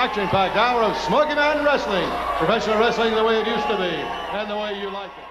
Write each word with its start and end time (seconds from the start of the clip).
action-packed 0.00 0.56
hour 0.56 0.82
of 0.82 0.96
Smoky 0.96 1.34
Mountain 1.34 1.62
Wrestling. 1.62 2.08
Professional 2.38 2.78
wrestling 2.78 3.14
the 3.14 3.22
way 3.22 3.38
it 3.38 3.46
used 3.46 3.66
to 3.66 3.76
be 3.76 3.92
and 4.32 4.50
the 4.50 4.56
way 4.56 4.80
you 4.80 4.88
like 4.88 5.10
it. 5.18 5.29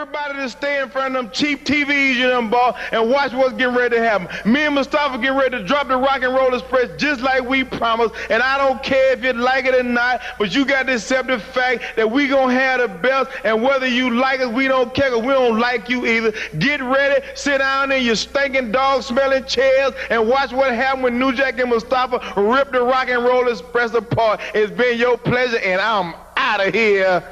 Everybody 0.00 0.38
to 0.38 0.48
stay 0.48 0.80
in 0.80 0.88
front 0.88 1.14
of 1.14 1.24
them 1.24 1.30
cheap 1.30 1.66
TVs, 1.66 2.14
you 2.14 2.26
know, 2.26 2.40
ball, 2.48 2.74
and 2.90 3.10
watch 3.10 3.34
what's 3.34 3.52
getting 3.52 3.74
ready 3.74 3.96
to 3.96 4.02
happen. 4.02 4.50
Me 4.50 4.62
and 4.62 4.74
Mustafa 4.74 5.18
getting 5.18 5.36
ready 5.36 5.58
to 5.58 5.64
drop 5.64 5.88
the 5.88 5.96
Rock 5.96 6.22
and 6.22 6.34
Roll 6.34 6.54
Express 6.54 6.88
just 6.98 7.20
like 7.20 7.44
we 7.46 7.64
promised. 7.64 8.14
And 8.30 8.42
I 8.42 8.56
don't 8.56 8.82
care 8.82 9.12
if 9.12 9.22
you 9.22 9.34
like 9.34 9.66
it 9.66 9.74
or 9.74 9.82
not, 9.82 10.22
but 10.38 10.54
you 10.54 10.64
got 10.64 10.86
to 10.86 10.94
accept 10.94 11.28
the 11.28 11.38
fact 11.38 11.82
that 11.96 12.10
we 12.10 12.28
gonna 12.28 12.54
have 12.54 12.80
the 12.80 12.88
best. 12.88 13.30
And 13.44 13.62
whether 13.62 13.86
you 13.86 14.08
like 14.14 14.40
us, 14.40 14.48
we 14.48 14.68
don't 14.68 14.94
care. 14.94 15.10
'cause 15.10 15.22
we 15.22 15.32
don't 15.32 15.58
like 15.58 15.90
you 15.90 16.06
either. 16.06 16.32
Get 16.58 16.80
ready, 16.82 17.24
sit 17.34 17.58
down 17.58 17.92
in 17.92 18.02
your 18.02 18.14
stinking 18.14 18.70
dog 18.72 19.02
smelling 19.02 19.44
chairs, 19.44 19.92
and 20.08 20.28
watch 20.28 20.52
what 20.52 20.72
happened 20.72 21.02
when 21.02 21.18
New 21.18 21.32
Jack 21.32 21.58
and 21.58 21.68
Mustafa 21.68 22.20
ripped 22.36 22.72
the 22.72 22.82
Rock 22.82 23.08
and 23.08 23.24
Roll 23.24 23.48
Express 23.48 23.92
apart. 23.92 24.40
It's 24.54 24.70
been 24.70 24.98
your 24.98 25.18
pleasure, 25.18 25.58
and 25.58 25.80
I'm 25.80 26.14
out 26.36 26.66
of 26.66 26.72
here. 26.72 27.22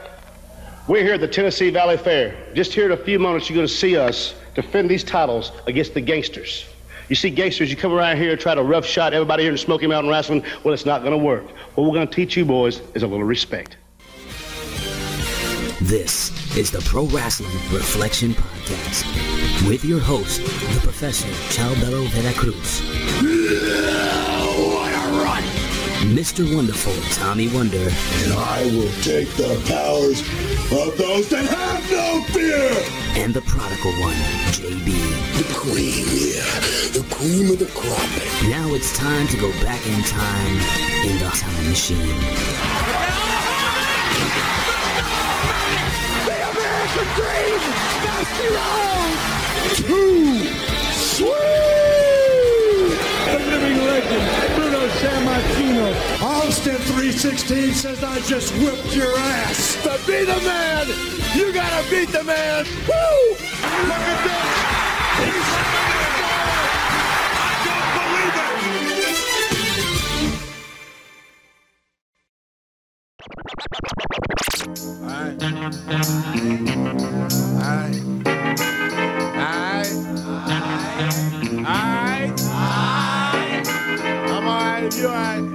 We're 0.88 1.04
here 1.04 1.12
at 1.12 1.20
the 1.20 1.28
Tennessee 1.28 1.68
Valley 1.68 1.98
Fair. 1.98 2.34
Just 2.54 2.72
here 2.72 2.86
in 2.86 2.92
a 2.92 2.96
few 2.96 3.18
moments, 3.18 3.50
you're 3.50 3.56
going 3.56 3.68
to 3.68 3.72
see 3.72 3.98
us 3.98 4.34
defend 4.54 4.88
these 4.88 5.04
titles 5.04 5.52
against 5.66 5.92
the 5.92 6.00
Gangstas. 6.00 6.64
You 7.10 7.14
see 7.14 7.30
Gangstas, 7.30 7.68
you 7.68 7.76
come 7.76 7.92
around 7.92 8.16
here 8.16 8.30
and 8.30 8.40
try 8.40 8.54
to 8.54 8.62
rough 8.62 8.86
shot 8.86 9.12
everybody 9.12 9.42
here 9.42 9.52
in 9.52 9.58
Smoky 9.58 9.86
Mountain 9.86 10.10
Wrestling. 10.10 10.42
Well, 10.64 10.72
it's 10.72 10.86
not 10.86 11.02
going 11.02 11.12
to 11.12 11.18
work. 11.18 11.44
What 11.74 11.86
we're 11.86 11.92
going 11.92 12.08
to 12.08 12.14
teach 12.14 12.38
you 12.38 12.46
boys 12.46 12.80
is 12.94 13.02
a 13.02 13.06
little 13.06 13.26
respect. 13.26 13.76
This 15.82 16.56
is 16.56 16.70
the 16.70 16.80
Pro 16.80 17.04
Wrestling 17.04 17.52
Reflection 17.70 18.32
Podcast 18.32 19.68
with 19.68 19.84
your 19.84 20.00
host, 20.00 20.40
the 20.40 20.80
Professor 20.80 21.28
Chalbello 21.52 22.08
Veracruz. 22.12 24.37
What 26.08 26.38
a 26.38 26.44
run! 26.44 26.48
Mr. 26.48 26.54
Wonderful 26.54 26.94
Tommy 27.14 27.48
Wonder. 27.48 27.76
And 27.78 28.32
I 28.32 28.64
will 28.72 28.92
take 29.02 29.28
the 29.36 29.60
powers 29.68 30.20
of 30.72 30.96
those 30.96 31.28
that 31.30 31.46
have 31.46 31.90
no 31.90 32.22
fear! 32.32 32.70
And 33.22 33.34
the 33.34 33.42
prodigal 33.42 33.92
one, 33.92 34.14
JB. 34.52 34.86
The 35.36 35.44
cream, 35.54 36.06
yeah. 36.08 36.44
The 36.92 37.04
cream 37.14 37.50
of 37.50 37.58
the 37.58 37.66
crop. 37.66 38.10
Now 38.48 38.74
it's 38.74 38.96
time 38.96 39.26
to 39.28 39.36
go 39.36 39.50
back 39.62 39.86
in 39.86 40.02
time 40.04 40.60
in 41.04 41.18
the 41.18 41.30
time 41.30 41.68
machine. 41.68 41.98
The 46.24 46.38
American 46.50 47.08
dream! 47.16 47.60
Dusty 48.04 48.48
Rhodes! 48.56 49.22
Too 49.76 50.46
sweet! 50.92 51.34
The 53.26 53.38
living 53.38 53.78
legend, 53.84 54.26
Bruno 54.54 54.56
Sammartino. 54.56 54.57
Austin 56.20 56.76
316 56.76 57.74
says 57.74 58.02
I 58.02 58.20
just 58.20 58.52
whipped 58.54 58.94
your 58.94 59.16
ass. 59.16 59.76
To 59.82 59.98
be 60.06 60.24
the 60.24 60.40
man, 60.44 60.86
you 61.34 61.52
gotta 61.52 61.88
beat 61.90 62.08
the 62.08 62.24
man. 62.24 62.64
Woo! 62.88 63.36
Look 63.86 63.98
at 63.98 64.24
this. 64.24 64.58
Alright. 75.00 75.42
Alright. 77.58 77.94
Alright. 79.26 79.98
Alright. 81.64 82.38
I'm 84.30 84.46
alright 84.46 84.84
if 84.84 84.96
you 84.98 85.08
alright. 85.08 85.38
I'll 85.38 85.46
be 85.46 85.47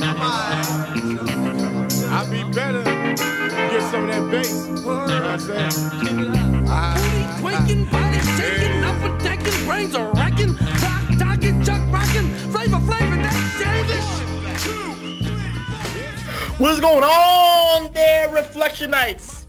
better. 2.53 2.83
Get 2.83 3.81
some 3.89 4.03
of 4.03 4.09
that 4.09 4.31
bass. 4.31 4.67
You 4.67 4.75
know 4.75 4.97
what 4.97 5.09
I'm 5.09 5.39
saying? 5.39 6.67
Alright. 6.67 7.41
Quaking, 7.41 7.85
body 7.85 8.19
shaking, 8.19 8.83
up 8.83 9.19
attacking, 9.19 9.65
brains 9.65 9.95
are 9.95 10.11
racking, 10.13 10.55
rock 10.55 11.17
talking, 11.17 11.63
chuck 11.63 11.81
rocking, 11.91 12.29
flavor 12.51 12.79
flavor, 12.79 13.15
that's 13.15 13.59
Davis. 13.59 14.23
What's 16.59 16.79
going 16.79 17.03
on 17.03 17.91
there, 17.93 18.29
Reflectionites? 18.29 19.45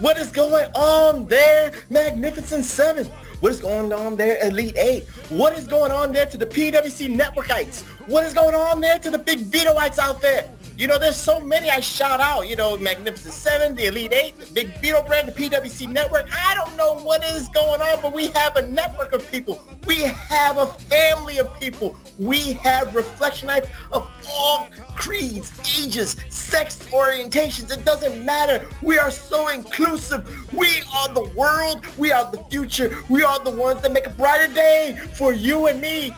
What 0.00 0.18
is 0.18 0.30
going 0.30 0.70
on 0.74 1.26
there, 1.26 1.72
Magnificent 1.90 2.64
Seven? 2.64 3.06
What 3.40 3.52
is 3.52 3.60
going 3.60 3.92
on 3.92 4.16
there, 4.16 4.44
Elite 4.44 4.76
Eight? 4.76 5.08
What 5.28 5.56
is 5.56 5.66
going 5.66 5.92
on 5.92 6.12
there 6.12 6.26
to 6.26 6.36
the 6.36 6.46
PWC 6.46 7.16
Networkites? 7.16 7.82
What 8.06 8.24
is 8.24 8.34
going 8.34 8.56
on 8.56 8.80
there 8.80 8.98
to 8.98 9.10
the 9.10 9.18
big 9.18 9.40
Vitoites 9.40 9.98
out 9.98 10.20
there? 10.20 10.50
You 10.78 10.86
know, 10.86 10.96
there's 10.96 11.16
so 11.16 11.40
many 11.40 11.70
I 11.70 11.80
shout 11.80 12.20
out. 12.20 12.48
You 12.48 12.54
know, 12.54 12.76
Magnificent 12.76 13.34
Seven, 13.34 13.74
the 13.74 13.86
Elite 13.86 14.12
Eight, 14.12 14.38
the 14.38 14.46
Big 14.52 14.80
Beetle 14.80 15.02
brand, 15.02 15.26
the 15.26 15.32
PWC 15.32 15.88
Network. 15.88 16.28
I 16.32 16.54
don't 16.54 16.76
know 16.76 16.94
what 16.94 17.24
is 17.24 17.48
going 17.48 17.80
on, 17.80 18.00
but 18.00 18.12
we 18.12 18.28
have 18.28 18.54
a 18.54 18.62
network 18.62 19.12
of 19.12 19.28
people. 19.28 19.60
We 19.88 20.02
have 20.02 20.56
a 20.56 20.66
family 20.66 21.38
of 21.38 21.52
people. 21.58 21.96
We 22.16 22.52
have 22.52 22.94
reflection 22.94 23.48
Reflectionites 23.48 23.68
of 23.90 24.08
all 24.30 24.68
creeds, 24.94 25.52
ages, 25.76 26.16
sex 26.28 26.76
orientations. 26.92 27.76
It 27.76 27.84
doesn't 27.84 28.24
matter. 28.24 28.64
We 28.80 28.98
are 28.98 29.10
so 29.10 29.48
inclusive. 29.48 30.52
We 30.52 30.82
are 30.94 31.12
the 31.12 31.28
world. 31.34 31.84
We 31.98 32.12
are 32.12 32.30
the 32.30 32.44
future. 32.50 32.96
We 33.08 33.24
are 33.24 33.40
the 33.40 33.50
ones 33.50 33.82
that 33.82 33.92
make 33.92 34.06
a 34.06 34.10
brighter 34.10 34.52
day 34.52 34.96
for 35.14 35.32
you 35.32 35.66
and 35.66 35.80
me. 35.80 36.14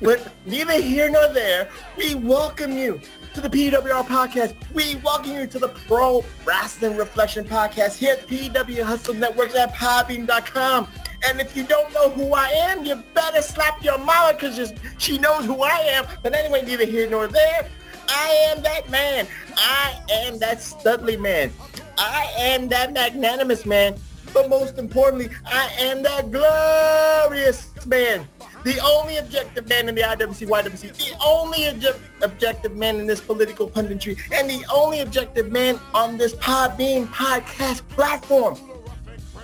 But 0.00 0.32
neither 0.46 0.80
here 0.80 1.10
nor 1.10 1.32
there, 1.32 1.68
we 1.98 2.14
welcome 2.14 2.72
you 2.72 3.00
to 3.34 3.40
the 3.40 3.48
PWR 3.48 4.04
podcast. 4.06 4.54
We 4.72 4.96
welcome 4.96 5.32
you 5.32 5.46
to 5.46 5.58
the 5.58 5.68
Pro 5.68 6.24
Wrestling 6.44 6.96
Reflection 6.96 7.44
podcast 7.44 7.96
here 7.96 8.14
at 8.14 8.26
PW 8.26 8.82
Hustle 8.82 9.14
Networks 9.14 9.54
at 9.54 9.72
Podbean.com. 9.72 10.88
And 11.28 11.40
if 11.40 11.56
you 11.56 11.62
don't 11.62 11.92
know 11.92 12.10
who 12.10 12.34
I 12.34 12.48
am, 12.48 12.84
you 12.84 12.96
better 13.14 13.40
slap 13.40 13.84
your 13.84 13.98
mama 13.98 14.32
because 14.34 14.72
she 14.98 15.18
knows 15.18 15.44
who 15.44 15.62
I 15.62 15.78
am. 15.78 16.06
But 16.22 16.34
anyway, 16.34 16.64
neither 16.64 16.84
here 16.86 17.08
nor 17.08 17.28
there. 17.28 17.68
I 18.08 18.28
am 18.50 18.62
that 18.62 18.90
man. 18.90 19.28
I 19.56 20.00
am 20.10 20.38
that 20.40 20.58
studly 20.58 21.18
man. 21.18 21.52
I 21.98 22.32
am 22.36 22.68
that 22.68 22.92
magnanimous 22.92 23.64
man. 23.64 23.94
But 24.34 24.48
most 24.48 24.76
importantly, 24.78 25.30
I 25.46 25.70
am 25.78 26.02
that 26.02 26.32
glorious 26.32 27.70
man. 27.86 28.26
The 28.64 28.78
only 28.80 29.16
objective 29.16 29.68
man 29.68 29.88
in 29.88 29.94
the 29.94 30.02
IWC, 30.02 30.46
YWC, 30.46 30.96
the 30.96 31.16
only 31.24 31.60
obje- 31.60 31.98
objective 32.22 32.76
man 32.76 32.96
in 32.96 33.06
this 33.06 33.20
political 33.20 33.68
punditry, 33.68 34.18
and 34.32 34.50
the 34.50 34.64
only 34.72 35.00
objective 35.00 35.50
man 35.50 35.80
on 35.94 36.18
this 36.18 36.34
Podbean 36.34 37.06
podcast 37.08 37.86
platform. 37.88 38.58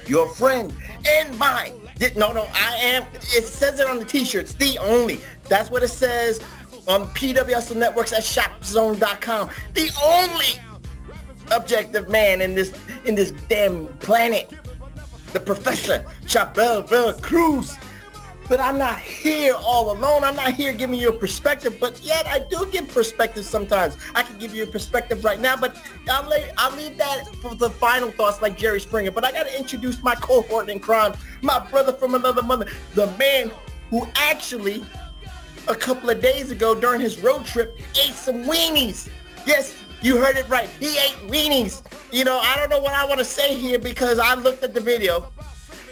Your 0.06 0.28
friend 0.34 0.72
and 1.08 1.36
mine. 1.38 1.74
No, 2.14 2.32
no, 2.32 2.46
I 2.52 2.76
am. 2.76 3.06
It 3.14 3.44
says 3.44 3.80
it 3.80 3.88
on 3.88 3.98
the 3.98 4.04
t-shirts. 4.04 4.52
The 4.54 4.78
only. 4.78 5.20
That's 5.48 5.70
what 5.70 5.82
it 5.82 5.88
says 5.88 6.40
on 6.86 7.08
PWS 7.08 7.74
Networks 7.74 8.12
at 8.12 8.22
shopzone.com. 8.22 9.50
The 9.74 9.90
only 10.04 10.60
objective 11.50 12.08
man 12.08 12.40
in 12.40 12.54
this 12.54 12.72
in 13.04 13.14
this 13.14 13.32
damn 13.48 13.86
planet. 13.98 14.52
The 15.32 15.40
professor, 15.40 16.04
Chabel 16.24 17.20
Cruz. 17.22 17.76
But 18.48 18.60
I'm 18.60 18.78
not 18.78 19.00
here 19.00 19.54
all 19.54 19.90
alone. 19.90 20.22
I'm 20.22 20.36
not 20.36 20.54
here 20.54 20.72
giving 20.72 21.00
you 21.00 21.08
a 21.08 21.12
perspective, 21.12 21.78
but 21.80 22.00
yet 22.02 22.26
I 22.26 22.40
do 22.48 22.66
give 22.70 22.88
perspective 22.88 23.44
sometimes. 23.44 23.96
I 24.14 24.22
can 24.22 24.38
give 24.38 24.54
you 24.54 24.62
a 24.62 24.66
perspective 24.66 25.24
right 25.24 25.40
now, 25.40 25.56
but 25.56 25.76
I'll, 26.08 26.32
I'll 26.56 26.76
leave 26.76 26.96
that 26.98 27.34
for 27.42 27.54
the 27.54 27.70
final 27.70 28.10
thoughts 28.12 28.40
like 28.40 28.56
Jerry 28.56 28.80
Springer. 28.80 29.10
But 29.10 29.24
I 29.24 29.32
got 29.32 29.46
to 29.48 29.58
introduce 29.58 30.02
my 30.02 30.14
cohort 30.14 30.68
in 30.68 30.78
crime, 30.78 31.14
my 31.42 31.58
brother 31.70 31.92
from 31.92 32.14
another 32.14 32.42
mother, 32.42 32.66
the 32.94 33.08
man 33.18 33.50
who 33.90 34.06
actually 34.14 34.84
a 35.68 35.74
couple 35.74 36.10
of 36.10 36.22
days 36.22 36.50
ago 36.50 36.74
during 36.74 37.00
his 37.00 37.18
road 37.18 37.44
trip 37.44 37.76
ate 38.00 38.14
some 38.14 38.44
weenies. 38.44 39.08
Yes, 39.44 39.76
you 40.02 40.18
heard 40.18 40.36
it 40.36 40.48
right. 40.48 40.68
He 40.78 40.98
ate 40.98 41.16
weenies. 41.26 41.82
You 42.12 42.24
know, 42.24 42.38
I 42.38 42.56
don't 42.56 42.70
know 42.70 42.80
what 42.80 42.92
I 42.92 43.04
want 43.04 43.18
to 43.18 43.24
say 43.24 43.54
here 43.54 43.78
because 43.78 44.18
I 44.18 44.34
looked 44.34 44.62
at 44.62 44.74
the 44.74 44.80
video. 44.80 45.32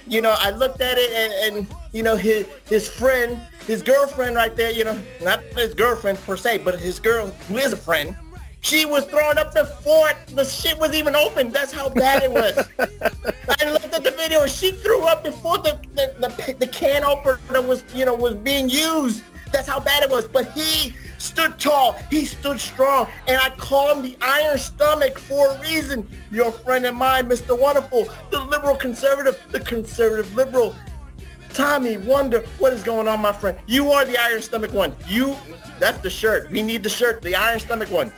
You 0.06 0.21
know, 0.21 0.35
I 0.39 0.51
looked 0.51 0.81
at 0.81 0.99
it 0.99 1.11
and, 1.12 1.56
and 1.56 1.67
you 1.93 2.03
know, 2.03 2.17
his 2.17 2.47
his 2.67 2.89
friend, 2.89 3.41
his 3.67 3.83
girlfriend 3.83 4.37
right 4.37 4.55
there, 4.55 4.71
you 4.71 4.85
know, 4.85 5.01
not 5.23 5.43
his 5.56 5.75
girlfriend 5.75 6.19
per 6.21 6.37
se, 6.37 6.59
but 6.59 6.79
his 6.79 6.99
girl 6.99 7.29
who 7.49 7.56
is 7.56 7.73
a 7.73 7.77
friend, 7.77 8.17
she 8.65 8.87
was 8.87 9.05
throwing 9.05 9.37
up 9.37 9.53
before 9.53 10.12
the 10.29 10.43
shit 10.43 10.79
was 10.79 10.95
even 10.95 11.15
open. 11.15 11.51
That's 11.51 11.71
how 11.71 11.91
bad 11.91 12.23
it 12.23 12.33
was. 12.33 12.67
I 13.61 13.71
looked 13.71 13.93
at 13.93 14.03
the 14.03 14.15
video 14.17 14.41
and 14.41 14.51
she 14.51 14.73
threw 14.73 15.03
up 15.03 15.23
before 15.23 15.59
the, 15.59 15.79
the, 15.95 16.15
the, 16.19 16.55
the 16.59 16.67
can 16.67 17.05
opener 17.05 17.61
was, 17.61 17.85
you 17.95 18.06
know, 18.06 18.15
was 18.15 18.35
being 18.37 18.71
used. 18.71 19.23
That's 19.53 19.69
how 19.69 19.81
bad 19.81 20.03
it 20.03 20.09
was. 20.09 20.27
But 20.27 20.51
he 20.53 20.95
stood 21.25 21.59
tall. 21.59 21.93
He 22.11 22.25
stood 22.25 22.61
strong. 22.61 23.09
And 23.26 23.37
I 23.37 23.50
call 23.50 23.94
him 23.94 24.03
the 24.03 24.17
Iron 24.21 24.59
Stomach 24.59 25.19
for 25.19 25.50
a 25.50 25.61
reason. 25.61 26.09
Your 26.31 26.53
friend 26.53 26.87
and 26.87 26.97
mine, 26.97 27.29
Mr. 27.29 27.59
Wonderful, 27.59 28.09
the 28.31 28.41
liberal 28.41 28.76
conservative, 28.76 29.41
the 29.50 29.61
conservative 29.61 30.35
liberal. 30.35 30.75
Tommy 31.53 31.97
Wonder, 31.99 32.41
what 32.59 32.73
is 32.73 32.82
going 32.82 33.06
on, 33.06 33.21
my 33.21 33.32
friend? 33.32 33.56
You 33.67 33.93
are 33.93 34.05
the 34.05 34.19
Iron 34.19 34.43
Stomach 34.43 34.73
one. 34.73 34.94
You, 35.06 35.37
that's 35.79 35.99
the 35.99 36.11
shirt. 36.11 36.50
We 36.50 36.62
need 36.62 36.82
the 36.82 36.88
shirt, 36.88 37.23
the 37.23 37.37
Iron 37.37 37.61
Stomach 37.61 37.91
one. 37.91 38.12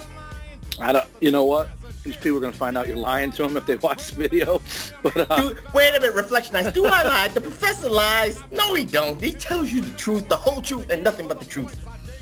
I 0.81 0.93
don't. 0.93 1.07
You 1.21 1.31
know 1.31 1.45
what? 1.45 1.69
These 2.03 2.17
people 2.17 2.39
are 2.39 2.41
gonna 2.41 2.53
find 2.53 2.79
out 2.79 2.87
you're 2.87 2.97
lying 2.97 3.33
to 3.33 3.43
them 3.43 3.57
if 3.57 3.67
they 3.67 3.77
watch 3.77 4.11
the 4.11 4.17
video. 4.17 4.63
But 5.03 5.31
uh, 5.31 5.37
Do, 5.37 5.57
wait 5.75 5.91
a 5.91 6.01
minute, 6.01 6.15
Reflectionites. 6.15 6.73
Do 6.73 6.87
I 6.87 7.03
lie? 7.03 7.29
The 7.29 7.41
professor 7.41 7.91
lies. 7.91 8.43
No, 8.51 8.75
he 8.75 8.85
don't. 8.85 9.21
He 9.21 9.33
tells 9.33 9.73
you 9.73 9.81
the 9.81 9.97
truth, 9.97 10.29
the 10.29 10.37
whole 10.37 10.63
truth, 10.63 10.89
and 10.91 11.03
nothing 11.05 11.29
but 11.29 11.39
the 11.39 11.47
truth. 11.47 11.77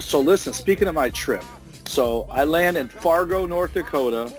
So 0.05 0.21
listen. 0.21 0.53
Speaking 0.53 0.89
of 0.89 0.95
my 0.95 1.11
trip, 1.11 1.45
so 1.87 2.27
I 2.31 2.45
land 2.45 2.77
in 2.77 2.89
Fargo, 2.89 3.47
North 3.47 3.75
Dakota. 3.75 4.33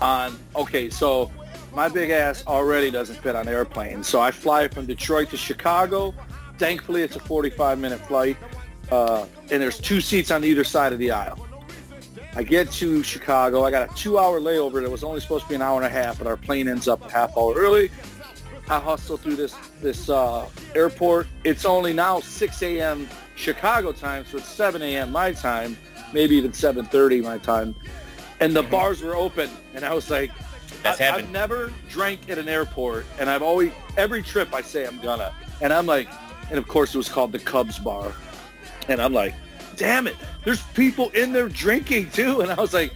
On 0.00 0.38
okay, 0.56 0.88
so 0.88 1.30
my 1.74 1.88
big 1.88 2.10
ass 2.10 2.46
already 2.46 2.90
doesn't 2.90 3.16
fit 3.16 3.36
on 3.36 3.48
airplanes. 3.48 4.08
So 4.08 4.20
I 4.20 4.30
fly 4.30 4.68
from 4.68 4.86
Detroit 4.86 5.30
to 5.30 5.36
Chicago. 5.36 6.14
Thankfully, 6.58 7.02
it's 7.02 7.16
a 7.16 7.20
45 7.20 7.78
minute 7.78 8.00
flight, 8.06 8.36
uh, 8.90 9.26
and 9.50 9.62
there's 9.62 9.78
two 9.78 10.00
seats 10.00 10.30
on 10.30 10.44
either 10.44 10.64
side 10.64 10.92
of 10.92 10.98
the 10.98 11.10
aisle. 11.10 11.46
I 12.34 12.42
get 12.42 12.70
to 12.72 13.02
Chicago. 13.02 13.64
I 13.64 13.70
got 13.70 13.90
a 13.90 13.94
two-hour 13.94 14.40
layover 14.40 14.80
that 14.82 14.90
was 14.90 15.02
only 15.02 15.20
supposed 15.20 15.44
to 15.44 15.48
be 15.48 15.56
an 15.56 15.62
hour 15.62 15.76
and 15.76 15.86
a 15.86 15.90
half, 15.90 16.18
but 16.18 16.26
our 16.26 16.36
plane 16.36 16.68
ends 16.68 16.86
up 16.86 17.04
a 17.04 17.10
half 17.10 17.36
hour 17.36 17.54
early. 17.54 17.90
I 18.68 18.78
hustle 18.78 19.16
through 19.16 19.34
this 19.34 19.54
this 19.80 20.08
uh, 20.08 20.48
airport. 20.74 21.26
It's 21.44 21.64
only 21.64 21.92
now 21.92 22.20
6 22.20 22.62
a.m. 22.62 23.08
Chicago 23.40 23.90
time, 23.90 24.24
so 24.26 24.36
it's 24.36 24.48
7 24.48 24.82
a.m. 24.82 25.10
my 25.10 25.32
time, 25.32 25.76
maybe 26.12 26.36
even 26.36 26.52
7:30 26.52 27.22
my 27.22 27.38
time, 27.38 27.74
and 28.38 28.54
the 28.54 28.62
bars 28.62 29.02
were 29.02 29.16
open. 29.16 29.48
And 29.74 29.84
I 29.84 29.94
was 29.94 30.10
like, 30.10 30.30
That's 30.82 31.00
I, 31.00 31.04
happened. 31.04 31.26
I've 31.26 31.32
never 31.32 31.72
drank 31.88 32.28
at 32.28 32.38
an 32.38 32.48
airport, 32.48 33.06
and 33.18 33.30
I've 33.30 33.42
always 33.42 33.72
every 33.96 34.22
trip 34.22 34.54
I 34.54 34.60
say 34.60 34.86
I'm 34.86 35.00
gonna, 35.00 35.34
and 35.62 35.72
I'm 35.72 35.86
like, 35.86 36.08
and 36.50 36.58
of 36.58 36.68
course 36.68 36.94
it 36.94 36.98
was 36.98 37.08
called 37.08 37.32
the 37.32 37.38
Cubs 37.38 37.78
Bar, 37.78 38.12
and 38.88 39.00
I'm 39.00 39.14
like, 39.14 39.34
damn 39.76 40.06
it, 40.06 40.16
there's 40.44 40.62
people 40.74 41.08
in 41.10 41.32
there 41.32 41.48
drinking 41.48 42.10
too, 42.10 42.42
and 42.42 42.52
I 42.52 42.60
was 42.60 42.74
like, 42.74 42.92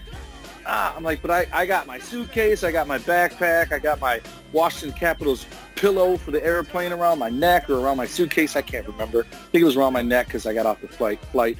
ah, 0.66 0.94
I'm 0.94 1.02
like, 1.02 1.22
but 1.22 1.30
I, 1.30 1.46
I 1.52 1.64
got 1.64 1.86
my 1.86 1.98
suitcase, 1.98 2.64
I 2.64 2.70
got 2.70 2.86
my 2.86 2.98
backpack, 2.98 3.72
I 3.72 3.78
got 3.78 3.98
my 3.98 4.20
Washington 4.52 4.98
Capitals 4.98 5.46
pillow 5.76 6.16
for 6.16 6.30
the 6.30 6.44
airplane 6.44 6.92
around 6.92 7.18
my 7.18 7.30
neck 7.30 7.68
or 7.68 7.78
around 7.80 7.96
my 7.96 8.06
suitcase, 8.06 8.56
I 8.56 8.62
can't 8.62 8.86
remember. 8.86 9.26
I 9.30 9.36
think 9.50 9.62
it 9.62 9.64
was 9.64 9.76
around 9.76 9.92
my 9.92 10.02
neck 10.02 10.26
because 10.26 10.46
I 10.46 10.54
got 10.54 10.66
off 10.66 10.80
the 10.80 10.88
flight 10.88 11.20
flight, 11.26 11.58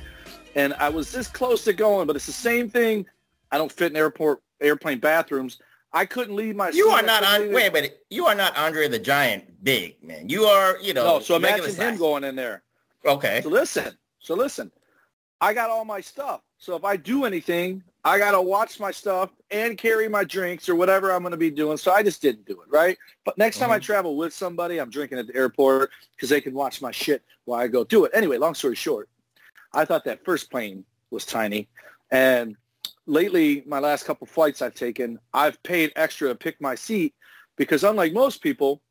and 0.55 0.75
I 0.75 0.88
was 0.88 1.12
this 1.12 1.28
close 1.28 1.64
to 1.64 1.72
going, 1.72 2.06
but 2.06 2.16
it's 2.16 2.26
the 2.26 2.32
same 2.32 2.69
thing. 2.69 3.06
I 3.50 3.58
don't 3.58 3.70
fit 3.70 3.90
in 3.93 3.96
airport 3.96 4.43
airplane 4.61 4.99
bathrooms. 4.99 5.61
I 5.93 6.05
couldn't 6.06 6.34
leave 6.34 6.56
my. 6.56 6.70
You 6.70 6.88
are 6.88 7.02
not 7.02 7.22
on. 7.22 7.52
Wait 7.52 7.69
a 7.69 7.72
minute. 7.72 8.05
You 8.11 8.26
are 8.26 8.34
not 8.34 8.56
Andre 8.56 8.88
the 8.88 8.99
Giant, 8.99 9.62
big 9.62 10.02
man. 10.02 10.28
You 10.28 10.44
are, 10.44 10.78
you 10.81 10.93
know. 10.93 11.05
No, 11.05 11.20
so 11.20 11.37
imagine 11.37 11.66
him 11.66 11.72
size. 11.72 11.99
going 11.99 12.25
in 12.25 12.34
there. 12.34 12.62
Okay. 13.06 13.43
So 13.43 13.49
listen, 13.49 13.96
so 14.19 14.34
listen, 14.34 14.72
I 15.40 15.55
got 15.55 15.70
all 15.70 15.84
my 15.84 16.00
stuff. 16.00 16.40
So 16.58 16.75
if 16.75 16.84
I 16.84 16.96
do 16.96 17.25
anything, 17.25 17.82
I 18.04 18.18
got 18.18 18.32
to 18.32 18.42
watch 18.42 18.78
my 18.78 18.90
stuff 18.90 19.30
and 19.50 19.78
carry 19.78 20.08
my 20.08 20.24
drinks 20.24 20.68
or 20.68 20.74
whatever 20.74 21.10
I'm 21.10 21.22
going 21.22 21.30
to 21.30 21.38
be 21.38 21.50
doing. 21.50 21.78
So 21.78 21.90
I 21.90 22.02
just 22.02 22.20
didn't 22.20 22.44
do 22.44 22.52
it, 22.52 22.68
right? 22.70 22.98
But 23.24 23.38
next 23.38 23.58
time 23.58 23.70
I 23.70 23.76
mm-hmm. 23.76 23.84
travel 23.84 24.16
with 24.16 24.34
somebody, 24.34 24.78
I'm 24.78 24.90
drinking 24.90 25.18
at 25.18 25.26
the 25.26 25.34
airport 25.34 25.90
because 26.14 26.28
they 26.28 26.40
can 26.40 26.52
watch 26.52 26.82
my 26.82 26.90
shit 26.90 27.22
while 27.46 27.60
I 27.60 27.68
go 27.68 27.82
do 27.82 28.04
it. 28.04 28.10
Anyway, 28.14 28.36
long 28.36 28.54
story 28.54 28.74
short, 28.74 29.08
I 29.72 29.86
thought 29.86 30.04
that 30.04 30.24
first 30.24 30.50
plane 30.50 30.84
was 31.10 31.24
tiny. 31.24 31.68
And 32.10 32.56
lately, 33.06 33.64
my 33.66 33.78
last 33.78 34.04
couple 34.04 34.26
flights 34.26 34.60
I've 34.60 34.74
taken, 34.74 35.18
I've 35.32 35.62
paid 35.62 35.92
extra 35.96 36.28
to 36.28 36.34
pick 36.34 36.60
my 36.60 36.74
seat 36.74 37.14
because 37.56 37.84
unlike 37.84 38.12
most 38.12 38.42
people, 38.42 38.82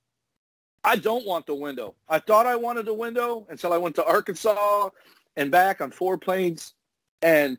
I 0.84 0.96
don't 0.96 1.26
want 1.26 1.46
the 1.46 1.56
window. 1.56 1.96
I 2.10 2.20
thought 2.20 2.46
I 2.46 2.56
wanted 2.56 2.88
the 2.88 2.94
window 2.94 3.46
until 3.50 3.74
I 3.74 3.78
went 3.78 3.96
to 3.96 4.06
Arkansas 4.06 4.90
and 5.38 5.52
back 5.52 5.82
on 5.82 5.92
four 5.92 6.18
planes 6.18 6.74
and 7.22 7.58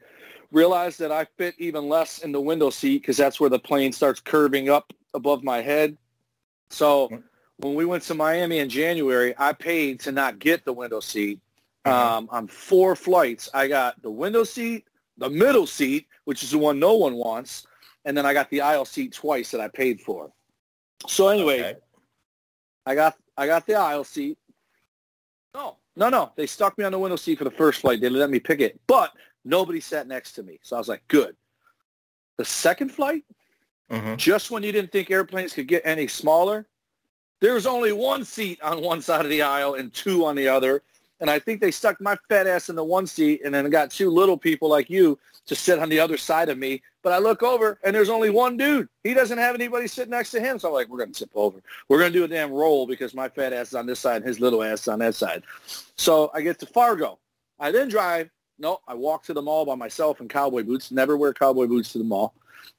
realized 0.55 0.99
that 1.01 1.13
I 1.13 1.27
fit 1.37 1.55
even 1.59 1.89
less 1.89 2.19
in 2.21 2.33
the 2.33 2.41
window 2.41 2.71
seat 2.71 3.03
because 3.03 3.17
that's 3.17 3.41
where 3.41 3.51
the 3.51 3.59
plane 3.59 3.93
starts 3.93 4.21
curving 4.21 4.71
up 4.71 4.93
above 5.15 5.43
my 5.45 5.61
head. 5.61 5.97
So 6.71 7.11
when 7.59 7.75
we 7.75 7.85
went 7.85 8.03
to 8.05 8.15
Miami 8.15 8.59
in 8.61 8.69
January, 8.69 9.35
I 9.39 9.53
paid 9.53 10.01
to 10.01 10.13
not 10.13 10.39
get 10.39 10.65
the 10.65 10.73
window 10.73 11.01
seat. 11.01 11.41
Um, 11.87 12.29
on 12.31 12.49
four 12.49 12.97
flights, 12.97 13.51
I 13.53 13.69
got 13.69 14.01
the 14.03 14.11
window 14.11 14.45
seat, 14.45 14.87
the 15.19 15.29
middle 15.29 15.67
seat, 15.67 16.07
which 16.25 16.43
is 16.43 16.53
the 16.53 16.59
one 16.59 16.79
no 16.79 16.95
one 16.95 17.15
wants, 17.15 17.67
and 18.07 18.17
then 18.17 18.25
I 18.25 18.33
got 18.33 18.49
the 18.49 18.63
aisle 18.63 18.87
seat 18.87 19.13
twice 19.13 19.51
that 19.51 19.61
I 19.61 19.69
paid 19.69 20.01
for. 20.01 20.33
So 21.07 21.29
anyway, 21.29 21.61
Okay. 21.61 21.75
I 22.87 22.95
got 22.95 23.17
I 23.37 23.47
got 23.47 23.67
the 23.67 23.75
aisle 23.75 24.05
seat. 24.05 24.39
No, 25.55 25.77
no, 25.97 26.09
no. 26.09 26.33
They 26.37 26.47
stuck 26.47 26.79
me 26.79 26.85
on 26.85 26.93
the 26.93 26.99
window 26.99 27.17
seat 27.17 27.39
for 27.39 27.45
the 27.45 27.51
first 27.51 27.81
flight. 27.81 28.01
They 28.01 28.09
let 28.09 28.31
me 28.31 28.41
pick 28.41 28.61
it, 28.61 28.81
but 28.87 29.13
nobody 29.45 29.81
sat 29.81 30.07
next 30.07 30.33
to 30.33 30.43
me. 30.43 30.59
So 30.63 30.77
I 30.77 30.79
was 30.79 30.89
like, 30.89 31.07
good. 31.09 31.37
The 32.37 32.45
second 32.45 32.91
flight, 32.91 33.25
Mhm. 33.91 34.17
just 34.17 34.51
when 34.51 34.63
you 34.63 34.73
didn't 34.73 34.93
think 34.93 35.11
airplanes 35.11 35.53
could 35.53 35.69
get 35.69 35.83
any 35.85 36.09
smaller, 36.09 36.67
there 37.41 37.55
was 37.55 37.67
only 37.67 37.93
one 37.93 38.25
seat 38.25 38.61
on 38.63 38.81
one 38.81 39.03
side 39.03 39.25
of 39.25 39.31
the 39.31 39.43
aisle 39.43 39.75
and 39.75 39.93
two 39.93 40.25
on 40.25 40.35
the 40.35 40.49
other. 40.49 40.83
And 41.21 41.31
I 41.31 41.39
think 41.39 41.61
they 41.61 41.71
stuck 41.71 42.01
my 42.01 42.17
fat 42.29 42.47
ass 42.47 42.69
in 42.69 42.77
the 42.77 42.85
one 42.85 43.07
seat 43.07 43.43
and 43.45 43.55
then 43.55 43.69
got 43.71 43.91
two 43.91 44.11
little 44.11 44.37
people 44.37 44.69
like 44.69 44.91
you 44.91 45.19
to 45.47 45.55
sit 45.55 45.79
on 45.79 45.89
the 45.89 46.01
other 46.01 46.17
side 46.17 46.49
of 46.49 46.59
me. 46.59 46.83
But 47.03 47.13
I 47.13 47.19
look 47.19 47.43
over 47.43 47.79
and 47.85 47.95
there's 47.95 48.09
only 48.09 48.31
one 48.31 48.57
dude. 48.57 48.89
He 49.05 49.15
doesn't 49.15 49.37
have 49.39 49.55
anybody 49.55 49.87
sitting 49.87 50.11
next 50.11 50.31
to 50.33 50.41
him. 50.41 50.59
So 50.59 50.69
I'm 50.69 50.75
like, 50.75 50.89
we're 50.89 50.99
going 50.99 51.13
to 51.13 51.19
tip 51.19 51.31
over. 51.35 51.63
We're 51.89 51.99
going 51.99 52.13
to 52.13 52.19
do 52.19 52.25
a 52.25 52.29
damn 52.29 52.51
roll 52.51 52.87
because 52.87 53.15
my 53.15 53.29
fat 53.29 53.53
ass 53.53 53.69
is 53.69 53.75
on 53.75 53.87
this 53.87 54.01
side 54.01 54.17
and 54.17 54.25
his 54.25 54.41
little 54.41 54.63
ass 54.63 54.83
is 54.83 54.89
on 54.89 54.99
that 55.01 55.15
side. 55.15 55.45
So 55.97 56.31
I 56.35 56.41
get 56.41 56.59
to 56.61 56.67
Fargo. 56.67 57.19
I 57.61 57.71
then 57.71 57.89
drive. 57.89 58.31
No, 58.59 58.79
I 58.87 58.95
walk 58.95 59.25
to 59.25 59.35
the 59.35 59.43
mall 59.43 59.65
by 59.67 59.75
myself 59.75 60.21
in 60.21 60.29
cowboy 60.29 60.63
boots. 60.63 60.91
Never 60.91 61.17
wear 61.17 61.33
cowboy 61.33 61.67
boots 61.67 61.93
to 61.93 61.99
the 61.99 62.05
mall. 62.05 62.35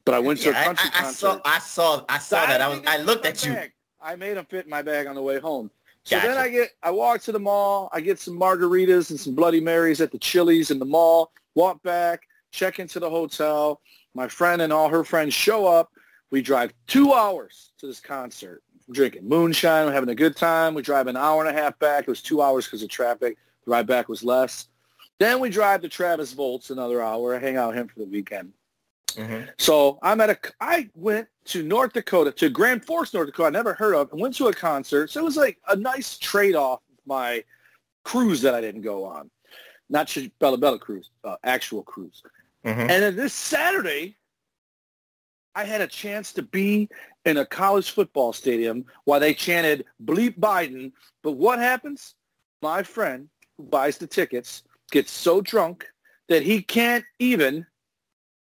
But 0.06 0.16
I 0.16 0.20
went 0.20 0.40
to 0.42 0.50
Yeah, 0.52 0.58
a 0.58 0.62
I, 0.62 0.64
country 0.66 0.90
I, 0.94 1.00
I 1.00 1.02
concert. 1.04 1.18
saw. 1.18 1.42
I 1.46 1.60
saw. 1.60 2.06
I 2.10 2.18
saw 2.20 2.46
that. 2.46 2.62
I 2.62 2.68
was. 2.70 2.80
I 2.88 2.98
looked 2.98 3.26
at 3.26 3.46
you. 3.46 3.54
bag. 3.54 3.72
I 4.02 4.16
made 4.16 4.38
them 4.38 4.46
fit 4.46 4.66
in 4.66 4.70
my 4.70 4.82
bag 4.82 5.08
on 5.08 5.16
the 5.16 5.22
way 5.22 5.40
home. 5.40 5.72
So 6.04 6.16
Gotcha. 6.18 6.28
then 6.28 6.38
I 6.38 6.50
get, 6.50 6.70
I 6.84 6.92
walk 6.92 7.22
to 7.22 7.32
the 7.32 7.40
mall. 7.40 7.90
I 7.92 8.00
get 8.00 8.20
some 8.20 8.40
margaritas 8.40 9.10
and 9.10 9.20
some 9.20 9.34
Bloody 9.34 9.60
Marys 9.60 10.00
at 10.02 10.12
the 10.12 10.20
Chili's 10.20 10.70
in 10.70 10.78
the 10.78 10.86
mall. 10.86 11.32
Walk 11.56 11.82
back, 11.82 12.28
check 12.52 12.80
into 12.80 13.00
the 13.00 13.10
hotel. 13.10 13.82
My 14.14 14.28
friend 14.28 14.62
and 14.62 14.72
all 14.72 14.88
her 14.90 15.04
friends 15.04 15.34
show 15.34 15.66
up. 15.66 15.92
We 16.30 16.44
drive 16.44 16.74
two 16.86 17.14
hours 17.14 17.72
to 17.80 17.88
this 17.88 18.00
concert, 18.00 18.62
drinking 18.92 19.28
moonshine, 19.28 19.88
we're 19.88 19.94
having 19.94 20.10
a 20.10 20.16
good 20.16 20.36
time. 20.36 20.76
We 20.76 20.84
drive 20.84 21.08
an 21.08 21.18
hour 21.18 21.44
and 21.44 21.58
a 21.58 21.60
half 21.60 21.78
back. 21.80 22.04
It 22.04 22.10
was 22.10 22.22
two 22.22 22.42
hours 22.42 22.66
because 22.66 22.84
of 22.84 22.90
traffic. 22.90 23.38
The 23.66 23.72
ride 23.72 23.88
back 23.88 24.08
was 24.08 24.24
less. 24.24 24.68
Then 25.20 25.40
we 25.40 25.50
drive 25.50 25.82
to 25.82 25.90
Travis 25.90 26.34
Volts 26.34 26.70
another 26.70 27.02
hour. 27.02 27.40
Hang 27.40 27.58
out 27.58 27.70
with 27.70 27.78
him 27.78 27.88
for 27.88 28.00
the 28.00 28.06
weekend. 28.06 28.54
Mhm. 29.12 29.50
So 29.58 29.98
I'm 30.02 30.20
at 30.20 30.30
a, 30.30 30.38
I 30.60 30.90
went 30.94 31.28
to 31.46 31.64
North 31.64 31.94
Dakota, 31.94 32.32
to 32.34 32.50
Grand 32.50 32.84
Forks, 32.86 33.14
North 33.14 33.28
Dakota, 33.28 33.48
I 33.48 33.50
never 33.52 33.74
heard 33.74 33.96
of, 33.96 34.12
and 34.12 34.20
went 34.20 34.36
to 34.36 34.48
a 34.48 34.54
concert. 34.54 35.10
So 35.10 35.22
it 35.22 35.24
was 35.24 35.38
like 35.38 35.58
a 35.70 35.76
nice 35.76 36.18
trade-off 36.18 36.82
of 36.90 36.98
my 37.06 37.44
cruise 38.04 38.42
that 38.42 38.54
I 38.54 38.62
didn't 38.62 38.82
go 38.82 39.06
on. 39.06 39.32
Not 39.90 40.08
just 40.08 40.38
Bella 40.40 40.58
Bella 40.58 40.80
cruise, 40.80 41.12
uh, 41.24 41.38
actual 41.44 41.84
cruise. 41.84 42.22
Mhm. 42.66 42.90
And 42.90 42.90
then 42.90 43.16
this 43.16 43.34
Saturday, 43.34 44.18
I 45.54 45.64
had 45.64 45.80
a 45.80 45.88
chance 45.88 46.34
to 46.34 46.42
be 46.42 46.90
in 47.24 47.38
a 47.38 47.46
college 47.46 47.92
football 47.92 48.34
stadium 48.34 48.86
while 49.06 49.22
they 49.22 49.34
chanted 49.34 49.86
bleep 50.04 50.38
Biden. 50.40 50.92
But 51.24 51.34
what 51.34 51.60
happens? 51.60 52.16
My 52.62 52.84
friend 52.84 53.30
who 53.58 53.64
buys 53.64 53.98
the 53.98 54.08
tickets 54.08 54.64
gets 54.92 55.12
so 55.12 55.42
drunk 55.42 55.86
that 56.28 56.44
he 56.44 56.62
can't 56.62 57.06
even 57.20 57.66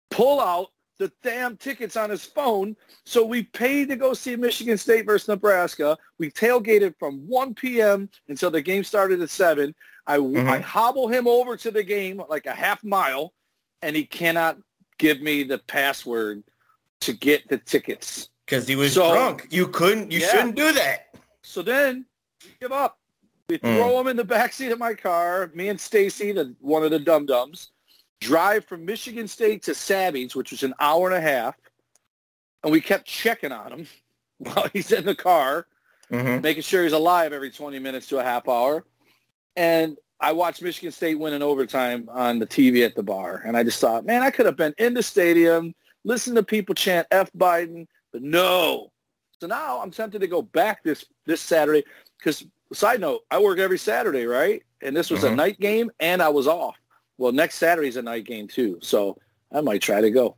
pull 0.10 0.40
out 0.40 0.68
the 1.00 1.12
damn 1.24 1.56
tickets 1.58 1.96
on 1.96 2.10
his 2.10 2.26
phone. 2.26 2.76
So 3.06 3.24
we 3.24 3.44
paid 3.44 3.90
to 3.90 3.96
go 3.96 4.14
see 4.14 4.36
Michigan 4.36 4.78
State 4.78 5.06
versus 5.06 5.28
Nebraska. 5.28 5.98
We 6.18 6.32
tailgated 6.32 6.96
from 6.98 7.20
1 7.28 7.54
p.m. 7.54 8.10
until 8.28 8.50
the 8.50 8.62
game 8.62 8.84
started 8.84 9.22
at 9.22 9.30
7. 9.30 9.76
I, 10.08 10.18
mm-hmm. 10.18 10.50
I 10.50 10.60
hobble 10.60 11.08
him 11.08 11.28
over 11.28 11.56
to 11.58 11.70
the 11.70 11.84
game 11.84 12.22
like 12.30 12.46
a 12.46 12.54
half 12.54 12.84
mile, 12.84 13.34
and 13.82 13.96
he 13.96 14.06
cannot 14.06 14.58
give 14.98 15.22
me 15.22 15.44
the 15.44 15.60
password 15.60 16.44
to 17.02 17.14
get 17.14 17.48
the 17.48 17.58
tickets. 17.60 18.30
Because 18.46 18.68
he 18.68 18.76
was 18.76 18.94
So- 18.94 19.12
drunk. 19.12 19.48
You 19.52 19.68
couldn't. 19.68 20.12
You 20.12 20.20
Yeah. 20.20 20.32
shouldn't 20.32 20.56
do 20.56 20.72
that. 20.72 21.16
So 21.44 21.62
then 21.62 22.06
we 22.44 22.52
give 22.60 22.72
up. 22.72 22.98
We 23.50 23.60
Mm. 23.60 23.76
throw 23.78 24.00
him 24.02 24.08
in 24.08 24.18
the 24.18 24.26
backseat 24.26 24.74
of 24.74 24.80
my 24.80 24.94
car. 24.94 25.50
Me 25.54 25.70
and 25.70 25.80
Stacy, 25.80 26.34
the 26.34 26.54
one 26.60 26.84
of 26.84 26.92
the 26.92 27.00
dum 27.00 27.26
dums, 27.26 27.72
drive 28.20 28.66
from 28.66 28.84
Michigan 28.84 29.26
State 29.26 29.64
to 29.64 29.74
Savvy's, 29.74 30.36
which 30.36 30.52
was 30.52 30.64
an 30.64 30.74
hour 30.82 31.08
and 31.08 31.16
a 31.16 31.22
half, 31.22 31.56
and 32.64 32.74
we 32.74 32.82
kept 32.82 33.06
checking 33.06 33.54
on 33.54 33.72
him 33.72 33.88
while 34.40 34.68
he's 34.74 34.92
in 34.92 35.06
the 35.06 35.16
car, 35.16 35.68
Mhm. 36.12 36.42
making 36.44 36.64
sure 36.64 36.84
he's 36.84 36.92
alive 36.92 37.32
every 37.32 37.50
20 37.50 37.80
minutes 37.80 38.08
to 38.08 38.20
a 38.20 38.24
half 38.24 38.50
hour. 38.50 38.86
And 39.56 39.98
I 40.20 40.34
watched 40.34 40.62
Michigan 40.62 40.92
State 40.92 41.16
win 41.16 41.34
in 41.34 41.42
overtime 41.42 42.10
on 42.12 42.40
the 42.40 42.46
TV 42.46 42.84
at 42.84 42.96
the 42.96 43.04
bar, 43.04 43.44
and 43.46 43.56
I 43.56 43.64
just 43.64 43.80
thought, 43.80 44.06
man, 44.06 44.24
I 44.24 44.32
could 44.32 44.46
have 44.46 44.58
been 44.58 44.74
in 44.78 44.94
the 44.94 45.04
stadium, 45.04 45.74
listened 46.04 46.36
to 46.36 46.44
people 46.44 46.76
chant 46.76 47.08
"F 47.12 47.32
Biden," 47.32 47.88
but 48.12 48.22
no. 48.24 48.92
So 49.40 49.48
now 49.48 49.80
I'm 49.80 49.92
tempted 49.92 50.20
to 50.20 50.28
go 50.28 50.42
back 50.42 50.84
this 50.84 51.06
this 51.26 51.40
Saturday 51.40 51.86
because 52.18 52.46
side 52.74 53.00
note, 53.02 53.22
I 53.32 53.40
work 53.40 53.60
every 53.60 53.78
Saturday, 53.78 54.26
right? 54.26 54.64
And 54.82 54.96
this 54.96 55.10
was 55.10 55.22
Mhm. 55.22 55.34
a 55.34 55.36
night 55.36 55.60
game, 55.60 55.92
and 56.00 56.22
I 56.22 56.30
was 56.30 56.48
off. 56.48 56.78
Well, 57.18 57.32
next 57.32 57.56
Saturday's 57.56 57.98
a 57.98 58.02
night 58.02 58.26
game 58.26 58.48
too, 58.48 58.80
so 58.82 59.18
I 59.52 59.62
might 59.62 59.82
try 59.82 60.02
to 60.02 60.12
go. 60.12 60.36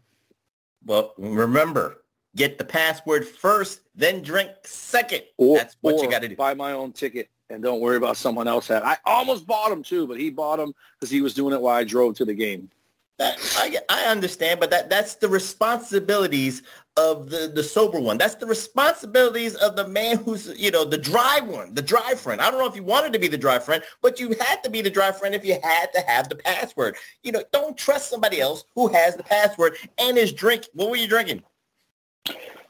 Well, 0.85 1.13
remember, 1.17 2.03
get 2.35 2.57
the 2.57 2.63
password 2.63 3.27
first, 3.27 3.81
then 3.95 4.21
drink 4.21 4.51
second. 4.63 5.23
Or, 5.37 5.57
That's 5.57 5.75
what 5.81 6.01
you 6.01 6.09
got 6.09 6.21
to 6.21 6.29
do. 6.29 6.35
Buy 6.35 6.53
my 6.53 6.71
own 6.71 6.93
ticket 6.93 7.29
and 7.49 7.61
don't 7.61 7.81
worry 7.81 7.97
about 7.97 8.15
someone 8.15 8.47
else 8.47 8.67
had. 8.67 8.83
I 8.83 8.97
almost 9.05 9.45
bought 9.45 9.71
him 9.71 9.83
too, 9.83 10.07
but 10.07 10.17
he 10.17 10.29
bought 10.29 10.59
him 10.59 10.73
because 10.99 11.09
he 11.09 11.21
was 11.21 11.33
doing 11.33 11.53
it 11.53 11.59
while 11.61 11.75
I 11.75 11.83
drove 11.83 12.15
to 12.17 12.25
the 12.25 12.33
game. 12.33 12.69
That, 13.17 13.37
I, 13.57 13.77
I 13.89 14.05
understand, 14.05 14.61
but 14.61 14.69
that 14.69 14.89
that's 14.89 15.15
the 15.15 15.27
responsibilities 15.27 16.63
of 16.99 17.29
the, 17.29 17.49
the 17.55 17.63
sober 17.63 17.97
one. 17.97 18.17
That's 18.17 18.35
the 18.35 18.45
responsibilities 18.45 19.55
of 19.55 19.77
the 19.77 19.87
man 19.87 20.17
who's, 20.17 20.47
you 20.59 20.69
know, 20.69 20.83
the 20.83 20.97
dry 20.97 21.39
one, 21.39 21.73
the 21.73 21.81
dry 21.81 22.13
friend. 22.13 22.41
I 22.41 22.51
don't 22.51 22.59
know 22.59 22.67
if 22.67 22.75
you 22.75 22.83
wanted 22.83 23.13
to 23.13 23.19
be 23.19 23.29
the 23.29 23.37
dry 23.37 23.57
friend, 23.57 23.81
but 24.01 24.19
you 24.19 24.35
had 24.39 24.61
to 24.63 24.69
be 24.69 24.81
the 24.81 24.89
dry 24.89 25.13
friend 25.13 25.33
if 25.33 25.45
you 25.45 25.57
had 25.63 25.93
to 25.93 26.01
have 26.01 26.27
the 26.27 26.35
password. 26.35 26.97
You 27.23 27.31
know, 27.31 27.43
don't 27.53 27.77
trust 27.77 28.09
somebody 28.09 28.41
else 28.41 28.65
who 28.75 28.89
has 28.89 29.15
the 29.15 29.23
password 29.23 29.77
and 29.97 30.17
is 30.17 30.33
drinking. 30.33 30.71
What 30.73 30.89
were 30.89 30.97
you 30.97 31.07
drinking? 31.07 31.41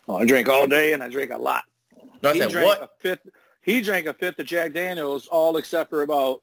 Oh, 0.07 0.17
I 0.17 0.25
drink 0.25 0.47
all 0.47 0.67
day 0.67 0.93
and 0.93 1.01
I 1.01 1.09
drink 1.09 1.31
a 1.31 1.37
lot. 1.37 1.63
No, 2.21 2.31
he 2.31 2.39
said, 2.39 2.51
drank 2.51 2.67
what? 2.67 2.83
a 2.83 2.89
fifth. 2.99 3.27
He 3.61 3.81
drank 3.81 4.05
a 4.05 4.13
fifth 4.13 4.37
of 4.37 4.45
Jack 4.45 4.73
Daniels, 4.73 5.27
all 5.27 5.57
except 5.57 5.89
for 5.89 6.03
about 6.03 6.41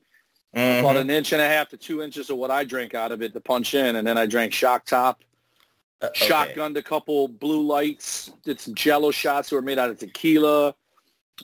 Mhm. 0.54 0.80
about 0.80 0.96
an 0.96 1.10
inch 1.10 1.32
and 1.32 1.42
a 1.42 1.46
half 1.46 1.68
to 1.68 1.76
two 1.76 2.02
inches 2.02 2.30
of 2.30 2.38
what 2.38 2.50
I 2.50 2.64
drank 2.64 2.94
out 2.94 3.12
of 3.12 3.20
it 3.20 3.34
to 3.34 3.40
punch 3.40 3.74
in, 3.74 3.96
and 3.96 4.06
then 4.06 4.16
I 4.16 4.24
drank 4.24 4.54
Shock 4.54 4.86
Top, 4.86 5.22
Uh, 6.02 6.06
okay. 6.08 6.28
shotgunned 6.28 6.76
a 6.76 6.82
couple 6.82 7.26
blue 7.28 7.62
lights, 7.62 8.30
did 8.44 8.60
some 8.60 8.74
Jello 8.74 9.10
shots 9.10 9.48
that 9.48 9.56
were 9.56 9.62
made 9.62 9.78
out 9.78 9.88
of 9.90 9.98
tequila. 9.98 10.74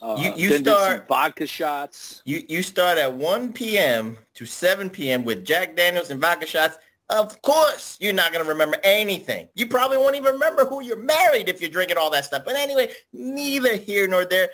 Uh, 0.01 0.15
You- 0.19 0.33
you 0.35 0.49
then 0.49 0.63
did 0.63 0.71
start- 0.71 0.97
some 0.99 1.07
vodka 1.07 1.47
shots. 1.47 2.21
You 2.25 2.43
you 2.47 2.61
start 2.63 2.97
at 2.97 3.11
1 3.13 3.53
p.m. 3.53 4.17
to 4.35 4.45
7 4.45 4.89
p.m. 4.89 5.23
with 5.23 5.43
Jack 5.45 5.75
Daniels 5.75 6.09
and 6.11 6.19
vodka 6.21 6.45
shots. 6.45 6.77
Of 7.09 7.41
course, 7.41 7.97
you're 7.99 8.13
not 8.13 8.31
going 8.31 8.43
to 8.43 8.49
remember 8.49 8.77
anything. 8.83 9.49
You 9.55 9.67
probably 9.67 9.97
won't 9.97 10.15
even 10.15 10.33
remember 10.33 10.65
who 10.65 10.81
you're 10.81 10.97
married 10.97 11.49
if 11.49 11.59
you're 11.61 11.69
drinking 11.69 11.97
all 11.97 12.09
that 12.11 12.25
stuff. 12.25 12.43
But 12.45 12.55
anyway, 12.55 12.91
neither 13.11 13.75
here 13.75 14.07
nor 14.07 14.25
there. 14.25 14.49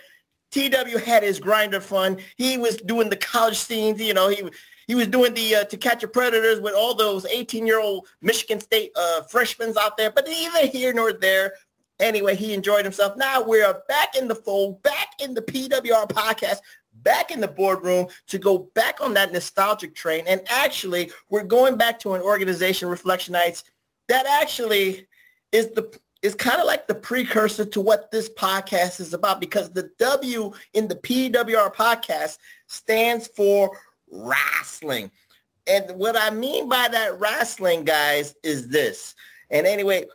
TW 0.50 0.98
had 0.98 1.22
his 1.22 1.38
Grindr 1.40 1.80
fun. 1.80 2.18
He 2.36 2.58
was 2.58 2.76
doing 2.78 3.08
the 3.08 3.16
college 3.16 3.56
scenes. 3.56 4.00
You 4.00 4.14
know, 4.14 4.28
he 4.28 4.42
he 4.90 4.96
was 4.96 5.06
doing 5.06 5.32
the 5.34 5.54
uh, 5.54 5.64
To 5.66 5.76
Catch 5.76 6.02
a 6.02 6.08
Predators 6.08 6.58
with 6.58 6.74
all 6.74 6.96
those 6.96 7.24
18-year-old 7.24 8.08
Michigan 8.22 8.58
State 8.58 8.90
uh, 8.96 9.22
freshmen 9.22 9.72
out 9.80 9.96
there. 9.96 10.10
But 10.10 10.26
neither 10.26 10.66
here 10.66 10.92
nor 10.92 11.12
there. 11.12 11.52
Anyway, 12.00 12.34
he 12.34 12.54
enjoyed 12.54 12.84
himself. 12.84 13.16
Now 13.16 13.40
we're 13.40 13.72
back 13.86 14.16
in 14.16 14.26
the 14.26 14.34
fold, 14.34 14.82
back 14.82 15.10
in 15.20 15.32
the 15.32 15.42
PWR 15.42 16.08
podcast, 16.08 16.56
back 17.04 17.30
in 17.30 17.40
the 17.40 17.46
boardroom 17.46 18.08
to 18.26 18.38
go 18.38 18.68
back 18.74 19.00
on 19.00 19.14
that 19.14 19.32
nostalgic 19.32 19.94
train. 19.94 20.24
And 20.26 20.40
actually, 20.48 21.12
we're 21.28 21.44
going 21.44 21.76
back 21.76 22.00
to 22.00 22.14
an 22.14 22.20
organization, 22.20 22.88
Reflectionites, 22.88 23.62
that 24.08 24.26
actually 24.26 25.06
is 25.52 25.68
the 25.68 25.96
is 26.22 26.34
kind 26.34 26.60
of 26.60 26.66
like 26.66 26.88
the 26.88 26.94
precursor 26.96 27.64
to 27.64 27.80
what 27.80 28.10
this 28.10 28.28
podcast 28.28 29.00
is 29.00 29.14
about 29.14 29.40
because 29.40 29.70
the 29.70 29.90
W 29.98 30.52
in 30.74 30.88
the 30.88 30.96
PWR 30.96 31.72
podcast 31.72 32.38
stands 32.66 33.28
for 33.28 33.70
wrestling. 34.10 35.10
And 35.66 35.90
what 35.96 36.16
I 36.16 36.30
mean 36.30 36.68
by 36.68 36.88
that 36.88 37.18
wrestling, 37.20 37.84
guys, 37.84 38.34
is 38.42 38.68
this. 38.68 39.14
And 39.50 39.66
anyway, 39.66 40.06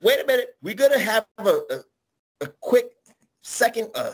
wait 0.00 0.20
a 0.20 0.26
minute. 0.26 0.56
We're 0.62 0.74
going 0.74 0.92
to 0.92 0.98
have 0.98 1.26
a, 1.38 1.60
a, 1.70 1.80
a 2.42 2.46
quick 2.60 2.92
second 3.42 3.90
uh, 3.94 4.12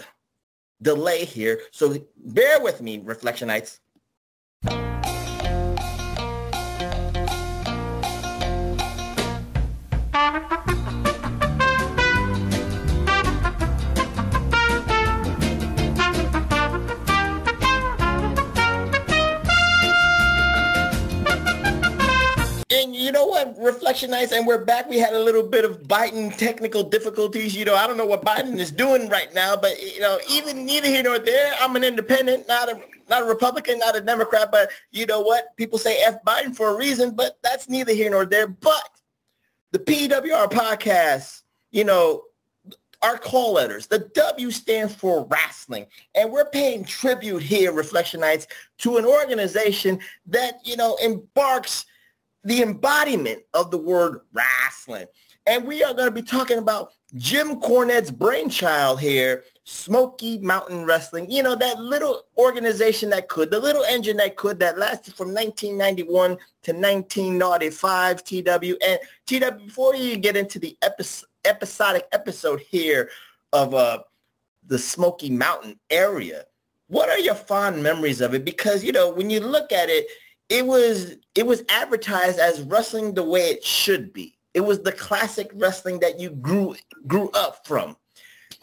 delay 0.82 1.24
here. 1.24 1.60
So 1.70 1.96
bear 2.16 2.60
with 2.60 2.80
me, 2.80 3.00
Reflectionites. 3.00 3.80
You 23.08 23.12
know 23.12 23.24
what, 23.24 23.58
Reflectionites, 23.58 24.32
and 24.32 24.46
we're 24.46 24.66
back. 24.66 24.86
We 24.86 24.98
had 24.98 25.14
a 25.14 25.18
little 25.18 25.42
bit 25.42 25.64
of 25.64 25.84
Biden 25.84 26.36
technical 26.36 26.82
difficulties. 26.82 27.56
You 27.56 27.64
know, 27.64 27.74
I 27.74 27.86
don't 27.86 27.96
know 27.96 28.04
what 28.04 28.22
Biden 28.22 28.58
is 28.58 28.70
doing 28.70 29.08
right 29.08 29.32
now, 29.32 29.56
but 29.56 29.82
you 29.82 30.00
know, 30.00 30.18
even 30.30 30.66
neither 30.66 30.88
here 30.88 31.02
nor 31.02 31.18
there. 31.18 31.54
I'm 31.58 31.74
an 31.74 31.84
independent, 31.84 32.46
not 32.48 32.68
a 32.68 32.78
not 33.08 33.22
a 33.22 33.24
Republican, 33.24 33.78
not 33.78 33.96
a 33.96 34.02
Democrat. 34.02 34.50
But 34.52 34.68
you 34.90 35.06
know 35.06 35.22
what? 35.22 35.56
People 35.56 35.78
say 35.78 36.02
F 36.02 36.22
Biden 36.22 36.54
for 36.54 36.68
a 36.68 36.76
reason, 36.76 37.12
but 37.12 37.38
that's 37.42 37.66
neither 37.66 37.94
here 37.94 38.10
nor 38.10 38.26
there. 38.26 38.46
But 38.46 38.90
the 39.70 39.78
PWR 39.78 40.50
podcast, 40.50 41.44
you 41.70 41.84
know, 41.84 42.24
our 43.00 43.16
call 43.16 43.54
letters. 43.54 43.86
The 43.86 44.00
W 44.00 44.50
stands 44.50 44.94
for 44.94 45.26
wrestling. 45.30 45.86
And 46.14 46.30
we're 46.30 46.50
paying 46.50 46.84
tribute 46.84 47.42
here, 47.42 47.72
Reflectionites, 47.72 48.48
to 48.80 48.98
an 48.98 49.06
organization 49.06 49.98
that, 50.26 50.60
you 50.62 50.76
know, 50.76 50.98
embarks 51.02 51.86
the 52.44 52.62
embodiment 52.62 53.42
of 53.54 53.70
the 53.70 53.78
word 53.78 54.20
wrestling. 54.32 55.06
And 55.46 55.64
we 55.64 55.82
are 55.82 55.94
going 55.94 56.08
to 56.08 56.14
be 56.14 56.22
talking 56.22 56.58
about 56.58 56.92
Jim 57.14 57.58
Cornette's 57.60 58.10
brainchild 58.10 59.00
here, 59.00 59.44
Smoky 59.64 60.38
Mountain 60.38 60.84
Wrestling. 60.84 61.30
You 61.30 61.42
know, 61.42 61.56
that 61.56 61.80
little 61.80 62.24
organization 62.36 63.08
that 63.10 63.28
could, 63.28 63.50
the 63.50 63.58
little 63.58 63.84
engine 63.84 64.18
that 64.18 64.36
could, 64.36 64.58
that 64.58 64.78
lasted 64.78 65.14
from 65.14 65.32
1991 65.32 66.36
to 66.64 66.72
1995, 66.72 68.24
TW. 68.24 68.76
And 68.86 68.98
TW, 69.26 69.64
before 69.64 69.96
you 69.96 70.18
get 70.18 70.36
into 70.36 70.58
the 70.58 70.76
episode, 70.82 71.28
episodic 71.46 72.06
episode 72.12 72.60
here 72.60 73.08
of 73.54 73.74
uh, 73.74 74.00
the 74.66 74.78
Smoky 74.78 75.30
Mountain 75.30 75.80
area, 75.88 76.44
what 76.88 77.08
are 77.08 77.18
your 77.18 77.34
fond 77.34 77.82
memories 77.82 78.20
of 78.20 78.34
it? 78.34 78.44
Because, 78.44 78.84
you 78.84 78.92
know, 78.92 79.10
when 79.10 79.30
you 79.30 79.40
look 79.40 79.72
at 79.72 79.88
it, 79.88 80.06
it 80.48 80.66
was 80.66 81.16
it 81.34 81.46
was 81.46 81.62
advertised 81.68 82.38
as 82.38 82.62
wrestling 82.62 83.14
the 83.14 83.22
way 83.22 83.48
it 83.50 83.64
should 83.64 84.12
be. 84.12 84.38
It 84.54 84.60
was 84.60 84.80
the 84.80 84.92
classic 84.92 85.50
wrestling 85.54 86.00
that 86.00 86.18
you 86.18 86.30
grew 86.30 86.76
grew 87.06 87.30
up 87.30 87.66
from. 87.66 87.96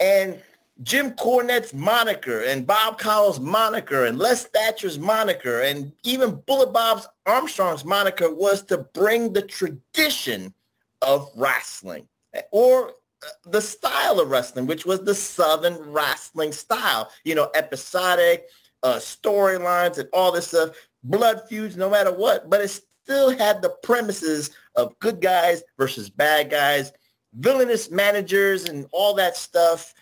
And 0.00 0.40
Jim 0.82 1.12
Cornette's 1.12 1.72
moniker 1.72 2.42
and 2.42 2.66
Bob 2.66 2.98
Caudle's 2.98 3.40
moniker 3.40 4.04
and 4.04 4.18
Les 4.18 4.44
Thatcher's 4.44 4.98
moniker 4.98 5.62
and 5.62 5.92
even 6.02 6.42
Bullet 6.46 6.72
Bob's 6.72 7.08
Armstrong's 7.24 7.84
moniker 7.84 8.32
was 8.34 8.62
to 8.64 8.78
bring 8.78 9.32
the 9.32 9.42
tradition 9.42 10.52
of 11.00 11.30
wrestling 11.34 12.06
or 12.50 12.90
uh, 12.90 13.28
the 13.46 13.62
style 13.62 14.20
of 14.20 14.28
wrestling, 14.28 14.66
which 14.66 14.84
was 14.84 15.02
the 15.02 15.14
Southern 15.14 15.76
wrestling 15.90 16.52
style, 16.52 17.10
you 17.24 17.34
know, 17.34 17.50
episodic, 17.54 18.46
uh, 18.82 18.96
storylines 18.96 19.96
and 19.96 20.08
all 20.12 20.30
this 20.30 20.48
stuff 20.48 20.70
blood 21.10 21.42
feuds 21.48 21.76
no 21.76 21.88
matter 21.88 22.12
what, 22.12 22.50
but 22.50 22.60
it 22.60 22.82
still 23.02 23.30
had 23.30 23.62
the 23.62 23.70
premises 23.82 24.50
of 24.74 24.98
good 24.98 25.20
guys 25.20 25.62
versus 25.78 26.10
bad 26.10 26.50
guys, 26.50 26.92
villainous 27.34 27.90
managers 27.90 28.68
and 28.68 28.86
all 28.92 29.14
that 29.14 29.36
stuff. 29.36 29.94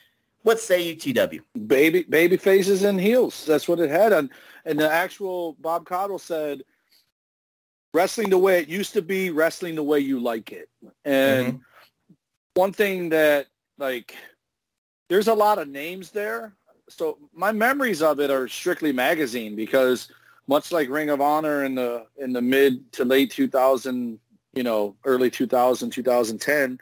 What 0.42 0.60
say 0.60 0.82
you, 0.82 0.96
TW? 0.96 1.40
Baby 1.66 2.02
baby 2.02 2.36
faces 2.36 2.82
and 2.82 3.00
heels. 3.00 3.46
That's 3.46 3.68
what 3.68 3.80
it 3.80 3.90
had. 3.90 4.12
And 4.12 4.30
and 4.64 4.78
the 4.78 4.90
actual 4.90 5.56
Bob 5.60 5.86
Caudle 5.86 6.18
said 6.18 6.64
wrestling 7.92 8.30
the 8.30 8.38
way 8.38 8.58
it 8.58 8.68
used 8.68 8.92
to 8.94 9.02
be, 9.02 9.30
wrestling 9.30 9.74
the 9.76 9.82
way 9.82 10.00
you 10.00 10.18
like 10.18 10.52
it. 10.52 10.68
And 11.04 11.46
mm-hmm. 11.46 12.14
one 12.54 12.72
thing 12.72 13.10
that 13.10 13.46
like 13.78 14.14
there's 15.08 15.28
a 15.28 15.34
lot 15.34 15.58
of 15.58 15.68
names 15.68 16.10
there. 16.10 16.54
So 16.88 17.18
my 17.32 17.52
memories 17.52 18.02
of 18.02 18.20
it 18.20 18.30
are 18.30 18.48
strictly 18.48 18.92
magazine 18.92 19.56
because 19.56 20.08
much 20.46 20.72
like 20.72 20.88
Ring 20.90 21.10
of 21.10 21.20
Honor 21.20 21.64
in 21.64 21.74
the 21.74 22.06
in 22.16 22.32
the 22.32 22.42
mid 22.42 22.92
to 22.92 23.04
late 23.04 23.30
2000, 23.30 24.18
you 24.54 24.62
know, 24.62 24.94
early 25.04 25.30
2000, 25.30 25.90
2010, 25.90 26.78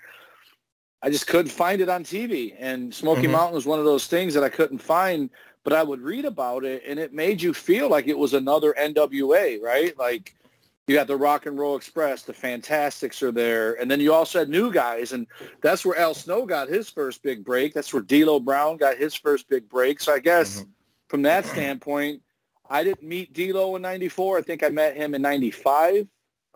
I 1.02 1.10
just 1.10 1.26
couldn't 1.26 1.50
find 1.50 1.80
it 1.80 1.88
on 1.88 2.04
TV. 2.04 2.54
And 2.58 2.94
Smoky 2.94 3.26
Mhm. 3.26 3.32
Mountain 3.32 3.54
was 3.54 3.66
one 3.66 3.78
of 3.78 3.84
those 3.84 4.06
things 4.06 4.34
that 4.34 4.44
I 4.44 4.48
couldn't 4.48 4.78
find, 4.78 5.30
but 5.64 5.72
I 5.72 5.82
would 5.82 6.00
read 6.00 6.24
about 6.24 6.64
it 6.64 6.82
and 6.86 6.98
it 6.98 7.12
made 7.12 7.40
you 7.40 7.54
feel 7.54 7.88
like 7.88 8.08
it 8.08 8.18
was 8.18 8.34
another 8.34 8.74
NWA, 8.78 9.58
right? 9.62 9.96
Like 9.98 10.34
you 10.88 10.96
got 10.96 11.06
the 11.06 11.16
Rock 11.16 11.46
and 11.46 11.56
Roll 11.56 11.76
Express, 11.76 12.22
the 12.22 12.32
Fantastics 12.32 13.22
are 13.22 13.30
there, 13.30 13.74
and 13.80 13.88
then 13.88 14.00
you 14.00 14.12
also 14.12 14.40
had 14.40 14.48
new 14.48 14.72
guys, 14.72 15.12
and 15.12 15.28
that's 15.60 15.84
where 15.84 15.96
Al 15.96 16.12
Snow 16.12 16.44
got 16.44 16.68
his 16.68 16.90
first 16.90 17.22
big 17.22 17.44
break. 17.44 17.72
That's 17.72 17.92
where 17.94 18.02
D'Lo 18.02 18.40
Brown 18.40 18.76
got 18.76 18.96
his 18.96 19.14
first 19.14 19.48
big 19.48 19.68
break. 19.68 20.00
So 20.00 20.12
I 20.12 20.18
guess 20.18 20.64
from 21.08 21.22
that 21.22 21.46
standpoint, 21.46 22.20
I 22.72 22.82
didn't 22.82 23.02
meet 23.06 23.34
D'Lo 23.34 23.76
in 23.76 23.82
'94. 23.82 24.38
I 24.38 24.42
think 24.42 24.62
I 24.62 24.70
met 24.70 24.96
him 24.96 25.14
in 25.14 25.20
'95, 25.20 26.06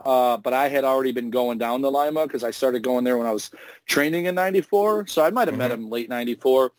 uh, 0.02 0.38
but 0.38 0.54
I 0.54 0.68
had 0.68 0.82
already 0.82 1.12
been 1.12 1.30
going 1.30 1.58
down 1.58 1.82
to 1.82 1.90
Lima 1.90 2.26
because 2.26 2.42
I 2.42 2.50
started 2.50 2.82
going 2.82 3.04
there 3.04 3.18
when 3.18 3.26
I 3.26 3.32
was 3.32 3.50
training 3.87 4.25
in 4.25 4.35
'94. 4.35 5.08
So 5.08 5.23
I 5.23 5.30
might 5.30 5.46
have 5.46 5.58
met 5.58 5.70
him 5.70 5.90
late 5.90 6.08
'94. 6.08 6.73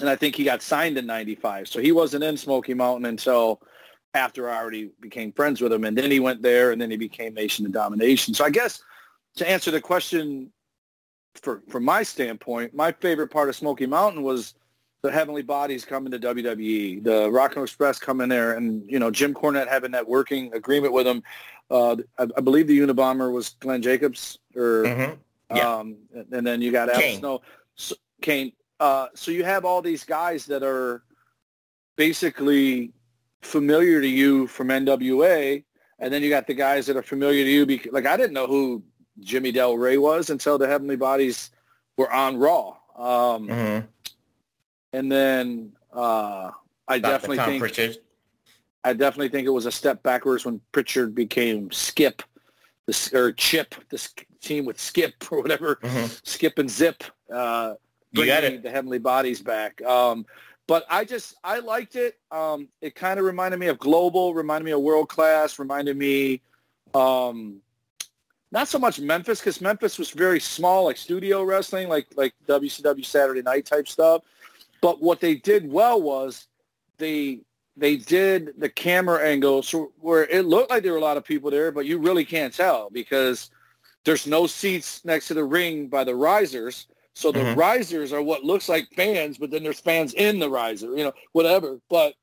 and 0.00 0.08
I 0.08 0.14
think 0.14 0.36
he 0.36 0.44
got 0.44 0.62
signed 0.62 0.96
in 0.96 1.06
'95. 1.06 1.66
So 1.66 1.80
he 1.80 1.90
wasn't 1.90 2.22
in 2.22 2.36
Smoky 2.36 2.72
Mountain 2.72 3.06
until 3.06 3.60
after 4.14 4.48
I 4.48 4.56
already 4.56 4.90
became 5.00 5.32
friends 5.32 5.60
with 5.60 5.72
him, 5.72 5.84
and 5.84 5.98
then 5.98 6.10
he 6.10 6.20
went 6.20 6.40
there, 6.40 6.70
and 6.70 6.80
then 6.80 6.90
he 6.90 6.96
became 6.96 7.34
Nation 7.34 7.66
of 7.66 7.72
Domination. 7.72 8.32
So 8.32 8.44
I 8.44 8.50
guess 8.50 8.80
to 9.36 9.50
answer 9.50 9.72
the 9.72 9.80
question, 9.80 10.52
for 11.34 11.62
from 11.68 11.84
my 11.84 12.04
standpoint, 12.04 12.74
my 12.74 12.92
favorite 12.92 13.28
part 13.28 13.48
of 13.48 13.56
Smoky 13.56 13.86
Mountain 13.86 14.22
was 14.22 14.54
the 15.02 15.12
Heavenly 15.12 15.42
Bodies 15.42 15.84
coming 15.84 16.10
to 16.12 16.18
WWE, 16.18 17.04
the 17.04 17.30
Rock 17.30 17.54
and 17.54 17.62
Express 17.62 17.98
coming 17.98 18.28
there, 18.28 18.54
and 18.54 18.88
you 18.90 18.98
know 18.98 19.10
Jim 19.10 19.34
Cornette 19.34 19.68
having 19.68 19.92
that 19.92 20.08
working 20.08 20.52
agreement 20.54 20.92
with 20.92 21.06
them. 21.06 21.22
Uh, 21.70 21.96
I, 22.18 22.26
I, 22.36 22.40
believe 22.40 22.66
the 22.66 22.78
Unabomber 22.78 23.32
was 23.32 23.50
Glenn 23.60 23.82
Jacobs, 23.82 24.38
or 24.56 24.84
mm-hmm. 24.84 25.56
yeah. 25.56 25.76
um, 25.76 25.96
and 26.32 26.46
then 26.46 26.62
you 26.62 26.72
got 26.72 26.88
Al 26.88 27.00
Snow, 27.18 27.42
so, 27.74 27.94
Kane. 28.22 28.52
Uh, 28.80 29.08
so 29.14 29.30
you 29.30 29.44
have 29.44 29.64
all 29.64 29.82
these 29.82 30.04
guys 30.04 30.46
that 30.46 30.62
are 30.62 31.02
basically 31.96 32.92
familiar 33.42 34.00
to 34.00 34.08
you 34.08 34.46
from 34.46 34.68
NWA, 34.68 35.62
and 35.98 36.12
then 36.12 36.22
you 36.22 36.30
got 36.30 36.46
the 36.46 36.54
guys 36.54 36.86
that 36.86 36.96
are 36.96 37.02
familiar 37.02 37.44
to 37.44 37.50
you. 37.50 37.66
Because, 37.66 37.92
like 37.92 38.06
I 38.06 38.16
didn't 38.16 38.32
know 38.32 38.46
who 38.46 38.82
Jimmy 39.20 39.52
Del 39.52 39.76
Rey 39.76 39.98
was 39.98 40.30
until 40.30 40.58
the 40.58 40.66
Heavenly 40.66 40.96
Bodies 40.96 41.50
were 41.96 42.12
on 42.12 42.36
Raw. 42.36 42.76
Um, 42.96 43.48
mm-hmm. 43.48 43.86
And 44.92 45.10
then 45.10 45.72
uh, 45.92 46.50
I 46.86 46.98
definitely 46.98 47.38
think 47.38 47.60
Prichard. 47.60 47.98
I 48.84 48.92
definitely 48.92 49.28
think 49.28 49.46
it 49.46 49.50
was 49.50 49.66
a 49.66 49.72
step 49.72 50.02
backwards 50.02 50.44
when 50.44 50.60
Prichard 50.72 51.14
became 51.14 51.70
Skip, 51.70 52.22
this 52.86 53.12
or 53.12 53.32
Chip, 53.32 53.74
this 53.90 54.14
team 54.40 54.64
with 54.64 54.80
Skip 54.80 55.14
or 55.30 55.42
whatever, 55.42 55.76
mm-hmm. 55.76 56.06
Skip 56.22 56.58
and 56.58 56.70
Zip, 56.70 57.02
uh, 57.32 57.74
bringing 58.12 58.62
the 58.62 58.70
Heavenly 58.70 58.98
Bodies 58.98 59.42
back. 59.42 59.82
Um, 59.82 60.24
but 60.66 60.84
I 60.90 61.04
just 61.04 61.34
I 61.42 61.58
liked 61.60 61.96
it. 61.96 62.18
Um, 62.30 62.68
it 62.80 62.94
kind 62.94 63.18
of 63.18 63.24
reminded 63.24 63.58
me 63.58 63.68
of 63.68 63.78
Global, 63.78 64.34
reminded 64.34 64.64
me 64.64 64.72
of 64.72 64.80
World 64.80 65.08
Class, 65.08 65.58
reminded 65.58 65.96
me 65.96 66.42
um, 66.94 67.60
not 68.50 68.68
so 68.68 68.78
much 68.78 69.00
Memphis 69.00 69.40
because 69.40 69.60
Memphis 69.60 69.98
was 69.98 70.10
very 70.10 70.40
small, 70.40 70.84
like 70.84 70.96
studio 70.96 71.42
wrestling, 71.42 71.88
like 71.88 72.06
like 72.16 72.34
WCW 72.46 73.04
Saturday 73.04 73.42
Night 73.42 73.66
type 73.66 73.88
stuff. 73.88 74.22
But 74.80 75.02
what 75.02 75.20
they 75.20 75.36
did 75.36 75.70
well 75.70 76.00
was 76.00 76.46
they 76.98 77.40
they 77.76 77.96
did 77.96 78.54
the 78.58 78.68
camera 78.68 79.24
angle 79.24 79.62
so 79.62 79.92
where 80.00 80.24
it 80.26 80.46
looked 80.46 80.70
like 80.70 80.82
there 80.82 80.92
were 80.92 80.98
a 80.98 81.02
lot 81.02 81.16
of 81.16 81.24
people 81.24 81.50
there, 81.50 81.70
but 81.70 81.86
you 81.86 81.98
really 81.98 82.24
can't 82.24 82.52
tell 82.52 82.90
because 82.90 83.50
there's 84.04 84.26
no 84.26 84.46
seats 84.46 85.04
next 85.04 85.28
to 85.28 85.34
the 85.34 85.44
ring 85.44 85.86
by 85.86 86.04
the 86.04 86.14
risers. 86.14 86.86
So 87.14 87.32
the 87.32 87.40
mm-hmm. 87.40 87.58
risers 87.58 88.12
are 88.12 88.22
what 88.22 88.44
looks 88.44 88.68
like 88.68 88.88
fans, 88.94 89.38
but 89.38 89.50
then 89.50 89.62
there's 89.62 89.80
fans 89.80 90.14
in 90.14 90.38
the 90.38 90.48
riser, 90.48 90.96
you 90.96 91.04
know, 91.04 91.12
whatever. 91.32 91.80
But 91.90 92.14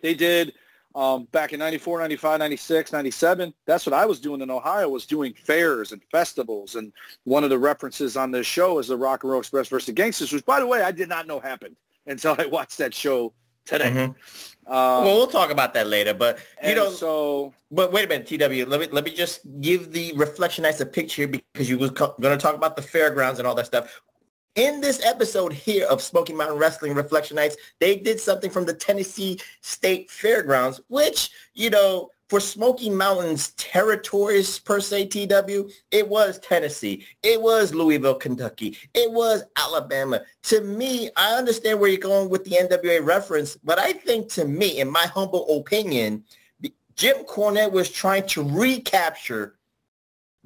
they 0.00 0.14
did 0.14 0.54
um, 0.94 1.24
back 1.32 1.52
in 1.52 1.58
94, 1.58 2.00
95, 2.00 2.38
96, 2.38 2.92
97. 2.92 3.54
That's 3.66 3.84
what 3.84 3.92
I 3.92 4.06
was 4.06 4.20
doing 4.20 4.40
in 4.40 4.50
Ohio 4.50 4.88
was 4.88 5.06
doing 5.06 5.34
fairs 5.34 5.92
and 5.92 6.00
festivals. 6.10 6.76
And 6.76 6.92
one 7.24 7.42
of 7.42 7.50
the 7.50 7.58
references 7.58 8.16
on 8.16 8.30
this 8.30 8.46
show 8.46 8.78
is 8.78 8.88
the 8.88 8.96
Rock 8.96 9.24
and 9.24 9.32
Roll 9.32 9.40
Express 9.40 9.68
versus 9.68 9.92
the 9.92 9.92
Gangstas, 9.92 10.32
which, 10.32 10.44
by 10.44 10.60
the 10.60 10.66
way, 10.66 10.82
I 10.82 10.92
did 10.92 11.08
not 11.08 11.26
know 11.26 11.40
happened 11.40 11.76
until 12.06 12.36
I 12.38 12.46
watched 12.46 12.78
that 12.78 12.94
show 12.94 13.32
today. 13.64 13.90
Mm-hmm. 13.90 14.72
Um, 14.72 15.04
well, 15.04 15.16
we'll 15.16 15.26
talk 15.26 15.50
about 15.50 15.74
that 15.74 15.88
later, 15.88 16.14
but 16.14 16.38
you 16.64 16.74
know, 16.74 16.90
so 16.90 17.52
but 17.70 17.92
wait 17.92 18.06
a 18.06 18.08
minute, 18.08 18.26
TW. 18.26 18.66
Let 18.68 18.80
me 18.80 18.88
let 18.90 19.04
me 19.04 19.12
just 19.12 19.40
give 19.60 19.92
the 19.92 20.12
reflection 20.14 20.64
as 20.64 20.80
a 20.80 20.86
picture 20.86 21.26
because 21.26 21.68
you 21.68 21.76
was 21.76 21.90
co- 21.90 22.14
going 22.18 22.36
to 22.36 22.42
talk 22.42 22.54
about 22.54 22.76
the 22.76 22.82
fairgrounds 22.82 23.38
and 23.38 23.46
all 23.46 23.54
that 23.56 23.66
stuff 23.66 24.00
in 24.54 24.80
this 24.80 25.04
episode 25.04 25.52
here 25.52 25.86
of 25.86 26.00
Smoky 26.00 26.32
Mountain 26.32 26.58
Wrestling 26.58 26.94
Reflectionites, 26.94 27.54
they 27.80 27.96
did 27.96 28.20
something 28.20 28.50
from 28.50 28.64
the 28.64 28.74
Tennessee 28.74 29.40
State 29.60 30.10
Fairgrounds, 30.10 30.80
which, 30.88 31.30
you 31.54 31.70
know, 31.70 32.10
for 32.28 32.40
Smoky 32.40 32.88
Mountain's 32.88 33.50
territories 33.52 34.58
per 34.58 34.80
se, 34.80 35.06
TW, 35.08 35.70
it 35.90 36.08
was 36.08 36.38
Tennessee. 36.38 37.04
It 37.22 37.40
was 37.40 37.74
Louisville, 37.74 38.14
Kentucky. 38.14 38.78
It 38.94 39.10
was 39.12 39.44
Alabama. 39.56 40.22
To 40.44 40.62
me, 40.62 41.10
I 41.16 41.34
understand 41.34 41.78
where 41.78 41.90
you're 41.90 41.98
going 41.98 42.30
with 42.30 42.44
the 42.44 42.52
NWA 42.52 43.04
reference, 43.04 43.56
but 43.56 43.78
I 43.78 43.92
think 43.92 44.30
to 44.32 44.46
me, 44.46 44.80
in 44.80 44.90
my 44.90 45.06
humble 45.06 45.58
opinion, 45.58 46.24
Jim 46.96 47.24
Cornette 47.24 47.72
was 47.72 47.90
trying 47.90 48.26
to 48.28 48.42
recapture 48.42 49.56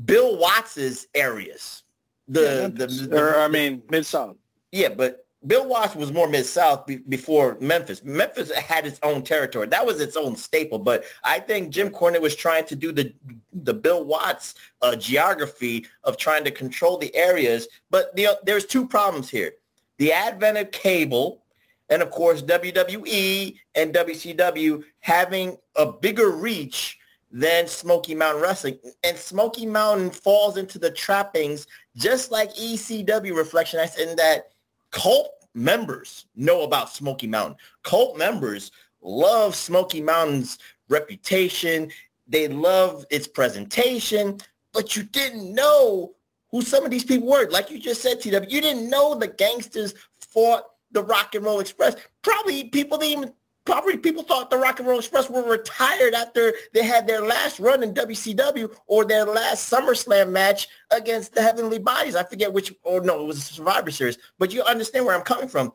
Bill 0.05 0.39
Watts's 0.39 1.07
areas 1.15 1.85
the, 2.29 2.41
yeah, 2.41 2.87
the, 2.87 2.87
the, 2.87 3.19
or 3.19 3.41
I 3.41 3.49
mean 3.49 3.83
mid 3.91 4.07
south. 4.07 4.37
Yeah, 4.71 4.91
but 4.91 5.27
Bill 5.47 5.67
Watts 5.67 5.95
was 5.95 6.13
more 6.13 6.29
mid 6.29 6.47
south 6.47 6.87
be, 6.87 6.97
before 6.97 7.57
Memphis. 7.61 8.03
Memphis 8.05 8.53
had 8.53 8.87
its 8.87 8.99
own 9.03 9.23
territory. 9.23 9.69
That 9.69 9.87
was 9.87 10.01
its 10.01 10.17
own 10.17 10.37
staple. 10.37 10.79
But 10.79 11.05
I 11.25 11.39
think 11.39 11.71
Jim 11.71 11.91
Cornette 11.91 12.21
was 12.21 12.35
trying 12.35 12.67
to 12.67 12.77
do 12.77 12.93
the 12.93 13.13
the 13.53 13.75
Bill 13.75 14.05
Watts 14.05 14.55
uh, 14.83 14.97
geography 14.97 15.87
of 16.05 16.17
trying 16.17 16.45
to 16.45 16.51
control 16.51 16.99
the 16.99 17.15
areas. 17.15 17.69
But 17.91 18.15
the, 18.17 18.39
there's 18.45 18.67
two 18.67 18.87
problems 18.87 19.29
here: 19.31 19.53
the 19.99 20.13
advent 20.13 20.59
of 20.59 20.71
cable. 20.71 21.45
And 21.91 22.03
of 22.03 22.11
course, 22.11 22.43
WWE 22.43 23.59
and 23.75 23.95
WCW 23.95 24.85
having 25.01 25.57
a 25.75 25.91
bigger 25.91 26.29
reach 26.33 26.98
than 27.31 27.67
Smoky 27.67 28.15
Mountain 28.15 28.43
Wrestling. 28.43 28.79
And 29.05 29.17
Smoky 29.17 29.67
Mountain 29.67 30.11
falls 30.11 30.57
into 30.57 30.79
the 30.79 30.91
trappings 30.91 31.67
just 31.97 32.31
like 32.31 32.55
ECW 32.55 33.33
Reflectionites 33.33 33.99
in 33.99 34.17
that 34.17 34.53
cult 34.91 35.31
members 35.55 36.27
know 36.37 36.63
about 36.63 36.91
Smoky 36.91 37.27
Mountain. 37.27 37.57
Cult 37.83 38.17
members 38.17 38.71
love 39.03 39.55
Smoky 39.55 40.01
Mountain's 40.01 40.59
reputation. 40.89 41.91
They 42.27 42.49
love 42.49 43.05
its 43.11 43.27
presentation, 43.27 44.39
but 44.73 44.97
you 44.97 45.03
didn't 45.03 45.55
know 45.55 46.15
who 46.51 46.63
some 46.63 46.85
of 46.85 46.91
these 46.91 47.05
people 47.05 47.29
were. 47.29 47.49
Like 47.51 47.71
you 47.71 47.79
just 47.79 48.03
said, 48.03 48.21
TW, 48.21 48.49
you 48.49 48.61
didn't 48.61 48.89
know 48.89 49.15
the 49.15 49.29
Gangstas 49.29 49.95
fought 50.21 50.65
the 50.93 51.03
Rock 51.03 51.35
and 51.35 51.45
Roll 51.45 51.61
Express. 51.61 51.97
Probably 52.23 52.65
people 52.65 52.99
didn't 52.99 53.19
even 53.19 53.35
probably 53.69 53.99
people 53.99 54.23
thought 54.23 54.49
the 54.49 54.57
Rock 54.57 54.79
and 54.79 54.89
Roll 54.89 54.99
Express 54.99 55.29
were 55.29 55.43
retired 55.43 56.15
after 56.15 56.55
they 56.73 56.83
had 56.83 57.07
their 57.07 57.21
last 57.21 57.61
run 57.61 57.83
in 57.83 57.93
WCW 57.93 58.75
or 58.87 59.05
their 59.05 59.27
last 59.27 59.71
SummerSlam 59.71 60.31
match 60.31 60.69
against 60.91 61.35
the 61.35 61.43
Heavenly 61.43 61.79
Bodies. 61.79 62.17
I 62.17 62.25
forget 62.25 62.51
which, 62.51 62.73
or 62.83 63.03
no, 63.03 63.21
it 63.21 63.27
was 63.27 63.37
a 63.37 63.43
Survivor 63.43 63.91
Series. 63.91 64.17
But 64.39 64.55
you 64.55 64.63
understand 64.63 65.05
where 65.05 65.15
I'm 65.15 65.21
coming 65.21 65.49
from. 65.49 65.75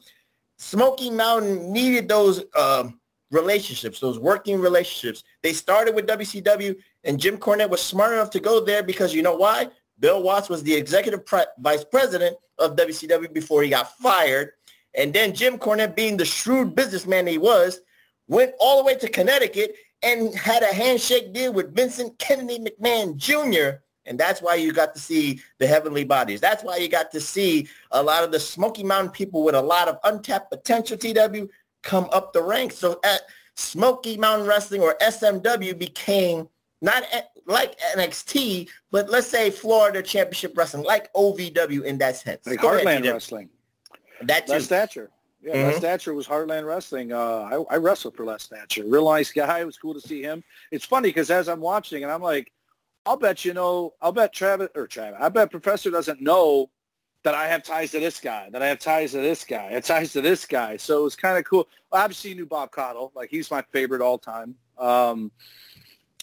Smoky 0.58 1.12
Mountain 1.12 1.72
needed 1.72 2.10
those 2.10 2.44
uh, 2.56 2.90
relationships, 3.30 4.00
those 4.00 4.18
working 4.18 4.60
relationships. 4.60 5.24
They 5.44 5.54
started 5.54 5.94
with 5.94 6.08
WCW, 6.08 6.76
and 7.04 7.20
Jim 7.20 7.38
Cornette 7.38 7.70
was 7.70 7.82
smart 7.82 8.14
enough 8.14 8.32
to 8.32 8.40
go 8.40 8.60
there 8.60 8.82
because 8.82 9.14
you 9.14 9.22
know 9.22 9.36
why? 9.36 9.70
Bill 10.00 10.24
Watts 10.24 10.50
was 10.50 10.64
the 10.64 10.74
executive 10.74 11.28
pre- 11.28 11.46
vice 11.60 11.84
president 11.84 12.38
of 12.58 12.76
WCW 12.76 13.32
before 13.32 13.62
he 13.62 13.70
got 13.70 13.96
fired. 13.98 14.54
And 14.96 15.14
then 15.14 15.34
Jim 15.34 15.58
Cornette, 15.58 15.96
being 15.96 16.18
the 16.18 16.26
shrewd 16.26 16.76
businessman 16.76 17.28
he 17.28 17.38
was, 17.38 17.80
went 18.28 18.54
all 18.60 18.78
the 18.78 18.84
way 18.84 18.96
to 18.96 19.10
Connecticut 19.10 19.76
and 20.02 20.34
had 20.36 20.64
a 20.64 20.74
handshake 20.74 21.34
deal 21.34 21.54
with 21.54 21.76
Vincent 21.76 22.18
Kennedy 22.20 22.60
McMahon 22.60 23.16
Jr. 23.16 23.80
And 24.06 24.20
that's 24.20 24.42
why 24.42 24.56
you 24.56 24.74
got 24.74 24.94
to 24.96 25.00
see 25.00 25.42
the 25.60 25.68
heavenly 25.68 26.04
bodies. 26.04 26.42
That's 26.42 26.64
why 26.64 26.78
you 26.78 26.90
got 26.90 27.12
to 27.12 27.22
see 27.22 27.68
a 27.92 28.04
lot 28.04 28.24
of 28.24 28.32
the 28.32 28.40
Smoky 28.40 28.84
Mountain 28.84 29.12
people 29.12 29.44
with 29.44 29.56
a 29.56 29.62
lot 29.62 29.88
of 29.88 29.98
untapped 30.04 30.52
potential, 30.52 30.98
TW, 30.98 31.50
come 31.84 32.10
up 32.12 32.34
the 32.34 32.42
ranks. 32.42 32.76
So 32.76 33.00
at 33.04 33.22
Smoky 33.56 34.18
Mountain 34.18 34.48
Wrestling 34.48 34.82
or 34.82 34.96
SMW 35.02 35.78
became 35.78 36.50
not 36.82 37.04
like 37.46 37.80
NXT, 37.96 38.70
but 38.92 39.10
let's 39.10 39.28
say 39.28 39.50
Florida 39.50 40.02
Championship 40.02 40.58
Wrestling, 40.58 40.84
like 40.84 41.12
OVW 41.14 41.84
in 41.84 41.98
that 42.00 42.18
sense. 42.18 42.46
Like 42.46 42.60
Heartland 42.60 43.10
Wrestling. 43.12 43.50
That 44.28 44.50
Les 44.50 44.68
Thatcher. 44.68 45.10
Yeah, 45.42 45.56
mm-hmm. 45.56 45.68
Les 45.72 45.80
Thatcher 45.80 46.14
was 46.14 46.28
Heartland 46.28 46.66
Wrestling. 46.66 47.12
Uh, 47.12 47.66
I, 47.70 47.76
I 47.76 47.78
wrestled 47.78 48.16
for 48.16 48.26
Les 48.26 48.46
Thatcher. 48.48 48.84
Real 48.86 49.10
nice 49.10 49.32
guy. 49.32 49.60
It 49.60 49.66
was 49.66 49.78
cool 49.78 49.94
to 49.94 50.02
see 50.02 50.22
him. 50.22 50.44
It's 50.72 50.86
funny 50.86 51.10
because 51.10 51.30
as 51.30 51.50
I'm 51.50 51.60
watching 51.60 52.04
and 52.04 52.12
I'm 52.12 52.22
like, 52.22 52.52
I'll 53.06 53.18
bet 53.18 53.44
you 53.44 53.54
know, 53.54 53.94
I'll 54.02 54.14
bet 54.14 54.34
Travis 54.34 54.70
or 54.76 54.88
Travis, 54.88 55.20
I 55.22 55.28
bet 55.28 55.52
Professor 55.52 55.92
doesn't 55.92 56.22
know 56.22 56.70
that 57.24 57.36
I 57.36 57.48
have 57.48 57.64
ties 57.64 57.92
to 57.92 58.00
this 58.00 58.20
guy, 58.20 58.50
that 58.52 58.62
I 58.62 58.68
have 58.68 58.80
ties 58.80 59.12
to 59.12 59.18
this 59.18 59.44
guy, 59.44 59.68
I 59.68 59.74
have 59.74 59.86
ties 59.86 60.14
to 60.14 60.22
this 60.22 60.46
guy. 60.46 60.78
So 60.78 61.02
it 61.02 61.04
was 61.04 61.16
kind 61.16 61.38
of 61.38 61.44
cool. 61.44 61.68
Obviously, 61.92 62.32
you 62.32 62.38
knew 62.38 62.46
Bob 62.46 62.72
Caudle. 62.72 63.12
Like 63.14 63.30
he's 63.30 63.52
my 63.52 63.62
favorite 63.72 64.02
all 64.02 64.18
time. 64.18 64.56
Um, 64.78 65.32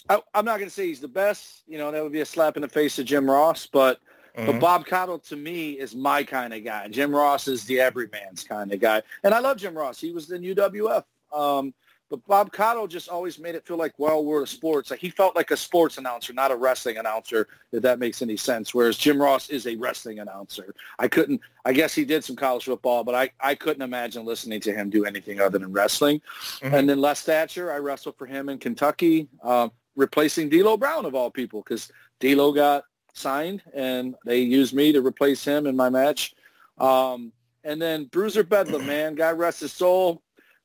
I, 0.09 0.19
am 0.33 0.45
not 0.45 0.57
going 0.57 0.69
to 0.69 0.73
say 0.73 0.87
he's 0.87 0.99
the 0.99 1.07
best. 1.07 1.63
You 1.67 1.77
know, 1.77 1.91
that 1.91 2.01
would 2.01 2.11
be 2.11 2.21
a 2.21 2.25
slap 2.25 2.55
in 2.55 2.61
the 2.61 2.67
face 2.67 2.95
to 2.95 3.03
Jim 3.03 3.29
Ross, 3.29 3.67
but– 3.67 3.99
Mm-hmm. 4.35 4.45
But 4.45 4.59
Bob 4.59 4.85
Caudle 4.85 5.19
to 5.29 5.35
me 5.35 5.71
is 5.71 5.95
my 5.95 6.23
kind 6.23 6.53
of 6.53 6.63
guy. 6.63 6.87
Jim 6.87 7.13
Ross 7.13 7.47
is 7.47 7.65
the 7.65 7.79
everyman's 7.79 8.43
kind 8.43 8.71
of 8.73 8.79
guy, 8.79 9.01
and 9.23 9.33
I 9.33 9.39
love 9.39 9.57
Jim 9.57 9.75
Ross. 9.75 9.99
He 9.99 10.11
was 10.11 10.31
in 10.31 10.41
UWF. 10.41 11.03
Um, 11.33 11.73
But 12.11 12.27
Bob 12.27 12.51
Caudle 12.51 12.87
just 12.87 13.07
always 13.07 13.39
made 13.39 13.55
it 13.55 13.65
feel 13.65 13.77
like, 13.77 13.93
well, 13.97 14.25
we're 14.25 14.43
a 14.43 14.47
sports. 14.47 14.91
Like 14.91 14.99
he 14.99 15.09
felt 15.09 15.33
like 15.33 15.49
a 15.51 15.55
sports 15.55 15.97
announcer, 15.97 16.33
not 16.33 16.51
a 16.51 16.55
wrestling 16.57 16.97
announcer, 16.97 17.47
if 17.71 17.81
that 17.83 17.99
makes 17.99 18.21
any 18.21 18.35
sense. 18.35 18.73
Whereas 18.73 18.97
Jim 18.97 19.17
Ross 19.17 19.49
is 19.49 19.65
a 19.65 19.77
wrestling 19.77 20.19
announcer. 20.19 20.75
I 20.99 21.07
couldn't, 21.07 21.39
I 21.63 21.71
guess 21.71 21.95
he 21.95 22.03
did 22.03 22.25
some 22.25 22.35
college 22.35 22.65
football, 22.65 23.05
but 23.05 23.15
I, 23.15 23.29
I 23.39 23.55
couldn't 23.55 23.81
imagine 23.81 24.25
listening 24.25 24.59
to 24.59 24.73
him 24.73 24.89
do 24.89 25.05
anything 25.05 25.39
other 25.39 25.57
than 25.57 25.71
wrestling. 25.71 26.19
Mm-hmm. 26.59 26.75
And 26.75 26.89
then 26.89 26.99
Les 26.99 27.21
Thatcher, 27.21 27.71
I 27.71 27.77
wrestled 27.77 28.17
for 28.17 28.25
him 28.25 28.49
in 28.49 28.57
Kentucky, 28.57 29.29
um, 29.41 29.71
replacing 29.95 30.49
D'Lo 30.49 30.75
Brown 30.75 31.05
of 31.05 31.15
all 31.15 31.31
people, 31.31 31.63
because 31.63 31.93
D'Lo 32.19 32.51
got 32.51 32.83
signed 33.13 33.61
and 33.73 34.15
they 34.25 34.41
used 34.41 34.73
me 34.73 34.91
to 34.91 35.01
replace 35.01 35.43
him 35.43 35.67
in 35.67 35.75
my 35.75 35.89
match. 35.89 36.33
Um, 36.77 37.31
and 37.63 37.81
then 37.81 38.05
Bruiser 38.05 38.43
Bedlam, 38.43 38.85
man, 38.85 39.15
God 39.15 39.37
rest 39.37 39.61
his 39.61 39.73
soul. 39.73 40.21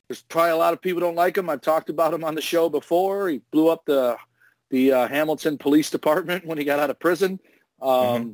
There's 0.08 0.22
probably 0.22 0.52
a 0.52 0.56
lot 0.56 0.72
of 0.72 0.80
people 0.80 1.00
don't 1.00 1.16
like 1.16 1.36
him. 1.36 1.50
I've 1.50 1.60
talked 1.60 1.90
about 1.90 2.14
him 2.14 2.24
on 2.24 2.34
the 2.34 2.40
show 2.40 2.68
before. 2.68 3.28
He 3.28 3.40
blew 3.50 3.68
up 3.68 3.84
the 3.84 4.16
the 4.70 4.92
uh, 4.92 5.08
Hamilton 5.08 5.58
Police 5.58 5.90
Department 5.90 6.44
when 6.46 6.58
he 6.58 6.64
got 6.64 6.78
out 6.78 6.90
of 6.90 6.98
prison. 6.98 7.40
Um, 7.80 7.90
Mm-hmm. 7.90 8.32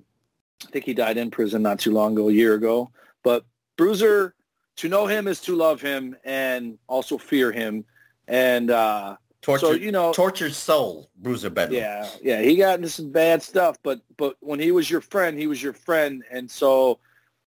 I 0.68 0.70
think 0.70 0.85
he 0.85 0.94
died 0.94 1.16
in 1.16 1.31
prison 1.31 1.62
not 1.62 1.81
too 1.81 1.92
long 1.92 2.12
ago, 2.12 2.29
a 2.29 2.33
year 2.33 2.55
ago. 2.55 2.90
But 3.22 3.44
Bruiser, 3.77 4.35
to 4.77 4.88
know 4.88 5.07
him 5.07 5.27
is 5.27 5.40
to 5.42 5.57
love 5.57 5.81
him 5.81 6.16
and 6.25 6.79
also 6.87 7.18
fear 7.18 7.53
him. 7.53 7.85
And 8.29 8.70
uh, 8.70 9.16
Torture, 9.42 9.66
so 9.66 9.72
you 9.72 9.90
know, 9.90 10.12
tortured 10.12 10.55
soul, 10.55 11.11
Bruiser 11.16 11.50
Bedlam. 11.50 11.81
yeah, 11.81 12.09
yeah, 12.22 12.40
he 12.40 12.55
got 12.55 12.76
into 12.76 12.88
some 12.88 13.11
bad 13.11 13.42
stuff, 13.42 13.76
but 13.83 14.00
but 14.16 14.37
when 14.38 14.61
he 14.61 14.70
was 14.70 14.88
your 14.88 15.00
friend, 15.00 15.37
he 15.37 15.48
was 15.48 15.61
your 15.61 15.72
friend, 15.72 16.22
and 16.31 16.48
so 16.48 17.00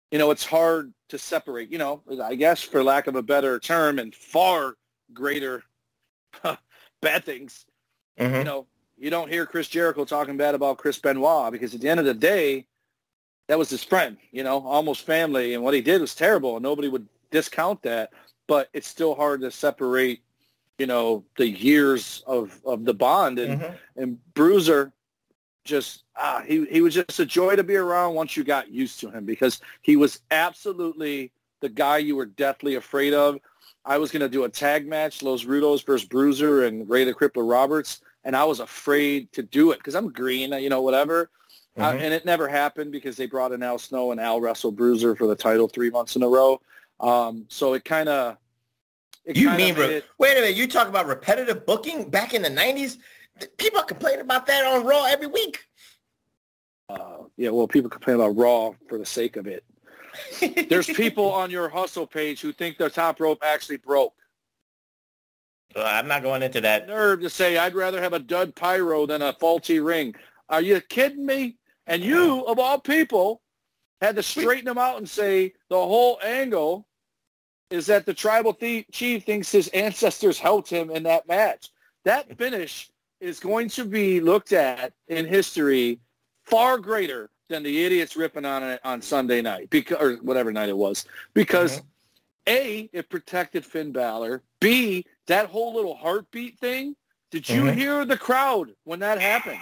you 0.09 0.17
know 0.17 0.31
it's 0.31 0.45
hard 0.45 0.93
to 1.09 1.17
separate. 1.17 1.69
You 1.69 1.79
know, 1.79 2.01
I 2.23 2.35
guess 2.35 2.61
for 2.61 2.83
lack 2.83 3.07
of 3.07 3.17
a 3.17 3.21
better 3.21 3.59
term, 3.59 3.99
and 3.99 4.15
far 4.15 4.75
greater 5.13 5.61
bad 7.01 7.25
things. 7.25 7.65
Mhm. 8.17 8.37
You 8.37 8.43
know, 8.45 8.67
you 8.97 9.09
don't 9.09 9.29
hear 9.29 9.45
Chris 9.45 9.67
Jericho 9.67 10.05
talking 10.05 10.37
bad 10.37 10.55
about 10.55 10.77
Chris 10.77 10.97
Benoit 10.99 11.51
because 11.51 11.75
at 11.75 11.81
the 11.81 11.89
end 11.89 11.99
of 11.99 12.05
the 12.05 12.13
day, 12.13 12.65
that 13.49 13.59
was 13.59 13.69
his 13.69 13.83
friend. 13.83 14.15
You 14.31 14.45
know, 14.45 14.65
almost 14.65 15.05
family, 15.05 15.53
and 15.53 15.61
what 15.61 15.73
he 15.73 15.81
did 15.81 15.99
was 15.99 16.15
terrible, 16.15 16.55
and 16.55 16.63
nobody 16.63 16.87
would 16.87 17.09
discount 17.29 17.81
that. 17.81 18.11
But 18.47 18.69
it's 18.71 18.87
still 18.87 19.15
hard 19.15 19.41
to 19.41 19.51
separate 19.51 20.21
you 20.77 20.87
know 20.87 21.23
the 21.37 21.47
years 21.47 22.23
of 22.25 22.59
of 22.65 22.85
the 22.85 22.93
bond 22.93 23.39
and 23.39 23.61
Mhm. 23.61 23.77
and 23.97 24.33
Bruiser 24.33 24.91
just 25.65 26.03
ah 26.15 26.41
he 26.45 26.65
he 26.65 26.81
was 26.81 26.93
just 26.93 27.19
a 27.19 27.25
joy 27.25 27.55
to 27.55 27.63
be 27.63 27.75
around 27.75 28.15
once 28.15 28.35
you 28.35 28.43
got 28.43 28.69
used 28.69 28.99
to 28.99 29.09
him 29.09 29.25
because 29.25 29.61
he 29.81 29.95
was 29.95 30.19
absolutely 30.31 31.31
the 31.61 31.69
guy 31.69 31.97
you 31.97 32.15
were 32.15 32.25
deathly 32.25 32.75
afraid 32.75 33.13
of. 33.13 33.39
I 33.85 33.97
was 33.97 34.11
going 34.11 34.21
to 34.21 34.29
do 34.29 34.45
a 34.45 34.49
tag 34.49 34.87
match, 34.87 35.21
Los 35.21 35.43
Rudos 35.45 35.85
versus 35.85 36.07
Bruiser 36.07 36.63
and 36.65 36.89
Ray 36.89 37.03
the 37.03 37.13
Crippler 37.13 37.49
Roberts, 37.49 38.01
and 38.23 38.35
I 38.35 38.43
was 38.45 38.59
afraid 38.59 39.31
to 39.33 39.43
do 39.43 39.71
it 39.71 39.77
because 39.77 39.95
I'm 39.95 40.09
green, 40.11 40.51
you 40.53 40.69
know, 40.69 40.81
whatever. 40.81 41.29
Uh, 41.77 41.91
Mhm. 41.91 42.01
and 42.01 42.13
it 42.13 42.23
never 42.25 42.47
happened 42.47 42.91
because 42.91 43.17
they 43.17 43.25
brought 43.25 43.51
in 43.51 43.63
Al 43.63 43.77
Snow 43.79 44.11
and 44.11 44.21
Al 44.21 44.39
wrestled 44.39 44.75
Bruiser 44.75 45.15
for 45.15 45.27
the 45.27 45.35
title 45.35 45.67
three 45.67 45.89
months 45.89 46.15
in 46.15 46.23
a 46.23 46.27
row. 46.27 46.61
Um, 46.99 47.45
so 47.49 47.73
it 47.73 47.83
kind 47.83 48.07
of 48.09 48.37
You 49.25 49.51
mean, 49.51 49.75
re- 49.75 50.01
wait 50.17 50.37
a 50.37 50.41
minute, 50.41 50.55
you 50.55 50.67
talk 50.67 50.87
about 50.87 51.07
repetitive 51.07 51.65
booking 51.65 52.09
back 52.09 52.33
in 52.33 52.41
the 52.41 52.49
90s? 52.49 52.97
People 53.57 53.81
complain 53.83 54.19
about 54.19 54.45
that 54.47 54.65
on 54.65 54.85
Raw 54.85 55.05
every 55.05 55.27
week. 55.27 55.65
Uh, 56.89 57.23
yeah, 57.37 57.49
well, 57.49 57.67
people 57.67 57.89
complain 57.89 58.15
about 58.15 58.35
Raw 58.35 58.71
for 58.89 58.97
the 58.97 59.05
sake 59.05 59.37
of 59.37 59.47
it. 59.47 59.63
There's 60.69 60.87
people 60.87 61.31
on 61.31 61.49
your 61.49 61.69
hustle 61.69 62.05
page 62.05 62.41
who 62.41 62.51
think 62.51 62.77
the 62.77 62.89
top 62.89 63.19
rope 63.19 63.39
actually 63.41 63.77
broke. 63.77 64.13
Uh, 65.75 65.83
I'm 65.83 66.07
not 66.07 66.21
going 66.21 66.43
into 66.43 66.61
that. 66.61 66.87
Nerve 66.87 67.21
to 67.21 67.29
say 67.29 67.57
I'd 67.57 67.73
rather 67.73 68.01
have 68.01 68.13
a 68.13 68.19
dud 68.19 68.53
pyro 68.55 69.07
than 69.07 69.21
a 69.21 69.33
faulty 69.33 69.79
ring. 69.79 70.13
Are 70.49 70.61
you 70.61 70.81
kidding 70.81 71.25
me? 71.25 71.57
And 71.87 72.03
you, 72.03 72.45
of 72.45 72.59
all 72.59 72.79
people, 72.79 73.41
had 73.99 74.15
to 74.17 74.23
straighten 74.23 74.65
them 74.65 74.77
out 74.77 74.97
and 74.97 75.09
say 75.09 75.53
the 75.69 75.77
whole 75.77 76.19
angle 76.23 76.87
is 77.73 77.87
that 77.87 78.05
the 78.05 78.13
tribal 78.13 78.53
thie- 78.53 78.85
chief 78.91 79.23
thinks 79.23 79.51
his 79.51 79.67
ancestors 79.69 80.37
helped 80.37 80.69
him 80.69 80.91
in 80.91 81.01
that 81.01 81.27
match. 81.27 81.71
That 82.03 82.37
finish 82.37 82.91
is 83.19 83.39
going 83.39 83.67
to 83.69 83.83
be 83.83 84.19
looked 84.21 84.53
at 84.53 84.93
in 85.07 85.25
history 85.25 85.99
far 86.43 86.77
greater 86.77 87.31
than 87.49 87.63
the 87.63 87.83
idiots 87.83 88.15
ripping 88.15 88.45
on 88.45 88.61
it 88.61 88.79
on 88.83 89.01
Sunday 89.01 89.41
night 89.41 89.71
because 89.71 89.97
or 89.99 90.17
whatever 90.17 90.51
night 90.51 90.69
it 90.69 90.77
was 90.77 91.05
because 91.33 91.81
a 92.47 92.87
it 92.93 93.09
protected 93.09 93.65
Finn 93.65 93.91
Balor. 93.91 94.43
B 94.59 95.03
that 95.25 95.47
whole 95.47 95.73
little 95.73 95.95
heartbeat 95.95 96.59
thing. 96.59 96.95
Did 97.31 97.49
you 97.49 97.63
Mhm. 97.63 97.73
hear 97.75 98.05
the 98.05 98.17
crowd 98.17 98.75
when 98.83 98.99
that 98.99 99.19
happened? 99.19 99.59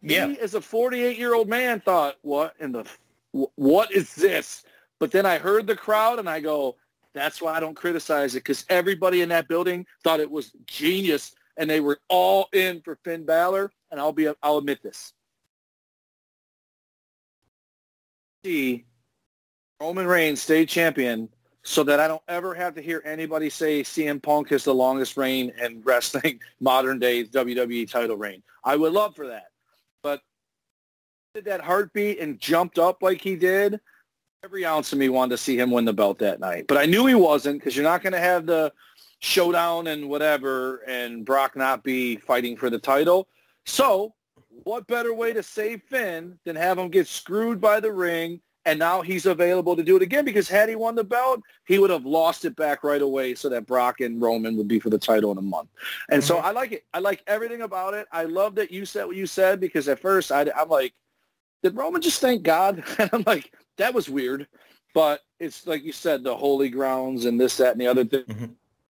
Yeah. 0.00 0.28
Me, 0.28 0.38
as 0.38 0.54
a 0.54 0.60
48 0.62 1.18
year 1.18 1.34
old 1.34 1.48
man, 1.48 1.80
thought, 1.80 2.16
"What 2.22 2.54
in 2.58 2.72
the 2.72 2.86
what 3.56 3.92
is 3.92 4.14
this?" 4.14 4.64
But 4.98 5.10
then 5.10 5.26
I 5.26 5.36
heard 5.38 5.66
the 5.66 5.76
crowd, 5.76 6.18
and 6.18 6.28
I 6.28 6.40
go, 6.40 6.76
"That's 7.18 7.40
why 7.42 7.54
I 7.54 7.60
don't 7.60 7.74
criticize 7.74 8.34
it 8.34 8.40
because 8.40 8.64
everybody 8.68 9.22
in 9.22 9.28
that 9.30 9.48
building 9.48 9.86
thought 10.04 10.20
it 10.20 10.30
was 10.30 10.52
genius, 10.66 11.32
and 11.56 11.68
they 11.68 11.80
were 11.80 12.00
all 12.08 12.48
in 12.52 12.80
for 12.82 12.96
Finn 13.04 13.24
Balor." 13.24 13.70
And 13.90 14.00
I'll 14.00 14.12
be, 14.12 14.28
I'll 14.42 14.58
admit 14.58 14.82
this. 14.82 15.12
See 18.44 18.84
Roman 19.80 20.06
Reigns 20.06 20.42
state 20.42 20.68
champion, 20.68 21.28
so 21.62 21.82
that 21.84 22.00
I 22.00 22.08
don't 22.08 22.22
ever 22.28 22.54
have 22.54 22.74
to 22.74 22.82
hear 22.82 23.02
anybody 23.04 23.50
say 23.50 23.82
CM 23.82 24.22
Punk 24.22 24.52
is 24.52 24.64
the 24.64 24.74
longest 24.74 25.16
reign 25.16 25.52
in 25.62 25.82
wrestling 25.84 26.40
modern 26.60 26.98
day 26.98 27.24
WWE 27.24 27.90
title 27.90 28.16
reign. 28.16 28.42
I 28.64 28.76
would 28.76 28.92
love 28.92 29.14
for 29.16 29.26
that 29.28 29.48
but 30.02 30.22
did 31.34 31.44
that 31.44 31.60
heartbeat 31.60 32.18
and 32.18 32.38
jumped 32.38 32.78
up 32.78 33.02
like 33.02 33.20
he 33.20 33.36
did. 33.36 33.80
Every 34.44 34.64
ounce 34.64 34.92
of 34.92 35.00
me 35.00 35.08
wanted 35.08 35.30
to 35.30 35.38
see 35.38 35.58
him 35.58 35.72
win 35.72 35.84
the 35.84 35.92
belt 35.92 36.20
that 36.20 36.38
night, 36.38 36.66
but 36.68 36.78
I 36.78 36.86
knew 36.86 37.06
he 37.06 37.16
wasn't 37.16 37.58
because 37.58 37.76
you're 37.76 37.82
not 37.82 38.02
going 38.02 38.12
to 38.12 38.20
have 38.20 38.46
the 38.46 38.72
showdown 39.18 39.88
and 39.88 40.08
whatever, 40.08 40.76
and 40.86 41.24
Brock 41.24 41.56
not 41.56 41.82
be 41.82 42.16
fighting 42.18 42.56
for 42.56 42.70
the 42.70 42.78
title. 42.78 43.26
So, 43.66 44.14
what 44.62 44.86
better 44.86 45.12
way 45.12 45.32
to 45.32 45.42
save 45.42 45.82
Finn 45.82 46.38
than 46.44 46.54
have 46.54 46.78
him 46.78 46.88
get 46.88 47.08
screwed 47.08 47.60
by 47.60 47.80
the 47.80 47.92
ring? 47.92 48.40
And 48.64 48.78
now 48.78 49.00
he's 49.00 49.26
available 49.26 49.74
to 49.74 49.82
do 49.82 49.96
it 49.96 50.02
again 50.02 50.24
because 50.24 50.46
had 50.46 50.68
he 50.68 50.76
won 50.76 50.94
the 50.94 51.02
belt, 51.02 51.40
he 51.66 51.78
would 51.78 51.90
have 51.90 52.04
lost 52.04 52.44
it 52.44 52.54
back 52.54 52.84
right 52.84 53.00
away 53.00 53.34
so 53.34 53.48
that 53.48 53.66
Brock 53.66 54.00
and 54.00 54.20
Roman 54.20 54.56
would 54.56 54.68
be 54.68 54.78
for 54.78 54.90
the 54.90 54.98
title 54.98 55.32
in 55.32 55.38
a 55.38 55.42
month. 55.42 55.70
And 56.10 56.22
so 56.22 56.36
mm-hmm. 56.36 56.46
I 56.46 56.50
like 56.50 56.72
it. 56.72 56.84
I 56.92 56.98
like 56.98 57.22
everything 57.26 57.62
about 57.62 57.94
it. 57.94 58.06
I 58.12 58.24
love 58.24 58.54
that 58.56 58.70
you 58.70 58.84
said 58.84 59.06
what 59.06 59.16
you 59.16 59.26
said 59.26 59.58
because 59.58 59.88
at 59.88 59.98
first 59.98 60.30
I, 60.30 60.46
I'm 60.54 60.68
like, 60.68 60.92
did 61.62 61.76
Roman 61.76 62.00
just 62.00 62.20
thank 62.20 62.42
God? 62.42 62.82
And 62.98 63.10
I'm 63.12 63.24
like, 63.26 63.52
that 63.76 63.94
was 63.94 64.08
weird. 64.08 64.46
But 64.94 65.20
it's 65.38 65.66
like 65.66 65.84
you 65.84 65.92
said, 65.92 66.24
the 66.24 66.36
holy 66.36 66.68
grounds 66.68 67.24
and 67.24 67.40
this, 67.40 67.56
that, 67.58 67.72
and 67.72 67.80
the 67.80 67.86
other 67.86 68.04
mm-hmm. 68.04 68.46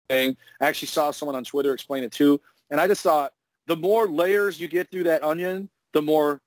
thing. 0.09 0.37
I 0.61 0.67
actually 0.67 0.87
saw 0.89 1.11
someone 1.11 1.35
on 1.35 1.43
Twitter 1.43 1.73
explain 1.73 2.03
it 2.03 2.11
too. 2.11 2.39
And 2.69 2.79
I 2.79 2.87
just 2.87 3.01
thought 3.01 3.33
the 3.65 3.75
more 3.75 4.07
layers 4.07 4.59
you 4.59 4.67
get 4.67 4.89
through 4.91 5.03
that 5.03 5.23
onion, 5.23 5.69
the 5.93 6.01
more 6.01 6.41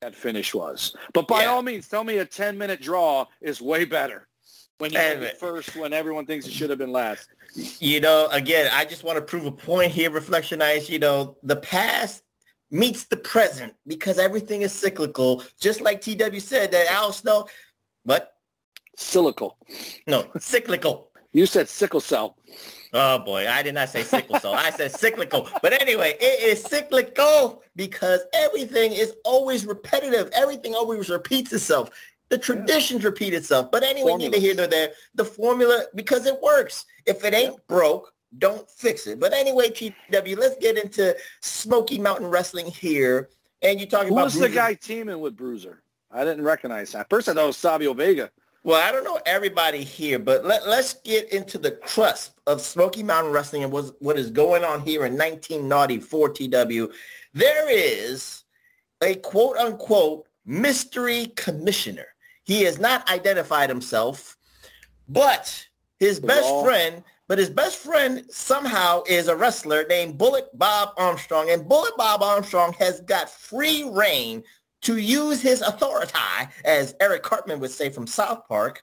that 0.00 0.14
finish 0.14 0.54
was. 0.54 0.94
But 1.12 1.28
by 1.28 1.46
all 1.46 1.62
means, 1.62 1.88
tell 1.88 2.04
me 2.04 2.18
a 2.18 2.26
10-minute 2.26 2.80
draw 2.82 3.26
is 3.40 3.60
way 3.60 3.84
better 3.84 4.28
when 4.78 4.90
you 4.90 4.98
get 4.98 5.22
it 5.22 5.38
first 5.38 5.76
when 5.76 5.92
everyone 5.92 6.26
thinks 6.26 6.46
it 6.46 6.52
should 6.52 6.70
have 6.70 6.78
been 6.78 6.92
last. 6.92 7.28
You 7.54 8.00
know, 8.00 8.28
again, 8.32 8.68
I 8.72 8.84
just 8.84 9.04
want 9.04 9.16
to 9.16 9.22
prove 9.22 9.46
a 9.46 9.52
point 9.52 9.92
here, 9.92 10.10
Reflectionites. 10.10 10.88
You 10.88 10.98
know, 10.98 11.36
the 11.42 11.56
past 11.56 12.22
meets 12.72 13.04
the 13.04 13.16
present 13.16 13.74
because 13.86 14.18
everything 14.18 14.62
is 14.62 14.72
cyclical. 14.72 15.44
Just 15.60 15.80
like 15.80 16.00
TW 16.00 16.40
said, 16.40 16.72
that 16.72 16.90
Al 16.90 17.12
Snow, 17.12 17.46
what? 18.04 18.34
Cyclical. 18.96 19.58
No, 20.08 20.26
cyclical. 20.40 21.10
You 21.32 21.46
said 21.46 21.68
sickle 21.68 22.00
cell. 22.00 22.36
Oh 22.92 23.18
boy, 23.18 23.48
I 23.48 23.62
did 23.62 23.74
not 23.74 23.88
say 23.88 24.02
sickle 24.02 24.38
cell. 24.38 24.52
I 24.54 24.70
said 24.70 24.92
cyclical. 24.92 25.48
But 25.62 25.80
anyway, 25.80 26.16
it 26.20 26.42
is 26.42 26.62
cyclical 26.62 27.62
because 27.74 28.20
everything 28.34 28.92
is 28.92 29.14
always 29.24 29.64
repetitive. 29.64 30.28
Everything 30.34 30.74
always 30.74 31.08
repeats 31.08 31.52
itself. 31.52 31.90
The 32.28 32.36
traditions 32.36 33.04
repeat 33.04 33.32
itself. 33.34 33.70
But 33.70 33.82
anyway, 33.82 34.16
neither 34.16 34.38
here 34.38 34.54
nor 34.54 34.66
there. 34.66 34.90
The 35.14 35.24
formula, 35.24 35.84
because 35.94 36.26
it 36.26 36.40
works. 36.42 36.84
If 37.06 37.24
it 37.24 37.34
ain't 37.34 37.66
broke, 37.66 38.11
don't 38.38 38.68
fix 38.70 39.06
it. 39.06 39.20
But 39.20 39.32
anyway, 39.32 39.70
TW, 39.70 39.92
let's 40.10 40.56
get 40.60 40.78
into 40.78 41.16
Smoky 41.40 41.98
Mountain 41.98 42.28
Wrestling 42.28 42.66
here. 42.66 43.28
And 43.62 43.78
you're 43.78 43.88
talking 43.88 44.08
Who 44.08 44.14
about 44.14 44.24
was 44.24 44.34
the 44.34 44.48
guy 44.48 44.74
teaming 44.74 45.20
with 45.20 45.36
Bruiser? 45.36 45.82
I 46.10 46.24
didn't 46.24 46.44
recognize 46.44 46.92
that. 46.92 47.08
First 47.08 47.28
I 47.28 47.34
thought 47.34 47.44
it 47.44 47.46
was 47.46 47.56
Savio 47.56 47.94
Vega. 47.94 48.30
Well, 48.64 48.80
I 48.80 48.92
don't 48.92 49.02
know 49.02 49.18
everybody 49.26 49.82
here, 49.82 50.20
but 50.20 50.44
let, 50.44 50.68
let's 50.68 50.94
get 50.94 51.32
into 51.32 51.58
the 51.58 51.72
crust 51.72 52.38
of 52.46 52.60
Smoky 52.60 53.02
Mountain 53.02 53.32
Wrestling 53.32 53.64
and 53.64 53.72
what's, 53.72 53.92
what 53.98 54.16
is 54.16 54.30
going 54.30 54.62
on 54.62 54.82
here 54.82 55.04
in 55.04 55.14
1994 55.14 56.28
TW. 56.28 56.92
There 57.34 57.70
is 57.70 58.44
a 59.02 59.16
quote-unquote 59.16 60.28
mystery 60.46 61.32
commissioner. 61.34 62.06
He 62.44 62.62
has 62.62 62.78
not 62.78 63.10
identified 63.10 63.68
himself, 63.68 64.36
but 65.08 65.66
his 65.98 66.20
best 66.20 66.48
friend 66.62 67.02
but 67.32 67.38
his 67.38 67.48
best 67.48 67.78
friend 67.78 68.26
somehow 68.28 69.02
is 69.08 69.28
a 69.28 69.34
wrestler 69.34 69.86
named 69.88 70.18
Bullet 70.18 70.50
Bob 70.58 70.90
Armstrong. 70.98 71.48
And 71.48 71.66
Bullet 71.66 71.94
Bob 71.96 72.22
Armstrong 72.22 72.74
has 72.74 73.00
got 73.00 73.30
free 73.30 73.88
reign 73.90 74.42
to 74.82 74.98
use 74.98 75.40
his 75.40 75.62
authority, 75.62 76.12
as 76.66 76.94
Eric 77.00 77.22
Cartman 77.22 77.58
would 77.60 77.70
say 77.70 77.88
from 77.88 78.06
South 78.06 78.46
Park. 78.46 78.82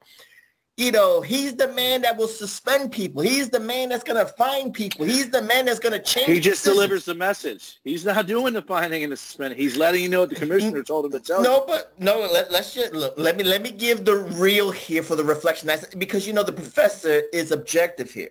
You 0.80 0.94
know, 0.94 1.20
he's 1.20 1.58
the 1.58 1.68
man 1.74 2.04
that 2.04 2.16
will 2.16 2.30
suspend 2.30 2.94
people. 2.94 3.22
He's 3.22 3.50
the 3.50 3.60
man 3.60 3.90
that's 3.90 4.02
going 4.02 4.26
to 4.26 4.32
find 4.32 4.74
people. 4.74 5.06
He's 5.06 5.30
the 5.30 5.42
man 5.42 5.66
that's 5.66 5.78
going 5.78 5.92
to 5.92 6.00
change. 6.00 6.28
He 6.28 6.36
just 6.40 6.64
decisions. 6.64 6.76
delivers 6.76 7.04
the 7.04 7.16
message. 7.16 7.80
He's 7.84 8.06
not 8.06 8.28
doing 8.28 8.54
the 8.54 8.62
finding 8.62 9.04
and 9.04 9.12
the 9.12 9.18
suspending. 9.18 9.60
He's 9.60 9.76
letting 9.76 10.02
you 10.02 10.08
know 10.08 10.22
what 10.22 10.30
the 10.30 10.38
commissioner 10.38 10.82
told 10.82 11.04
him 11.04 11.12
to 11.12 11.20
tell 11.20 11.44
No, 11.44 11.56
you. 11.56 11.64
but 11.68 11.94
no. 12.00 12.20
Let, 12.32 12.50
let's 12.50 12.74
just 12.74 12.94
look, 12.94 13.14
let 13.18 13.36
me 13.36 13.44
let 13.44 13.62
me 13.62 13.72
give 13.72 14.06
the 14.06 14.16
real 14.16 14.72
here 14.72 15.04
for 15.04 15.18
the 15.18 15.24
reflection. 15.26 15.68
That's 15.68 15.94
because 15.96 16.26
you 16.26 16.32
know 16.32 16.44
the 16.44 16.54
professor 16.54 17.24
is 17.34 17.52
objective 17.52 18.12
here. 18.12 18.30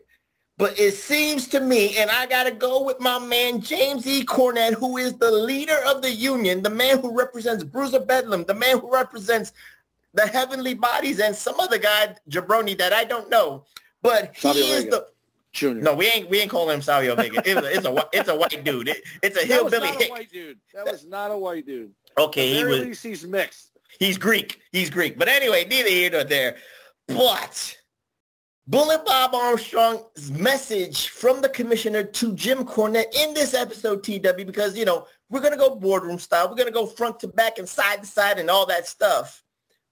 But 0.56 0.78
it 0.78 0.94
seems 0.94 1.48
to 1.48 1.60
me, 1.60 1.98
and 1.98 2.10
I 2.10 2.24
got 2.24 2.44
to 2.44 2.50
go 2.50 2.82
with 2.82 2.98
my 2.98 3.18
man 3.18 3.60
James 3.60 4.06
E. 4.06 4.24
Cornette, 4.24 4.72
who 4.72 4.96
is 4.96 5.12
the 5.18 5.30
leader 5.30 5.78
of 5.86 6.00
the 6.00 6.10
union, 6.10 6.62
the 6.62 6.70
man 6.70 6.98
who 7.00 7.14
represents 7.14 7.62
Bruiser 7.62 8.00
Bedlam, 8.00 8.44
the 8.44 8.54
man 8.54 8.78
who 8.78 8.90
represents 8.90 9.52
the 10.14 10.26
heavenly 10.26 10.74
bodies, 10.74 11.20
and 11.20 11.34
some 11.34 11.58
other 11.60 11.78
guy, 11.78 12.14
Jabroni, 12.30 12.76
that 12.78 12.92
I 12.92 13.04
don't 13.04 13.28
know. 13.30 13.64
But 14.02 14.34
he 14.34 14.40
Savio 14.40 14.64
is 14.64 14.84
Vega. 14.84 14.90
the 14.90 15.06
Junior. 15.52 15.82
no, 15.82 15.94
we 15.94 16.06
ain't 16.06 16.28
we 16.30 16.40
ain't 16.40 16.50
calling 16.50 16.74
him 16.76 16.82
Savio 16.82 17.14
Vega. 17.16 17.42
It's 17.44 17.60
a, 17.60 17.76
it's 17.76 17.86
a 17.86 18.08
it's 18.12 18.28
a 18.28 18.34
white 18.36 18.64
dude. 18.64 18.88
It- 18.88 19.02
it's 19.22 19.36
a 19.42 19.46
that 19.48 19.64
was 19.64 19.72
hillbilly. 19.72 19.90
not 19.90 19.96
a 19.96 19.98
hick. 19.98 20.10
white 20.10 20.30
dude. 20.32 20.58
That 20.74 20.86
was 20.86 21.06
not 21.06 21.30
a 21.30 21.36
white 21.38 21.66
dude. 21.66 21.92
Okay, 22.16 22.54
he 22.54 22.64
was. 22.64 22.76
very 22.76 22.88
least, 22.88 23.02
he's 23.02 23.26
mixed. 23.26 23.70
He's 23.98 24.18
Greek. 24.18 24.60
He's 24.72 24.90
Greek. 24.90 25.18
But 25.18 25.28
anyway, 25.28 25.64
neither 25.66 25.88
here 25.88 26.10
nor 26.10 26.24
there. 26.24 26.56
But 27.08 27.76
Bullet 28.66 29.04
Bob 29.06 29.34
Armstrong's 29.34 30.30
message 30.30 31.08
from 31.08 31.40
the 31.40 31.48
commissioner 31.48 32.02
to 32.04 32.34
Jim 32.34 32.64
Cornette 32.64 33.14
in 33.16 33.32
this 33.34 33.54
episode, 33.54 34.04
TW, 34.04 34.44
because, 34.44 34.76
you 34.76 34.84
know, 34.84 35.06
we're 35.30 35.40
going 35.40 35.52
to 35.54 35.58
go 35.58 35.74
boardroom 35.74 36.18
style. 36.18 36.48
We're 36.48 36.54
going 36.56 36.66
to 36.68 36.72
go 36.72 36.84
front 36.86 37.18
to 37.20 37.28
back 37.28 37.58
and 37.58 37.66
side 37.68 38.02
to 38.02 38.06
side 38.06 38.38
and 38.38 38.50
all 38.50 38.66
that 38.66 38.86
stuff. 38.86 39.42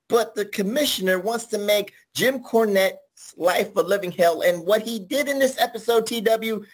But 0.09 0.35
the 0.35 0.45
commissioner 0.45 1.19
wants 1.19 1.47
to 1.47 1.59
make 1.59 1.93
Jim 2.15 2.41
Cornette's 2.41 3.35
life 3.37 3.75
a 3.77 3.83
living 3.83 4.13
hell. 4.13 4.43
And 4.43 4.65
what 4.65 4.83
he 4.83 4.99
did 4.99 5.29
in 5.29 5.39
this 5.39 5.61
episode, 5.61 6.07
TW, 6.07 6.65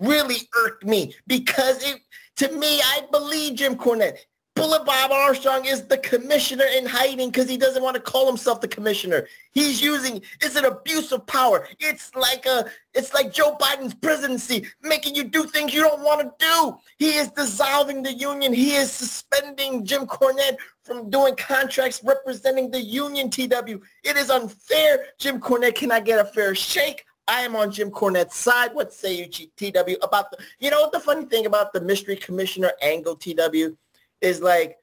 really 0.00 0.48
irked 0.56 0.84
me 0.84 1.14
because 1.26 1.82
it, 1.82 2.00
to 2.36 2.52
me, 2.52 2.80
I 2.80 3.02
believe 3.10 3.56
Jim 3.56 3.76
Cornette. 3.76 4.18
Bullet 4.54 4.84
Bob 4.86 5.10
Armstrong 5.10 5.64
is 5.64 5.84
the 5.84 5.98
commissioner 5.98 6.64
in 6.76 6.86
hiding 6.86 7.30
because 7.30 7.48
he 7.48 7.56
doesn't 7.56 7.82
want 7.82 7.96
to 7.96 8.00
call 8.00 8.26
himself 8.26 8.60
the 8.60 8.68
commissioner. 8.68 9.26
He's 9.50 9.82
using 9.82 10.22
it's 10.40 10.54
an 10.54 10.64
abuse 10.64 11.10
of 11.10 11.26
power. 11.26 11.66
It's 11.80 12.14
like 12.14 12.46
a 12.46 12.66
it's 12.94 13.12
like 13.12 13.32
Joe 13.32 13.56
Biden's 13.60 13.94
presidency, 13.94 14.66
making 14.80 15.16
you 15.16 15.24
do 15.24 15.44
things 15.44 15.74
you 15.74 15.82
don't 15.82 16.02
want 16.02 16.20
to 16.20 16.32
do. 16.38 16.76
He 16.98 17.16
is 17.16 17.28
dissolving 17.28 18.04
the 18.04 18.12
union. 18.12 18.52
He 18.52 18.76
is 18.76 18.92
suspending 18.92 19.84
Jim 19.84 20.06
Cornette 20.06 20.56
from 20.84 21.10
doing 21.10 21.34
contracts 21.34 22.00
representing 22.04 22.70
the 22.70 22.80
union. 22.80 23.30
TW. 23.30 23.80
It 24.04 24.16
is 24.16 24.30
unfair. 24.30 25.06
Jim 25.18 25.40
Cornette 25.40 25.74
cannot 25.74 26.04
get 26.04 26.20
a 26.20 26.24
fair 26.24 26.54
shake. 26.54 27.04
I 27.26 27.40
am 27.40 27.56
on 27.56 27.72
Jim 27.72 27.90
Cornette's 27.90 28.36
side. 28.36 28.74
What 28.74 28.92
say 28.92 29.14
you, 29.14 29.26
TW, 29.26 29.96
about 30.02 30.30
the? 30.30 30.38
You 30.60 30.70
know 30.70 30.82
what 30.82 30.92
the 30.92 31.00
funny 31.00 31.24
thing 31.24 31.46
about 31.46 31.72
the 31.72 31.80
mystery 31.80 32.16
commissioner 32.16 32.72
angle, 32.82 33.16
TW, 33.16 33.76
is 34.24 34.40
like 34.40 34.76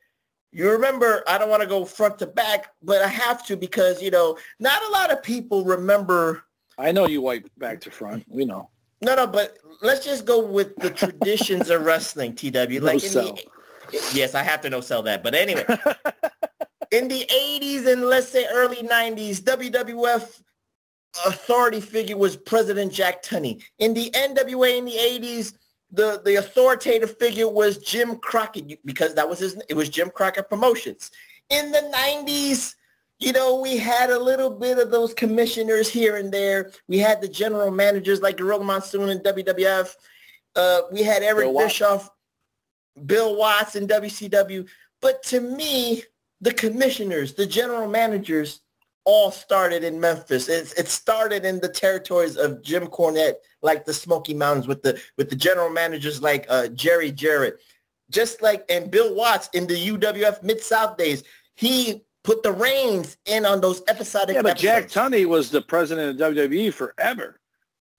you 0.51 0.69
remember. 0.69 1.23
I 1.27 1.37
don't 1.37 1.49
want 1.49 1.61
to 1.61 1.67
go 1.67 1.85
front 1.85 2.19
to 2.19 2.27
back, 2.27 2.67
but 2.83 3.01
I 3.01 3.07
have 3.07 3.45
to 3.47 3.57
because 3.57 4.01
you 4.01 4.11
know 4.11 4.37
not 4.59 4.81
a 4.83 4.89
lot 4.89 5.11
of 5.11 5.23
people 5.23 5.63
remember. 5.65 6.43
I 6.77 6.91
know 6.91 7.07
you 7.07 7.21
wipe 7.21 7.49
back 7.57 7.81
to 7.81 7.91
front. 7.91 8.25
We 8.27 8.45
know. 8.45 8.69
No, 9.01 9.15
no, 9.15 9.25
but 9.25 9.57
let's 9.81 10.05
just 10.05 10.25
go 10.25 10.45
with 10.45 10.75
the 10.77 10.89
traditions 10.89 11.69
of 11.69 11.83
wrestling, 11.83 12.35
TW. 12.35 12.51
Like 12.81 13.03
in 13.03 13.09
sell. 13.09 13.33
the, 13.33 13.43
yes, 14.13 14.35
I 14.35 14.43
have 14.43 14.61
to 14.61 14.69
no 14.69 14.81
sell 14.81 15.01
that. 15.03 15.23
But 15.23 15.33
anyway, 15.33 15.65
in 16.91 17.07
the 17.07 17.25
80s 17.25 17.91
and 17.91 18.05
let's 18.05 18.29
say 18.29 18.45
early 18.51 18.77
90s, 18.77 19.41
WWF 19.41 20.41
authority 21.25 21.81
figure 21.81 22.17
was 22.17 22.37
President 22.37 22.93
Jack 22.93 23.23
Tunney. 23.23 23.63
In 23.79 23.93
the 23.93 24.11
NWA 24.11 24.77
in 24.77 24.85
the 24.85 24.91
80s, 24.91 25.53
the, 25.91 26.21
the 26.23 26.35
authoritative 26.35 27.17
figure 27.17 27.49
was 27.49 27.77
Jim 27.77 28.17
Crockett 28.17 28.83
because 28.85 29.13
that 29.15 29.27
was 29.27 29.39
his, 29.39 29.61
it 29.67 29.73
was 29.73 29.89
Jim 29.89 30.09
Crockett 30.09 30.49
Promotions. 30.49 31.11
In 31.49 31.71
the 31.71 31.91
90s, 31.93 32.75
you 33.19 33.31
know, 33.33 33.59
we 33.59 33.77
had 33.77 34.09
a 34.09 34.17
little 34.17 34.49
bit 34.49 34.79
of 34.79 34.89
those 34.89 35.13
commissioners 35.13 35.89
here 35.89 36.15
and 36.15 36.31
there. 36.31 36.71
We 36.87 36.97
had 36.97 37.21
the 37.21 37.27
general 37.27 37.69
managers 37.69 38.21
like 38.21 38.37
Gorilla 38.37 38.63
Monsoon 38.63 39.09
in 39.09 39.19
WWF. 39.19 39.95
Uh, 40.55 40.81
we 40.91 41.03
had 41.03 41.21
Eric 41.21 41.45
Bill 41.45 41.57
Bischoff, 41.57 42.09
Bill 43.05 43.35
Watts 43.35 43.75
in 43.75 43.85
WCW. 43.87 44.67
But 45.01 45.21
to 45.23 45.39
me, 45.39 46.03
the 46.39 46.53
commissioners, 46.53 47.33
the 47.33 47.45
general 47.45 47.87
managers, 47.87 48.61
all 49.05 49.31
started 49.31 49.83
in 49.83 49.99
Memphis. 49.99 50.47
It, 50.49 50.73
it 50.77 50.87
started 50.87 51.45
in 51.45 51.59
the 51.59 51.69
territories 51.69 52.37
of 52.37 52.61
Jim 52.61 52.87
Cornette, 52.87 53.35
like 53.61 53.85
the 53.85 53.93
Smoky 53.93 54.33
Mountains, 54.33 54.67
with 54.67 54.81
the 54.83 54.99
with 55.17 55.29
the 55.29 55.35
general 55.35 55.69
managers 55.69 56.21
like 56.21 56.45
uh, 56.49 56.67
Jerry 56.67 57.11
Jarrett, 57.11 57.59
just 58.09 58.41
like 58.41 58.63
and 58.69 58.91
Bill 58.91 59.13
Watts 59.15 59.49
in 59.53 59.67
the 59.67 59.75
UWF 59.75 60.43
Mid 60.43 60.61
South 60.61 60.97
days. 60.97 61.23
He 61.55 62.03
put 62.23 62.43
the 62.43 62.51
reins 62.51 63.17
in 63.25 63.45
on 63.45 63.61
those 63.61 63.81
episodic. 63.87 64.35
Yeah, 64.35 64.41
but 64.43 64.57
Jack. 64.57 64.87
Tunney 64.87 65.25
was 65.25 65.49
the 65.49 65.61
president 65.61 66.21
of 66.21 66.33
WWE 66.35 66.73
forever. 66.73 67.39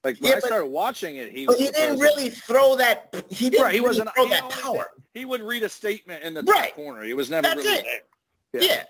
Like 0.04 0.18
when 0.20 0.30
Yeah, 0.30 0.36
I 0.36 0.40
started 0.40 0.66
watching 0.66 1.16
it, 1.16 1.30
he 1.32 1.46
was 1.46 1.58
he 1.58 1.70
didn't 1.70 1.98
really 2.00 2.30
throw 2.30 2.76
that. 2.76 3.12
He 3.28 3.50
didn't 3.50 3.64
right. 3.64 3.72
He 3.74 3.78
really 3.80 3.88
wasn't 3.88 4.14
throw 4.14 4.24
he 4.24 4.30
that 4.30 4.48
did- 4.50 4.60
power. 4.60 4.86
He 5.14 5.24
would 5.24 5.42
read 5.42 5.62
a 5.62 5.68
statement 5.68 6.22
in 6.24 6.32
the 6.34 6.42
Right. 6.42 6.68
top 6.70 6.76
corner. 6.76 7.02
He 7.02 7.12
was 7.12 7.28
never 7.30 7.42
That's 7.42 7.56
really 7.64 7.78
it. 7.86 8.08
there. 8.52 8.62
Yeah. 8.62 8.82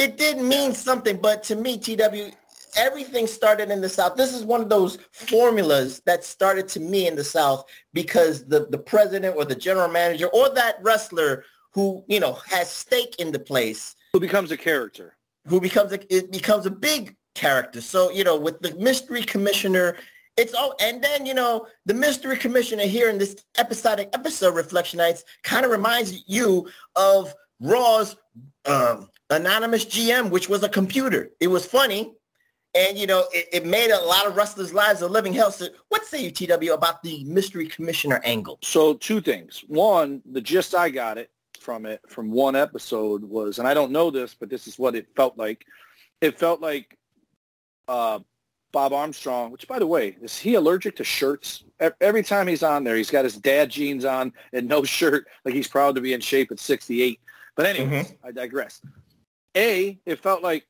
It 0.00 0.16
did 0.16 0.38
mean 0.38 0.72
something, 0.72 1.18
but 1.18 1.42
to 1.42 1.56
me, 1.56 1.76
TW, 1.76 2.34
everything 2.74 3.26
started 3.26 3.70
in 3.70 3.82
the 3.82 3.88
South. 3.90 4.16
This 4.16 4.32
is 4.32 4.44
one 4.46 4.62
of 4.62 4.70
those 4.70 4.96
formulas 5.12 6.00
that 6.06 6.24
started 6.24 6.68
to 6.68 6.80
me 6.80 7.06
in 7.06 7.16
the 7.16 7.22
South 7.22 7.66
because 7.92 8.46
the, 8.46 8.64
the 8.70 8.78
president 8.78 9.36
or 9.36 9.44
the 9.44 9.54
general 9.54 9.88
manager 9.88 10.28
or 10.28 10.48
that 10.54 10.76
wrestler 10.80 11.44
who, 11.74 12.02
you 12.08 12.18
know, 12.18 12.32
has 12.46 12.70
stake 12.70 13.16
in 13.18 13.30
the 13.30 13.38
place, 13.38 13.94
Who 14.14 14.20
becomes 14.20 14.50
a 14.50 14.56
character? 14.56 15.18
who 15.46 15.60
becomes 15.60 15.92
a, 15.92 16.14
it 16.14 16.32
becomes 16.32 16.64
a 16.64 16.70
big 16.70 17.14
character. 17.34 17.82
So, 17.82 18.10
you 18.10 18.24
know, 18.24 18.38
with 18.38 18.60
the 18.60 18.74
mystery 18.76 19.22
commissioner, 19.22 19.96
it's 20.38 20.54
all, 20.54 20.76
and 20.80 21.04
then, 21.04 21.26
you 21.26 21.34
know, 21.34 21.66
the 21.84 21.94
mystery 21.94 22.38
commissioner 22.38 22.84
here 22.84 23.10
in 23.10 23.18
this 23.18 23.36
episodic 23.58 24.08
episode, 24.14 24.54
Reflectionites, 24.54 25.24
kind 25.44 25.66
of 25.66 25.70
reminds 25.70 26.24
you 26.26 26.70
of 26.96 27.34
Raw's 27.60 28.16
um, 28.64 29.08
anonymous 29.28 29.84
GM, 29.84 30.30
which 30.30 30.48
was 30.48 30.62
a 30.62 30.68
computer. 30.68 31.30
It 31.40 31.48
was 31.48 31.66
funny. 31.66 32.14
And, 32.74 32.96
you 32.96 33.06
know, 33.06 33.24
it, 33.32 33.48
it 33.52 33.66
made 33.66 33.90
a 33.90 34.00
lot 34.00 34.26
of 34.26 34.36
wrestlers' 34.36 34.72
lives 34.72 35.02
a 35.02 35.08
living 35.08 35.32
hell. 35.32 35.50
So 35.50 35.66
what 35.88 36.04
say 36.04 36.22
you, 36.22 36.30
TW, 36.30 36.72
about 36.72 37.02
the 37.02 37.24
mystery 37.24 37.66
commissioner 37.66 38.20
angle? 38.24 38.58
So 38.62 38.94
two 38.94 39.20
things. 39.20 39.64
One, 39.66 40.22
the 40.30 40.40
gist 40.40 40.74
I 40.74 40.88
got 40.90 41.18
it 41.18 41.30
from 41.58 41.84
it 41.84 42.00
from 42.08 42.30
one 42.30 42.54
episode 42.54 43.24
was, 43.24 43.58
and 43.58 43.66
I 43.66 43.74
don't 43.74 43.90
know 43.90 44.10
this, 44.10 44.34
but 44.34 44.48
this 44.48 44.66
is 44.66 44.78
what 44.78 44.94
it 44.94 45.08
felt 45.16 45.36
like. 45.36 45.64
It 46.20 46.38
felt 46.38 46.60
like 46.60 46.96
uh, 47.88 48.20
Bob 48.72 48.92
Armstrong, 48.92 49.50
which 49.50 49.66
by 49.66 49.78
the 49.78 49.86
way, 49.86 50.16
is 50.22 50.38
he 50.38 50.54
allergic 50.54 50.96
to 50.96 51.04
shirts? 51.04 51.64
Every 52.00 52.22
time 52.22 52.46
he's 52.46 52.62
on 52.62 52.84
there, 52.84 52.96
he's 52.96 53.10
got 53.10 53.24
his 53.24 53.36
dad 53.36 53.70
jeans 53.70 54.04
on 54.04 54.32
and 54.52 54.68
no 54.68 54.84
shirt, 54.84 55.26
like 55.44 55.54
he's 55.54 55.68
proud 55.68 55.96
to 55.96 56.00
be 56.00 56.12
in 56.12 56.20
shape 56.20 56.52
at 56.52 56.60
68. 56.60 57.20
But 57.56 57.66
anyways, 57.66 58.06
mm-hmm. 58.08 58.26
I 58.26 58.32
digress. 58.32 58.80
A, 59.56 59.98
it 60.06 60.22
felt 60.22 60.42
like 60.42 60.66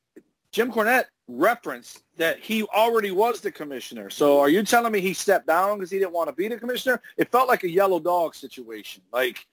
Jim 0.51 0.71
Cornette 0.71 1.05
referenced 1.27 2.03
that 2.17 2.39
he 2.39 2.63
already 2.63 3.11
was 3.11 3.41
the 3.41 3.51
commissioner. 3.51 4.09
So 4.09 4.39
are 4.39 4.49
you 4.49 4.63
telling 4.63 4.91
me 4.91 4.99
he 4.99 5.13
stepped 5.13 5.47
down 5.47 5.77
because 5.77 5.91
he 5.91 5.99
didn't 5.99 6.13
want 6.13 6.29
to 6.29 6.35
be 6.35 6.47
the 6.47 6.57
commissioner? 6.57 7.01
It 7.17 7.31
felt 7.31 7.47
like 7.47 7.63
a 7.63 7.69
yellow 7.69 7.99
dog 7.99 8.35
situation. 8.35 9.01
Like 9.13 9.47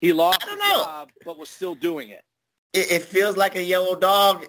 he 0.00 0.12
lost 0.12 0.40
don't 0.40 0.58
the 0.58 0.68
know. 0.68 0.84
job 0.84 1.10
but 1.24 1.38
was 1.38 1.50
still 1.50 1.74
doing 1.74 2.10
it. 2.10 2.24
it, 2.72 2.90
it 2.90 3.02
feels 3.02 3.36
like 3.36 3.56
a 3.56 3.62
yellow 3.62 3.96
dog 3.96 4.46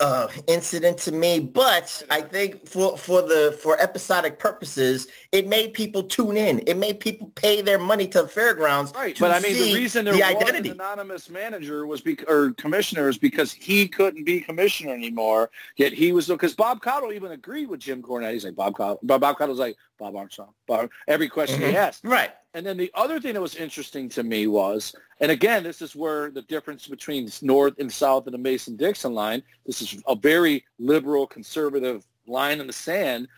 uh, 0.00 0.28
incident 0.46 0.98
to 0.98 1.12
me, 1.12 1.38
but 1.40 2.02
I 2.10 2.20
think 2.20 2.68
for 2.68 2.98
for 2.98 3.22
the 3.22 3.58
for 3.62 3.80
episodic 3.80 4.38
purposes, 4.38 5.06
it 5.32 5.48
made 5.48 5.72
people 5.72 6.02
tune 6.02 6.36
in. 6.36 6.62
It 6.66 6.76
made 6.76 7.00
people 7.00 7.32
pay 7.34 7.62
their 7.62 7.78
money 7.78 8.06
to 8.08 8.22
the 8.22 8.28
fairgrounds. 8.28 8.92
Right, 8.94 9.16
but 9.18 9.30
I 9.30 9.40
mean, 9.40 9.54
the 9.54 9.74
reason 9.74 10.04
there 10.04 10.14
the 10.14 10.20
was 10.20 10.28
identity. 10.28 10.68
an 10.68 10.74
anonymous 10.74 11.30
manager 11.30 11.86
was 11.86 12.02
bec- 12.02 12.28
or 12.28 12.52
commissioner 12.52 13.08
is 13.08 13.16
because 13.16 13.52
he 13.52 13.88
couldn't 13.88 14.24
be 14.24 14.40
commissioner 14.40 14.92
anymore. 14.92 15.50
Yet 15.76 15.94
he 15.94 16.12
was 16.12 16.26
because 16.26 16.54
Bob 16.54 16.82
Caudle 16.82 17.12
even 17.12 17.32
agreed 17.32 17.66
with 17.66 17.80
Jim 17.80 18.02
Cornette. 18.02 18.34
He's 18.34 18.44
like 18.44 18.56
Bob 18.56 18.74
Caudle. 18.74 18.98
Bob, 19.02 19.22
Bob 19.22 19.38
Caudle's 19.38 19.58
like 19.58 19.76
Bob 19.98 20.16
Armstrong. 20.16 20.52
Bob, 20.66 20.90
every 21.08 21.28
question 21.28 21.60
he 21.60 21.68
Mhm. 21.68 21.74
asked. 21.74 22.04
Right. 22.04 22.32
And 22.54 22.64
then 22.64 22.76
the 22.76 22.90
other 22.94 23.20
thing 23.20 23.34
that 23.34 23.40
was 23.40 23.54
interesting 23.54 24.08
to 24.10 24.22
me 24.22 24.46
was, 24.46 24.94
and 25.20 25.30
again, 25.30 25.62
this 25.62 25.82
is 25.82 25.94
where 25.94 26.30
the 26.30 26.42
difference 26.42 26.86
between 26.86 27.30
North 27.42 27.74
and 27.78 27.92
South 27.92 28.26
and 28.26 28.34
the 28.34 28.38
Mason-Dixon 28.38 29.12
line, 29.12 29.42
this 29.66 29.82
is 29.82 30.02
a 30.06 30.14
very 30.14 30.64
liberal, 30.78 31.26
conservative 31.26 32.06
line 32.26 32.60
in 32.60 32.66
the 32.66 32.72
sand. 32.72 33.28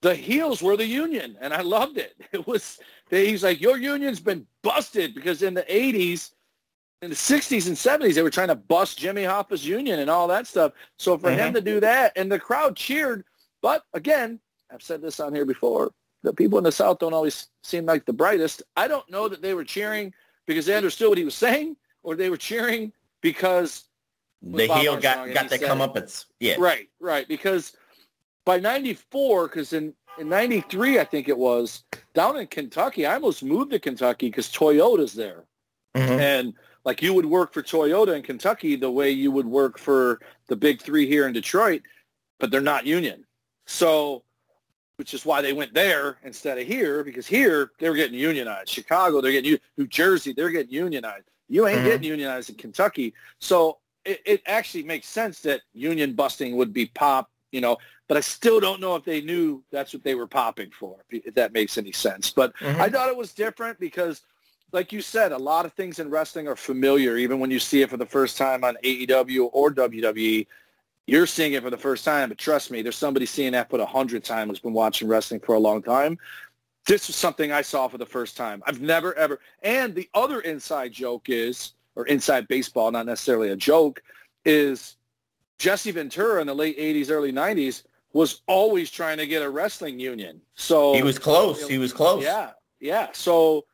the 0.00 0.14
heels 0.14 0.62
were 0.62 0.76
the 0.76 0.86
union, 0.86 1.36
and 1.40 1.52
I 1.52 1.62
loved 1.62 1.98
it. 1.98 2.14
It 2.32 2.46
was 2.46 2.78
he's 3.10 3.42
like 3.42 3.60
your 3.60 3.78
union's 3.78 4.20
been 4.20 4.46
busted 4.62 5.14
because 5.14 5.42
in 5.42 5.54
the 5.54 5.64
'80s, 5.64 6.30
in 7.02 7.10
the 7.10 7.16
'60s 7.16 7.66
and 7.66 7.76
'70s 7.76 8.14
they 8.14 8.22
were 8.22 8.30
trying 8.30 8.48
to 8.48 8.54
bust 8.54 8.98
Jimmy 8.98 9.24
Hoffa's 9.24 9.66
union 9.66 9.98
and 9.98 10.08
all 10.08 10.28
that 10.28 10.46
stuff. 10.46 10.72
So 10.98 11.18
for 11.18 11.30
mm-hmm. 11.30 11.38
him 11.40 11.54
to 11.54 11.60
do 11.60 11.80
that, 11.80 12.12
and 12.14 12.30
the 12.30 12.38
crowd 12.38 12.76
cheered, 12.76 13.24
but 13.60 13.82
again, 13.92 14.38
I've 14.72 14.82
said 14.82 15.00
this 15.00 15.20
on 15.20 15.34
here 15.34 15.44
before. 15.44 15.90
The 16.22 16.32
people 16.32 16.58
in 16.58 16.64
the 16.64 16.72
South 16.72 16.98
don't 16.98 17.14
always 17.14 17.48
seem 17.62 17.86
like 17.86 18.04
the 18.04 18.12
brightest. 18.12 18.62
I 18.76 18.88
don't 18.88 19.08
know 19.10 19.28
that 19.28 19.40
they 19.40 19.54
were 19.54 19.64
cheering 19.64 20.12
because 20.46 20.66
they 20.66 20.76
understood 20.76 21.10
what 21.10 21.18
he 21.18 21.24
was 21.24 21.34
saying, 21.34 21.76
or 22.02 22.16
they 22.16 22.30
were 22.30 22.36
cheering 22.36 22.92
because 23.20 23.84
the 24.42 24.66
heel 24.66 24.96
got 24.98 25.32
got 25.32 25.48
the 25.48 25.58
comeuppance. 25.58 26.26
Yeah, 26.40 26.56
right, 26.58 26.88
right. 27.00 27.26
Because 27.28 27.72
by 28.44 28.58
94, 28.58 29.48
because 29.48 29.72
in, 29.72 29.94
in 30.18 30.28
93, 30.28 30.98
I 30.98 31.04
think 31.04 31.28
it 31.28 31.36
was, 31.36 31.84
down 32.14 32.36
in 32.36 32.46
Kentucky, 32.46 33.06
I 33.06 33.14
almost 33.14 33.42
moved 33.42 33.70
to 33.72 33.78
Kentucky 33.78 34.28
because 34.30 34.48
Toyota's 34.48 35.14
there. 35.14 35.44
Mm-hmm. 35.94 36.20
And 36.20 36.54
like 36.84 37.02
you 37.02 37.12
would 37.12 37.26
work 37.26 37.52
for 37.52 37.62
Toyota 37.62 38.16
in 38.16 38.22
Kentucky 38.22 38.74
the 38.76 38.90
way 38.90 39.10
you 39.10 39.30
would 39.30 39.46
work 39.46 39.78
for 39.78 40.20
the 40.46 40.56
big 40.56 40.80
three 40.80 41.06
here 41.06 41.26
in 41.26 41.32
Detroit, 41.32 41.82
but 42.40 42.50
they're 42.50 42.60
not 42.60 42.86
union. 42.86 43.24
So, 43.66 44.24
which 44.98 45.14
is 45.14 45.24
why 45.24 45.40
they 45.40 45.52
went 45.52 45.72
there 45.72 46.18
instead 46.24 46.58
of 46.58 46.66
here, 46.66 47.04
because 47.04 47.24
here 47.24 47.70
they 47.78 47.88
were 47.88 47.94
getting 47.94 48.18
unionized. 48.18 48.68
Chicago, 48.68 49.20
they're 49.20 49.30
getting, 49.30 49.56
New 49.76 49.86
Jersey, 49.86 50.32
they're 50.32 50.50
getting 50.50 50.72
unionized. 50.72 51.30
You 51.48 51.68
ain't 51.68 51.78
mm-hmm. 51.78 51.86
getting 51.86 52.02
unionized 52.02 52.50
in 52.50 52.56
Kentucky. 52.56 53.14
So 53.38 53.78
it, 54.04 54.20
it 54.26 54.42
actually 54.44 54.82
makes 54.82 55.06
sense 55.06 55.40
that 55.42 55.60
union 55.72 56.14
busting 56.14 56.56
would 56.56 56.72
be 56.72 56.86
pop, 56.86 57.30
you 57.52 57.60
know, 57.60 57.78
but 58.08 58.16
I 58.16 58.20
still 58.20 58.58
don't 58.58 58.80
know 58.80 58.96
if 58.96 59.04
they 59.04 59.20
knew 59.20 59.62
that's 59.70 59.94
what 59.94 60.02
they 60.02 60.16
were 60.16 60.26
popping 60.26 60.70
for, 60.72 60.96
if 61.10 61.32
that 61.34 61.52
makes 61.52 61.78
any 61.78 61.92
sense. 61.92 62.32
But 62.32 62.52
mm-hmm. 62.56 62.80
I 62.80 62.88
thought 62.88 63.08
it 63.08 63.16
was 63.16 63.32
different 63.32 63.78
because, 63.78 64.22
like 64.72 64.92
you 64.92 65.00
said, 65.00 65.30
a 65.30 65.38
lot 65.38 65.64
of 65.64 65.74
things 65.74 66.00
in 66.00 66.10
wrestling 66.10 66.48
are 66.48 66.56
familiar, 66.56 67.16
even 67.18 67.38
when 67.38 67.52
you 67.52 67.60
see 67.60 67.82
it 67.82 67.90
for 67.90 67.98
the 67.98 68.06
first 68.06 68.36
time 68.36 68.64
on 68.64 68.76
AEW 68.82 69.50
or 69.52 69.70
WWE. 69.70 70.46
You're 71.08 71.26
seeing 71.26 71.54
it 71.54 71.62
for 71.62 71.70
the 71.70 71.78
first 71.78 72.04
time, 72.04 72.28
but 72.28 72.36
trust 72.36 72.70
me, 72.70 72.82
there's 72.82 72.94
somebody 72.94 73.24
seeing 73.24 73.52
that 73.52 73.70
for 73.70 73.80
a 73.80 73.86
hundred 73.86 74.24
times 74.24 74.50
who's 74.50 74.58
been 74.60 74.74
watching 74.74 75.08
wrestling 75.08 75.40
for 75.40 75.54
a 75.54 75.58
long 75.58 75.82
time. 75.82 76.18
This 76.86 77.06
was 77.06 77.16
something 77.16 77.50
I 77.50 77.62
saw 77.62 77.88
for 77.88 77.96
the 77.96 78.04
first 78.04 78.36
time. 78.36 78.62
I've 78.66 78.82
never 78.82 79.14
ever. 79.14 79.40
And 79.62 79.94
the 79.94 80.06
other 80.12 80.40
inside 80.40 80.92
joke 80.92 81.30
is, 81.30 81.72
or 81.96 82.04
inside 82.08 82.46
baseball, 82.46 82.90
not 82.90 83.06
necessarily 83.06 83.48
a 83.48 83.56
joke, 83.56 84.02
is 84.44 84.96
Jesse 85.58 85.92
Ventura 85.92 86.42
in 86.42 86.46
the 86.46 86.54
late 86.54 86.78
80s, 86.78 87.10
early 87.10 87.32
90s 87.32 87.84
was 88.12 88.42
always 88.46 88.90
trying 88.90 89.16
to 89.16 89.26
get 89.26 89.42
a 89.42 89.48
wrestling 89.48 89.98
union. 89.98 90.42
So 90.56 90.92
he 90.92 91.02
was 91.02 91.18
close. 91.18 91.66
He 91.66 91.78
was 91.78 91.94
close. 91.94 92.22
Yeah, 92.22 92.50
yeah. 92.80 93.08
So 93.12 93.64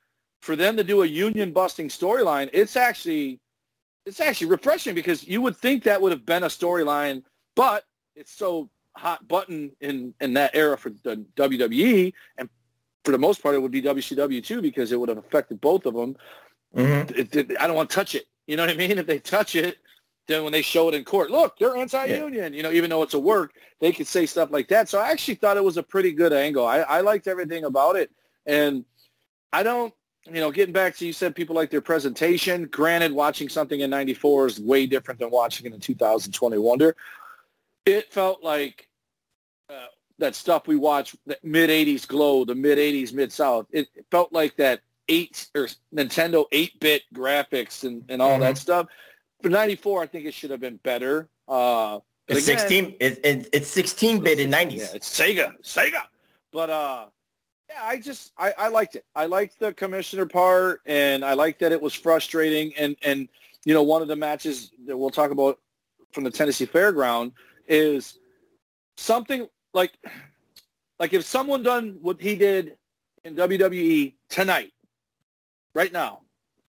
for 0.40 0.55
them 0.55 0.77
to 0.77 0.85
do 0.85 1.03
a 1.03 1.07
union 1.07 1.53
busting 1.53 1.88
storyline, 1.88 2.49
it's 2.53 2.77
actually 2.77 3.40
it's 4.07 4.21
actually 4.21 4.49
refreshing 4.49 4.95
because 4.95 5.27
you 5.27 5.40
would 5.43 5.57
think 5.57 5.85
that 5.85 6.01
would 6.01 6.12
have 6.12 6.27
been 6.27 6.43
a 6.43 6.49
storyline, 6.49 7.23
but 7.57 7.85
it's 8.14 8.33
so 8.33 8.69
hot 8.97 9.27
button 9.27 9.73
in 9.81 10.14
in 10.21 10.35
that 10.35 10.55
era 10.55 10.77
for 10.77 10.90
the 10.90 11.25
WWE, 11.37 12.12
and 12.38 12.49
for 13.05 13.12
the 13.12 13.19
most 13.19 13.43
part, 13.43 13.55
it 13.55 13.61
would 13.61 13.73
be 13.73 13.83
WCW 13.83 14.43
too 14.45 14.62
because 14.62 14.93
it 14.93 14.99
would 14.99 15.09
have 15.09 15.19
affected 15.19 15.61
both 15.61 15.87
of 15.87 15.95
them. 15.95 16.17
Mm-hmm. 16.75 17.19
It, 17.19 17.37
it, 17.37 17.61
I 17.61 17.67
don't 17.67 17.77
want 17.77 17.90
to 17.90 17.95
touch 17.95 18.14
it. 18.14 18.25
You 18.47 18.57
know 18.57 18.64
what 18.64 18.71
I 18.71 18.77
mean? 18.77 18.99
If 18.99 19.07
they 19.07 19.19
touch 19.19 19.55
it, 19.55 19.79
then 20.27 20.43
when 20.43 20.53
they 20.53 20.62
show 20.62 20.88
it 20.88 20.95
in 20.95 21.05
court, 21.05 21.31
look, 21.31 21.59
they're 21.59 21.77
anti-union. 21.77 22.53
Yeah. 22.53 22.57
You 22.57 22.62
know, 22.62 22.73
even 22.73 22.90
though 22.90 23.03
it's 23.03 23.14
a 23.14 23.19
work, 23.19 23.53
they 23.81 23.93
could 23.93 24.07
say 24.07 24.27
stuff 24.27 24.51
like 24.51 24.69
that. 24.69 24.88
So 24.88 24.99
I 24.99 25.11
actually 25.11 25.35
thought 25.37 25.57
it 25.57 25.64
was 25.64 25.77
a 25.77 25.83
pretty 25.83 26.12
good 26.12 26.33
angle. 26.33 26.67
I, 26.67 26.79
I 26.81 27.01
liked 27.01 27.27
everything 27.27 27.64
about 27.64 27.97
it, 27.97 28.11
and 28.47 28.85
I 29.53 29.62
don't. 29.62 29.93
You 30.26 30.40
know, 30.40 30.50
getting 30.50 30.72
back 30.72 30.96
to 30.96 31.06
you 31.06 31.12
said 31.12 31.37
people 31.37 31.54
like 31.54 31.70
their 31.70 31.82
presentation. 31.82 32.66
Granted, 32.66 33.12
watching 33.12 33.48
something 33.48 33.80
in 33.80 33.90
'94 33.90 34.46
is 34.46 34.60
way 34.60 34.87
different 34.87 35.20
than 35.20 35.30
watching 35.30 35.66
it 35.66 35.74
in 35.74 35.80
2020 35.80 36.58
Wonder. 36.58 36.96
It 37.84 38.10
felt 38.10 38.42
like 38.42 38.88
uh, 39.68 39.87
that 40.18 40.34
stuff 40.34 40.66
we 40.66 40.76
watched, 40.76 41.16
the 41.26 41.38
mid 41.42 41.68
'80s 41.68 42.08
glow, 42.08 42.44
the 42.44 42.54
mid 42.54 42.78
'80s 42.78 43.12
mid 43.12 43.32
South. 43.32 43.66
It, 43.70 43.88
it, 43.94 44.06
felt 44.10 44.32
like 44.32 44.56
that 44.56 44.80
eight 45.08 45.48
or 45.54 45.68
Nintendo 45.94 46.46
8-bit 46.50 47.02
graphics 47.14 47.84
and, 47.84 48.02
and 48.08 48.22
all 48.22 48.32
mm-hmm. 48.32 48.40
that 48.40 48.56
stuff 48.56 48.87
for 49.44 49.50
94, 49.50 50.02
I 50.02 50.06
think 50.06 50.24
it 50.24 50.32
should 50.32 50.50
have 50.50 50.60
been 50.60 50.78
better. 50.78 51.28
Uh, 51.46 52.00
it's 52.28 52.48
again, 52.48 52.58
16. 52.58 52.96
It, 52.98 53.20
it, 53.22 53.48
it's 53.52 53.68
16 53.68 54.20
bit 54.20 54.40
in 54.40 54.50
90s. 54.50 54.78
Yeah, 54.78 54.87
it's 54.94 55.20
Sega, 55.20 55.52
Sega. 55.62 56.00
But 56.50 56.70
uh, 56.70 57.06
yeah, 57.68 57.81
I 57.83 57.98
just 57.98 58.33
I, 58.38 58.53
I 58.59 58.68
liked 58.68 58.96
it. 58.96 59.05
I 59.14 59.27
liked 59.27 59.59
the 59.59 59.72
commissioner 59.72 60.27
part, 60.27 60.81
and 60.87 61.24
I 61.24 61.35
liked 61.35 61.61
that 61.61 61.72
it 61.72 61.81
was 61.81 61.94
frustrating. 61.94 62.72
And 62.77 62.96
and 63.03 63.29
you 63.64 63.74
know, 63.74 63.83
one 63.83 64.03
of 64.03 64.09
the 64.09 64.16
matches 64.16 64.70
that 64.87 64.96
we'll 64.96 65.11
talk 65.11 65.31
about 65.31 65.59
from 66.12 66.24
the 66.24 66.31
Tennessee 66.31 66.66
Fairground 66.66 67.33
is 67.66 68.18
something 68.96 69.48
like 69.72 69.92
like 70.98 71.12
if 71.12 71.24
someone 71.24 71.62
done 71.62 71.98
what 72.00 72.20
he 72.20 72.37
did 72.37 72.77
in 73.24 73.35
WWE 73.35 74.14
tonight, 74.29 74.72
right 75.74 75.92
now, 75.92 76.20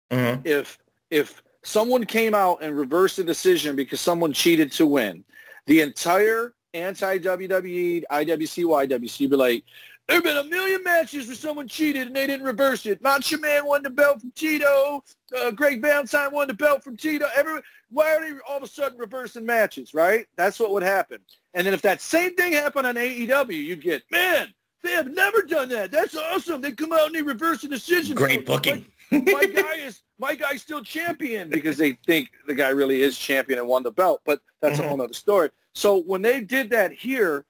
mm-hmm. 0.09 0.41
if 0.45 0.77
if 1.09 1.43
someone 1.63 2.05
came 2.05 2.33
out 2.33 2.61
and 2.61 2.77
reversed 2.77 3.17
the 3.17 3.23
decision 3.23 3.75
because 3.75 3.99
someone 3.99 4.31
cheated 4.31 4.71
to 4.71 4.85
win, 4.85 5.23
the 5.65 5.81
entire 5.81 6.53
anti-WWE, 6.73 8.03
IWC, 8.11 8.65
YWC 8.65 9.29
be 9.29 9.35
like, 9.35 9.63
there 10.07 10.17
have 10.17 10.23
been 10.23 10.37
a 10.37 10.43
million 10.43 10.83
matches 10.83 11.27
where 11.27 11.35
someone 11.35 11.67
cheated 11.67 12.07
and 12.07 12.15
they 12.15 12.27
didn't 12.27 12.45
reverse 12.45 12.85
it. 12.85 13.01
Macho 13.01 13.37
Man 13.37 13.65
won 13.65 13.81
the 13.81 13.89
belt 13.89 14.21
from 14.21 14.31
Tito. 14.31 15.03
Uh, 15.35 15.51
Greg 15.51 15.81
Valentine 15.81 16.31
won 16.31 16.47
the 16.47 16.53
belt 16.53 16.83
from 16.83 16.95
Tito. 16.95 17.27
Every, 17.35 17.61
why 17.89 18.15
are 18.15 18.21
they 18.21 18.37
all 18.47 18.57
of 18.57 18.63
a 18.63 18.67
sudden 18.67 18.99
reversing 18.99 19.45
matches, 19.45 19.93
right? 19.93 20.27
That's 20.35 20.59
what 20.59 20.71
would 20.71 20.83
happen. 20.83 21.19
And 21.55 21.65
then 21.65 21.73
if 21.73 21.81
that 21.81 22.01
same 22.01 22.35
thing 22.35 22.53
happened 22.53 22.85
on 22.85 22.95
AEW, 22.95 23.51
you'd 23.53 23.81
get, 23.81 24.03
man, 24.11 24.53
they 24.83 24.91
have 24.91 25.11
never 25.11 25.41
done 25.41 25.69
that. 25.69 25.91
That's 25.91 26.15
awesome. 26.15 26.61
They 26.61 26.71
come 26.71 26.93
out 26.93 27.07
and 27.07 27.15
they 27.15 27.23
reverse 27.23 27.61
the 27.61 27.67
decision. 27.67 28.15
Great 28.15 28.45
booking. 28.45 28.85
My, 29.11 29.19
my 29.19 29.45
guy 29.45 29.75
is 29.77 30.01
my 30.19 30.35
guy's 30.35 30.61
still 30.61 30.83
champion 30.83 31.49
because 31.49 31.77
they 31.77 31.93
think 32.05 32.29
the 32.47 32.55
guy 32.55 32.69
really 32.69 33.01
is 33.01 33.17
champion 33.17 33.59
and 33.59 33.67
won 33.67 33.83
the 33.83 33.91
belt. 33.91 34.21
But 34.25 34.41
that's 34.61 34.77
mm-hmm. 34.77 34.85
a 34.85 34.89
whole 34.89 35.01
other 35.01 35.13
story. 35.13 35.49
So 35.73 36.01
when 36.03 36.21
they 36.21 36.41
did 36.41 36.69
that 36.69 36.91
here, 36.91 37.45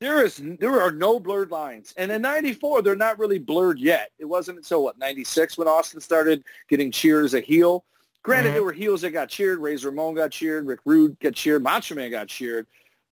there 0.00 0.24
is 0.24 0.40
there 0.60 0.80
are 0.80 0.92
no 0.92 1.18
blurred 1.18 1.50
lines. 1.50 1.92
And 1.96 2.10
in 2.12 2.22
94, 2.22 2.82
they're 2.82 2.96
not 2.96 3.18
really 3.18 3.38
blurred 3.38 3.78
yet. 3.78 4.10
It 4.18 4.24
wasn't 4.24 4.58
until, 4.58 4.84
what, 4.84 4.98
96 4.98 5.58
when 5.58 5.66
Austin 5.66 6.00
started 6.00 6.44
getting 6.68 6.90
cheered 6.90 7.24
as 7.24 7.34
a 7.34 7.40
heel. 7.40 7.84
Granted, 8.22 8.48
mm-hmm. 8.48 8.54
there 8.54 8.64
were 8.64 8.72
heels 8.72 9.00
that 9.02 9.10
got 9.10 9.28
cheered. 9.28 9.58
Razor 9.58 9.90
Ramon 9.90 10.14
got 10.14 10.30
cheered. 10.30 10.66
Rick 10.66 10.80
Rude 10.84 11.18
got 11.20 11.34
cheered. 11.34 11.62
Macho 11.62 11.94
Man 11.94 12.10
got 12.10 12.28
cheered. 12.28 12.66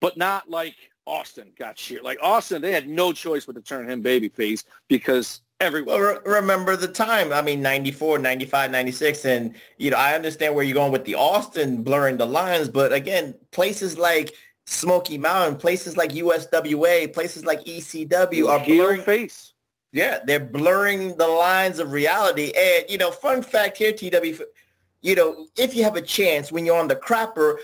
But 0.00 0.16
not 0.16 0.48
like 0.50 0.74
Austin 1.06 1.52
got 1.58 1.76
cheered. 1.76 2.02
Like 2.02 2.18
Austin, 2.22 2.62
they 2.62 2.72
had 2.72 2.88
no 2.88 3.12
choice 3.12 3.44
but 3.44 3.54
to 3.54 3.62
turn 3.62 3.88
him 3.88 4.02
babyface 4.02 4.64
because 4.88 5.42
everyone. 5.60 6.00
Well, 6.00 6.14
re- 6.14 6.32
remember 6.40 6.76
the 6.76 6.88
time. 6.88 7.32
I 7.32 7.42
mean, 7.42 7.62
94, 7.62 8.18
95, 8.18 8.70
96. 8.70 9.24
And, 9.24 9.54
you 9.78 9.90
know, 9.90 9.96
I 9.96 10.14
understand 10.14 10.54
where 10.54 10.64
you're 10.64 10.74
going 10.74 10.92
with 10.92 11.04
the 11.04 11.14
Austin 11.14 11.82
blurring 11.82 12.16
the 12.16 12.26
lines. 12.26 12.68
But 12.68 12.92
again, 12.92 13.34
places 13.52 13.98
like 13.98 14.34
Smoky 14.66 15.18
Mountain, 15.18 15.58
places 15.58 15.96
like 15.96 16.12
USWA, 16.12 17.12
places 17.12 17.44
like 17.44 17.64
ECW 17.64 18.48
are 18.48 18.64
blurring 18.64 19.02
face. 19.02 19.54
Yeah, 19.92 20.20
they're 20.24 20.40
blurring 20.40 21.16
the 21.16 21.26
lines 21.26 21.78
of 21.78 21.92
reality. 21.92 22.52
And, 22.56 22.84
you 22.88 22.96
know, 22.96 23.10
fun 23.10 23.42
fact 23.42 23.76
here, 23.76 23.92
TW, 23.92 24.40
you 25.02 25.14
know, 25.14 25.46
if 25.56 25.74
you 25.74 25.84
have 25.84 25.96
a 25.96 26.02
chance 26.02 26.50
when 26.50 26.64
you're 26.64 26.78
on 26.78 26.88
the 26.88 26.96
crapper, 26.96 27.56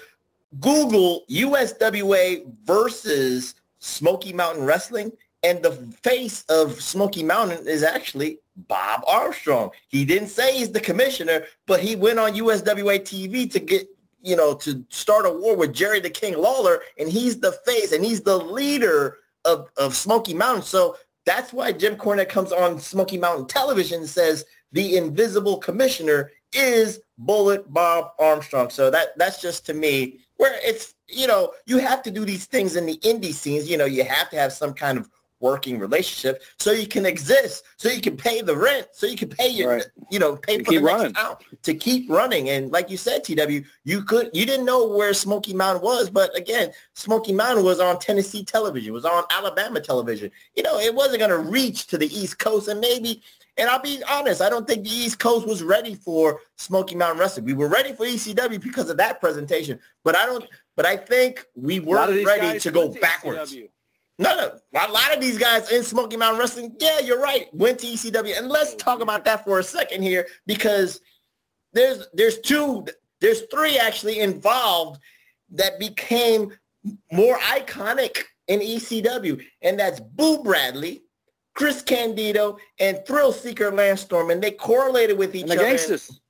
Google 0.61 1.25
USWA 1.31 2.45
versus 2.64 3.55
Smoky 3.79 4.33
Mountain 4.33 4.64
Wrestling 4.64 5.12
and 5.43 5.62
the 5.62 5.73
face 6.03 6.45
of 6.49 6.81
Smoky 6.83 7.23
Mountain 7.23 7.66
is 7.66 7.83
actually 7.83 8.41
Bob 8.66 9.03
Armstrong. 9.07 9.70
He 9.89 10.05
didn't 10.05 10.29
say 10.29 10.57
he's 10.57 10.73
the 10.73 10.81
commissioner, 10.81 11.45
but 11.66 11.81
he 11.81 11.97
went 11.97 12.18
on 12.18 12.33
USWA 12.33 13.01
TV 13.01 13.51
to 13.53 13.61
get, 13.61 13.89
you 14.21 14.37
know, 14.37 14.55
to 14.55 14.85
start 14.89 15.27
a 15.27 15.31
war 15.31 15.57
with 15.57 15.73
Jerry 15.73 16.01
the 16.01 16.11
King 16.11 16.37
Lawler, 16.37 16.81
and 16.99 17.09
he's 17.09 17.41
the 17.41 17.53
face 17.66 17.93
and 17.93 18.05
he's 18.05 18.21
the 18.21 18.37
leader 18.37 19.19
of, 19.45 19.69
of 19.77 19.95
Smoky 19.95 20.35
Mountain. 20.35 20.62
So 20.62 20.97
that's 21.25 21.53
why 21.53 21.73
Jim 21.73 21.97
Cornette 21.97 22.29
comes 22.29 22.53
on 22.53 22.81
Smoky 22.81 23.19
Mountain 23.19 23.47
television 23.47 24.01
and 24.01 24.09
says 24.09 24.45
the 24.73 24.97
invisible 24.97 25.59
commissioner 25.59 26.31
is 26.53 27.01
Bullet 27.19 27.73
Bob 27.73 28.12
Armstrong. 28.19 28.71
So 28.71 28.91
that 28.91 29.09
that's 29.16 29.41
just 29.41 29.66
to 29.66 29.75
me 29.75 30.21
where 30.37 30.59
it's, 30.62 30.95
you 31.09 31.27
know, 31.27 31.53
you 31.66 31.79
have 31.79 32.03
to 32.05 32.11
do 32.11 32.25
these 32.25 32.47
things 32.47 32.77
in 32.77 32.87
the 32.87 32.97
indie 32.99 33.35
scenes. 33.35 33.69
You 33.69 33.77
know, 33.77 33.85
you 33.85 34.05
have 34.05 34.31
to 34.31 34.37
have 34.37 34.53
some 34.53 34.73
kind 34.73 34.99
of 34.99 35.09
working 35.41 35.78
relationship 35.78 36.43
so 36.59 36.72
you 36.72 36.86
can 36.86 37.07
exist, 37.07 37.64
so 37.76 37.89
you 37.89 38.01
can 38.01 38.16
pay 38.16 38.41
the 38.43 38.57
rent, 38.57 38.89
so 38.93 39.07
you 39.07 39.16
can 39.16 39.28
pay 39.28 39.49
your, 39.49 39.70
Right. 39.76 39.84
you 40.11 40.18
know, 40.18 40.36
pay 40.36 40.59
To 40.59 40.64
for 40.64 40.72
the 40.72 40.80
next 40.80 40.93
running. 40.93 41.14
to 41.62 41.74
keep 41.74 42.11
running. 42.11 42.51
And 42.51 42.72
like 42.72 42.91
you 42.91 42.97
said, 42.97 43.22
TW, 43.24 43.64
you 43.84 44.03
could, 44.03 44.30
you 44.32 44.45
didn't 44.47 44.66
know 44.66 44.86
where 44.86 45.14
Smoky 45.14 45.55
Mountain 45.55 45.82
was, 45.84 46.11
but 46.11 46.36
again, 46.36 46.72
Smoky 46.95 47.32
Mountain 47.32 47.64
was 47.64 47.80
on 47.80 47.99
Tennessee 47.99 48.45
television, 48.45 48.93
was 48.93 49.05
on 49.05 49.24
Alabama 49.30 49.80
television. 49.80 50.30
You 50.57 50.62
know, 50.64 50.78
it 50.78 50.95
wasn't 50.95 51.18
going 51.20 51.30
to 51.30 51.39
reach 51.39 51.86
to 51.89 51.99
the 51.99 52.07
East 52.07 52.39
Coast, 52.39 52.68
and 52.68 52.80
maybe. 52.80 53.22
And 53.57 53.68
I'll 53.68 53.82
be 53.82 54.01
honest, 54.09 54.41
I 54.41 54.49
don't 54.51 54.68
think 54.68 54.84
the 54.84 54.91
East 54.91 55.18
Coast 55.18 55.45
was 55.45 55.64
ready 55.64 55.97
for 55.97 56.41
Smoky 56.57 56.95
Mountain 56.95 57.18
Wrestling. 57.18 57.45
We 57.45 57.55
were 57.55 57.66
ready 57.66 57.93
for 57.93 58.07
ECW 58.07 58.61
because 58.62 58.89
of 58.89 58.97
that 58.99 59.20
presentation, 59.20 59.80
but 60.05 60.16
I 60.16 60.26
don't. 60.26 60.45
But 60.76 60.86
I 60.86 60.97
think 60.97 61.45
we 61.57 61.78
A 61.78 61.82
lot 61.82 62.09
of 62.09 62.14
weren't 62.14 62.26
ready 62.26 62.61
to 62.61 62.70
go 62.70 62.89
backwards. 62.89 63.53
ECW. 63.53 63.68
No, 64.19 64.35
no. 64.37 64.59
A 64.81 64.91
lot 64.91 65.14
of 65.14 65.21
these 65.21 65.39
guys 65.39 65.71
in 65.71 65.83
Smoky 65.85 66.16
Mountain 66.16 66.41
Wrestling, 66.41 66.75
yeah, 66.81 66.99
you're 66.99 67.21
right, 67.21 67.47
went 67.55 67.79
to 67.81 67.87
ECW. 67.87 68.37
And 68.37 68.49
let's 68.49 68.75
talk 68.75 69.01
about 69.01 69.25
that 69.27 69.45
for 69.45 69.61
a 69.61 69.62
second 69.62 70.03
here 70.03 70.27
because 70.47 71.01
there's 71.73 72.09
there's 72.14 72.39
two, 72.41 72.85
there's 73.21 73.43
three 73.53 73.79
actually 73.79 74.19
involved 74.21 75.01
that 75.51 75.79
became 75.79 76.53
more 77.12 77.39
iconic 77.39 78.23
in 78.49 78.61
ECW, 78.61 79.41
and 79.62 79.79
that's 79.79 80.01
Boo 80.01 80.43
Bradley, 80.43 81.03
Chris 81.55 81.83
Candido, 81.83 82.57
and 82.81 82.99
Thrill 83.07 83.31
Seeker 83.33 83.71
Lance 83.71 84.01
Storm, 84.01 84.31
and 84.31 84.43
they 84.43 84.51
correlated 84.53 85.19
with 85.19 85.35
each 85.37 85.43
And 85.43 85.51
the 85.53 85.55
other. 85.57 85.64
gangsters. 85.64 86.21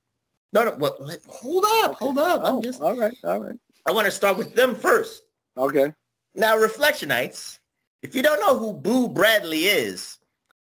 No, 0.51 0.65
no, 0.65 0.75
well, 0.77 0.97
hold 1.27 1.63
up, 1.83 1.95
hold 1.95 2.17
up. 2.19 2.41
I'm 2.43 2.55
Oh, 2.55 2.61
just, 2.61 2.81
all 2.81 2.95
right, 2.97 3.15
all 3.23 3.39
right. 3.39 3.55
I 3.87 3.91
want 3.91 4.05
to 4.05 4.11
start 4.11 4.37
with 4.37 4.53
them 4.55 4.75
first. 4.75 5.23
Okay. 5.57 5.93
Now, 6.35 6.55
Reflectionites, 6.57 7.58
if 8.01 8.15
you 8.15 8.21
don't 8.21 8.39
know 8.39 8.57
who 8.57 8.73
Boo 8.73 9.07
Bradley 9.09 9.65
is, 9.65 10.17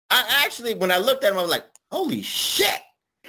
I 0.10 0.26
actually, 0.44 0.74
when 0.74 0.92
I 0.92 0.98
looked 0.98 1.24
at 1.24 1.32
him, 1.32 1.38
I 1.38 1.42
was 1.42 1.52
like, 1.52 1.66
holy 1.92 2.22
shit, 2.22 2.80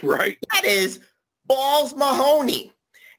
Right. 0.02 0.38
that 0.52 0.64
is 0.64 1.00
Balls 1.46 1.94
Mahoney. 1.94 2.72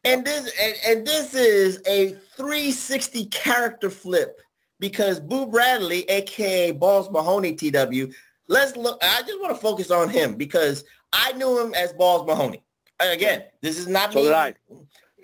And 0.03 0.25
this, 0.25 0.51
and, 0.61 0.75
and 0.97 1.07
this 1.07 1.33
is 1.33 1.81
a 1.87 2.09
360 2.35 3.25
character 3.27 3.89
flip 3.89 4.41
because 4.79 5.19
Boo 5.19 5.45
Bradley, 5.45 6.03
aka 6.09 6.71
Balls 6.71 7.09
Mahoney 7.09 7.55
TW, 7.55 8.11
let's 8.49 8.75
look, 8.75 8.97
I 9.01 9.21
just 9.21 9.39
want 9.39 9.55
to 9.55 9.61
focus 9.61 9.91
on 9.91 10.09
him 10.09 10.35
because 10.35 10.83
I 11.13 11.31
knew 11.33 11.57
him 11.63 11.73
as 11.73 11.93
Balls 11.93 12.27
Mahoney. 12.27 12.63
Again, 12.99 13.43
this 13.61 13.77
is 13.77 13.87
not 13.87 14.11
So 14.11 14.19
me. 14.19 14.25
did 14.25 14.33
I. 14.33 14.53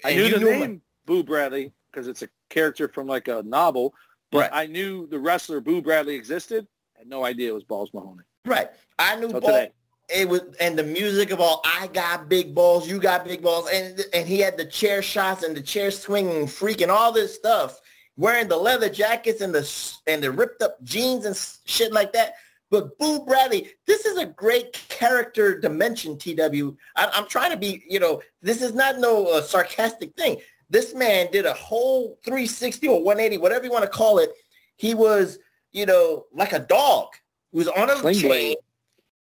I 0.05 0.13
knew 0.13 0.29
the 0.29 0.39
knew 0.39 0.47
him. 0.49 0.59
name 0.59 0.81
Boo 1.05 1.23
Bradley 1.23 1.73
because 1.91 2.07
it's 2.07 2.21
a 2.21 2.29
character 2.49 2.87
from 2.87 3.05
like 3.07 3.27
a 3.27 3.43
novel, 3.43 3.93
but 4.31 4.39
Right. 4.39 4.49
I 4.53 4.65
knew 4.67 5.07
the 5.07 5.19
wrestler 5.19 5.59
Boo 5.61 5.81
Bradley 5.81 6.15
existed. 6.15 6.67
I 6.95 6.99
had 6.99 7.07
no 7.07 7.23
idea 7.25 7.49
it 7.49 7.53
was 7.53 7.63
Balls 7.63 7.89
Mahoney. 7.93 8.23
Right. 8.45 8.69
I 8.97 9.15
knew 9.15 9.29
So 9.29 9.39
Ball. 9.39 9.49
today. 9.51 9.71
It 10.11 10.27
was 10.27 10.41
and 10.59 10.77
the 10.77 10.83
music 10.83 11.29
of 11.29 11.39
all 11.39 11.61
I 11.63 11.85
got 11.87 12.29
big 12.29 12.55
balls, 12.55 12.89
you 12.89 12.99
got 12.99 13.25
big 13.25 13.43
balls, 13.43 13.69
and 13.71 14.03
and 14.11 14.27
he 14.27 14.39
had 14.39 14.57
the 14.57 14.65
chair 14.65 15.03
shots 15.03 15.43
and 15.43 15.55
the 15.55 15.61
chair 15.61 15.91
swinging, 15.91 16.47
freaking 16.47 16.89
all 16.89 17.11
this 17.11 17.35
stuff, 17.35 17.79
wearing 18.17 18.47
the 18.47 18.57
leather 18.57 18.89
jackets 18.89 19.41
and 19.41 19.53
the 19.53 19.71
and 20.07 20.23
the 20.23 20.31
ripped 20.31 20.63
up 20.63 20.83
jeans 20.83 21.25
and 21.25 21.35
shit 21.65 21.93
like 21.93 22.11
that. 22.13 22.33
But 22.71 22.97
Boo 22.97 23.23
Bradley, 23.23 23.69
this 23.85 24.05
is 24.07 24.17
a 24.17 24.25
great 24.25 24.73
character 24.89 25.59
dimension. 25.59 26.17
TW, 26.17 26.75
I, 26.95 27.09
I'm 27.13 27.27
trying 27.27 27.51
to 27.51 27.57
be, 27.57 27.83
you 27.87 27.99
know, 27.99 28.21
this 28.41 28.61
is 28.63 28.73
not 28.73 28.97
no 28.99 29.25
uh, 29.27 29.41
sarcastic 29.43 30.15
thing. 30.15 30.37
This 30.69 30.93
man 30.93 31.29
did 31.31 31.45
a 31.45 31.53
whole 31.53 32.19
360 32.23 32.87
or 32.87 33.03
180, 33.03 33.37
whatever 33.37 33.65
you 33.65 33.71
want 33.71 33.83
to 33.83 33.89
call 33.89 34.19
it. 34.19 34.31
He 34.75 34.93
was, 34.93 35.39
you 35.71 35.85
know, 35.85 36.25
like 36.33 36.53
a 36.53 36.59
dog. 36.59 37.07
He 37.51 37.57
was 37.57 37.67
on 37.67 37.89
a 37.89 37.97
Sling 37.97 38.13
chain. 38.15 38.27
blade. 38.29 38.57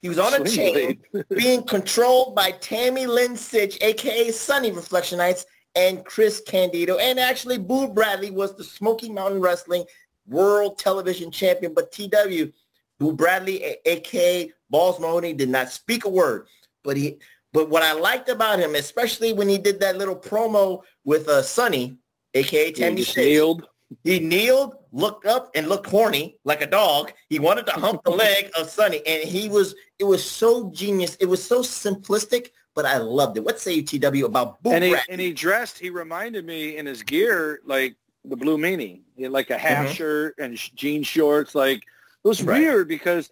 He 0.02 0.10
was 0.10 0.20
on 0.20 0.34
a 0.34 0.46
Sling 0.48 0.74
chain 0.74 1.04
being 1.36 1.64
controlled 1.64 2.36
by 2.36 2.52
Tammy 2.52 3.08
Lynn 3.08 3.34
Sytch, 3.34 3.78
aka 3.82 4.32
Sunny 4.32 4.72
Reflectionites, 4.72 5.46
and 5.76 6.04
Chris 6.06 6.42
Candido. 6.46 6.98
And 6.98 7.20
actually, 7.20 7.58
Boo 7.58 7.88
Bradley 7.88 8.32
was 8.32 8.56
the 8.56 8.64
Smoky 8.64 9.10
Mountain 9.10 9.40
Wrestling 9.42 9.86
World 10.28 10.78
Television 10.78 11.32
Champion. 11.32 11.74
But 11.74 11.92
TW, 11.92 12.52
Boo 13.00 13.14
Bradley, 13.14 13.64
a- 13.64 13.80
aka 13.90 14.52
Balls 14.70 15.00
Mahoney, 15.00 15.34
did 15.34 15.50
not 15.50 15.70
speak 15.70 16.04
a 16.06 16.10
word. 16.10 16.48
But 16.84 16.98
he, 16.98 17.18
but 17.54 17.70
what 17.70 17.84
I 17.84 17.94
liked 17.94 18.30
about 18.30 18.60
him, 18.60 18.76
especially 18.76 19.34
when 19.34 19.48
he 19.50 19.58
did 19.58 19.80
that 19.80 19.98
little 19.98 20.16
promo 20.16 20.82
with 21.06 21.28
uh, 21.28 21.42
Sunny, 21.42 21.98
aka 22.34 22.66
He 22.68 22.72
Tammy 22.74 23.02
just 23.04 23.16
kneeled. 23.18 23.68
he 24.04 24.20
kneeled, 24.20 24.76
looked 24.92 25.26
up, 25.26 25.50
and 25.56 25.68
looked 25.70 25.88
horny 25.88 26.38
like 26.44 26.62
a 26.62 26.68
dog. 26.68 27.14
He 27.30 27.40
wanted 27.40 27.66
to 27.68 27.72
hump 27.74 28.04
the 28.04 28.12
leg 28.26 28.50
of 28.58 28.70
Sunny, 28.70 29.02
and 29.08 29.24
he 29.24 29.50
was. 29.50 29.76
It 30.00 30.04
was 30.04 30.24
so 30.30 30.70
genius. 30.72 31.16
It 31.20 31.26
was 31.26 31.44
so 31.44 31.62
simplistic, 31.62 32.50
but 32.76 32.86
I 32.86 32.98
loved 32.98 33.38
it. 33.38 33.44
What 33.44 33.60
say 33.60 33.74
you, 33.74 33.84
TW, 33.84 34.26
about 34.26 34.62
Boo 34.62 34.72
and 34.72 34.84
he 34.84 34.96
and 35.10 35.20
he 35.22 35.34
dressed. 35.34 35.80
He 35.80 35.90
reminded 35.90 36.46
me 36.46 36.78
in 36.78 36.86
his 36.86 37.02
gear 37.02 37.62
like 37.66 37.96
the 38.26 38.36
Blue 38.36 38.58
Meanie, 38.58 39.02
he 39.16 39.24
had 39.24 39.32
like 39.32 39.50
a 39.52 39.58
half 39.58 39.88
Mhm. 39.88 39.96
shirt 39.96 40.36
and 40.38 40.58
jean 40.58 41.02
shorts. 41.02 41.56
Like 41.56 41.78
it 41.78 42.28
was 42.28 42.44
Right. 42.44 42.60
weird 42.60 42.90
because, 42.90 43.30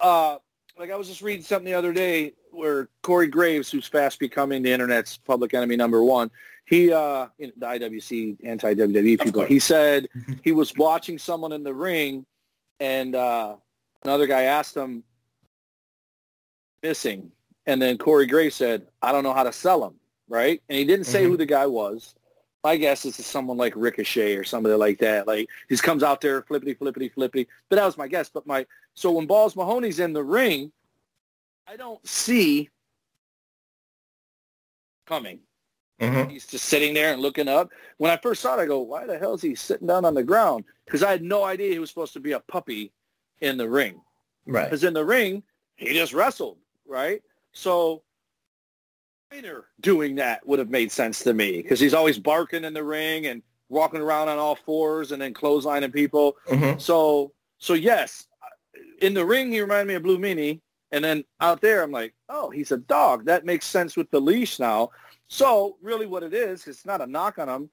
uh, 0.00 0.38
like 0.80 0.90
I 0.90 0.96
was 0.96 1.08
just 1.08 1.20
reading 1.20 1.44
something 1.44 1.66
the 1.66 1.74
other 1.74 1.92
day 1.92 2.32
where 2.52 2.88
Corey 3.02 3.26
Graves, 3.28 3.70
who's 3.70 3.86
fast 3.86 4.18
becoming 4.18 4.62
the 4.62 4.72
internet's 4.72 5.18
public 5.18 5.52
enemy 5.52 5.76
number 5.76 6.02
one, 6.02 6.30
he 6.64 6.90
uh, 6.90 7.26
the 7.38 7.52
IWC 7.60 8.38
anti 8.44 8.74
WWE 8.74 9.20
people, 9.20 9.44
he 9.44 9.58
said 9.58 10.08
he 10.42 10.52
was 10.52 10.74
watching 10.76 11.18
someone 11.18 11.52
in 11.52 11.62
the 11.62 11.74
ring, 11.74 12.24
and 12.80 13.14
uh, 13.14 13.56
another 14.04 14.26
guy 14.26 14.44
asked 14.44 14.74
him 14.74 15.04
missing. 16.82 17.30
And 17.66 17.80
then 17.80 17.98
Corey 17.98 18.26
Graves 18.26 18.56
said, 18.56 18.86
I 19.02 19.12
don't 19.12 19.22
know 19.22 19.34
how 19.34 19.42
to 19.42 19.52
sell 19.52 19.84
him, 19.84 19.94
right? 20.28 20.62
And 20.70 20.78
he 20.78 20.86
didn't 20.86 21.04
say 21.06 21.24
Mhm. 21.24 21.28
who 21.28 21.36
the 21.36 21.46
guy 21.46 21.66
was. 21.66 22.14
My 22.62 22.76
guess 22.76 23.04
is 23.04 23.18
it's 23.18 23.26
someone 23.28 23.56
like 23.56 23.72
Ricochet 23.74 24.36
or 24.36 24.44
somebody 24.44 24.74
like 24.74 24.98
that. 24.98 25.26
Like 25.26 25.48
he 25.68 25.76
comes 25.76 26.02
out 26.02 26.20
there 26.20 26.42
flippity, 26.42 26.74
flippity, 26.74 27.08
flippity. 27.08 27.48
But 27.68 27.76
that 27.76 27.86
was 27.86 27.96
my 27.96 28.06
guess. 28.08 28.28
But 28.28 28.46
my 28.46 28.66
so 28.94 29.10
when 29.12 29.26
Balls 29.26 29.56
Mahoney's 29.56 29.98
in 29.98 30.12
the 30.12 30.22
ring, 30.22 30.70
I 31.66 31.76
don't 31.76 32.06
see 32.06 32.68
coming. 35.06 35.40
Mhm. 36.00 36.30
He's 36.30 36.46
just 36.46 36.66
sitting 36.66 36.94
there 36.94 37.12
and 37.12 37.20
looking 37.20 37.48
up. 37.48 37.70
When 37.98 38.10
I 38.10 38.16
first 38.16 38.40
saw 38.40 38.58
it, 38.58 38.62
I 38.62 38.66
go, 38.66 38.80
why 38.80 39.06
the 39.06 39.18
hell 39.18 39.34
is 39.34 39.42
he 39.42 39.54
sitting 39.54 39.86
down 39.86 40.04
on 40.04 40.14
the 40.14 40.22
ground? 40.22 40.64
Because 40.86 41.02
I 41.02 41.10
had 41.10 41.22
no 41.22 41.44
idea 41.44 41.72
he 41.72 41.78
was 41.78 41.90
supposed 41.90 42.14
to 42.14 42.20
be 42.20 42.32
a 42.32 42.40
puppy 42.40 42.92
in 43.40 43.58
the 43.58 43.68
ring. 43.68 44.00
Right. 44.46 44.64
Because 44.64 44.84
in 44.84 44.94
the 44.94 45.04
ring, 45.04 45.42
he 45.76 45.92
just 45.92 46.14
wrestled, 46.14 46.58
right? 46.86 47.22
So 47.52 48.02
trainer 49.30 49.66
doing 49.80 50.16
that 50.16 50.44
would 50.46 50.58
have 50.58 50.70
made 50.70 50.90
sense 50.90 51.20
to 51.20 51.32
me 51.32 51.62
because 51.62 51.78
he's 51.78 51.94
always 51.94 52.18
barking 52.18 52.64
in 52.64 52.74
the 52.74 52.82
ring 52.82 53.26
and 53.26 53.42
walking 53.68 54.00
around 54.00 54.28
on 54.28 54.38
all 54.38 54.56
fours 54.56 55.12
and 55.12 55.22
then 55.22 55.32
clotheslining 55.32 55.92
people. 55.92 56.36
Mhm. 56.48 56.80
So, 56.80 57.32
so 57.58 57.74
yes, 57.74 58.26
in 59.00 59.14
the 59.14 59.24
ring, 59.24 59.52
he 59.52 59.60
reminded 59.60 59.86
me 59.86 59.94
of 59.94 60.02
Blue 60.02 60.18
Meanie. 60.18 60.60
And 60.92 61.04
then 61.04 61.24
out 61.40 61.60
there, 61.60 61.84
I'm 61.84 61.92
like, 61.92 62.14
oh, 62.28 62.50
he's 62.50 62.72
a 62.72 62.76
dog. 62.76 63.26
That 63.26 63.44
makes 63.44 63.64
sense 63.64 63.96
with 63.96 64.10
the 64.10 64.20
leash 64.20 64.58
now. 64.58 64.90
So 65.28 65.76
really 65.80 66.06
what 66.06 66.24
it 66.24 66.34
is, 66.34 66.66
it's 66.66 66.84
not 66.84 67.00
a 67.00 67.06
knock 67.06 67.38
on 67.38 67.48
him. 67.48 67.70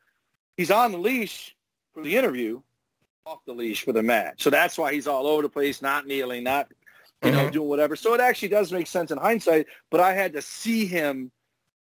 He's 0.55 0.69
on 0.69 0.91
the 0.91 0.99
leash 0.99 1.55
for 1.95 2.03
the 2.03 2.15
interview, 2.15 2.61
off 3.25 3.39
the 3.47 3.53
leash 3.53 3.83
for 3.83 3.93
the 3.93 4.03
match. 4.03 4.43
So 4.43 4.51
that's 4.51 4.77
why 4.77 4.93
he's 4.93 5.07
all 5.07 5.25
over 5.25 5.41
the 5.41 5.49
place, 5.49 5.81
not 5.81 6.05
kneeling, 6.05 6.43
not, 6.43 6.71
you 7.23 7.31
know, 7.31 7.47
Mhm. 7.47 7.51
doing 7.53 7.67
whatever. 7.69 7.95
So 7.95 8.13
it 8.13 8.21
actually 8.21 8.49
does 8.49 8.71
make 8.71 8.85
sense 8.85 9.09
in 9.09 9.17
hindsight, 9.17 9.65
but 9.89 9.99
I 9.99 10.13
had 10.13 10.33
to 10.33 10.41
see 10.43 10.85
him 10.85 11.31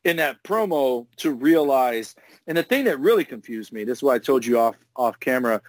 in 0.05 0.15
that 0.17 0.41
promo 0.43 1.07
to 1.17 1.31
realize. 1.31 2.15
And 2.47 2.57
the 2.57 2.63
thing 2.63 2.85
that 2.85 2.99
really 2.99 3.25
confused 3.25 3.73
me, 3.73 3.83
this 3.83 3.97
is 3.99 4.03
why 4.03 4.15
I 4.15 4.19
told 4.19 4.45
you 4.45 4.57
off 4.59 4.75
off 4.95 5.19
camera, 5.19 5.61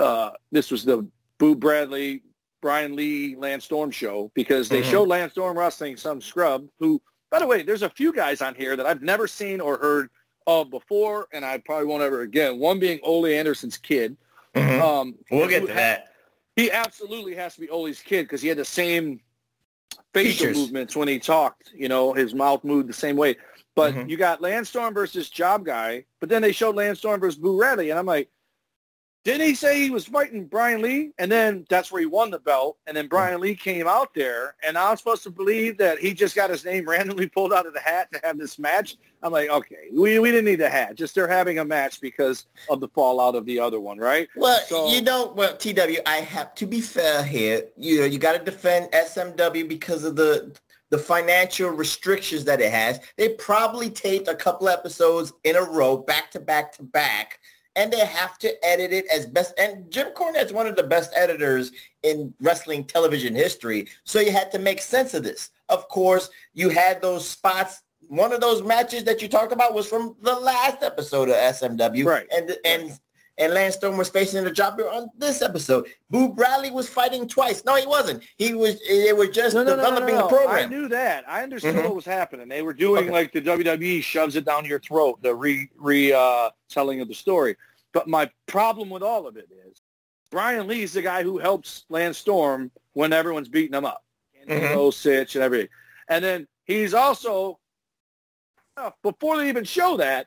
uh, 0.00 0.32
this 0.52 0.70
was 0.70 0.84
the 0.84 1.06
Boo 1.38 1.54
Bradley, 1.54 2.22
Brian 2.60 2.94
Lee, 2.96 3.36
Lance 3.36 3.64
Storm 3.64 3.90
show 3.90 4.30
because 4.34 4.68
they 4.68 4.82
Mhm. 4.82 4.90
showed 4.90 5.08
Lance 5.08 5.32
Storm 5.32 5.56
wrestling 5.56 5.96
some 5.96 6.20
scrub 6.20 6.68
who, 6.78 7.00
by 7.30 7.38
the 7.38 7.46
way, 7.46 7.62
there's 7.62 7.82
a 7.82 7.90
few 7.90 8.12
guys 8.12 8.42
on 8.42 8.54
here 8.54 8.76
that 8.76 8.86
I've 8.86 9.02
never 9.02 9.26
seen 9.26 9.60
or 9.60 9.78
heard 9.78 10.10
of 10.46 10.68
before, 10.70 11.28
and 11.32 11.44
I 11.44 11.58
probably 11.58 11.86
won't 11.86 12.02
ever 12.02 12.20
again. 12.22 12.58
One 12.58 12.78
being 12.78 13.00
Ole 13.02 13.26
Anderson's 13.26 13.78
kid. 13.78 14.16
Mhm. 14.54 14.80
Um, 14.80 15.14
We'll 15.30 15.48
get 15.48 15.62
to 15.66 15.68
ha- 15.68 15.74
that. 15.74 16.14
He 16.56 16.70
absolutely 16.70 17.34
has 17.34 17.54
to 17.54 17.60
be 17.60 17.70
Ole's 17.70 18.00
kid 18.00 18.24
because 18.24 18.42
he 18.42 18.48
had 18.48 18.58
the 18.58 18.64
same 18.64 19.20
facial 20.12 20.46
Features. 20.46 20.56
movements 20.56 20.96
when 20.96 21.08
he 21.08 21.18
talked. 21.18 21.72
You 21.74 21.88
know, 21.88 22.12
his 22.12 22.34
mouth 22.34 22.64
moved 22.64 22.88
the 22.88 22.92
same 22.94 23.16
way. 23.16 23.36
But 23.74 23.94
Mhm. 23.94 24.08
you 24.08 24.16
got 24.16 24.40
Lance 24.40 24.68
Storm 24.68 24.94
versus 24.94 25.28
Job 25.28 25.64
Guy, 25.64 26.04
but 26.20 26.28
then 26.28 26.42
they 26.42 26.52
showed 26.52 26.76
Lance 26.76 26.98
Storm 27.00 27.20
versus 27.20 27.38
Boo 27.40 27.58
Radley, 27.60 27.90
and 27.90 27.98
I'm 27.98 28.06
like, 28.06 28.28
Didn't 29.24 29.46
he 29.46 29.54
say 29.54 29.80
he 29.80 29.88
was 29.90 30.04
fighting 30.06 30.44
Brian 30.44 30.82
Lee? 30.82 31.12
And 31.18 31.32
then 31.32 31.64
that's 31.70 31.90
where 31.90 32.00
he 32.00 32.06
won 32.06 32.30
the 32.30 32.38
belt. 32.38 32.76
And 32.86 32.94
then 32.94 33.08
Brian 33.08 33.40
Lee 33.40 33.54
came 33.54 33.86
out 33.88 34.12
there, 34.14 34.54
and 34.62 34.76
I 34.76 34.90
was 34.90 34.98
supposed 35.00 35.22
to 35.22 35.30
believe 35.30 35.78
that 35.78 35.98
he 35.98 36.12
just 36.12 36.34
got 36.36 36.50
his 36.50 36.62
name 36.64 36.86
randomly 36.88 37.26
pulled 37.28 37.52
out 37.54 37.66
of 37.66 37.72
the 37.72 37.80
hat 37.80 38.12
to 38.12 38.20
have 38.22 38.38
this 38.38 38.58
match. 38.58 38.96
I'm 39.22 39.32
like, 39.32 39.48
okay, 39.48 39.88
we, 39.90 40.18
we 40.18 40.30
didn't 40.30 40.44
need 40.44 40.60
a 40.60 40.68
hat. 40.68 40.94
Just 40.96 41.14
they're 41.14 41.26
having 41.26 41.58
a 41.58 41.64
match 41.64 42.02
because 42.02 42.44
of 42.68 42.80
the 42.80 42.88
fallout 42.88 43.34
of 43.34 43.46
the 43.46 43.58
other 43.58 43.80
one, 43.80 43.96
right? 43.96 44.28
Well, 44.36 44.60
So- 44.66 44.88
you 44.90 45.00
know, 45.00 45.32
well, 45.34 45.56
TW, 45.56 46.00
I 46.04 46.16
have 46.16 46.54
to 46.56 46.66
be 46.66 46.82
fair 46.82 47.22
here. 47.24 47.64
You 47.78 48.00
know, 48.00 48.06
you 48.06 48.18
got 48.18 48.36
to 48.38 48.44
defend 48.44 48.92
SMW 48.92 49.66
because 49.66 50.04
of 50.04 50.16
the 50.16 50.54
the 50.90 50.98
financial 50.98 51.70
restrictions 51.70 52.44
that 52.44 52.60
it 52.60 52.70
has. 52.70 53.00
They 53.16 53.30
probably 53.30 53.90
taped 53.90 54.28
a 54.28 54.34
couple 54.34 54.68
episodes 54.68 55.32
in 55.42 55.56
a 55.56 55.62
row, 55.62 55.96
back 55.96 56.30
to 56.32 56.40
back 56.40 56.70
to 56.76 56.84
back, 56.84 57.40
and 57.76 57.92
they 57.92 58.04
have 58.04 58.38
to 58.38 58.64
edit 58.64 58.92
it 58.92 59.06
as 59.06 59.26
best. 59.26 59.54
And 59.58 59.90
Jim 59.90 60.08
Cornette's 60.14 60.52
one 60.52 60.66
of 60.66 60.76
the 60.76 60.82
best 60.82 61.12
editors 61.14 61.72
in 62.02 62.32
wrestling 62.40 62.84
television 62.84 63.34
history, 63.34 63.88
so 64.04 64.20
you 64.20 64.32
had 64.32 64.52
to 64.52 64.58
make 64.58 64.80
sense 64.80 65.14
of 65.14 65.22
this. 65.22 65.50
Of 65.68 65.88
course, 65.88 66.30
you 66.52 66.68
had 66.68 67.00
those 67.02 67.28
spots. 67.28 67.82
One 68.08 68.32
of 68.32 68.40
those 68.40 68.62
matches 68.62 69.04
that 69.04 69.22
you 69.22 69.28
talked 69.28 69.52
about 69.52 69.74
was 69.74 69.86
from 69.86 70.14
the 70.20 70.34
last 70.34 70.82
episode 70.82 71.28
of 71.28 71.36
SMW, 71.36 72.04
Right. 72.04 72.26
And 72.30 72.56
and 72.64 72.98
and 73.38 73.52
Lance 73.52 73.74
Storm 73.74 73.96
was 73.96 74.08
facing 74.08 74.46
a 74.46 74.50
jobber 74.50 74.88
on 74.88 75.08
this 75.18 75.42
episode. 75.42 75.86
Boo 76.10 76.32
Bradley 76.32 76.70
was 76.70 76.88
fighting 76.88 77.26
twice. 77.26 77.64
No, 77.64 77.74
he 77.74 77.86
wasn't. 77.86 78.22
He 78.36 78.54
was. 78.54 78.80
They 78.88 79.12
were 79.12 79.26
just 79.26 79.54
No, 79.54 79.64
no, 79.64 79.74
developing 79.76 80.14
no, 80.14 80.22
the 80.22 80.28
program. 80.28 80.56
I 80.56 80.66
knew 80.66 80.88
that. 80.88 81.28
I 81.28 81.42
understood 81.42 81.74
Mhm. 81.74 81.84
what 81.84 81.96
was 81.96 82.04
happening. 82.04 82.48
They 82.48 82.62
were 82.62 82.72
doing 82.74 83.04
Okay. 83.04 83.12
like 83.12 83.32
the 83.32 83.40
WWE 83.40 84.00
shoves 84.00 84.36
it 84.36 84.44
down 84.44 84.64
your 84.64 84.78
throat, 84.80 85.20
the 85.22 85.34
re 85.34 85.68
re 85.76 86.12
uh, 86.12 86.50
telling 86.68 87.00
of 87.00 87.08
the 87.08 87.14
story. 87.14 87.56
But 87.92 88.08
my 88.08 88.30
problem 88.46 88.88
with 88.90 89.02
all 89.02 89.26
of 89.26 89.36
it 89.36 89.48
is 89.66 89.80
Brian 90.30 90.66
Lee's 90.66 90.92
the 90.92 91.02
guy 91.02 91.22
who 91.22 91.38
helps 91.38 91.84
Lance 91.88 92.18
Storm 92.18 92.70
when 92.92 93.12
everyone's 93.12 93.48
beating 93.48 93.74
him 93.76 93.84
up. 93.84 94.04
Mhm. 94.36 94.46
Candido, 94.48 94.90
Sytch, 94.90 95.34
and 95.34 95.42
everything. 95.44 95.68
And 96.08 96.24
then 96.24 96.46
he's 96.64 96.94
also 96.94 97.58
uh, 98.76 98.90
before 99.02 99.36
they 99.38 99.48
even 99.48 99.62
show 99.64 99.96
that, 99.96 100.26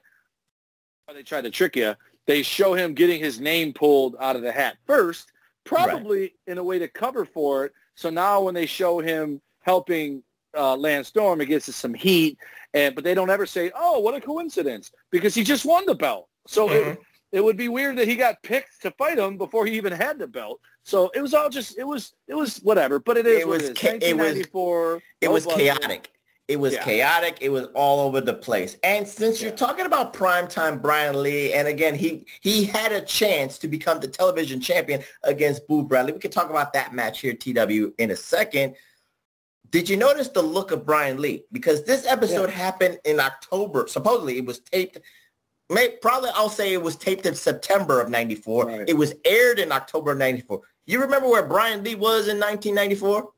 they 1.14 1.22
tried 1.24 1.42
to 1.44 1.50
trick 1.52 1.76
you. 1.76 1.96
They 2.28 2.44
show 2.44 2.74
him 2.74 2.94
getting 2.94 3.20
his 3.22 3.40
name 3.40 3.74
pulled 3.74 4.16
out 4.20 4.36
of 4.36 4.42
the 4.42 4.52
hat 4.52 4.78
first, 4.86 5.32
probably 5.64 6.36
in 6.46 6.58
a 6.58 6.64
way 6.64 6.78
to 6.80 6.88
cover 6.88 7.26
for 7.26 7.66
it. 7.66 7.74
So 7.96 8.10
now 8.10 8.42
when 8.42 8.54
they 8.54 8.66
show 8.66 9.00
him 9.00 9.42
helping 9.62 10.24
uh, 10.56 10.76
Lance 10.76 11.08
Storm, 11.08 11.42
it 11.42 11.46
gets 11.48 11.68
us 11.70 11.76
some 11.76 11.94
heat. 11.94 12.38
And 12.74 12.94
but 12.96 13.04
they 13.04 13.14
don't 13.14 13.30
ever 13.30 13.46
say, 13.46 13.72
"Oh, 13.74 14.00
what 14.00 14.14
a 14.14 14.22
coincidence," 14.22 14.92
because 15.10 15.34
he 15.34 15.44
just 15.44 15.66
won 15.66 15.86
the 15.86 15.96
belt. 15.96 16.28
So 16.48 16.70
it, 16.70 17.00
it 17.32 17.44
would 17.44 17.58
be 17.58 17.70
weird 17.70 17.98
that 17.98 18.08
he 18.08 18.16
got 18.16 18.42
picked 18.44 18.82
to 18.82 18.92
fight 18.92 19.18
him 19.18 19.38
before 19.38 19.66
he 19.66 19.74
even 19.78 19.94
had 19.94 20.20
the 20.20 20.28
belt. 20.28 20.60
So 20.84 21.10
it 21.16 21.22
was 21.22 21.34
all 21.34 21.50
just 21.50 21.78
it 21.78 21.86
was 21.86 22.14
it 22.28 22.36
was 22.36 22.58
whatever. 22.58 23.00
But 23.00 23.18
it 23.18 23.26
is 23.26 23.40
It 23.40 23.48
was 23.48 23.64
it 23.64 23.72
is. 23.72 23.78
cha- 23.78 23.88
it 24.06 24.18
was- 24.18 24.36
It 25.22 25.32
was 25.32 25.46
chaotic. 25.58 26.12
It 26.48 26.60
was 26.60 26.74
Yeah. 26.74 26.84
chaotic. 26.84 27.40
It 27.42 27.50
was 27.50 27.68
all 27.74 28.00
over 28.00 28.22
the 28.22 28.34
place. 28.34 28.78
And 28.82 29.06
since 29.06 29.42
you're 29.42 29.52
talking 29.52 29.86
about 29.86 30.14
primetime 30.14 30.82
Brian 30.82 31.22
Lee, 31.22 31.54
and 31.54 31.68
again, 31.68 31.94
he 31.94 32.26
he 32.40 32.64
had 32.64 32.94
a 32.94 33.02
chance 33.02 33.58
to 33.60 33.68
become 33.68 34.00
the 34.00 34.08
television 34.08 34.62
champion 34.62 35.04
against 35.24 35.68
Boo 35.68 35.84
Bradley. 35.84 36.14
We 36.14 36.20
can 36.20 36.32
talk 36.32 36.50
about 36.50 36.72
that 36.74 36.94
match 36.94 37.20
here, 37.20 37.34
TW, 37.34 37.94
in 37.98 38.12
a 38.12 38.16
second. 38.16 38.76
Did 39.70 39.90
you 39.90 39.98
notice 39.98 40.30
the 40.30 40.42
look 40.42 40.72
of 40.72 40.86
Brian 40.86 41.22
Lee? 41.22 41.44
Because 41.52 41.84
this 41.84 42.06
episode 42.06 42.50
happened 42.50 43.00
in 43.04 43.20
October. 43.20 43.86
Supposedly, 43.88 44.38
it 44.38 44.46
was 44.46 44.60
taped. 44.60 45.00
May, 45.70 45.98
probably, 46.02 46.30
I'll 46.34 46.48
say 46.48 46.72
it 46.72 46.82
was 46.82 46.96
taped 46.96 47.26
in 47.26 47.36
September 47.36 48.00
of 48.00 48.10
'94. 48.10 48.66
Right. 48.68 48.88
It 48.88 48.96
was 48.96 49.14
aired 49.26 49.60
in 49.60 49.74
October 49.74 50.14
of 50.14 50.18
'94. 50.18 50.62
You 50.86 51.02
remember 51.02 51.28
where 51.28 51.44
Brian 51.46 51.84
Lee 51.84 51.96
was 51.96 52.30
in 52.30 52.40
1994? 52.40 53.34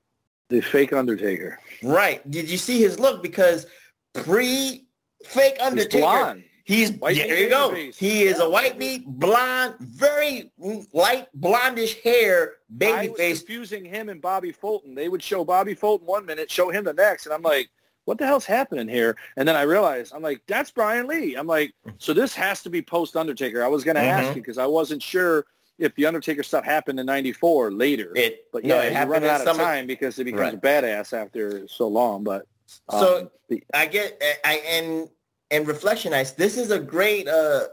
The 0.50 0.62
fake 0.62 0.94
Undertaker. 0.94 1.60
Right. 1.84 2.30
Did 2.30 2.50
you 2.50 2.58
see 2.58 2.80
his 2.80 3.00
look? 3.00 3.22
Because 3.22 3.68
pre 4.14 4.86
fake 5.24 5.58
Undertaker, 5.62 6.00
blonde. 6.02 6.44
He's 6.64 6.92
White 6.92 7.16
there 7.18 7.38
you 7.40 7.50
go. 7.50 7.70
babyface. 7.72 7.98
He 7.98 8.24
is 8.24 8.40
a 8.40 8.48
white 8.50 8.78
meat, 8.78 9.04
blonde, 9.08 9.76
very 9.80 10.52
light 10.94 11.28
blondish 11.40 12.00
hair, 12.04 12.54
I 12.54 12.78
baby 12.78 13.10
was 13.10 13.18
face. 13.18 13.40
confusing 13.40 13.86
him 13.86 14.10
and 14.10 14.22
Bobby 14.22 14.52
Fulton. 14.52 14.94
They 14.94 15.10
would 15.10 15.24
show 15.24 15.44
Bobby 15.44 15.74
Fulton 15.74 16.06
one 16.06 16.26
minute, 16.28 16.52
show 16.52 16.70
him 16.70 16.84
the 16.84 16.94
next, 16.94 17.26
and 17.26 17.34
I'm 17.34 17.42
like, 17.42 17.70
what 18.06 18.20
the 18.20 18.26
hell's 18.28 18.46
happening 18.46 18.88
here? 18.88 19.16
And 19.36 19.48
then 19.48 19.56
I 19.56 19.64
realized, 19.64 20.14
I'm 20.16 20.22
like, 20.22 20.42
that's 20.48 20.70
Brian 20.70 21.08
Lee. 21.08 21.34
I'm 21.36 21.48
like, 21.48 21.74
so 21.98 22.14
this 22.14 22.36
has 22.36 22.62
to 22.64 22.70
be 22.70 22.82
post 22.84 23.16
Undertaker. 23.16 23.64
I 23.64 23.68
was 23.68 23.84
going 23.84 23.96
to 23.96 24.02
ask 24.02 24.28
Mhm. 24.32 24.36
you 24.36 24.42
because 24.42 24.58
I 24.60 24.66
wasn't 24.68 25.02
sure 25.02 25.46
if 25.80 25.96
the 25.96 26.06
Undertaker 26.06 26.44
stuff 26.44 26.66
happened 26.66 27.00
in 27.00 27.06
'94 27.06 27.72
later. 27.72 28.12
It, 28.16 28.46
but 28.52 28.64
no, 28.64 28.76
yeah, 28.76 28.82
it 28.82 28.84
you're 28.86 28.94
happened 28.94 29.12
running 29.12 29.30
in 29.30 29.36
out 29.36 29.48
of 29.48 29.58
time 29.58 29.88
because 29.88 30.20
it 30.20 30.26
becomes 30.26 30.42
Right. 30.42 30.54
a 30.54 30.58
badass 30.58 31.14
after 31.14 31.68
so 31.68 31.88
long. 31.88 32.24
But 32.24 32.46
um, 32.90 33.00
So 33.00 33.32
the- 33.48 33.64
I 33.74 33.86
get 33.88 34.22
I 34.44 34.56
and 34.70 35.10
and 35.52 35.66
Reflectionites. 35.66 36.36
This 36.36 36.58
is 36.58 36.70
a 36.72 36.80
great 36.80 37.28
uh 37.28 37.68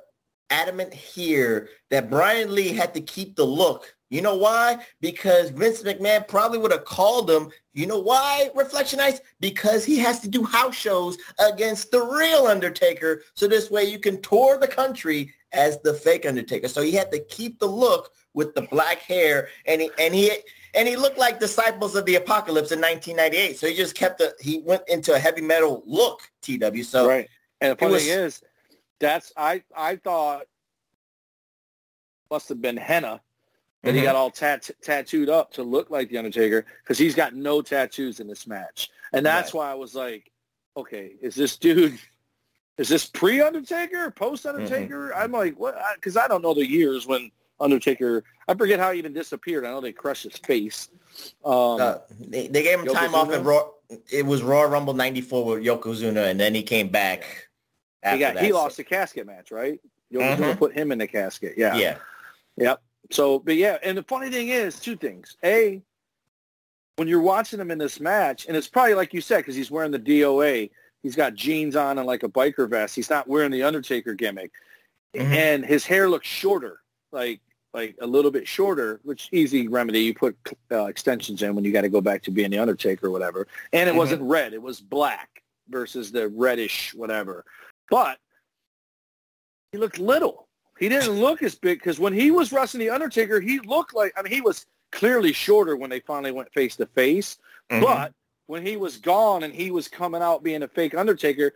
adamant 0.50 0.94
here 0.94 1.68
that 1.90 2.08
Brian 2.08 2.54
Lee 2.54 2.68
had 2.68 2.94
to 2.94 3.00
keep 3.00 3.34
the 3.36 3.44
look. 3.44 3.95
You 4.08 4.22
know 4.22 4.36
why? 4.36 4.78
Because 5.00 5.50
Vince 5.50 5.82
McMahon 5.82 6.28
probably 6.28 6.58
would 6.58 6.70
have 6.70 6.84
called 6.84 7.28
him. 7.28 7.50
You 7.74 7.86
know 7.86 7.98
why? 7.98 8.50
Reflectionites 8.54 9.20
because 9.40 9.84
he 9.84 9.98
has 9.98 10.20
to 10.20 10.28
do 10.28 10.44
house 10.44 10.76
shows 10.76 11.18
against 11.40 11.90
the 11.90 12.00
real 12.02 12.46
Undertaker. 12.46 13.22
So 13.34 13.48
this 13.48 13.70
way 13.70 13.84
you 13.84 13.98
can 13.98 14.22
tour 14.22 14.58
the 14.58 14.68
country 14.68 15.32
as 15.52 15.80
the 15.82 15.92
fake 15.92 16.24
Undertaker. 16.24 16.68
So 16.68 16.82
he 16.82 16.92
had 16.92 17.10
to 17.12 17.18
keep 17.24 17.58
the 17.58 17.66
look 17.66 18.12
with 18.34 18.54
the 18.54 18.62
black 18.62 19.00
hair 19.00 19.48
and 19.66 19.80
he 19.80 19.90
and 19.98 20.14
he 20.14 20.30
and 20.74 20.86
he 20.86 20.94
looked 20.94 21.18
like 21.18 21.40
Disciples 21.40 21.96
of 21.96 22.04
the 22.04 22.14
Apocalypse 22.16 22.70
in 22.70 22.80
1998. 22.80 23.58
So 23.58 23.66
he 23.66 23.74
just 23.74 23.96
kept 23.96 24.18
the 24.18 24.34
he 24.40 24.58
went 24.58 24.82
into 24.88 25.14
a 25.14 25.18
heavy 25.18 25.40
metal 25.40 25.82
look. 25.84 26.20
TW. 26.42 26.82
So 26.84 27.08
right. 27.08 27.28
And 27.60 27.72
the 27.72 27.76
funny 27.76 27.94
was- 27.94 28.04
thing 28.04 28.18
is, 28.18 28.42
that's 29.00 29.32
I 29.36 29.64
I 29.76 29.96
thought 29.96 30.46
must 32.30 32.48
have 32.48 32.60
been 32.62 32.76
henna 32.76 33.20
that 33.86 33.94
he 33.94 34.00
Mhm. 34.00 34.04
got 34.04 34.16
all 34.16 34.30
tat- 34.30 34.70
tattooed 34.82 35.28
up 35.30 35.52
to 35.54 35.62
look 35.62 35.90
like 35.90 36.10
the 36.10 36.18
Undertaker 36.18 36.66
because 36.82 36.98
he's 36.98 37.14
got 37.14 37.34
no 37.34 37.62
tattoos 37.62 38.20
in 38.20 38.26
this 38.26 38.46
match, 38.46 38.90
and 39.12 39.24
that's 39.24 39.54
why 39.54 39.70
I 39.70 39.74
was 39.74 39.94
like, 39.94 40.30
okay, 40.76 41.12
is 41.22 41.34
this 41.34 41.56
dude? 41.56 41.98
Is 42.78 42.88
this 42.90 43.06
pre 43.06 43.40
Undertaker, 43.40 44.10
post 44.10 44.44
Undertaker? 44.44 45.14
I'm 45.14 45.32
like, 45.32 45.58
what? 45.58 45.76
Because 45.94 46.16
I 46.16 46.28
don't 46.28 46.42
know 46.42 46.52
the 46.52 46.68
years 46.68 47.06
when 47.06 47.30
Undertaker. 47.58 48.22
I 48.48 48.54
forget 48.54 48.78
how 48.78 48.92
he 48.92 48.98
even 48.98 49.14
disappeared. 49.14 49.64
I 49.64 49.70
know 49.70 49.80
they 49.80 49.92
crushed 49.92 50.24
his 50.24 50.36
face. 50.36 50.88
Um, 51.44 51.80
uh, 51.80 51.98
they, 52.20 52.48
they 52.48 52.62
gave 52.62 52.78
him 52.80 52.86
time 52.86 53.14
off 53.14 53.32
in 53.32 53.42
Raw. 53.44 53.70
It 54.12 54.26
was 54.26 54.42
Royal 54.42 54.68
Rumble 54.68 54.92
94 54.94 55.44
with 55.46 55.64
Yokozuna, 55.64 56.28
and 56.30 56.38
then 56.38 56.54
he 56.54 56.62
came 56.62 56.88
back 56.88 57.48
after 58.02 58.16
he 58.16 58.20
got 58.20 58.34
that. 58.34 58.42
he 58.44 58.50
So- 58.50 58.56
lost 58.56 58.76
the 58.76 58.84
casket 58.84 59.26
match, 59.26 59.50
right? 59.50 59.80
Yokozuna 60.12 60.52
Mhm. 60.54 60.58
put 60.58 60.74
him 60.74 60.92
in 60.92 60.98
the 60.98 61.06
casket. 61.06 61.54
Yeah. 61.56 61.76
Yeah. 61.76 61.96
Yep. 62.58 62.80
So, 63.10 63.38
but 63.38 63.56
yeah, 63.56 63.78
and 63.82 63.96
the 63.96 64.02
funny 64.02 64.30
thing 64.30 64.48
is, 64.48 64.80
two 64.80 64.96
things. 64.96 65.36
A, 65.44 65.80
when 66.96 67.08
you're 67.08 67.20
watching 67.20 67.60
him 67.60 67.70
in 67.70 67.78
this 67.78 68.00
match, 68.00 68.46
and 68.46 68.56
it's 68.56 68.68
probably 68.68 68.94
like 68.94 69.14
you 69.14 69.20
said, 69.20 69.38
because 69.38 69.54
he's 69.54 69.70
wearing 69.70 69.92
the 69.92 69.98
DOA, 69.98 70.70
he's 71.02 71.14
got 71.14 71.34
jeans 71.34 71.76
on 71.76 71.98
and 71.98 72.06
like 72.06 72.22
a 72.22 72.28
biker 72.28 72.68
vest. 72.68 72.94
He's 72.96 73.10
not 73.10 73.28
wearing 73.28 73.50
the 73.52 73.62
Undertaker 73.62 74.14
gimmick, 74.14 74.50
Mhm. 75.14 75.20
and 75.20 75.64
his 75.66 75.86
hair 75.86 76.08
looks 76.08 76.26
shorter, 76.26 76.80
like 77.12 77.40
like 77.74 77.94
a 78.00 78.06
little 78.06 78.30
bit 78.30 78.48
shorter, 78.48 79.00
which 79.02 79.28
easy 79.32 79.68
remedy. 79.68 80.00
You 80.00 80.14
put 80.14 80.34
uh, 80.72 80.86
extensions 80.86 81.42
in 81.42 81.54
when 81.54 81.62
you 81.62 81.72
got 81.72 81.82
to 81.82 81.90
go 81.90 82.00
back 82.00 82.22
to 82.22 82.30
being 82.30 82.50
the 82.50 82.58
Undertaker 82.58 83.08
or 83.08 83.10
whatever. 83.10 83.46
And 83.74 83.86
it 83.88 83.92
Mhm. 83.92 83.98
wasn't 83.98 84.22
red; 84.22 84.54
it 84.54 84.62
was 84.62 84.80
black 84.80 85.42
versus 85.68 86.10
the 86.10 86.28
reddish 86.28 86.94
whatever. 86.94 87.44
But 87.90 88.18
he 89.72 89.78
looked 89.78 89.98
little. 89.98 90.45
He 90.78 90.88
didn't 90.88 91.12
look 91.18 91.42
as 91.42 91.54
big 91.54 91.78
because 91.78 91.98
when 91.98 92.12
he 92.12 92.30
was 92.30 92.52
wrestling 92.52 92.80
the 92.80 92.90
Undertaker, 92.90 93.40
he 93.40 93.60
looked 93.60 93.94
like 93.94 94.12
I 94.16 94.22
mean 94.22 94.32
he 94.32 94.40
was 94.40 94.66
clearly 94.92 95.32
shorter 95.32 95.76
when 95.76 95.90
they 95.90 96.00
finally 96.00 96.32
went 96.32 96.52
face 96.52 96.76
to 96.76 96.86
face. 96.86 97.38
But 97.80 98.12
when 98.46 98.64
he 98.64 98.76
was 98.76 98.98
gone 98.98 99.42
and 99.42 99.52
he 99.52 99.70
was 99.70 99.88
coming 99.88 100.22
out 100.22 100.42
being 100.42 100.62
a 100.62 100.68
fake 100.68 100.94
Undertaker, 100.94 101.52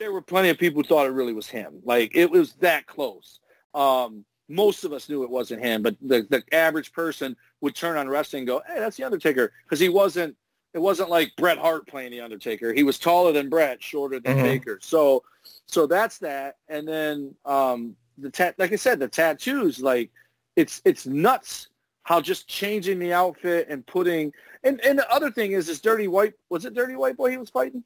there 0.00 0.12
were 0.12 0.22
plenty 0.22 0.48
of 0.48 0.58
people 0.58 0.82
who 0.82 0.88
thought 0.88 1.06
it 1.06 1.10
really 1.10 1.32
was 1.32 1.46
him. 1.48 1.80
Like 1.84 2.12
it 2.14 2.30
was 2.30 2.54
that 2.54 2.86
close. 2.86 3.40
Um, 3.74 4.24
most 4.48 4.84
of 4.84 4.92
us 4.92 5.08
knew 5.08 5.22
it 5.22 5.30
wasn't 5.30 5.62
him, 5.62 5.82
but 5.82 5.96
the, 6.02 6.26
the 6.28 6.42
average 6.52 6.92
person 6.92 7.36
would 7.60 7.74
turn 7.74 7.96
on 7.96 8.08
wrestling 8.08 8.40
and 8.40 8.46
go, 8.46 8.62
"Hey, 8.66 8.78
that's 8.78 8.96
the 8.96 9.04
Undertaker," 9.04 9.52
because 9.64 9.80
he 9.80 9.88
wasn't. 9.88 10.36
It 10.74 10.82
wasn't 10.82 11.08
like 11.08 11.32
Bret 11.36 11.56
Hart 11.56 11.86
playing 11.86 12.10
the 12.10 12.20
Undertaker. 12.20 12.72
He 12.72 12.82
was 12.82 12.98
taller 12.98 13.30
than 13.32 13.48
Bret, 13.48 13.80
shorter 13.80 14.18
than 14.18 14.38
Mhm. 14.38 14.42
Taker. 14.42 14.80
So, 14.82 15.22
so 15.66 15.86
that's 15.86 16.18
that. 16.18 16.56
And 16.68 16.86
then 16.86 17.36
um, 17.44 17.94
the 18.18 18.30
tat, 18.30 18.54
like 18.58 18.72
I 18.72 18.76
said, 18.76 18.98
the 18.98 19.08
tattoos, 19.08 19.80
like 19.80 20.10
it's 20.56 20.80
it's 20.84 21.06
nuts 21.06 21.68
how 22.04 22.20
just 22.20 22.46
changing 22.46 22.98
the 22.98 23.12
outfit 23.12 23.66
and 23.68 23.84
putting 23.86 24.32
and 24.62 24.80
and 24.84 24.98
the 24.98 25.10
other 25.10 25.30
thing 25.30 25.52
is 25.52 25.66
this 25.66 25.80
dirty 25.80 26.06
white 26.06 26.34
was 26.50 26.64
it 26.64 26.74
dirty 26.74 26.96
white 26.96 27.16
boy 27.16 27.30
he 27.30 27.36
was 27.36 27.50
fighting? 27.50 27.82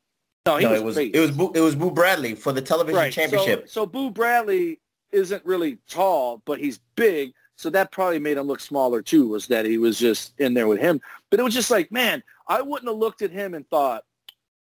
No, 0.47 0.57
he 0.57 0.65
no, 0.65 0.71
was 0.71 0.81
it 0.81 0.85
was 0.85 0.97
face. 0.97 1.11
it 1.15 1.21
was 1.21 1.31
Boo, 1.31 1.53
it 1.55 1.61
was 1.61 1.75
Boo 1.75 1.91
Bradley 1.91 2.35
for 2.35 2.53
the 2.53 2.63
television 2.63 2.99
right. 2.99 3.13
championship. 3.13 3.69
So, 3.69 3.83
so 3.83 3.87
Boo 3.87 4.11
Bradley 4.11 4.81
isn't 5.13 5.45
really 5.45 5.79
tall, 5.89 6.43
but 6.45 6.59
he's 6.59 6.81
big. 6.97 7.33
So 7.57 7.71
that 7.71 7.91
probably 7.91 8.21
made 8.21 8.37
him 8.37 8.47
look 8.47 8.61
smaller 8.61 9.03
too, 9.03 9.29
was 9.29 9.49
that 9.49 9.67
he 9.67 9.79
was 9.79 9.99
just 9.99 10.39
in 10.39 10.55
there 10.55 10.69
with 10.69 10.79
him. 10.79 11.01
But 11.29 11.41
it 11.41 11.43
was 11.43 11.55
just 11.55 11.71
like, 11.71 11.91
man, 11.91 12.23
I 12.47 12.63
wouldn't 12.63 12.89
have 12.89 12.99
looked 12.99 13.23
at 13.23 13.31
him 13.31 13.55
and 13.55 13.69
thought, 13.69 14.05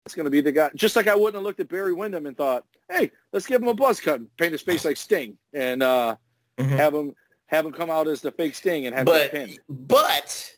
it's 0.06 0.14
going 0.14 0.24
to 0.24 0.30
be 0.30 0.40
the 0.40 0.52
guy. 0.52 0.70
Just 0.74 0.96
like 0.96 1.08
I 1.08 1.14
wouldn't 1.14 1.34
have 1.34 1.42
looked 1.42 1.60
at 1.60 1.68
Barry 1.68 1.92
Windham 1.92 2.26
and 2.26 2.36
thought, 2.36 2.64
hey, 2.90 3.10
let's 3.32 3.46
give 3.46 3.62
him 3.62 3.68
a 3.68 3.74
buzz 3.74 4.00
cut 4.00 4.16
and 4.20 4.36
paint 4.36 4.52
his 4.52 4.62
face 4.62 4.84
like 4.84 4.96
Sting 4.96 5.36
and 5.52 5.82
uh, 5.82 6.16
have 6.58 6.94
him 6.94 7.14
have 7.46 7.66
him 7.66 7.72
come 7.72 7.90
out 7.90 8.08
as 8.08 8.20
the 8.20 8.30
fake 8.32 8.54
Sting 8.54 8.86
and 8.86 8.94
have 8.94 9.06
But 9.06 9.30
him 9.30 9.48
pin. 9.48 9.58
but 9.68 10.52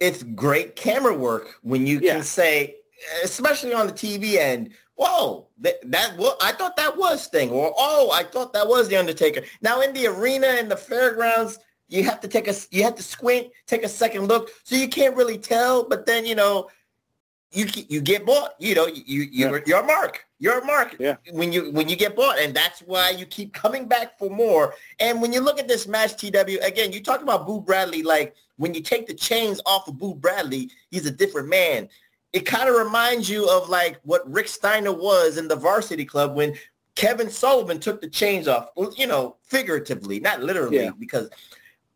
it's 0.00 0.22
great 0.22 0.76
camera 0.76 1.14
work 1.14 1.54
when 1.62 1.86
you 1.86 2.00
Yeah. 2.00 2.14
can 2.14 2.22
say, 2.24 2.76
especially 3.22 3.72
on 3.72 3.86
the 3.86 3.92
TV 3.92 4.36
end, 4.38 4.70
whoa, 4.96 5.48
that 5.58 5.76
that 5.90 6.16
wa- 6.16 6.36
I 6.42 6.52
thought 6.52 6.76
that 6.76 6.96
was 6.96 7.22
Sting, 7.22 7.50
or 7.50 7.72
oh, 7.76 8.10
I 8.12 8.22
thought 8.24 8.52
that 8.54 8.66
was 8.66 8.88
the 8.88 8.96
Undertaker. 8.96 9.42
Now 9.60 9.80
in 9.80 9.92
the 9.92 10.06
arena 10.06 10.48
and 10.48 10.70
the 10.70 10.76
fairgrounds, 10.76 11.58
you 11.88 12.04
have 12.04 12.20
to 12.20 12.28
take 12.28 12.48
a 12.48 12.54
you 12.70 12.82
have 12.84 12.94
to 12.96 13.02
squint, 13.02 13.48
take 13.66 13.84
a 13.84 13.88
second 13.88 14.26
look, 14.26 14.50
so 14.64 14.74
you 14.76 14.88
can't 14.88 15.16
really 15.16 15.38
tell. 15.38 15.84
But 15.88 16.06
then 16.06 16.24
you 16.26 16.34
know, 16.34 16.68
you 17.52 17.66
you 17.88 18.00
get 18.00 18.24
bought. 18.26 18.54
You 18.58 18.74
know, 18.74 18.86
you 18.86 19.02
you 19.06 19.22
you're, 19.30 19.62
you're 19.66 19.80
a 19.80 19.86
mark. 19.86 20.24
You're 20.42 20.58
a 20.58 20.64
mark. 20.64 20.96
Yeah. 20.98 21.18
When 21.30 21.52
you 21.52 21.70
when 21.70 21.88
you 21.88 21.94
get 21.94 22.16
bought, 22.16 22.36
and 22.40 22.52
that's 22.52 22.80
why 22.80 23.10
you 23.10 23.26
keep 23.26 23.52
coming 23.52 23.86
back 23.86 24.18
for 24.18 24.28
more. 24.28 24.74
And 24.98 25.22
when 25.22 25.32
you 25.32 25.40
look 25.40 25.60
at 25.60 25.68
this 25.68 25.86
match, 25.86 26.16
TW 26.16 26.58
again, 26.62 26.90
you 26.90 27.00
talk 27.00 27.22
about 27.22 27.46
Boo 27.46 27.60
Bradley. 27.60 28.02
Like 28.02 28.34
when 28.56 28.74
you 28.74 28.80
take 28.80 29.06
the 29.06 29.14
chains 29.14 29.60
off 29.66 29.86
of 29.86 29.98
Boo 29.98 30.16
Bradley, 30.16 30.68
he's 30.90 31.06
a 31.06 31.12
different 31.12 31.48
man. 31.48 31.88
It 32.32 32.40
kind 32.40 32.68
of 32.68 32.74
reminds 32.74 33.30
you 33.30 33.48
of 33.48 33.68
like 33.68 34.00
what 34.02 34.28
Rick 34.28 34.48
Steiner 34.48 34.92
was 34.92 35.38
in 35.38 35.46
the 35.46 35.54
Varsity 35.54 36.04
Club 36.04 36.34
when 36.34 36.54
Kevin 36.96 37.30
Sullivan 37.30 37.78
took 37.78 38.00
the 38.00 38.08
chains 38.10 38.48
off. 38.48 38.70
You 38.96 39.06
know, 39.06 39.36
figuratively, 39.44 40.18
not 40.18 40.42
literally, 40.42 40.78
Yeah. 40.78 40.90
because 40.98 41.30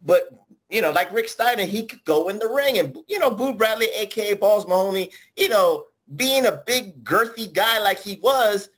but 0.02 0.28
you 0.70 0.82
know, 0.82 0.92
like 0.92 1.12
Rick 1.12 1.28
Steiner, 1.30 1.64
he 1.64 1.84
could 1.84 2.04
go 2.04 2.28
in 2.28 2.38
the 2.38 2.48
ring, 2.48 2.78
and 2.78 2.96
you 3.08 3.18
know, 3.18 3.28
Boo 3.32 3.54
Bradley, 3.54 3.88
aka 3.96 4.34
Balls 4.34 4.68
Mahoney, 4.68 5.10
you 5.36 5.48
know, 5.48 5.86
being 6.14 6.46
a 6.46 6.62
big 6.66 7.02
girthy 7.04 7.52
guy 7.52 7.78
like 7.80 8.00
he 8.00 8.18
was, 8.22 8.68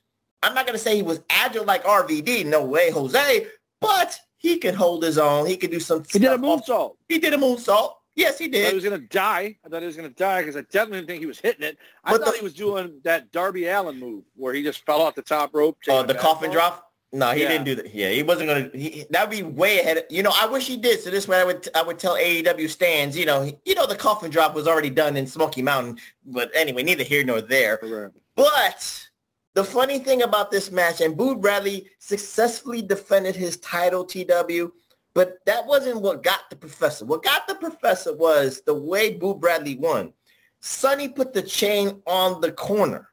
I'm 0.41 0.53
not 0.55 0.65
gonna 0.65 0.77
say 0.79 0.95
he 0.95 1.03
was 1.03 1.21
agile 1.29 1.65
like 1.65 1.83
RVD, 1.83 2.45
no 2.45 2.63
way, 2.63 2.89
Jose, 2.91 3.47
but 3.81 4.17
he 4.37 4.57
can 4.57 4.73
hold 4.73 5.03
his 5.03 5.17
own. 5.17 5.45
He 5.45 5.57
could 5.57 5.69
do 5.71 5.79
some. 5.79 6.03
He 6.11 6.17
did 6.19 6.31
a 6.31 6.37
stuff 6.37 6.43
off- 6.43 6.65
moonsault. 6.65 6.95
He 7.09 7.19
did 7.19 7.33
a 7.33 7.37
moonsault. 7.37 7.93
Yes, 8.15 8.37
he 8.37 8.45
I 8.53 8.69
he 8.69 8.73
was 8.75 8.83
going 8.83 8.99
to 8.99 9.07
die. 9.07 9.55
I 9.65 9.69
thought 9.69 9.81
he 9.81 9.85
was 9.85 9.95
going 9.95 10.09
to 10.09 10.15
die 10.15 10.41
because 10.41 10.57
I 10.57 10.61
definitely 10.61 10.97
didn't 10.99 11.07
think 11.07 11.19
he 11.21 11.25
was 11.25 11.39
hitting 11.39 11.63
it. 11.63 11.77
I 12.03 12.11
But 12.11 12.21
thought 12.25 12.31
the- 12.33 12.39
he 12.39 12.43
was 12.43 12.53
doing 12.53 12.99
that 13.03 13.31
Darby 13.31 13.67
Allin 13.67 13.97
move 13.97 14.23
where 14.35 14.53
he 14.53 14.61
just 14.61 14.85
fell 14.85 15.01
off 15.01 15.15
the 15.15 15.21
top 15.21 15.53
rope. 15.53 15.77
Oh, 15.87 16.03
the 16.03 16.15
coffin 16.15 16.49
backbone. 16.49 16.51
drop. 16.53 16.88
No, 17.11 17.31
he 17.31 17.41
Yeah. 17.41 17.47
didn't 17.49 17.65
do 17.65 17.75
that. 17.75 17.93
Yeah, 17.93 18.09
he 18.09 18.21
wasn't 18.21 18.49
gonna. 18.49 18.69
He, 18.73 19.05
that'd 19.09 19.31
be 19.31 19.41
way 19.41 19.79
ahead. 19.79 19.97
Of, 19.97 20.03
you 20.09 20.21
know, 20.21 20.31
I 20.39 20.45
wish 20.45 20.67
he 20.67 20.77
did. 20.77 20.99
So 21.01 21.09
this 21.09 21.27
way, 21.27 21.39
I 21.39 21.43
would 21.43 21.67
I 21.73 21.81
would 21.81 21.97
tell 21.97 22.15
AEW 22.15 22.69
stands. 22.69 23.17
You 23.17 23.25
know, 23.25 23.51
you 23.65 23.73
know, 23.75 23.87
the 23.87 23.95
coffin 23.95 24.29
drop 24.29 24.53
was 24.53 24.67
already 24.67 24.91
done 24.91 25.17
in 25.17 25.25
Smoky 25.25 25.61
Mountain. 25.63 25.99
But 26.25 26.51
anyway, 26.55 26.83
neither 26.83 27.03
here 27.03 27.23
nor 27.23 27.41
there. 27.41 27.77
Correct. 27.77 28.15
But 28.35 29.07
the 29.55 29.63
funny 29.63 29.97
thing 29.99 30.21
about 30.21 30.51
this 30.51 30.71
match, 30.71 31.01
and 31.01 31.17
Boo 31.17 31.35
Bradley 31.35 31.87
successfully 31.97 32.81
defended 32.83 33.35
his 33.35 33.57
title, 33.57 34.05
TW, 34.05 34.71
but 35.15 35.39
that 35.45 35.65
wasn't 35.65 36.01
what 36.01 36.21
got 36.23 36.49
the 36.51 36.55
professor. 36.55 37.05
What 37.05 37.23
got 37.23 37.47
the 37.47 37.55
professor 37.55 38.13
was 38.15 38.61
the 38.65 38.75
way 38.75 39.15
Boo 39.15 39.33
Bradley 39.33 39.75
won. 39.77 40.13
Sunny 40.61 41.09
put 41.09 41.33
the 41.33 41.41
chain 41.41 42.01
on 42.05 42.39
the 42.41 42.51
corner. 42.51 43.09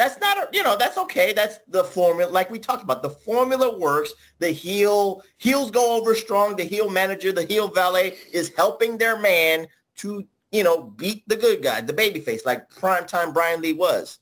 That's 0.00 0.18
not, 0.18 0.38
a, 0.38 0.48
you 0.50 0.62
know, 0.62 0.78
that's 0.78 0.96
okay. 0.96 1.34
That's 1.34 1.58
the 1.68 1.84
formula. 1.84 2.32
Like 2.32 2.50
we 2.50 2.58
talked 2.58 2.82
about, 2.82 3.02
the 3.02 3.10
formula 3.10 3.78
works. 3.78 4.10
The 4.38 4.50
heel, 4.50 5.20
heels 5.36 5.70
go 5.70 5.94
over 5.94 6.14
strong. 6.14 6.56
The 6.56 6.64
heel 6.64 6.88
manager, 6.88 7.32
the 7.32 7.42
heel 7.44 7.68
valet 7.68 8.16
is 8.32 8.50
helping 8.56 8.96
their 8.96 9.18
man 9.18 9.66
to, 9.98 10.24
you 10.52 10.64
know, 10.64 10.84
beat 10.84 11.28
the 11.28 11.36
good 11.36 11.62
guy, 11.62 11.82
the 11.82 11.92
babyface, 11.92 12.46
like 12.46 12.70
primetime 12.70 13.34
Brian 13.34 13.60
Lee 13.60 13.74
was. 13.74 14.20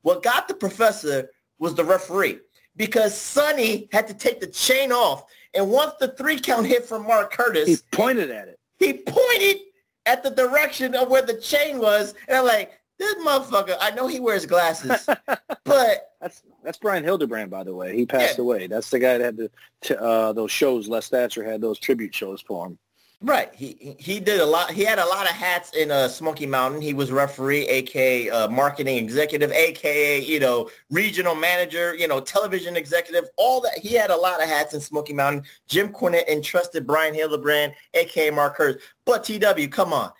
What 0.00 0.22
got 0.22 0.48
the 0.48 0.54
professor 0.54 1.28
was 1.58 1.74
the 1.74 1.84
referee 1.84 2.38
because 2.76 3.14
Sunny 3.14 3.90
had 3.92 4.08
to 4.08 4.14
take 4.14 4.40
the 4.40 4.46
chain 4.46 4.90
off. 4.90 5.24
And 5.52 5.68
once 5.68 5.92
the 6.00 6.08
three 6.12 6.40
count 6.40 6.64
hit 6.66 6.86
from 6.86 7.06
Mark 7.06 7.30
Curtis, 7.30 7.68
He 7.68 7.76
pointed 7.92 8.30
at 8.30 8.48
it. 8.48 8.58
he 8.78 8.94
pointed 8.94 9.58
at 10.06 10.22
the 10.22 10.30
direction 10.30 10.94
of 10.94 11.10
where 11.10 11.20
the 11.20 11.34
chain 11.34 11.78
was. 11.78 12.14
And 12.26 12.38
I'm 12.38 12.46
like, 12.46 12.79
this 13.00 13.14
motherfucker, 13.16 13.76
I 13.80 13.90
know 13.90 14.06
he 14.06 14.20
wears 14.20 14.46
glasses, 14.46 15.04
but 15.64 16.12
That's 16.20 16.42
that's 16.62 16.78
Brian 16.78 17.02
Hildebrand, 17.02 17.50
by 17.50 17.64
the 17.64 17.74
way. 17.74 17.96
He 17.96 18.06
passed 18.06 18.38
Yeah. 18.38 18.42
away. 18.42 18.66
That's 18.68 18.90
the 18.90 18.98
guy 18.98 19.18
that 19.18 19.24
had 19.24 19.36
the 19.36 19.50
t- 19.80 19.96
uh, 19.98 20.32
those 20.32 20.50
shows. 20.52 20.86
Les 20.88 21.08
Thatcher 21.08 21.42
had 21.42 21.60
those 21.60 21.78
tribute 21.78 22.14
shows 22.14 22.40
for 22.42 22.66
him. 22.66 22.78
Right. 23.22 23.50
He 23.54 23.96
he- 23.98 24.18
did 24.20 24.40
a 24.40 24.46
lot. 24.46 24.70
He 24.70 24.82
had 24.82 24.98
a 24.98 25.04
lot 25.06 25.24
of 25.26 25.32
hats 25.32 25.74
in 25.74 25.90
uh, 25.90 26.08
Smoky 26.08 26.46
Mountain. 26.46 26.80
He 26.80 26.94
was 26.94 27.10
referee, 27.12 27.66
aka 27.68 28.30
uh, 28.30 28.48
marketing 28.48 28.96
executive, 28.96 29.50
aka 29.52 30.20
you 30.22 30.40
know 30.40 30.70
regional 30.90 31.34
manager, 31.34 31.94
you 31.94 32.08
know 32.08 32.20
television 32.20 32.76
executive. 32.76 33.24
All 33.36 33.60
that 33.62 33.76
he 33.78 33.94
had 33.94 34.10
a 34.10 34.16
lot 34.16 34.42
of 34.42 34.48
hats 34.48 34.72
in 34.74 34.80
Smoky 34.80 35.12
Mountain. 35.12 35.44
Jim 35.68 35.90
Cornette 35.92 36.28
entrusted 36.28 36.86
Brian 36.86 37.12
Hildebrand, 37.14 37.74
aka 37.94 38.30
Mark 38.30 38.56
Curtis. 38.56 38.82
But 39.04 39.22
TW, 39.24 39.68
come 39.70 39.92
on, 39.92 40.12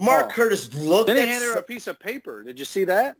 Mark 0.00 0.26
Oh. 0.26 0.30
Curtis 0.30 0.72
looked 0.74 1.08
Then 1.08 1.16
he 1.16 1.26
handed 1.26 1.46
her 1.52 1.58
a 1.58 1.62
piece 1.62 1.86
of 1.86 2.00
paper. 2.00 2.42
Did 2.42 2.58
you 2.58 2.64
see 2.64 2.84
that? 2.84 3.16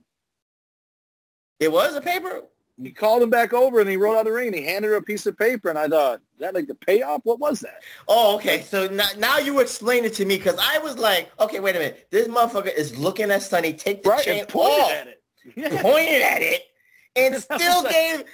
it 1.59 1.71
was 1.71 1.95
a 1.95 2.01
paper. 2.01 2.43
He 2.83 2.91
called 2.91 3.23
him 3.23 3.29
back 3.29 3.53
over 3.53 3.81
and 3.81 3.91
he 3.91 3.99
rolled 3.99 4.17
out 4.17 4.25
the 4.25 4.33
ring 4.33 4.47
and 4.47 4.57
he 4.57 4.63
handed 4.65 4.89
her 4.89 4.95
a 4.95 5.03
piece 5.03 5.27
of 5.27 5.37
paper 5.37 5.69
and 5.69 5.79
I 5.79 5.87
thought, 5.87 6.21
is 6.21 6.39
that 6.41 6.55
like 6.55 6.67
the 6.67 6.75
payoff? 6.75 7.21
What 7.25 7.39
was 7.39 7.61
that? 7.61 7.83
Oh, 8.09 8.37
okay. 8.37 8.63
So 8.63 8.87
now, 8.89 9.09
now 9.19 9.37
you 9.37 9.61
explain 9.61 10.07
it 10.07 10.15
to 10.15 10.25
me 10.25 10.39
because 10.39 10.57
I 10.59 10.79
was 10.79 10.97
like, 10.97 11.31
okay, 11.39 11.61
wait 11.61 11.77
a 11.77 11.79
minute. 11.79 12.07
This 12.11 12.27
motherfucker 12.29 12.75
is 12.75 12.97
looking 12.97 13.31
at 13.31 13.43
Sunny 13.43 13.75
take 13.75 14.03
the 14.03 14.09
Right, 14.09 14.25
chain 14.25 14.47
pointed 14.47 14.81
off. 14.81 14.91
at 14.93 15.07
it. 15.09 15.23
Yeah. 15.55 15.83
pointed 15.83 16.23
at 16.23 16.41
it 16.41 16.63
and 17.17 17.35
still 17.43 17.83
like- 17.83 17.93
gave 17.93 18.25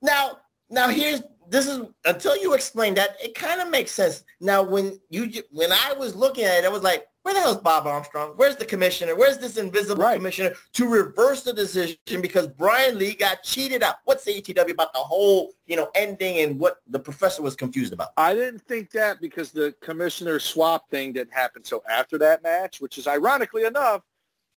now 0.00 0.38
now 0.70 0.88
here's 0.88 1.22
this 1.50 1.66
is 1.66 1.82
until 2.06 2.36
you 2.40 2.54
explain 2.54 2.94
that 2.94 3.16
it 3.22 3.34
kind 3.34 3.60
of 3.60 3.68
makes 3.68 3.90
sense 3.90 4.24
now 4.40 4.62
when 4.62 4.98
you 5.10 5.30
when 5.50 5.70
i 5.72 5.92
was 5.92 6.14
looking 6.16 6.44
at 6.44 6.58
it 6.58 6.64
i 6.64 6.68
was 6.68 6.82
like 6.82 7.06
where 7.24 7.34
the 7.34 7.40
hell's 7.40 7.56
bob 7.56 7.86
armstrong 7.86 8.34
where's 8.36 8.54
the 8.56 8.64
commissioner 8.64 9.16
where's 9.16 9.38
this 9.38 9.56
invisible 9.56 10.02
Right. 10.02 10.16
commissioner 10.16 10.52
to 10.74 10.86
reverse 10.88 11.42
the 11.42 11.52
decision 11.52 11.96
because 12.20 12.46
brian 12.46 12.98
lee 12.98 13.14
got 13.14 13.42
cheated 13.42 13.82
out 13.82 13.96
what's 14.04 14.24
the 14.24 14.40
etw 14.40 14.70
about 14.70 14.92
the 14.92 14.98
whole 15.00 15.52
you 15.66 15.74
know 15.76 15.88
ending 15.94 16.38
and 16.38 16.58
what 16.60 16.80
the 16.88 16.98
professor 16.98 17.42
was 17.42 17.56
confused 17.56 17.92
about 17.92 18.10
I 18.16 18.34
didn't 18.34 18.60
think 18.60 18.90
that 18.92 19.20
because 19.20 19.50
the 19.50 19.74
commissioner 19.80 20.38
swap 20.38 20.88
thing 20.90 21.14
didn't 21.14 21.32
happen 21.32 21.64
so 21.64 21.82
after 21.90 22.18
that 22.18 22.42
match, 22.42 22.80
which 22.80 22.98
is 22.98 23.06
ironically 23.06 23.64
enough, 23.64 24.02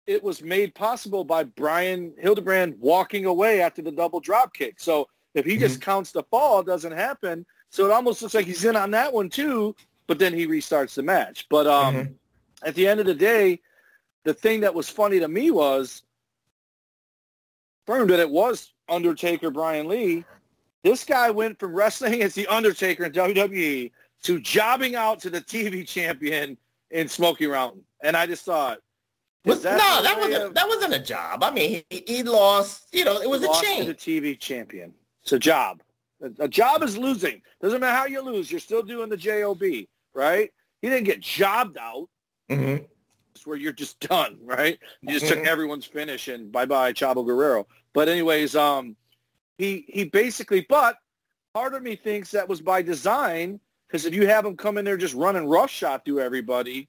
it 0.07 0.23
was 0.23 0.43
made 0.43 0.75
possible 0.75 1.23
by 1.25 1.45
Brian 1.45 2.15
Hildebrand 2.19 2.77
walking 2.81 3.27
away 3.27 3.61
after 3.61 3.83
the 3.83 3.93
double 3.93 4.21
drop 4.21 4.55
kick. 4.55 4.81
So 4.81 5.07
if 5.35 5.45
he 5.45 5.57
just 5.57 5.81
counts 5.81 6.13
the 6.13 6.23
fall, 6.31 6.61
it 6.61 6.67
doesn't 6.67 6.93
happen. 6.93 7.45
So 7.71 7.85
it 7.87 7.91
almost 7.91 8.23
looks 8.23 8.35
like 8.35 8.47
he's 8.47 8.65
in 8.65 8.77
on 8.77 8.91
that 8.93 9.13
one 9.13 9.29
too, 9.29 9.75
but 10.07 10.19
then 10.19 10.33
he 10.33 10.47
restarts 10.47 10.95
the 10.95 11.03
match. 11.03 11.47
But 11.51 11.67
um, 11.67 11.95
Mhm. 11.95 12.15
At 12.65 12.75
the 12.75 12.87
end 12.87 13.01
of 13.01 13.07
the 13.07 13.15
day, 13.15 13.61
the 14.25 14.35
thing 14.35 14.61
that 14.61 14.75
was 14.75 14.89
funny 14.89 15.21
to 15.21 15.29
me 15.29 15.51
was 15.51 16.03
confirmed 17.87 18.11
that 18.11 18.21
it 18.21 18.31
was 18.31 18.73
Undertaker 18.89 19.51
Brian 19.51 19.89
Lee. 19.89 20.25
This 20.83 21.05
guy 21.05 21.31
went 21.31 21.59
from 21.59 21.75
wrestling 21.75 22.23
as 22.23 22.35
the 22.35 22.47
Undertaker 22.47 23.05
in 23.05 23.13
WWE 23.13 23.91
to 24.23 24.41
jobbing 24.41 24.97
out 24.97 25.21
to 25.21 25.31
the 25.31 25.41
TV 25.41 25.87
champion 25.87 26.57
in 26.91 27.09
Smoky 27.09 27.47
Mountain. 27.47 27.83
And 28.03 28.17
I 28.17 28.27
just 28.27 28.45
thought, 28.45 28.79
is 29.45 29.63
no 29.63 29.71
that 30.03 30.17
wasn't 30.19 30.43
of- 30.43 30.55
that 30.55 30.67
wasn't 30.67 30.95
a 30.95 30.99
job 30.99 31.45
i 31.45 31.51
mean 31.51 31.83
he, 31.91 32.05
he 32.07 32.23
lost 32.23 32.89
you 32.93 33.05
know 33.05 33.21
it 33.21 33.29
was 33.29 33.43
a 33.43 33.47
to 33.47 33.85
the 33.85 33.95
TV 33.95 34.39
champion. 34.39 34.95
It's 35.23 35.33
a 35.33 35.39
job. 35.39 35.83
A, 36.23 36.45
a 36.45 36.49
job 36.49 36.83
is 36.83 36.97
losing. 36.97 37.43
Doesn't 37.61 37.81
matter 37.81 37.97
how 37.97 38.07
you 38.07 38.21
lose. 38.23 38.51
You're 38.51 38.61
still 38.61 38.83
doing 38.83 39.09
the 39.09 39.17
job, 39.17 39.63
right? 40.15 40.51
He 40.81 40.89
didn't 40.89 41.05
get 41.05 41.21
jobbed 41.21 41.79
out. 41.79 42.09
Mhm. 42.51 42.87
It's 43.35 43.47
where 43.47 43.57
you're 43.57 43.73
just 43.73 43.99
done, 44.09 44.39
right? 44.43 44.79
You 45.03 45.13
just 45.13 45.27
took 45.27 45.41
Mhm. 45.41 45.47
everyone's 45.47 45.87
finish 45.87 46.29
and 46.29 46.51
bye 46.53 46.67
bye 46.67 46.93
Chavo 46.93 47.25
Guerrero. 47.25 47.67
But 47.93 48.09
anyways, 48.09 48.55
um, 48.57 48.97
he 49.59 49.85
he 49.89 50.05
basically. 50.05 50.67
But 50.69 50.99
part 51.53 51.75
of 51.75 51.83
me 51.83 51.97
thinks 51.97 52.31
that 52.33 52.49
was 52.49 52.61
by 52.61 52.83
design 52.83 53.61
because 53.87 54.07
if 54.07 54.15
you 54.15 54.27
have 54.27 54.45
him 54.45 54.57
come 54.57 54.79
in 54.79 54.85
there 54.85 54.97
just 54.97 55.15
running 55.15 55.47
roughshod 55.47 56.05
through 56.05 56.21
everybody, 56.21 56.89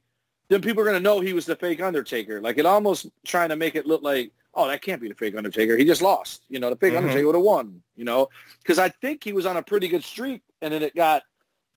then 0.50 0.62
people 0.62 0.82
are 0.82 0.86
going 0.86 0.98
to 0.98 1.04
know 1.04 1.20
he 1.20 1.34
was 1.34 1.46
the 1.46 1.56
fake 1.56 1.82
Undertaker. 1.82 2.42
Like 2.42 2.58
it 2.58 2.66
almost 2.66 3.08
trying 3.26 3.50
to 3.50 3.56
make 3.56 3.76
it 3.76 3.86
look 3.86 4.02
like, 4.02 4.32
oh, 4.56 4.68
that 4.68 4.82
can't 4.82 5.02
be 5.02 5.08
the 5.08 5.16
fake 5.16 5.36
Undertaker. 5.36 5.78
He 5.78 5.86
just 5.86 6.02
lost. 6.02 6.44
You 6.50 6.60
know, 6.60 6.70
the 6.70 6.76
fake 6.76 6.94
Mhm. 6.94 6.98
Undertaker 6.98 7.26
would 7.28 7.36
have 7.36 7.44
won. 7.44 7.82
You 7.96 8.06
know, 8.06 8.30
because 8.62 8.80
I 8.80 8.90
think 8.90 9.24
he 9.24 9.34
was 9.34 9.46
on 9.46 9.58
a 9.58 9.64
pretty 9.64 9.88
good 9.88 10.04
streak, 10.04 10.42
and 10.62 10.74
then 10.74 10.82
it 10.84 10.96
got 10.96 11.24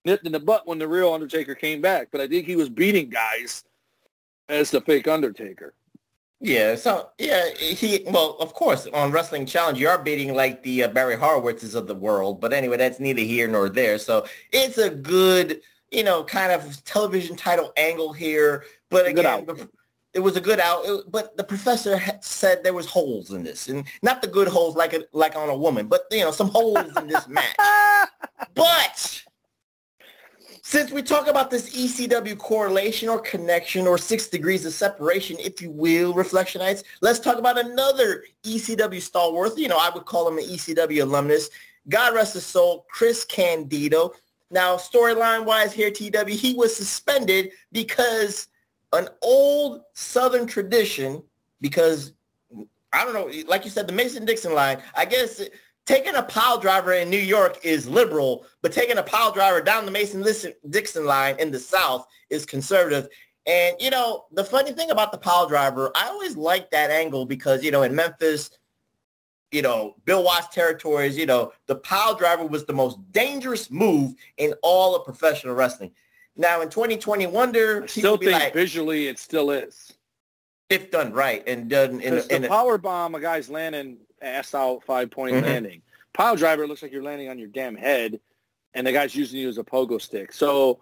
nipped 0.04 0.24
in 0.26 0.32
the 0.32 0.40
butt 0.40 0.66
when 0.66 0.78
the 0.78 0.88
real 0.88 1.12
Undertaker 1.12 1.54
came 1.54 1.80
back. 1.82 2.08
But 2.10 2.20
I 2.22 2.28
think 2.28 2.46
he 2.46 2.56
was 2.56 2.68
beating 2.70 3.08
guys 3.10 3.64
as 4.48 4.70
the 4.70 4.80
fake 4.80 5.08
Undertaker. 5.08 5.74
Yeah, 6.40 6.76
so 6.76 7.08
yeah, 7.18 7.50
he 7.58 8.04
well, 8.06 8.36
of 8.38 8.54
course, 8.54 8.86
on 8.94 9.10
Wrestling 9.10 9.44
Challenge, 9.44 9.78
you 9.78 9.88
are 9.88 9.98
beating 9.98 10.34
like 10.34 10.62
the 10.62 10.84
uh, 10.84 10.88
Barry 10.88 11.16
Horowitzes 11.16 11.74
of 11.74 11.88
the 11.88 11.96
world. 11.96 12.40
But 12.40 12.52
anyway, 12.52 12.76
that's 12.76 13.00
neither 13.00 13.22
here 13.22 13.48
nor 13.48 13.68
there. 13.68 13.98
So 13.98 14.24
it's 14.52 14.78
a 14.78 14.88
good 14.90 15.60
you 15.90 16.04
know, 16.04 16.22
kind 16.22 16.52
of 16.52 16.84
television 16.84 17.34
title 17.34 17.72
angle 17.78 18.12
here. 18.12 18.64
But 18.90 19.06
again, 19.06 19.46
it 20.12 20.20
was 20.20 20.36
a 20.36 20.40
good 20.40 20.60
out. 20.60 20.84
it- 20.84 21.10
but 21.10 21.36
the 21.36 21.44
professor 21.44 21.96
ha- 21.96 22.18
said 22.20 22.62
there 22.62 22.74
was 22.74 22.86
holes 22.86 23.30
in 23.32 23.42
this, 23.42 23.68
and 23.68 23.84
not 24.02 24.20
the 24.20 24.28
good 24.28 24.48
holes 24.48 24.76
like 24.76 24.92
a, 24.92 25.04
like 25.12 25.34
on 25.34 25.48
a 25.48 25.56
woman, 25.56 25.86
but 25.86 26.02
you 26.10 26.20
know, 26.20 26.30
some 26.30 26.48
holes 26.50 26.94
in 26.96 27.06
this 27.06 27.26
match. 27.26 27.56
But 28.54 29.24
since 30.68 30.90
we 30.90 31.00
talk 31.00 31.28
about 31.28 31.50
this 31.50 31.74
ECW 31.74 32.36
correlation 32.36 33.08
or 33.08 33.18
connection 33.20 33.86
or 33.86 33.96
six 33.96 34.28
degrees 34.28 34.66
of 34.66 34.74
separation, 34.74 35.38
if 35.40 35.62
you 35.62 35.70
will, 35.70 36.12
Reflectionites, 36.12 36.84
let's 37.00 37.18
talk 37.18 37.38
about 37.38 37.58
another 37.58 38.24
ECW 38.44 39.00
stalwart. 39.00 39.56
You 39.56 39.68
know, 39.68 39.78
I 39.78 39.88
would 39.88 40.04
call 40.04 40.28
him 40.28 40.36
an 40.36 40.44
ECW 40.44 41.04
alumnus. 41.04 41.48
God 41.88 42.14
rest 42.14 42.34
his 42.34 42.44
soul, 42.44 42.84
Chris 42.90 43.24
Candido. 43.24 44.12
Now, 44.50 44.76
storyline 44.76 45.46
wise 45.46 45.72
here, 45.72 45.90
TW, 45.90 46.28
he 46.28 46.52
was 46.52 46.76
suspended 46.76 47.52
because 47.72 48.48
an 48.92 49.08
old 49.22 49.80
Southern 49.94 50.46
tradition, 50.46 51.22
because 51.62 52.12
I 52.92 53.06
don't 53.06 53.14
know, 53.14 53.30
like 53.48 53.64
you 53.64 53.70
said, 53.70 53.86
the 53.86 53.94
Mason-Dixon 53.94 54.52
line, 54.52 54.82
I 54.94 55.06
guess 55.06 55.40
taking 55.88 56.16
a 56.16 56.22
pile 56.22 56.58
driver 56.58 56.92
in 56.92 57.08
New 57.08 57.16
York 57.16 57.58
is 57.64 57.88
liberal, 57.88 58.44
but 58.60 58.72
taking 58.72 58.98
a 58.98 59.02
pile 59.02 59.32
driver 59.32 59.62
down 59.62 59.86
the 59.86 59.90
Mason-Dixon 59.90 61.06
line 61.06 61.36
in 61.38 61.50
the 61.50 61.58
South 61.58 62.06
is 62.28 62.44
conservative. 62.44 63.08
And, 63.46 63.74
you 63.80 63.88
know, 63.88 64.26
the 64.32 64.44
funny 64.44 64.72
thing 64.72 64.90
about 64.90 65.12
the 65.12 65.18
pile 65.18 65.48
driver, 65.48 65.90
I 65.96 66.08
always 66.08 66.36
liked 66.36 66.72
that 66.72 66.90
angle 66.90 67.24
because, 67.24 67.64
you 67.64 67.70
know, 67.70 67.84
in 67.84 67.94
Memphis, 67.94 68.50
you 69.50 69.62
know, 69.62 69.96
Bill 70.04 70.22
Watts 70.22 70.54
territories, 70.54 71.16
you 71.16 71.24
know, 71.24 71.52
the 71.64 71.76
pile 71.76 72.14
driver 72.14 72.44
was 72.44 72.66
the 72.66 72.74
most 72.74 72.98
dangerous 73.10 73.70
move 73.70 74.14
in 74.36 74.52
all 74.62 74.94
of 74.94 75.06
professional 75.06 75.54
wrestling. 75.54 75.92
Now 76.36 76.60
in 76.60 76.68
2020 76.68 77.26
Wonder, 77.28 77.84
I 77.84 77.86
still 77.86 78.18
think 78.18 78.32
like, 78.32 78.52
visually 78.52 79.06
it 79.06 79.18
still 79.18 79.50
is. 79.50 79.94
if 80.68 80.90
done 80.90 81.14
right 81.14 81.42
and 81.46 81.70
done 81.70 82.02
in, 82.02 82.18
in 82.28 82.42
the 82.42 82.48
a, 82.48 82.50
power 82.50 82.76
bomb, 82.76 83.14
a 83.14 83.20
guy's 83.20 83.48
landing 83.48 83.96
ass 84.22 84.54
out, 84.54 84.84
five 84.84 85.10
point 85.10 85.36
Mhm. 85.36 85.42
landing. 85.42 85.82
Pile 86.14 86.36
driver 86.36 86.66
looks 86.66 86.82
like 86.82 86.92
you're 86.92 87.02
landing 87.02 87.28
on 87.28 87.38
your 87.38 87.48
damn 87.48 87.76
head, 87.76 88.20
and 88.74 88.86
the 88.86 88.92
guy's 88.92 89.14
using 89.14 89.40
you 89.40 89.48
as 89.48 89.58
a 89.58 89.64
pogo 89.64 90.00
stick. 90.00 90.32
So 90.32 90.80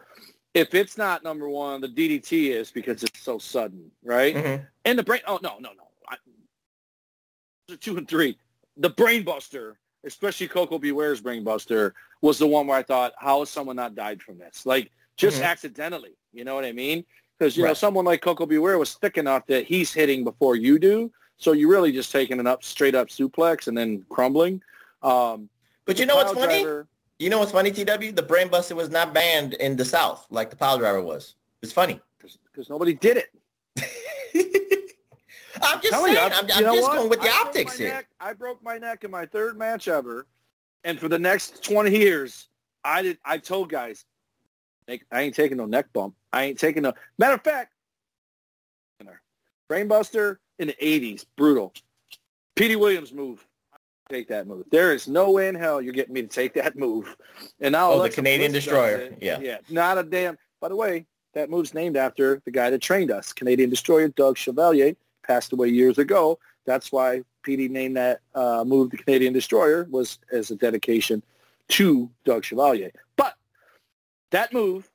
if 0.54 0.74
it's 0.74 0.96
not 0.96 1.22
number 1.22 1.48
one, 1.48 1.80
the 1.80 1.88
DDT 1.88 2.50
is 2.52 2.70
because 2.70 3.02
it's 3.02 3.20
so 3.20 3.38
sudden, 3.38 3.90
right? 4.02 4.34
Mhm. 4.34 4.66
And 4.84 4.98
the 4.98 5.02
brain. 5.02 5.20
Oh 5.26 5.38
no, 5.42 5.58
no, 5.58 5.72
no. 5.72 5.88
I, 6.08 6.16
two 7.80 7.96
and 7.96 8.08
three. 8.08 8.38
The 8.76 8.90
brainbuster, 8.90 9.76
especially 10.04 10.48
Koko 10.48 10.78
B. 10.78 10.92
Ware's 10.92 11.20
brainbuster, 11.20 11.92
was 12.20 12.38
the 12.38 12.46
one 12.46 12.66
where 12.66 12.78
I 12.78 12.82
thought, 12.82 13.12
how 13.18 13.40
has 13.40 13.50
someone 13.50 13.76
not 13.76 13.94
died 13.94 14.22
from 14.22 14.38
this? 14.38 14.64
Like 14.64 14.90
just 15.16 15.40
Mhm. 15.40 15.44
accidentally. 15.44 16.16
You 16.32 16.44
know 16.44 16.54
what 16.54 16.64
I 16.64 16.72
mean? 16.72 17.04
Because 17.38 17.56
you 17.56 17.64
know 17.64 17.74
someone 17.74 18.04
like 18.04 18.22
Coco 18.22 18.46
Beware 18.46 18.78
was 18.78 18.94
thick 18.94 19.18
enough 19.18 19.46
that 19.46 19.66
he's 19.66 19.92
hitting 19.92 20.24
before 20.24 20.56
you 20.56 20.78
do. 20.78 21.12
So 21.38 21.52
you're 21.52 21.68
really 21.70 21.92
just 21.92 22.10
taking 22.12 22.40
an 22.40 22.46
up 22.46 22.64
straight 22.64 22.94
up 22.94 23.08
suplex 23.08 23.68
and 23.68 23.76
then 23.76 24.04
crumbling. 24.08 24.62
Um, 25.02 25.48
but 25.84 25.98
you 25.98 26.06
know 26.06 26.16
what's 26.16 26.32
funny? 26.32 26.62
driver- 26.62 26.86
You 27.18 27.30
know 27.30 27.38
what's 27.38 27.52
funny, 27.52 27.70
TW? 27.70 28.14
The 28.14 28.24
brain 28.26 28.48
buster 28.48 28.74
was 28.74 28.90
not 28.90 29.12
banned 29.14 29.54
in 29.54 29.76
the 29.76 29.84
South 29.84 30.26
like 30.30 30.50
the 30.50 30.56
pile 30.56 30.78
driver 30.78 31.02
was. 31.02 31.34
It's 31.62 31.72
funny. 31.72 32.00
because 32.18 32.70
nobody 32.70 32.94
did 32.94 33.18
it. 33.18 33.30
I'm 35.62 35.80
just 35.80 35.94
saying. 35.94 36.12
you, 36.14 36.18
I'm, 36.20 36.48
you 36.48 36.54
I'm 36.68 36.74
just 36.76 36.82
what? 36.82 36.96
going 36.96 37.08
with 37.10 37.20
the 37.22 37.28
I 37.28 37.42
optics 37.44 37.78
here. 37.78 37.88
neck- 37.88 38.08
I 38.20 38.32
broke 38.32 38.62
my 38.62 38.78
neck 38.78 39.04
in 39.04 39.10
my 39.10 39.24
third 39.26 39.58
match 39.58 39.88
ever, 39.88 40.26
and 40.84 40.98
for 40.98 41.08
the 41.08 41.18
next 41.18 41.62
20 41.64 41.90
years, 41.96 42.48
I 42.84 43.02
did. 43.02 43.18
I 43.24 43.38
told 43.38 43.70
guys, 43.70 44.04
I 44.88 44.98
ain't 45.12 45.34
taking 45.34 45.56
no 45.56 45.64
neck 45.66 45.86
bump. 45.92 46.14
I 46.32 46.44
ain't 46.44 46.58
taking 46.58 46.82
no. 46.82 46.92
Matter 47.18 47.34
of 47.34 47.42
fact, 47.42 47.72
Brainbuster 49.70 50.36
in 50.58 50.68
the 50.68 50.74
80s, 50.80 51.24
brutal. 51.36 51.72
Petey 52.54 52.76
Williams 52.76 53.12
move. 53.12 53.46
Take 54.08 54.28
that 54.28 54.46
move. 54.46 54.64
There 54.70 54.92
is 54.94 55.08
no 55.08 55.30
way 55.32 55.48
in 55.48 55.54
hell 55.56 55.82
you're 55.82 55.92
getting 55.92 56.14
me 56.14 56.22
to 56.22 56.28
take 56.28 56.54
that 56.54 56.76
move. 56.76 57.16
And 57.60 57.72
now 57.72 57.90
Oh, 57.92 58.02
the 58.02 58.08
Canadian 58.08 58.52
Bliss 58.52 58.64
Destroyer. 58.64 59.10
Yeah. 59.20 59.40
yeah. 59.40 59.58
Not 59.68 59.98
a 59.98 60.04
damn. 60.04 60.38
By 60.60 60.68
the 60.68 60.76
way, 60.76 61.06
that 61.34 61.50
move's 61.50 61.74
named 61.74 61.96
after 61.96 62.40
the 62.44 62.50
guy 62.52 62.70
that 62.70 62.80
trained 62.80 63.10
us, 63.10 63.32
Canadian 63.32 63.68
Destroyer 63.68 64.08
Doug 64.08 64.38
Chevalier, 64.38 64.94
passed 65.26 65.52
away 65.52 65.68
years 65.68 65.98
ago. 65.98 66.38
That's 66.66 66.92
why 66.92 67.22
Petey 67.42 67.68
named 67.68 67.96
that 67.96 68.20
uh, 68.34 68.64
move 68.64 68.90
the 68.90 68.96
Canadian 68.96 69.32
Destroyer 69.32 69.86
was 69.90 70.18
as 70.32 70.50
a 70.52 70.56
dedication 70.56 71.22
to 71.70 72.08
Doug 72.24 72.44
Chevalier. 72.44 72.92
But 73.16 73.34
that 74.30 74.52
move, 74.52 74.88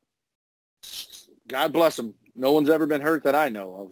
God 1.47 1.73
bless 1.73 1.99
him, 1.99 2.13
no 2.35 2.53
one's 2.53 2.69
ever 2.69 2.85
been 2.85 3.01
hurt 3.01 3.23
that 3.23 3.35
I 3.35 3.49
know 3.49 3.91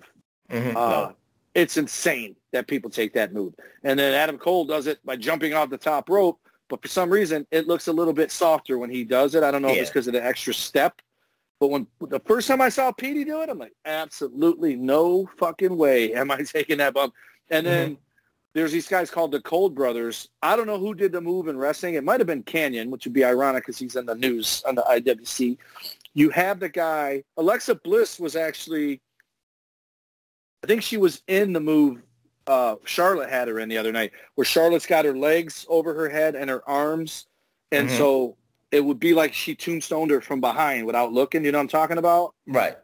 of. 0.50 0.56
Mhm. 0.58 0.70
Uh, 0.76 0.90
No. 1.10 1.16
It's 1.56 1.78
insane 1.78 2.36
that 2.52 2.68
people 2.68 2.90
take 2.90 3.14
that 3.14 3.34
move. 3.34 3.54
And 3.84 4.00
then 4.00 4.14
Adam 4.14 4.38
Cole 4.38 4.66
does 4.66 4.88
it 4.88 5.04
by 5.06 5.16
jumping 5.16 5.54
off 5.54 5.70
the 5.70 5.78
top 5.78 6.10
rope, 6.10 6.40
but 6.68 6.82
for 6.82 6.88
some 6.88 7.10
reason 7.10 7.46
it 7.52 7.68
looks 7.68 7.88
a 7.88 7.94
little 7.94 8.14
bit 8.14 8.32
softer 8.32 8.78
when 8.78 8.90
he 8.90 9.04
does 9.04 9.36
it. 9.36 9.44
I 9.44 9.52
don't 9.52 9.62
know 9.62 9.70
if 9.70 9.78
it's 9.78 9.90
because 9.90 10.08
of 10.08 10.14
the 10.14 10.24
extra 10.24 10.54
step. 10.54 11.02
But 11.60 11.72
when 11.72 11.88
the 12.00 12.22
first 12.22 12.48
time 12.48 12.62
I 12.62 12.70
saw 12.70 12.92
Petey 12.92 13.26
do 13.26 13.42
it, 13.42 13.50
I'm 13.50 13.60
like, 13.60 13.74
absolutely 13.86 14.76
no 14.76 15.30
fucking 15.38 15.76
way 15.76 16.14
am 16.14 16.32
I 16.32 16.38
taking 16.44 16.78
that 16.78 16.94
bump. 16.94 17.14
And 17.50 17.66
then 17.66 17.92
mm-hmm. 17.92 18.02
there's 18.54 18.72
these 18.72 18.88
guys 18.88 19.12
called 19.12 19.32
the 19.32 19.42
Cold 19.42 19.76
Brothers. 19.76 20.30
I 20.42 20.56
don't 20.56 20.68
know 20.68 20.80
who 20.80 20.94
did 20.94 21.12
the 21.12 21.20
move 21.20 21.50
in 21.50 21.58
wrestling. 21.58 21.96
It 21.96 22.04
might 22.06 22.22
have 22.22 22.28
been 22.28 22.44
Kanyon, 22.44 22.90
which 22.90 23.06
would 23.06 23.14
be 23.14 23.26
ironic 23.26 23.64
because 23.64 23.78
he's 23.78 23.98
in 23.98 24.06
the 24.06 24.16
news 24.16 24.64
on 24.66 24.76
the 24.76 24.84
IWC. 24.84 25.58
You 26.14 26.30
have 26.30 26.62
the 26.62 26.70
guy. 26.70 27.24
Alexa 27.36 27.76
Bliss 27.76 28.20
was 28.20 28.38
actually, 28.38 29.02
I 30.64 30.68
think 30.68 30.82
she 30.84 30.98
was 30.98 31.22
in 31.28 31.54
the 31.54 31.60
move. 31.60 32.02
Uh, 32.48 32.76
Charlotte 32.86 33.30
had 33.30 33.48
her 33.48 33.60
in 33.60 33.70
the 33.70 33.78
other 33.78 33.92
night, 33.92 34.12
where 34.36 34.46
Charlotte's 34.46 34.86
got 34.86 35.06
her 35.06 35.16
legs 35.16 35.66
over 35.70 35.94
her 35.94 36.10
head 36.10 36.36
and 36.36 36.50
her 36.50 36.68
arms, 36.68 37.28
and 37.72 37.88
Mhm. 37.88 37.98
so 37.98 38.38
it 38.72 38.84
would 38.84 39.00
be 39.00 39.14
like 39.14 39.34
she 39.34 39.56
tombstoned 39.56 40.12
her 40.12 40.22
from 40.22 40.42
behind 40.42 40.86
without 40.86 41.12
looking. 41.14 41.46
You 41.46 41.52
know 41.52 41.60
what 41.60 41.64
I'm 41.64 41.68
talking 41.70 41.98
about? 41.98 42.34
Right. 42.48 42.76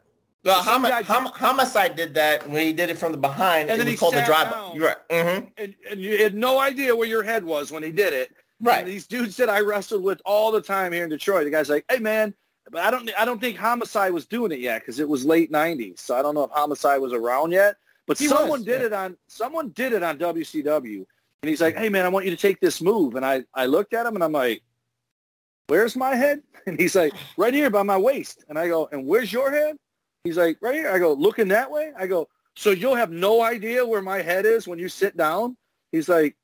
Well, 0.44 0.64
guy- 0.64 1.02
Hom- 1.02 1.26
Homicide 1.26 1.96
did 1.96 2.14
that 2.14 2.48
when 2.48 2.62
he 2.64 2.72
did 2.74 2.92
it 2.92 2.98
from 3.00 3.12
the 3.12 3.18
behind. 3.18 3.70
And 3.72 3.80
then 3.80 3.88
he 3.88 3.98
called 3.98 4.14
the 4.14 4.20
sat 4.20 4.28
drive. 4.28 4.52
down. 4.52 4.76
You're 4.76 4.88
right. 4.88 4.98
hmm 5.10 5.46
and, 5.58 5.76
and 5.90 6.00
you 6.00 6.22
had 6.22 6.36
no 6.36 6.60
idea 6.60 6.96
where 6.96 7.08
your 7.08 7.24
head 7.24 7.44
was 7.44 7.72
when 7.72 7.82
he 7.82 7.92
did 7.92 8.14
it. 8.14 8.32
Right. 8.62 8.80
And 8.80 8.88
these 8.88 9.08
dudes 9.08 9.36
that 9.38 9.50
I 9.50 9.62
wrestled 9.62 10.04
with 10.04 10.22
all 10.24 10.52
the 10.52 10.62
time 10.62 10.92
here 10.94 11.04
in 11.04 11.10
Detroit, 11.10 11.46
the 11.46 11.50
guy's 11.50 11.70
like, 11.70 11.84
"Hey 11.90 11.98
man," 11.98 12.36
but 12.72 12.82
I 12.82 12.92
don't, 12.92 13.10
I 13.18 13.26
don't 13.26 13.40
think 13.40 13.58
Homicide 13.58 14.12
was 14.12 14.26
doing 14.26 14.52
it 14.52 14.60
yet 14.60 14.82
because 14.82 15.00
it 15.00 15.08
was 15.08 15.26
late 15.26 15.52
'90s, 15.52 16.00
so 16.00 16.16
I 16.16 16.22
don't 16.22 16.36
know 16.36 16.44
if 16.44 16.52
Homicide 16.52 17.00
was 17.02 17.14
around 17.14 17.52
yet. 17.52 17.78
But 18.08 18.18
He 18.18 18.28
someone 18.28 18.60
was, 18.60 18.64
did 18.64 18.82
yeah. 18.82 18.88
it 18.88 18.94
on, 18.94 19.18
someone 19.28 19.70
did 19.70 19.94
it 19.94 20.04
on 20.04 20.18
WCW, 20.18 21.06
and 21.42 21.50
he's 21.50 21.62
like, 21.62 21.76
"Hey 21.76 21.90
man, 21.90 22.06
I 22.06 22.10
want 22.10 22.26
you 22.26 22.32
to 22.32 22.38
take 22.38 22.60
this 22.60 22.82
move," 22.82 23.16
and 23.16 23.26
I, 23.26 23.44
I 23.54 23.66
looked 23.66 23.94
at 23.94 24.06
him 24.06 24.16
and 24.16 24.24
I'm 24.24 24.32
like, 24.32 24.64
"Where's 25.68 25.96
my 25.96 26.16
head?" 26.16 26.42
And 26.68 26.80
he's 26.80 26.96
like, 26.96 27.14
"Right 27.38 27.54
here 27.54 27.70
by 27.70 27.84
my 27.84 27.98
waist," 27.98 28.44
and 28.50 28.58
I 28.58 28.68
go, 28.68 28.90
"And 28.92 29.06
where's 29.06 29.32
your 29.32 29.52
head?" 29.52 29.78
He's 30.24 30.38
like, 30.38 30.58
"Right 30.62 30.74
here." 30.74 30.90
I 30.90 30.98
go, 30.98 31.14
"Looking 31.14 31.50
that 31.50 31.70
way?" 31.70 31.92
I 31.98 32.08
go, 32.08 32.28
"So 32.56 32.72
you'll 32.72 32.96
have 32.96 33.12
no 33.12 33.44
idea 33.44 33.86
where 33.86 34.02
my 34.02 34.22
head 34.22 34.48
is 34.48 34.68
when 34.68 34.80
you 34.80 34.90
sit 34.90 35.16
down?" 35.16 35.58
He's 35.92 36.10
like, 36.10 36.36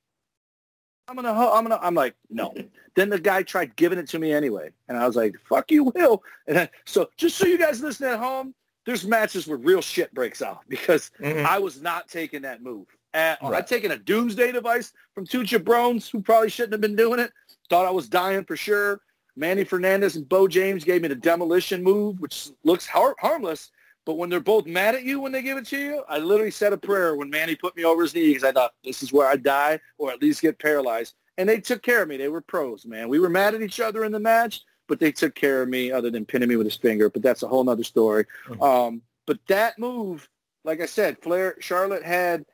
I'm 1.12 1.16
gonna, 1.16 1.34
I'm 1.34 1.64
gonna, 1.64 1.80
I'm 1.82 1.94
like, 1.94 2.16
no. 2.30 2.54
Then 2.96 3.10
the 3.10 3.20
guy 3.20 3.44
tried 3.44 3.76
giving 3.76 3.98
it 4.00 4.08
to 4.10 4.20
me 4.20 4.34
anyway, 4.34 4.72
and 4.90 4.98
I 4.98 5.08
was 5.08 5.16
like, 5.16 5.36
fuck 5.48 5.72
you, 5.72 5.86
Will. 5.96 6.24
And 6.48 6.60
I, 6.60 6.70
so, 6.86 7.10
just 7.18 7.38
so 7.38 7.46
you 7.48 7.58
guys 7.58 7.82
listen 7.82 8.08
at 8.08 8.20
home, 8.20 8.54
there's 8.86 9.06
matches 9.06 9.48
where 9.48 9.58
real 9.58 9.82
shit 9.82 10.14
breaks 10.14 10.42
out 10.42 10.60
because 10.68 11.12
Mhm. 11.22 11.46
I 11.46 11.60
was 11.60 11.82
not 11.82 12.08
taking 12.10 12.42
that 12.42 12.62
move. 12.62 12.88
At 13.14 13.42
all. 13.42 13.52
Right. 13.52 13.58
I'd 13.58 13.68
taken 13.68 13.92
a 13.92 13.98
doomsday 13.98 14.54
device 14.54 14.94
from 15.14 15.26
two 15.26 15.42
jabrones 15.44 16.10
who 16.10 16.22
probably 16.22 16.50
shouldn't 16.50 16.72
have 16.74 16.80
been 16.82 16.96
doing 16.96 17.20
it. 17.20 17.32
Thought 17.70 17.86
I 17.86 17.92
was 17.92 18.08
dying 18.08 18.46
for 18.46 18.56
sure. 18.56 19.02
Manny 19.36 19.64
Fernandez 19.66 20.16
and 20.16 20.28
Bo 20.28 20.48
James 20.48 20.84
gave 20.86 21.02
me 21.02 21.10
the 21.10 21.16
demolition 21.16 21.84
move, 21.84 22.20
which 22.22 22.50
looks 22.64 22.86
har- 22.88 23.16
harmless. 23.20 23.72
But 24.06 24.16
when 24.16 24.30
they're 24.30 24.40
both 24.40 24.66
mad 24.66 24.96
at 24.96 25.04
you 25.04 25.20
when 25.20 25.32
they 25.32 25.42
give 25.42 25.58
it 25.58 25.66
to 25.68 25.78
you, 25.78 26.04
I 26.10 26.18
literally 26.20 26.52
said 26.52 26.72
a 26.74 26.78
prayer 26.78 27.16
when 27.16 27.30
Manny 27.30 27.56
put 27.56 27.76
me 27.76 27.84
over 27.84 28.02
his 28.02 28.16
knee 28.16 28.30
because 28.30 28.44
I 28.44 28.52
thought 28.52 28.74
this 28.84 29.04
is 29.04 29.12
where 29.14 29.28
I 29.28 29.36
die 29.36 29.80
or 29.98 30.12
at 30.12 30.22
least 30.22 30.42
get 30.42 30.58
paralyzed. 30.58 31.14
And 31.42 31.50
they 31.50 31.60
took 31.60 31.82
care 31.82 32.04
of 32.04 32.08
me. 32.08 32.18
They 32.18 32.28
were 32.28 32.40
pros, 32.42 32.86
man. 32.86 33.10
We 33.10 33.18
were 33.18 33.28
mad 33.28 33.56
at 33.56 33.64
each 33.64 33.80
other 33.80 34.04
in 34.06 34.12
the 34.12 34.20
match, 34.20 34.62
but 34.88 35.00
they 35.00 35.12
took 35.12 35.34
care 35.34 35.64
of 35.64 35.70
me 35.70 35.92
other 35.92 36.12
than 36.12 36.24
pinning 36.24 36.48
me 36.50 36.56
with 36.56 36.68
his 36.68 36.76
finger. 36.76 37.10
But 37.10 37.24
that's 37.24 37.42
a 37.42 37.48
whole 37.48 37.64
nother 37.64 37.84
story. 37.84 38.26
Um, 38.62 39.02
but 39.26 39.40
that 39.48 39.80
move, 39.80 40.30
like 40.66 40.82
I 40.82 40.86
said, 40.86 41.18
Flair, 41.18 41.56
Charlotte 41.60 42.04
had 42.04 42.46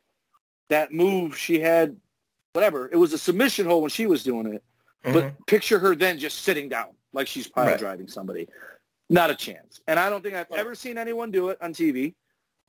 that 0.70 0.94
move. 0.94 1.38
She 1.38 1.60
had 1.60 1.98
whatever. 2.54 2.90
It 2.90 2.96
was 2.96 3.12
a 3.12 3.18
submission 3.18 3.66
hold 3.66 3.82
when 3.82 3.90
she 3.90 4.06
was 4.06 4.24
doing 4.24 4.54
it. 4.54 4.64
But 5.04 5.34
picture 5.48 5.80
her 5.80 5.94
then 5.94 6.18
just 6.18 6.44
sitting 6.44 6.70
down 6.70 6.88
like 7.12 7.28
she's 7.28 7.46
pile 7.48 7.66
Right. 7.66 7.78
driving 7.80 8.08
somebody. 8.08 8.48
Not 9.10 9.30
a 9.32 9.36
chance. 9.36 9.82
And 9.86 10.00
I 10.00 10.10
don't 10.10 10.24
think 10.24 10.36
I've 10.36 10.52
ever 10.54 10.76
seen 10.76 10.98
anyone 10.98 11.30
do 11.30 11.50
it 11.50 11.58
on 11.62 11.74
TV. 11.74 12.16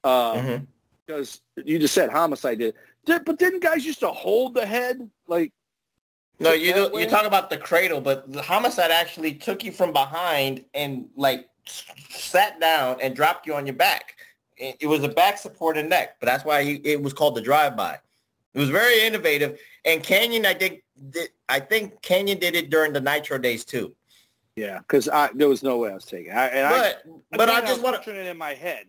Uh, 0.02 0.34
Mhm. 0.34 0.66
Because 1.06 1.40
you 1.64 1.78
just 1.78 1.94
said 1.94 2.10
homicide 2.10 2.58
did. 2.58 2.74
did. 3.06 3.24
But 3.24 3.38
didn't 3.38 3.62
guys 3.62 3.86
used 3.86 4.00
to 4.00 4.08
hold 4.10 4.54
the 4.54 4.66
head? 4.66 5.08
Like, 5.28 5.52
No, 6.40 6.52
you 6.52 6.72
that 6.72 6.92
do, 6.92 7.00
you 7.00 7.06
talk 7.06 7.24
about 7.26 7.50
the 7.50 7.56
cradle, 7.56 8.00
but 8.00 8.32
the 8.32 8.42
homicide 8.42 8.90
actually 8.90 9.34
took 9.34 9.64
you 9.64 9.72
from 9.72 9.92
behind 9.92 10.64
and 10.74 11.08
like 11.16 11.48
sat 12.10 12.60
down 12.60 12.98
and 13.00 13.14
dropped 13.14 13.46
you 13.46 13.54
on 13.54 13.66
your 13.66 13.74
back. 13.74 14.14
It, 14.56 14.76
it 14.80 14.86
was 14.86 15.02
a 15.04 15.08
back 15.08 15.38
support 15.38 15.76
and 15.76 15.88
neck, 15.88 16.16
but 16.20 16.26
that's 16.26 16.44
why 16.44 16.64
he, 16.64 16.74
it 16.84 17.02
was 17.02 17.12
called 17.12 17.34
the 17.34 17.40
drive-by. 17.40 17.98
It 18.54 18.58
was 18.58 18.70
very 18.70 19.02
innovative. 19.02 19.58
And 19.84 20.02
Kanyon, 20.02 20.46
I 20.46 20.54
think, 20.54 20.82
did, 21.10 21.28
I 21.48 21.60
think 21.60 22.00
Kanyon 22.02 22.38
did 22.40 22.56
it 22.56 22.70
during 22.70 22.92
the 22.92 23.00
Nitro 23.00 23.38
days 23.38 23.64
too. 23.64 23.94
Yeah, 24.56 24.78
because 24.78 25.08
there 25.34 25.48
was 25.48 25.62
no 25.62 25.78
way 25.78 25.90
I 25.90 25.94
was 25.94 26.04
taking. 26.04 26.32
It. 26.32 26.36
I, 26.36 26.46
and 26.48 26.68
but 26.68 27.14
I, 27.32 27.36
but 27.36 27.48
I, 27.48 27.58
I 27.58 27.60
just 27.60 27.80
want 27.80 27.96
to 27.96 28.02
turn 28.02 28.16
it 28.16 28.26
in 28.26 28.36
my 28.36 28.54
head. 28.54 28.86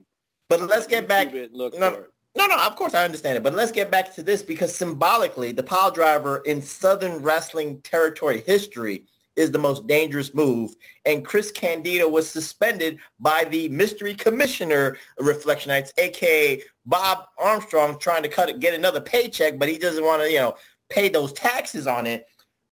But 0.47 0.62
let's 0.62 0.88
get 0.88 1.08
back. 1.08 1.32
Look 1.52 1.78
no, 1.78 2.06
no, 2.36 2.47
no. 2.47 2.57
Of 2.57 2.75
course, 2.75 2.93
I 2.93 3.05
understand 3.05 3.38
it. 3.38 3.43
But 3.43 3.55
let's 3.55 3.71
get 3.71 3.91
back 3.91 4.13
to 4.15 4.23
this 4.23 4.41
because 4.41 4.75
symbolically, 4.75 5.51
the 5.51 5.63
pile 5.63 5.91
driver 5.91 6.38
in 6.45 6.61
Southern 6.61 7.21
wrestling 7.21 7.82
territory 7.82 8.41
history 8.45 9.05
is 9.36 9.51
the 9.51 9.57
most 9.57 9.88
dangerous 9.88 10.34
move. 10.34 10.75
And 11.05 11.25
Chris 11.25 11.49
Candido 11.49 12.09
was 12.09 12.30
suspended 12.30 12.99
by 13.19 13.45
the 13.45 13.69
mystery 13.69 14.13
commissioner 14.13 14.97
Reflectionites, 15.19 15.91
aka 15.97 16.61
Bob 16.86 17.25
Armstrong, 17.38 17.97
trying 17.99 18.23
to 18.23 18.30
cut 18.30 18.49
it, 18.49 18.59
get 18.59 18.73
another 18.73 18.99
paycheck, 18.99 19.57
but 19.57 19.69
he 19.69 19.77
doesn't 19.77 20.03
want 20.03 20.21
to, 20.21 20.32
you 20.32 20.39
know, 20.39 20.55
pay 20.89 21.07
those 21.07 21.32
taxes 21.32 21.88
on 21.88 22.05
it. 22.05 22.25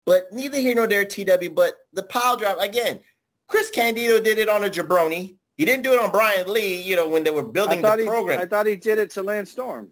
But 0.07 0.33
neither 0.33 0.59
here 0.59 0.75
nor 0.75 0.87
there, 0.87 1.05
TW. 1.05 1.55
But 1.55 1.75
the 1.93 2.03
pile 2.03 2.37
driver 2.37 2.61
again. 2.61 3.01
Chris 3.49 3.71
Candido 3.71 4.21
did 4.21 4.39
it 4.39 4.49
on 4.49 4.65
a 4.65 4.69
jabroni. 4.69 5.36
He 5.57 5.65
didn't 5.65 5.83
do 5.83 5.93
it 5.93 6.01
on 6.01 6.11
Brian 6.11 6.53
Lee, 6.53 6.81
you 6.83 6.97
know, 6.97 7.09
when 7.09 7.25
they 7.25 7.31
were 7.31 7.43
building 7.43 7.81
the 7.81 7.97
he, 7.97 8.05
program. 8.05 8.41
I 8.41 8.47
thought 8.47 8.67
he 8.67 8.77
did 8.77 8.99
it 8.99 9.11
to 9.13 9.23
Lance 9.23 9.51
Storm. 9.51 9.91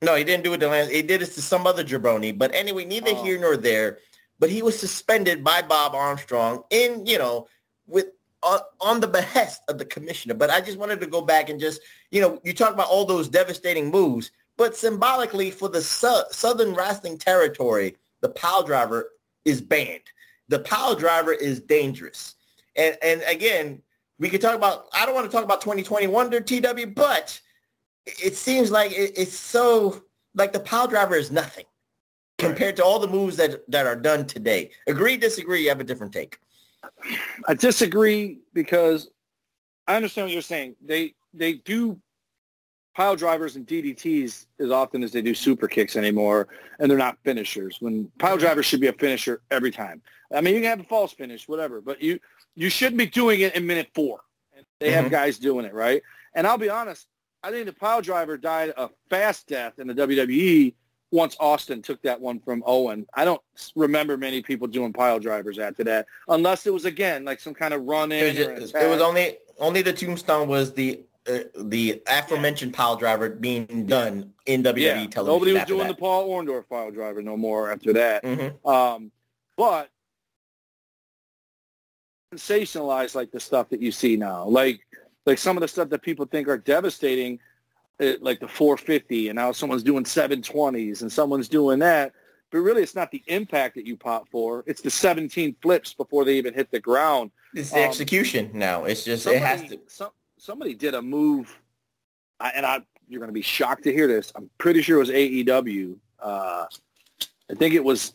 No, 0.00 0.16
he 0.16 0.24
didn't 0.24 0.42
do 0.42 0.52
it 0.54 0.58
to 0.58 0.68
Lance. 0.68 0.90
He 0.90 1.02
did 1.02 1.22
it 1.22 1.26
to 1.32 1.42
some 1.42 1.66
other 1.66 1.84
jabroni. 1.84 2.36
But 2.36 2.54
anyway, 2.54 2.84
neither 2.84 3.12
oh. 3.12 3.22
here 3.22 3.38
nor 3.38 3.56
there. 3.56 3.98
But 4.38 4.50
he 4.50 4.62
was 4.62 4.78
suspended 4.78 5.44
by 5.44 5.62
Bob 5.62 5.94
Armstrong 5.94 6.64
in, 6.70 7.06
you 7.06 7.18
know, 7.18 7.46
with 7.86 8.06
uh, 8.42 8.58
on 8.80 9.00
the 9.00 9.06
behest 9.06 9.62
of 9.68 9.78
the 9.78 9.84
commissioner. 9.84 10.34
But 10.34 10.50
I 10.50 10.60
just 10.60 10.78
wanted 10.78 11.00
to 11.00 11.06
go 11.06 11.20
back 11.20 11.48
and 11.48 11.60
just, 11.60 11.80
you 12.10 12.20
know, 12.20 12.40
you 12.42 12.52
talk 12.52 12.72
about 12.72 12.88
all 12.88 13.04
those 13.04 13.28
devastating 13.28 13.90
moves, 13.90 14.32
but 14.56 14.76
symbolically 14.76 15.50
for 15.50 15.68
the 15.68 15.82
su- 15.82 16.24
Southern 16.30 16.74
wrestling 16.74 17.18
territory, 17.18 17.96
the 18.20 18.30
pile 18.30 18.64
driver 18.64 19.10
is 19.44 19.60
banned. 19.60 20.02
The 20.48 20.58
pile 20.58 20.96
driver 20.96 21.32
is 21.32 21.60
dangerous. 21.60 22.34
And 22.74 22.96
and 23.02 23.22
again, 23.28 23.82
we 24.22 24.30
could 24.30 24.40
talk 24.40 24.54
about, 24.54 24.86
I 24.94 25.04
don't 25.04 25.16
want 25.16 25.28
to 25.28 25.36
talk 25.36 25.44
about 25.44 25.60
2021 25.60 26.30
to 26.30 26.40
TW, 26.40 26.94
but 26.94 27.40
it 28.06 28.36
seems 28.36 28.70
like 28.70 28.92
it, 28.92 29.12
it's 29.16 29.34
so, 29.34 30.04
like 30.36 30.52
the 30.52 30.60
pile 30.60 30.86
driver 30.86 31.16
is 31.16 31.32
nothing 31.32 31.64
compared 32.38 32.76
to 32.76 32.84
all 32.84 33.00
the 33.00 33.08
moves 33.08 33.36
that, 33.36 33.68
that 33.68 33.84
are 33.84 33.96
done 33.96 34.24
today. 34.24 34.70
Agree, 34.86 35.16
disagree, 35.16 35.64
you 35.64 35.68
have 35.70 35.80
a 35.80 35.84
different 35.84 36.12
take. 36.12 36.38
I 37.48 37.54
disagree 37.54 38.38
because 38.54 39.10
I 39.88 39.96
understand 39.96 40.26
what 40.26 40.32
you're 40.32 40.42
saying. 40.42 40.76
They 40.80 41.14
they 41.34 41.54
do 41.54 41.98
pile 42.94 43.16
drivers 43.16 43.56
and 43.56 43.66
DDTs 43.66 44.46
as 44.60 44.70
often 44.70 45.02
as 45.02 45.12
they 45.12 45.22
do 45.22 45.34
super 45.34 45.66
kicks 45.66 45.96
anymore, 45.96 46.48
and 46.78 46.90
they're 46.90 46.98
not 46.98 47.18
finishers. 47.24 47.78
When 47.80 48.10
pile 48.18 48.36
drivers 48.36 48.66
should 48.66 48.80
be 48.80 48.88
a 48.88 48.92
finisher 48.92 49.42
every 49.50 49.70
time. 49.70 50.02
I 50.34 50.40
mean, 50.40 50.54
you 50.54 50.60
can 50.60 50.70
have 50.70 50.80
a 50.80 50.84
false 50.84 51.12
finish, 51.12 51.48
whatever, 51.48 51.80
but 51.80 52.00
you 52.02 52.18
you 52.54 52.68
shouldn't 52.68 52.98
be 52.98 53.06
doing 53.06 53.40
it 53.40 53.54
in 53.54 53.66
minute 53.66 53.88
four. 53.94 54.20
And 54.56 54.64
they 54.80 54.88
mm-hmm. 54.88 55.02
have 55.02 55.10
guys 55.10 55.38
doing 55.38 55.64
it, 55.64 55.74
right? 55.74 56.02
And 56.34 56.46
I'll 56.46 56.58
be 56.58 56.70
honest, 56.70 57.06
I 57.42 57.50
think 57.50 57.66
the 57.66 57.72
pile 57.72 58.02
driver 58.02 58.36
died 58.36 58.72
a 58.76 58.88
fast 59.10 59.48
death 59.48 59.78
in 59.78 59.86
the 59.86 59.94
WWE 59.94 60.74
once 61.10 61.36
Austin 61.40 61.82
took 61.82 62.00
that 62.02 62.20
one 62.20 62.40
from 62.40 62.62
Owen. 62.66 63.06
I 63.14 63.24
don't 63.24 63.40
remember 63.76 64.16
many 64.16 64.42
people 64.42 64.66
doing 64.66 64.92
pile 64.92 65.18
drivers 65.18 65.58
after 65.58 65.84
that, 65.84 66.06
unless 66.28 66.66
it 66.66 66.72
was 66.72 66.84
again 66.84 67.24
like 67.24 67.40
some 67.40 67.54
kind 67.54 67.74
of 67.74 67.82
run 67.82 68.12
in. 68.12 68.36
It, 68.36 68.60
was, 68.60 68.74
it 68.74 68.88
was 68.88 69.00
only 69.00 69.38
only 69.58 69.82
the 69.82 69.92
tombstone 69.92 70.48
was 70.48 70.72
the 70.72 71.02
uh, 71.28 71.40
the 71.56 72.02
aforementioned 72.08 72.72
yeah. 72.72 72.76
pile 72.76 72.96
driver 72.96 73.28
being 73.30 73.86
done 73.86 74.32
in 74.46 74.62
WWE 74.62 74.80
yeah. 74.80 75.06
television. 75.06 75.24
Nobody 75.26 75.52
was 75.52 75.64
doing 75.64 75.86
that. 75.86 75.88
the 75.88 75.94
Paul 75.94 76.28
Orndorff 76.28 76.68
pile 76.68 76.90
driver 76.90 77.22
no 77.22 77.36
more 77.36 77.70
after 77.70 77.92
that. 77.92 78.24
Mm-hmm. 78.24 78.68
Um, 78.68 79.12
but 79.56 79.90
sensationalized 82.32 83.14
like 83.14 83.30
the 83.30 83.40
stuff 83.40 83.68
that 83.70 83.80
you 83.80 83.92
see 83.92 84.16
now. 84.16 84.44
Like 84.44 84.80
like 85.26 85.38
some 85.38 85.56
of 85.56 85.60
the 85.60 85.68
stuff 85.68 85.88
that 85.90 86.02
people 86.02 86.26
think 86.26 86.48
are 86.48 86.58
devastating, 86.58 87.38
uh, 88.00 88.14
like 88.20 88.40
the 88.40 88.48
450, 88.48 89.28
and 89.28 89.36
now 89.36 89.52
someone's 89.52 89.82
doing 89.84 90.04
720s, 90.04 91.02
and 91.02 91.12
someone's 91.12 91.48
doing 91.48 91.78
that. 91.80 92.12
But 92.50 92.58
really, 92.58 92.82
it's 92.82 92.94
not 92.94 93.10
the 93.10 93.22
impact 93.28 93.76
that 93.76 93.86
you 93.86 93.96
pop 93.96 94.28
for; 94.30 94.64
it's 94.66 94.80
the 94.80 94.90
17 94.90 95.56
flips 95.62 95.94
before 95.94 96.24
they 96.24 96.36
even 96.36 96.54
hit 96.54 96.70
the 96.70 96.80
ground. 96.80 97.30
It's 97.54 97.70
the 97.70 97.82
um, 97.82 97.88
execution 97.88 98.50
now. 98.54 98.84
It's 98.84 99.04
just 99.04 99.24
somebody, 99.24 99.44
it 99.44 99.46
has 99.46 99.70
to. 99.70 99.80
Some, 99.86 100.10
somebody 100.38 100.74
did 100.74 100.94
a 100.94 101.02
move, 101.02 101.56
and 102.40 102.66
I 102.66 102.80
you're 103.08 103.20
going 103.20 103.28
to 103.28 103.34
be 103.34 103.42
shocked 103.42 103.84
to 103.84 103.92
hear 103.92 104.06
this. 104.06 104.32
I'm 104.34 104.50
pretty 104.58 104.82
sure 104.82 104.96
it 104.96 105.00
was 105.00 105.10
AEW. 105.10 105.96
Uh, 106.20 106.66
I 107.50 107.54
think 107.54 107.74
it 107.74 107.84
was 107.84 108.14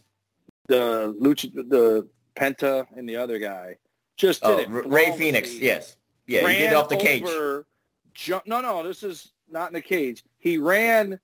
the 0.67 1.15
Lucha, 1.21 1.53
the 1.53 2.07
Penta, 2.35 2.85
and 2.95 3.07
the 3.07 3.15
other 3.15 3.37
guy 3.37 3.77
just 4.17 4.41
did 4.41 4.69
oh, 4.69 4.77
it. 4.77 4.87
Rey 4.87 5.15
Fenix, 5.17 5.53
yes. 5.55 5.95
Yeah, 6.25 6.43
ran 6.43 6.55
he 6.55 6.61
did 6.61 6.73
off 6.73 6.89
the 6.89 6.97
cage. 6.97 7.23
Over, 7.23 7.65
ju- 8.13 8.41
no, 8.45 8.59
no, 8.59 8.83
this 8.83 9.03
is 9.03 9.31
not 9.49 9.69
in 9.69 9.73
the 9.73 9.81
cage. 9.81 10.23
He 10.39 10.57
ran. 10.57 11.19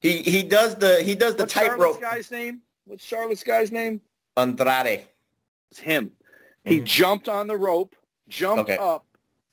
He 0.00 0.22
he 0.22 0.42
does 0.42 0.76
the 0.76 1.02
he 1.02 1.14
does 1.14 1.34
the 1.34 1.42
What's 1.42 1.52
tightrope. 1.52 2.00
guy's 2.00 2.30
name? 2.30 2.62
What's 2.86 3.04
Charlotte's 3.04 3.42
guy's 3.42 3.70
name? 3.70 4.00
Andrade. 4.36 5.02
It's 5.70 5.80
him. 5.80 6.12
He 6.64 6.76
mm-hmm. 6.76 6.84
jumped 6.84 7.28
on 7.28 7.46
the 7.46 7.56
rope, 7.56 7.94
jumped 8.28 8.70
okay. 8.70 8.78
up, 8.78 9.06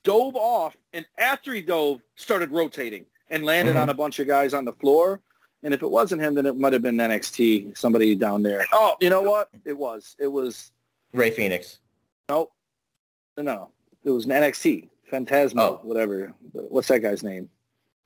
dove 0.04 0.36
off, 0.36 0.76
and 0.92 1.04
after 1.18 1.52
he 1.52 1.60
dove, 1.60 2.00
started 2.14 2.50
rotating 2.52 3.04
and 3.28 3.44
landed 3.44 3.72
mm-hmm. 3.72 3.82
on 3.82 3.88
a 3.88 3.94
bunch 3.94 4.18
of 4.18 4.26
guys 4.26 4.54
on 4.54 4.64
the 4.64 4.72
floor. 4.72 5.20
And 5.62 5.74
if 5.74 5.82
it 5.82 5.90
wasn't 5.90 6.22
him, 6.22 6.34
then 6.34 6.46
it 6.46 6.56
might 6.56 6.72
have 6.72 6.82
been 6.82 6.96
NXT, 6.96 7.76
somebody 7.76 8.14
down 8.14 8.42
there. 8.42 8.64
Oh, 8.72 8.96
you 9.00 9.10
know 9.10 9.22
what? 9.22 9.48
It 9.64 9.76
was. 9.76 10.14
It 10.18 10.28
was 10.28 10.70
Rey 11.12 11.30
Fenix. 11.30 11.78
No, 12.28 12.50
no, 13.36 13.70
it 14.04 14.10
was 14.10 14.26
an 14.26 14.32
NXT. 14.32 14.88
Phantasmo, 15.10 15.58
oh. 15.58 15.80
whatever. 15.82 16.34
What's 16.52 16.88
that 16.88 17.00
guy's 17.00 17.22
name? 17.22 17.48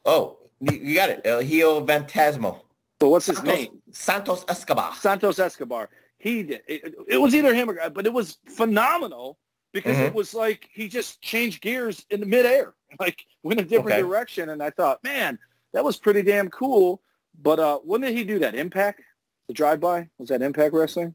Oh, 0.05 0.39
you 0.61 0.95
got 0.95 1.11
it. 1.11 1.23
El 1.25 1.43
Hijo 1.43 1.85
Phantasmo. 1.87 2.61
But 2.99 3.09
what's 3.09 3.27
his 3.27 3.39
Santos, 3.39 3.55
name? 3.55 3.83
Santos 3.93 4.45
Escobar. 4.49 4.95
Santos 4.95 5.39
Escobar. 5.39 5.89
He 6.19 6.43
did. 6.43 6.61
It, 6.69 6.95
it 7.09 7.17
was 7.17 7.35
either 7.35 7.55
him 7.55 7.71
or, 7.71 7.75
guy, 7.75 7.89
but 7.89 8.07
it 8.07 8.13
was 8.13 8.39
phenomenal 8.47 9.39
because 9.73 9.97
mm-hmm. 9.97 10.07
it 10.07 10.15
was 10.15 10.35
like 10.35 10.69
he 10.73 10.87
just 10.89 11.23
changed 11.23 11.63
gears 11.63 12.05
in 12.11 12.21
the 12.21 12.27
midair, 12.27 12.75
like 13.01 13.25
went 13.43 13.61
a 13.61 13.65
different 13.65 13.93
okay. 13.93 14.03
direction. 14.03 14.51
And 14.51 14.63
I 14.63 14.71
thought, 14.71 15.03
man, 15.03 15.39
that 15.73 15.83
was 15.83 15.97
pretty 15.97 16.23
damn 16.23 16.51
cool. 16.51 17.01
But 17.41 17.59
uh, 17.59 17.79
when 17.79 18.01
did 18.01 18.17
he 18.17 18.25
do 18.25 18.39
that? 18.41 18.55
Impact? 18.55 19.03
The 19.49 19.55
drive-by? 19.55 20.09
Was 20.19 20.29
that 20.29 20.43
Impact 20.43 20.75
Wrestling? 20.75 21.15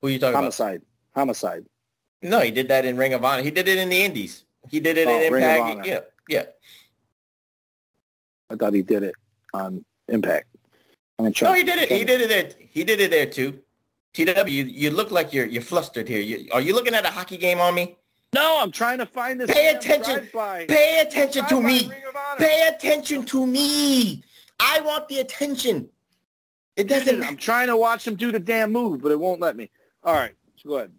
Who 0.00 0.08
are 0.08 0.10
you 0.10 0.18
talking 0.18 0.34
Homicide. 0.34 0.82
about? 1.14 1.20
Homicide. 1.20 1.62
Homicide. 1.62 1.66
No, 2.22 2.40
he 2.40 2.50
did 2.50 2.68
that 2.68 2.84
in 2.84 2.96
Ring 2.96 3.14
of 3.14 3.24
Honor. 3.24 3.42
He 3.42 3.50
did 3.50 3.68
it 3.68 3.78
in 3.78 3.88
the 3.88 4.02
Indies. 4.02 4.44
He 4.68 4.80
did 4.80 4.98
it 4.98 5.06
oh, 5.06 5.20
in 5.20 5.34
Impact. 5.34 5.86
Yeah, 5.86 6.00
yeah. 6.28 6.44
I 8.50 8.56
thought 8.56 8.74
he 8.74 8.82
did 8.82 9.02
it 9.02 9.14
on 9.52 9.84
Impact. 10.08 10.46
no, 11.18 11.52
he 11.52 11.62
did 11.62 11.78
it. 11.78 11.90
He 11.90 12.04
did 12.04 12.20
it 12.20 12.28
there. 12.28 12.68
He 12.70 12.84
did 12.84 13.00
it 13.00 13.10
there 13.10 13.26
too. 13.26 13.60
TW, 14.12 14.48
you, 14.48 14.64
you 14.64 14.90
look 14.90 15.10
like 15.10 15.32
you're 15.32 15.46
you're 15.46 15.62
flustered 15.62 16.08
here. 16.08 16.20
You, 16.20 16.48
are 16.52 16.60
you 16.60 16.74
looking 16.74 16.94
at 16.94 17.04
a 17.04 17.10
hockey 17.10 17.36
game 17.36 17.60
on 17.60 17.74
me? 17.74 17.96
No, 18.34 18.58
I'm 18.60 18.70
trying 18.70 18.98
to 18.98 19.06
find 19.06 19.40
this. 19.40 19.50
Pay 19.50 19.68
attention. 19.68 20.28
Pay 20.32 21.00
attention 21.00 21.44
to 21.46 21.62
me. 21.62 21.90
Pay 22.38 22.68
attention 22.68 23.24
to 23.26 23.46
me. 23.46 24.22
I 24.60 24.80
want 24.80 25.08
the 25.08 25.20
attention. 25.20 25.88
It 26.76 26.88
doesn't. 26.88 27.22
I'm 27.22 27.36
trying 27.36 27.68
to 27.68 27.76
watch 27.76 28.06
him 28.06 28.16
do 28.16 28.30
the 28.30 28.38
damn 28.38 28.72
move, 28.72 29.02
but 29.02 29.12
it 29.12 29.18
won't 29.18 29.40
let 29.40 29.56
me. 29.56 29.70
All 30.04 30.14
right, 30.14 30.34
go 30.66 30.76
ahead. 30.76 30.92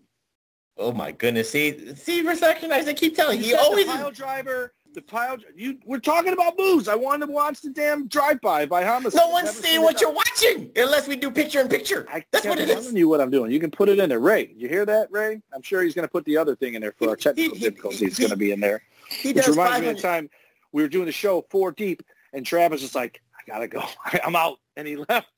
Oh 0.78 0.92
my 0.92 1.12
goodness! 1.12 1.50
See, 1.52 1.96
see, 1.96 2.22
recognize. 2.22 2.88
I 2.88 2.94
keep 2.94 3.16
telling 3.16 3.40
you, 3.40 3.46
he 3.46 3.56
always 3.56 3.86
the 3.86 3.92
pile 3.94 4.12
driver. 4.12 4.74
The 4.94 5.02
pile. 5.02 5.38
You. 5.56 5.78
We're 5.86 6.00
talking 6.00 6.34
about 6.34 6.58
moves. 6.58 6.88
I 6.88 6.96
wanted 6.96 7.28
to 7.28 7.32
watch 7.32 7.62
the 7.62 7.70
damn 7.70 8.08
drive-by 8.08 8.66
by 8.66 8.84
Homicide. 8.84 9.22
No 9.24 9.30
one's 9.30 9.52
seeing 9.52 9.82
what 9.82 10.02
you're 10.02 10.12
watching 10.12 10.72
unless 10.76 11.08
we 11.08 11.16
do 11.16 11.30
picture 11.30 11.62
in 11.62 11.68
picture. 11.68 12.08
I 12.10 12.24
That's 12.32 12.46
what 12.46 12.60
it 12.60 12.70
is. 12.70 12.92
you 12.94 13.08
what 13.08 13.22
I'm 13.22 13.30
doing. 13.30 13.52
You 13.52 13.60
can 13.60 13.70
put 13.70 13.90
it 13.90 14.00
in 14.00 14.10
there, 14.10 14.20
Ray. 14.20 14.54
You 14.56 14.68
hear 14.68 14.86
that, 14.86 15.12
Ray? 15.12 15.42
I'm 15.54 15.62
sure 15.62 15.84
he's 15.84 15.94
going 15.94 16.08
to 16.08 16.12
put 16.12 16.26
the 16.26 16.38
other 16.38 16.56
thing 16.56 16.74
in 16.74 16.82
there 16.82 16.94
for 16.98 17.10
our 17.10 17.16
technical 17.16 17.58
difficulties. 17.58 18.00
He's 18.00 18.18
going 18.18 18.32
to 18.32 18.38
be 18.38 18.52
in 18.52 18.60
there. 18.60 18.82
He 19.10 19.34
Which 19.34 19.48
reminds 19.48 19.82
me 19.82 19.90
of 19.90 19.98
the 19.98 20.02
time 20.02 20.30
we 20.72 20.82
were 20.82 20.90
doing 20.90 21.06
the 21.06 21.12
show 21.12 21.46
four 21.50 21.72
deep, 21.72 22.02
and 22.34 22.46
Travis 22.46 22.82
was 22.82 22.96
like, 22.96 23.22
gotta 23.48 23.68
go. 23.68 23.84
I'm 24.24 24.36
out. 24.36 24.60
And 24.76 24.88
he 24.88 24.96
left 25.10 25.30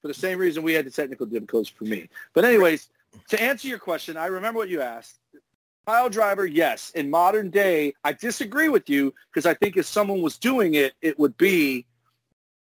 for 0.00 0.08
the 0.08 0.14
same 0.14 0.38
reason 0.38 0.62
we 0.62 0.72
had 0.72 0.86
the 0.86 0.90
technical 0.90 1.26
difficulties 1.26 1.68
for 1.68 1.84
me. 1.84 2.08
But 2.32 2.44
anyways, 2.44 2.88
to 3.28 3.42
answer 3.42 3.68
your 3.68 3.78
question, 3.78 4.16
I 4.16 4.26
remember 4.26 4.58
what 4.58 4.68
you 4.68 4.80
asked. 4.80 5.18
Pile 5.86 6.08
driver, 6.08 6.46
yes. 6.46 6.90
In 6.90 7.10
modern 7.10 7.50
day, 7.50 7.92
I 8.04 8.12
disagree 8.12 8.68
with 8.68 8.88
you 8.88 9.12
because 9.30 9.44
I 9.44 9.54
think 9.54 9.76
if 9.76 9.86
someone 9.86 10.22
was 10.22 10.38
doing 10.38 10.74
it, 10.74 10.94
it 11.02 11.18
would 11.18 11.36
be 11.36 11.86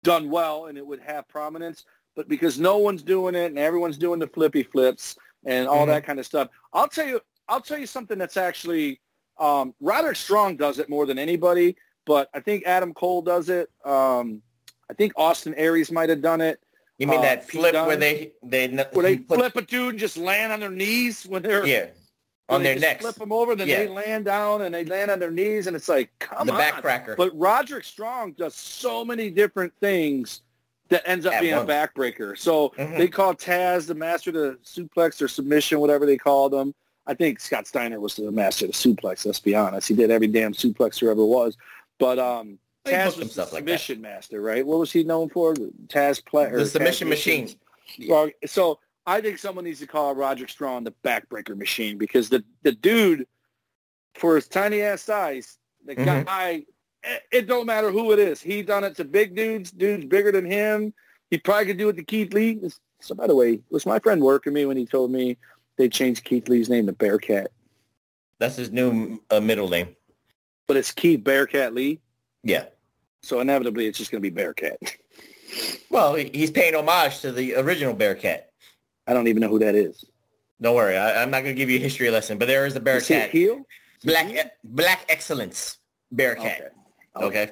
done 0.03 0.29
well 0.29 0.67
and 0.67 0.77
it 0.77 0.85
would 0.85 1.01
have 1.01 1.27
prominence. 1.27 1.83
But 2.15 2.29
because 2.29 2.59
no 2.59 2.77
one's 2.77 3.03
doing 3.03 3.35
it 3.35 3.47
and 3.47 3.59
everyone's 3.59 3.97
doing 3.97 4.19
the 4.19 4.27
flippy 4.27 4.63
flips 4.63 5.17
and 5.45 5.67
all 5.67 5.79
mm-hmm. 5.79 5.89
that 5.89 6.05
kind 6.05 6.19
of 6.19 6.25
stuff, 6.25 6.49
I'll 6.71 6.87
tell 6.87 7.07
you, 7.07 7.19
I'll 7.47 7.61
tell 7.61 7.77
you 7.77 7.87
something 7.87 8.17
that's 8.17 8.37
actually 8.37 9.01
um, 9.37 9.73
Roderick 9.81 10.17
Strong 10.17 10.57
does 10.57 10.79
it 10.79 10.89
more 10.89 11.05
than 11.05 11.17
anybody, 11.17 11.75
but 12.05 12.29
I 12.33 12.39
think 12.39 12.63
Adam 12.65 12.93
Cole 12.93 13.21
does 13.21 13.49
it. 13.49 13.69
Um, 13.83 14.41
I 14.89 14.93
think 14.93 15.13
Austin 15.15 15.53
Aries 15.55 15.91
might 15.91 16.09
have 16.09 16.21
done 16.21 16.41
it. 16.41 16.59
You 16.97 17.07
mean 17.07 17.19
Uh, 17.19 17.23
that 17.23 17.49
flip 17.49 17.73
where 17.73 17.95
they 17.95 18.31
they 18.43 18.67
where 18.91 19.03
they 19.03 19.17
put- 19.17 19.37
flip 19.37 19.55
a 19.55 19.61
dude 19.61 19.91
and 19.91 19.99
just 19.99 20.17
land 20.17 20.51
on 20.51 20.59
their 20.59 20.69
knees 20.71 21.25
when 21.25 21.41
they're 21.41 21.65
yeah 21.65 21.87
on 22.49 22.63
their 22.63 22.77
necks 22.77 23.01
Flip 23.03 23.15
them 23.15 23.31
over, 23.31 23.55
then 23.55 23.67
Yeah. 23.67 23.77
they 23.83 23.87
land 23.87 24.25
down 24.25 24.63
and 24.63 24.73
they 24.73 24.83
land 24.83 25.11
on 25.11 25.19
their 25.19 25.29
knees, 25.31 25.67
and 25.67 25.75
it's 25.75 25.87
like, 25.87 26.09
come 26.17 26.47
the 26.47 26.53
on. 26.53 26.59
backcracker. 26.59 27.15
But 27.15 27.29
Roderick 27.37 27.83
Strong 27.83 28.31
does 28.33 28.55
so 28.55 29.05
many 29.05 29.29
different 29.29 29.71
things 29.79 30.41
that 30.89 31.03
ends 31.07 31.27
up 31.27 31.33
At 31.35 31.41
being 31.41 31.55
once. 31.55 31.69
a 31.69 31.71
backbreaker. 31.71 32.35
So 32.35 32.69
Mhm. 32.69 32.97
they 32.97 33.07
call 33.07 33.35
Taz 33.35 33.85
the 33.85 33.93
master 33.93 34.31
of 34.31 34.33
the 34.33 34.57
suplex 34.65 35.21
or 35.21 35.27
submission, 35.27 35.79
whatever 35.79 36.07
they 36.07 36.17
called 36.17 36.51
him. 36.53 36.73
I 37.05 37.13
think 37.13 37.39
Scott 37.39 37.67
Steiner 37.67 37.99
was 37.99 38.15
the 38.15 38.31
master 38.31 38.65
of 38.65 38.71
the 38.71 38.77
suplex. 38.77 39.25
Let's 39.27 39.39
be 39.39 39.53
honest. 39.53 39.87
He 39.87 39.93
did 39.93 40.09
every 40.09 40.27
damn 40.27 40.53
suplex 40.53 40.99
there 40.99 41.11
ever 41.11 41.23
was. 41.25 41.55
But 41.99 42.17
um, 42.17 42.57
Taz 42.85 43.05
was 43.05 43.15
the 43.15 43.21
himself 43.21 43.53
like 43.53 43.65
that. 43.65 43.79
submission 43.79 44.01
master, 44.01 44.41
right? 44.41 44.65
What 44.65 44.79
was 44.79 44.91
he 44.91 45.03
known 45.03 45.29
for? 45.29 45.53
Taz 45.87 46.23
play 46.25 46.49
the 46.49 46.65
submission 46.65 47.09
machine. 47.09 47.49
well, 48.07 48.29
so 48.45 48.79
I 49.05 49.21
think 49.21 49.37
someone 49.37 49.65
needs 49.65 49.79
to 49.79 49.87
call 49.87 50.15
Roger 50.15 50.47
Strong 50.47 50.85
the 50.85 50.93
backbreaker 51.03 51.57
machine 51.57 51.97
because 51.97 52.29
the 52.29 52.43
the 52.63 52.71
dude, 52.71 53.27
for 54.15 54.35
his 54.35 54.47
tiny 54.47 54.81
ass 54.81 55.01
size, 55.03 55.57
the 55.85 55.95
Mhm. 55.95 56.25
guy, 56.25 56.65
it, 57.03 57.21
it 57.31 57.47
don't 57.47 57.65
matter 57.65 57.91
who 57.91 58.11
it 58.11 58.19
is. 58.19 58.41
He 58.41 58.61
done 58.63 58.83
it 58.83 58.95
to 58.97 59.03
big 59.05 59.35
dudes, 59.35 59.71
dudes 59.71 60.05
bigger 60.05 60.31
than 60.31 60.45
him. 60.45 60.93
He 61.29 61.37
probably 61.37 61.67
could 61.67 61.77
do 61.77 61.89
it 61.89 61.95
to 61.97 62.03
Keith 62.03 62.33
Lee. 62.33 62.59
So 63.01 63.13
by 63.15 63.27
the 63.27 63.35
way, 63.35 63.61
was 63.69 63.85
my 63.85 63.99
friend 63.99 64.21
working 64.21 64.53
me 64.53 64.65
when 64.65 64.77
he 64.77 64.85
told 64.85 65.11
me 65.11 65.37
they 65.77 65.89
changed 65.89 66.23
Keith 66.23 66.49
Lee's 66.49 66.69
name 66.69 66.85
to 66.87 66.91
Bearcat, 66.93 67.51
That's 68.39 68.55
his 68.57 68.71
new 68.71 69.21
uh, 69.29 69.39
middle 69.39 69.69
name. 69.69 69.95
but 70.67 70.75
it's 70.77 70.91
Keith 70.91 71.23
Bearcat 71.23 71.73
Lee. 71.73 71.99
Yeah. 72.43 72.65
So 73.21 73.39
inevitably, 73.39 73.87
it's 73.87 73.97
just 73.97 74.11
going 74.11 74.21
to 74.21 74.29
be 74.29 74.33
Bearcat. 74.33 74.77
Well, 75.89 76.13
he's 76.13 76.51
paying 76.51 76.75
homage 76.75 77.21
to 77.21 77.31
the 77.31 77.55
original 77.55 77.95
Bearcat. 77.95 78.51
I 79.07 79.13
don't 79.13 79.27
even 79.27 79.41
know 79.41 79.47
who 79.49 79.57
that 79.57 79.73
is. 79.73 80.05
Don't 80.61 80.75
worry, 80.75 80.95
I, 80.95 81.23
I'm 81.23 81.31
not 81.31 81.41
going 81.43 81.55
to 81.55 81.57
give 81.57 81.71
you 81.71 81.77
a 81.77 81.81
history 81.81 82.11
lesson, 82.11 82.37
but 82.37 82.47
there 82.47 82.67
is 82.67 82.75
a 82.75 82.77
Is 82.77 82.83
Bearcat. 82.83 83.31
heel? 83.31 83.65
Black 84.03 84.53
Black 84.63 85.05
Excellence 85.09 85.77
Bearcat. 86.11 86.71
Okay. 87.15 87.25
Okay. 87.25 87.51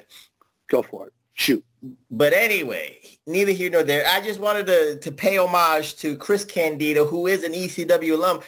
Go 0.68 0.82
for 0.82 1.08
it. 1.08 1.12
Shoot. 1.34 1.64
But 2.10 2.32
anyway, 2.32 2.98
neither 3.26 3.52
here 3.52 3.70
nor 3.70 3.82
there. 3.82 4.06
I 4.06 4.20
just 4.20 4.40
wanted 4.40 4.66
to, 4.68 4.98
to 5.00 5.10
pay 5.12 5.36
homage 5.38 5.96
to 5.96 6.16
Chris 6.16 6.44
Candido, 6.44 7.04
who 7.04 7.26
is 7.26 7.42
an 7.44 7.52
ECW 7.52 8.12
alum. 8.12 8.40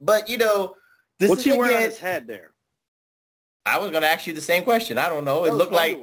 But, 0.00 0.28
you 0.28 0.38
know, 0.38 0.76
this 1.18 1.28
What's 1.28 1.46
is 1.46 1.52
he 1.52 1.58
wearing 1.58 1.76
on 1.76 1.82
his 1.82 1.98
head 1.98 2.26
there? 2.26 2.51
I 3.64 3.78
was 3.78 3.90
going 3.90 4.02
to 4.02 4.08
ask 4.08 4.26
you 4.26 4.32
the 4.32 4.40
same 4.40 4.64
question. 4.64 4.98
I 4.98 5.08
don't 5.08 5.24
know. 5.24 5.44
It 5.44 5.54
looked 5.54 5.72
like 5.72 6.00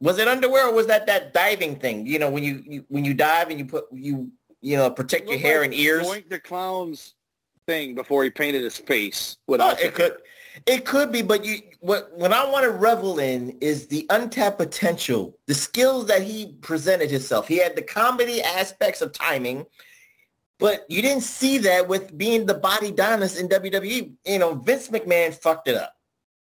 was 0.00 0.18
it 0.18 0.28
underwear 0.28 0.68
or 0.68 0.74
was 0.74 0.86
that 0.88 1.06
that 1.06 1.32
diving 1.32 1.76
thing? 1.76 2.06
You 2.06 2.18
know, 2.18 2.30
when 2.30 2.44
you, 2.44 2.62
you 2.66 2.84
when 2.88 3.04
you 3.04 3.14
dive 3.14 3.48
and 3.50 3.58
you 3.58 3.64
put 3.64 3.86
you 3.92 4.30
you 4.60 4.76
know 4.76 4.90
protect 4.90 5.28
your 5.28 5.38
hair 5.38 5.60
like 5.60 5.66
and 5.66 5.74
ears. 5.74 6.06
Doink 6.06 6.28
the 6.28 6.40
clown's 6.40 7.14
thing 7.66 7.94
before 7.94 8.24
he 8.24 8.30
painted 8.30 8.62
his 8.62 8.76
face. 8.76 9.38
With 9.46 9.60
No, 9.60 9.70
it 9.70 9.94
could 9.94 10.18
it 10.66 10.84
could 10.84 11.10
be, 11.10 11.22
but 11.22 11.44
you 11.44 11.58
what 11.80 12.16
what 12.16 12.32
I 12.32 12.48
want 12.48 12.64
to 12.64 12.70
revel 12.70 13.18
in 13.18 13.58
is 13.60 13.86
the 13.86 14.06
untapped 14.10 14.58
potential, 14.58 15.38
the 15.46 15.54
skills 15.54 16.06
that 16.06 16.22
he 16.22 16.54
presented 16.60 17.10
himself. 17.10 17.48
He 17.48 17.58
had 17.58 17.76
the 17.76 17.82
comedy 17.82 18.42
aspects 18.42 19.00
of 19.00 19.12
timing, 19.12 19.66
but 20.58 20.84
you 20.88 21.02
didn't 21.02 21.22
see 21.22 21.58
that 21.58 21.88
with 21.88 22.16
being 22.16 22.46
the 22.46 22.54
Bodydonnas 22.54 23.40
in 23.40 23.48
WWE. 23.48 24.12
You 24.26 24.38
know, 24.38 24.54
Vince 24.54 24.88
McMahon 24.88 25.34
fucked 25.34 25.68
it 25.68 25.76
up. 25.76 25.93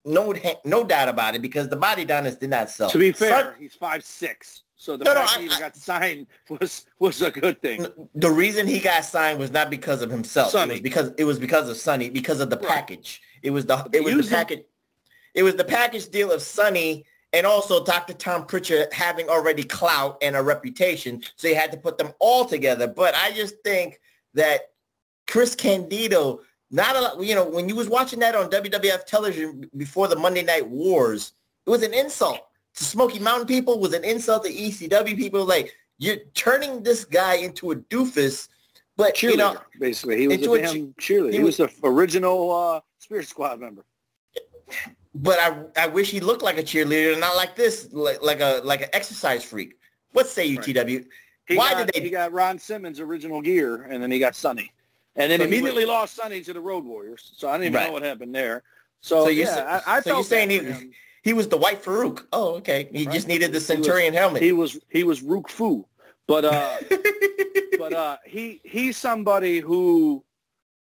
No, 0.04 0.34
no 0.64 0.82
doubt 0.84 1.08
about 1.08 1.34
it, 1.34 1.42
because 1.42 1.68
the 1.68 1.76
Bodydonnas 1.76 2.38
did 2.40 2.50
not 2.50 2.70
sell. 2.70 2.88
To 2.90 2.98
be 2.98 3.12
fair, 3.12 3.28
Son- 3.44 3.54
he's 3.58 3.74
five 3.74 4.04
six. 4.04 4.62
So 4.76 4.96
the 4.96 5.04
No, 5.04 5.12
no, 5.12 5.20
fact 5.26 5.36
I- 5.38 5.42
he 5.42 5.50
I- 5.50 5.58
got 5.58 5.76
signed 5.76 6.26
was 6.48 6.86
was 6.98 7.20
a 7.20 7.30
good 7.30 7.60
thing. 7.60 7.86
the 8.14 8.30
reason 8.30 8.66
he 8.66 8.80
got 8.80 9.04
signed 9.04 9.38
was 9.38 9.50
not 9.50 9.68
because 9.68 10.00
of 10.00 10.10
himself. 10.10 10.54
It 10.54 10.68
was 10.68 10.80
because 10.80 11.12
it 11.18 11.24
was 11.24 11.38
because 11.38 11.68
of 11.68 11.76
Sunny, 11.76 12.08
because 12.08 12.40
of 12.40 12.48
the 12.48 12.56
Right. 12.56 12.68
package. 12.68 13.20
It 13.42 13.50
was 13.50 13.66
the 13.66 13.86
it 13.92 14.02
was 14.02 14.14
the 14.14 14.22
him. 14.22 14.28
package. 14.40 14.64
It 15.34 15.42
was 15.42 15.56
the 15.56 15.64
package 15.64 16.08
deal 16.08 16.32
of 16.32 16.40
Sunny 16.40 17.04
and 17.34 17.46
also 17.46 17.84
Dr. 17.84 18.14
Tom 18.14 18.46
Prichard 18.46 18.92
having 18.92 19.28
already 19.28 19.62
clout 19.64 20.16
and 20.22 20.34
a 20.34 20.42
reputation, 20.42 21.22
so 21.36 21.46
you 21.46 21.54
had 21.56 21.70
to 21.72 21.78
put 21.78 21.98
them 21.98 22.12
all 22.18 22.46
together. 22.46 22.86
But 22.88 23.14
I 23.14 23.32
just 23.32 23.56
think 23.62 24.00
that 24.34 24.70
Chris 25.28 25.54
Candido, 25.54 26.40
not 26.70 26.96
a 26.96 27.00
lot, 27.00 27.22
you 27.22 27.34
know, 27.34 27.44
when 27.48 27.68
you 27.68 27.74
was 27.74 27.88
watching 27.88 28.18
that 28.20 28.34
on 28.34 28.50
WWF 28.50 29.04
television 29.06 29.68
before 29.76 30.06
the 30.08 30.16
Monday 30.16 30.42
Night 30.42 30.68
Wars, 30.68 31.32
it 31.66 31.70
was 31.70 31.82
an 31.82 31.92
insult 31.94 32.40
to 32.74 32.84
Smoky 32.84 33.18
Mountain 33.18 33.46
people, 33.46 33.78
was 33.80 33.92
an 33.94 34.04
insult 34.04 34.44
to 34.44 34.52
ECW 34.52 35.16
people. 35.16 35.44
Like 35.44 35.74
you're 35.98 36.16
turning 36.34 36.82
this 36.82 37.04
guy 37.04 37.34
into 37.34 37.72
a 37.72 37.76
doofus, 37.76 38.48
but 38.96 39.14
Cheerleader, 39.14 39.30
you 39.30 39.36
know, 39.36 39.56
basically, 39.78 40.18
he 40.18 40.28
was 40.28 40.36
a 40.36 40.40
damn 40.62 40.92
cheerleader. 40.94 41.30
he 41.32 41.38
He 41.38 41.42
was 41.44 41.58
was- 41.58 41.72
the 41.80 41.88
original 41.88 42.50
uh, 42.52 42.80
Spirit 42.98 43.26
Squad 43.28 43.58
member. 43.60 43.84
but 45.14 45.38
I 45.38 45.84
I 45.84 45.86
wish 45.88 46.10
he 46.10 46.20
looked 46.20 46.42
like 46.42 46.58
a 46.58 46.62
cheerleader, 46.62 47.18
not 47.18 47.34
like 47.36 47.56
this, 47.56 47.88
like 47.92 48.22
like 48.22 48.40
a 48.40 48.60
like 48.64 48.82
an 48.82 48.88
exercise 48.92 49.42
freak. 49.44 49.74
What 50.12 50.28
say 50.28 50.46
you, 50.46 50.58
Right. 50.58 50.76
TW? 50.86 51.06
He 51.46 51.56
Why 51.56 51.72
got, 51.72 51.86
did 51.86 51.94
they? 51.94 52.00
He 52.02 52.10
got 52.10 52.32
Ron 52.32 52.58
Simmons' 52.58 53.00
original 53.00 53.40
gear, 53.42 53.82
and 53.90 54.00
then 54.02 54.10
he 54.10 54.18
got 54.20 54.36
Sunny, 54.36 54.72
and 55.16 55.30
then 55.30 55.40
So 55.40 55.44
immediately 55.46 55.84
lost 55.84 56.16
Sunny 56.16 56.40
to 56.42 56.52
the 56.52 56.60
Road 56.60 56.84
Warriors. 56.84 57.32
So 57.36 57.48
I 57.48 57.52
don't 57.54 57.62
even 57.64 57.74
Right. 57.74 57.86
know 57.86 57.92
what 57.92 58.02
happened 58.02 58.34
there. 58.34 58.62
So, 59.00 59.24
So 59.24 59.30
yeah, 59.30 59.80
I, 59.86 59.96
I 59.98 60.00
so 60.00 60.10
you're 60.10 60.14
felt 60.16 60.26
saying 60.26 60.50
he- 60.50 60.90
He 61.22 61.34
was 61.34 61.48
the 61.48 61.58
white 61.58 61.82
Farooq. 61.84 62.24
Oh, 62.32 62.54
okay. 62.56 62.88
He 62.92 63.04
Right. 63.04 63.12
just 63.12 63.28
needed 63.28 63.48
the 63.48 63.52
He 63.52 63.54
was- 63.56 63.66
Centurion 63.66 64.14
helmet. 64.14 64.40
He 64.42 64.52
was 64.52 64.78
he 64.88 65.04
was 65.04 65.20
Rook 65.22 65.50
Fu, 65.50 65.84
but 66.26 66.46
uh, 66.46 66.78
but 67.78 67.92
uh, 67.92 68.16
he 68.24 68.60
he's 68.64 68.96
somebody 68.96 69.58
who, 69.60 70.24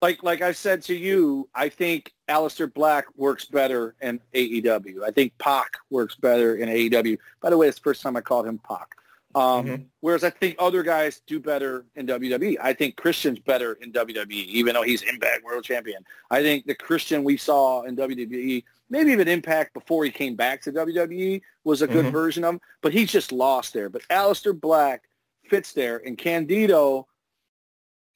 like 0.03 0.25
like 0.25 0.43
I 0.43 0.51
said 0.51 0.83
to 0.85 0.95
you, 0.97 1.49
I 1.55 1.69
think 1.69 2.13
Aleister 2.29 2.73
Black 2.73 3.05
works 3.17 3.45
better 3.45 3.95
in 4.03 4.21
AEW. 4.35 5.05
I 5.05 5.13
think 5.13 5.39
Pac 5.39 5.71
works 5.91 6.17
better 6.17 6.57
in 6.57 6.69
AEW. 6.69 7.17
By 7.41 7.51
the 7.51 7.57
way, 7.57 7.69
it's 7.69 7.79
the 7.79 7.83
first 7.85 8.03
time 8.03 8.17
I 8.17 8.21
called 8.21 8.47
him 8.47 8.59
Pac. 8.59 8.97
Um, 9.35 9.67
Mhm. 9.67 9.87
Whereas 10.01 10.23
I 10.23 10.31
think 10.31 10.55
other 10.59 10.83
guys 10.85 11.21
do 11.27 11.41
better 11.41 11.85
in 11.97 12.07
WWE. 12.07 12.57
I 12.61 12.73
think 12.73 12.97
Christian's 12.97 13.41
better 13.41 13.73
in 13.75 13.91
WWE, 13.93 14.45
even 14.45 14.75
though 14.75 14.83
he's 14.83 15.03
Impact 15.03 15.43
World 15.45 15.65
Champion. 15.65 16.05
I 16.31 16.41
think 16.43 16.67
the 16.67 16.75
Christian 16.75 17.25
we 17.25 17.37
saw 17.37 17.83
in 17.83 17.97
WWE, 17.97 18.65
maybe 18.91 19.11
even 19.11 19.27
Impact 19.27 19.75
before 19.75 20.05
he 20.05 20.11
came 20.13 20.37
back 20.37 20.63
to 20.63 20.73
WWE, 20.73 21.43
was 21.65 21.83
a 21.83 21.87
good 21.89 22.07
Mhm. 22.07 22.13
version 22.13 22.45
of 22.45 22.55
him, 22.55 22.61
but 22.81 22.93
he's 22.93 23.11
just 23.11 23.33
lost 23.33 23.73
there. 23.73 23.89
But 23.89 24.03
Aleister 24.09 24.59
Black 24.59 25.03
fits 25.49 25.73
there, 25.73 25.99
and 26.07 26.17
Candido, 26.17 27.09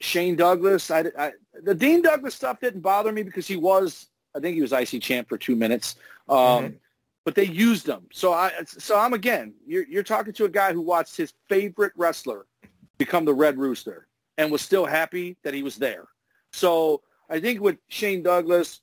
Shane 0.01 0.37
Douglas, 0.37 0.91
I, 0.91 1.07
I, 1.19 1.33
the 1.63 1.75
Dean 1.75 2.03
Douglas 2.03 2.35
stuff 2.37 2.61
didn't 2.61 2.81
bother 2.83 3.11
me 3.11 3.23
because 3.25 3.49
he 3.49 3.57
was, 3.57 4.07
I 4.37 4.41
think 4.41 4.55
he 4.55 4.63
was 4.63 4.73
IC 4.73 5.01
champ 5.03 5.29
for 5.29 5.37
two 5.37 5.57
minutes. 5.57 5.97
Um, 6.29 6.37
Mhm. 6.37 6.75
But 7.29 7.35
they 7.35 7.45
used 7.45 7.85
them. 7.85 8.07
So 8.11 8.33
I, 8.33 8.53
so 8.65 8.99
I'm 8.99 9.13
again, 9.13 9.53
you're, 9.67 9.87
you're 9.87 10.03
talking 10.03 10.33
to 10.33 10.47
a 10.47 10.49
guy 10.49 10.73
who 10.73 10.81
watched 10.81 11.15
his 11.15 11.35
favorite 11.47 11.93
wrestler 11.95 12.47
become 12.97 13.27
the 13.27 13.35
Red 13.35 13.59
Rooster 13.59 14.09
and 14.39 14.51
was 14.51 14.63
still 14.63 14.87
happy 14.87 15.37
that 15.43 15.53
he 15.53 15.63
was 15.63 15.77
there. 15.77 16.09
So 16.55 17.03
I 17.29 17.39
think 17.39 17.61
with 17.61 17.77
Shane 17.89 18.23
Douglas, 18.23 18.81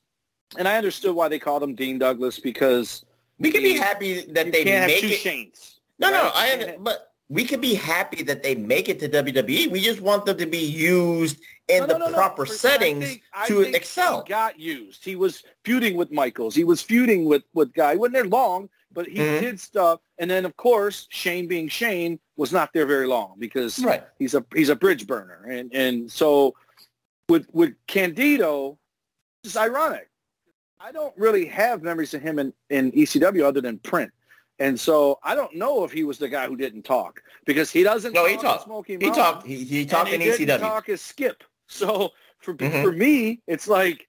and 0.60 0.68
I 0.68 0.78
understood 0.78 1.16
why 1.16 1.28
they 1.28 1.40
called 1.40 1.64
him 1.64 1.74
Dean 1.74 1.98
Douglas 1.98 2.40
because 2.40 3.04
we 3.40 3.52
could 3.52 3.64
be 3.64 3.74
happy 3.74 4.32
that 4.34 4.52
they 4.52 4.64
can't 4.64 4.92
have 4.92 5.02
two 5.02 5.08
it. 5.08 5.22
Shanes. 5.22 5.80
No, 5.98 6.12
no, 6.12 6.26
right? 6.26 6.32
I 6.36 6.56
You 6.74 6.78
but 6.82 7.15
we 7.30 7.44
could 7.46 7.62
be 7.62 7.74
happy 7.74 8.22
that 8.24 8.44
they 8.44 8.54
make 8.56 8.88
it 8.88 9.00
to 9.00 9.10
WWE. 9.10 9.72
We 9.72 9.82
just 9.82 10.00
want 10.02 10.26
them 10.26 10.38
to 10.38 10.46
be 10.46 10.60
used 10.60 11.40
in 11.68 11.80
No, 11.82 11.88
the 11.88 11.98
no, 11.98 12.08
no, 12.10 12.14
proper 12.14 12.46
settings 12.46 13.06
think- 13.06 13.24
to 13.48 13.62
excel. 13.62 14.24
He 14.24 14.30
got 14.30 14.60
used. 14.60 15.04
He 15.04 15.16
was 15.16 15.44
feuding 15.64 15.98
with 15.98 16.12
Michaels. 16.12 16.54
He 16.54 16.64
was 16.64 16.82
feuding 16.82 17.26
with 17.26 17.44
with 17.54 17.74
guy. 17.74 17.96
Wasn't 17.96 18.14
there 18.14 18.26
long, 18.26 18.70
but 18.92 19.08
he 19.08 19.18
Mhm. 19.18 19.40
did 19.40 19.60
stuff. 19.60 20.02
And 20.20 20.30
then 20.30 20.46
of 20.46 20.56
course 20.58 21.08
Shane 21.10 21.48
being 21.48 21.68
Shane 21.68 22.20
was 22.38 22.52
not 22.52 22.72
there 22.74 22.86
very 22.86 23.08
long 23.08 23.36
because 23.40 23.80
Right. 23.80 24.04
he's 24.20 24.36
a 24.36 24.46
he's 24.54 24.70
a 24.70 24.76
bridge 24.76 25.08
burner. 25.08 25.46
And 25.50 25.74
and 25.74 26.12
so 26.12 26.54
with 27.28 27.48
with 27.54 27.74
Candido, 27.88 28.78
it's 29.44 29.58
ironic. 29.58 30.10
I 30.80 30.92
don't 30.92 31.18
really 31.18 31.46
have 31.46 31.82
memories 31.82 32.14
of 32.14 32.22
him 32.22 32.38
in, 32.38 32.54
in 32.70 32.92
ECW 32.92 33.44
other 33.44 33.62
than 33.62 33.80
print. 33.80 34.12
And 34.60 34.80
so 34.80 35.20
I 35.24 35.36
don't 35.36 35.54
know 35.56 35.84
if 35.84 35.92
he 35.92 36.04
was 36.04 36.18
the 36.18 36.30
guy 36.30 36.48
who 36.48 36.56
didn't 36.56 36.84
talk 36.84 37.22
because 37.46 37.70
he 37.72 37.84
doesn't. 37.84 38.14
No, 38.14 38.26
he 38.26 38.36
talk 38.38 38.66
talked. 38.66 38.90
in 38.90 39.02
He 39.02 39.10
talked. 39.12 39.46
He, 39.46 39.64
he 39.64 39.86
talked 39.86 40.12
and 40.12 40.22
in 40.22 40.32
he 40.32 40.38
didn't 40.46 40.60
ECW. 40.60 40.60
talk 40.60 40.90
as 40.90 41.02
Skip. 41.02 41.44
So 41.68 42.12
for 42.40 42.54
Mhm. 42.54 42.82
for 42.84 42.92
me, 42.92 43.42
it's 43.48 43.68
like 43.68 44.08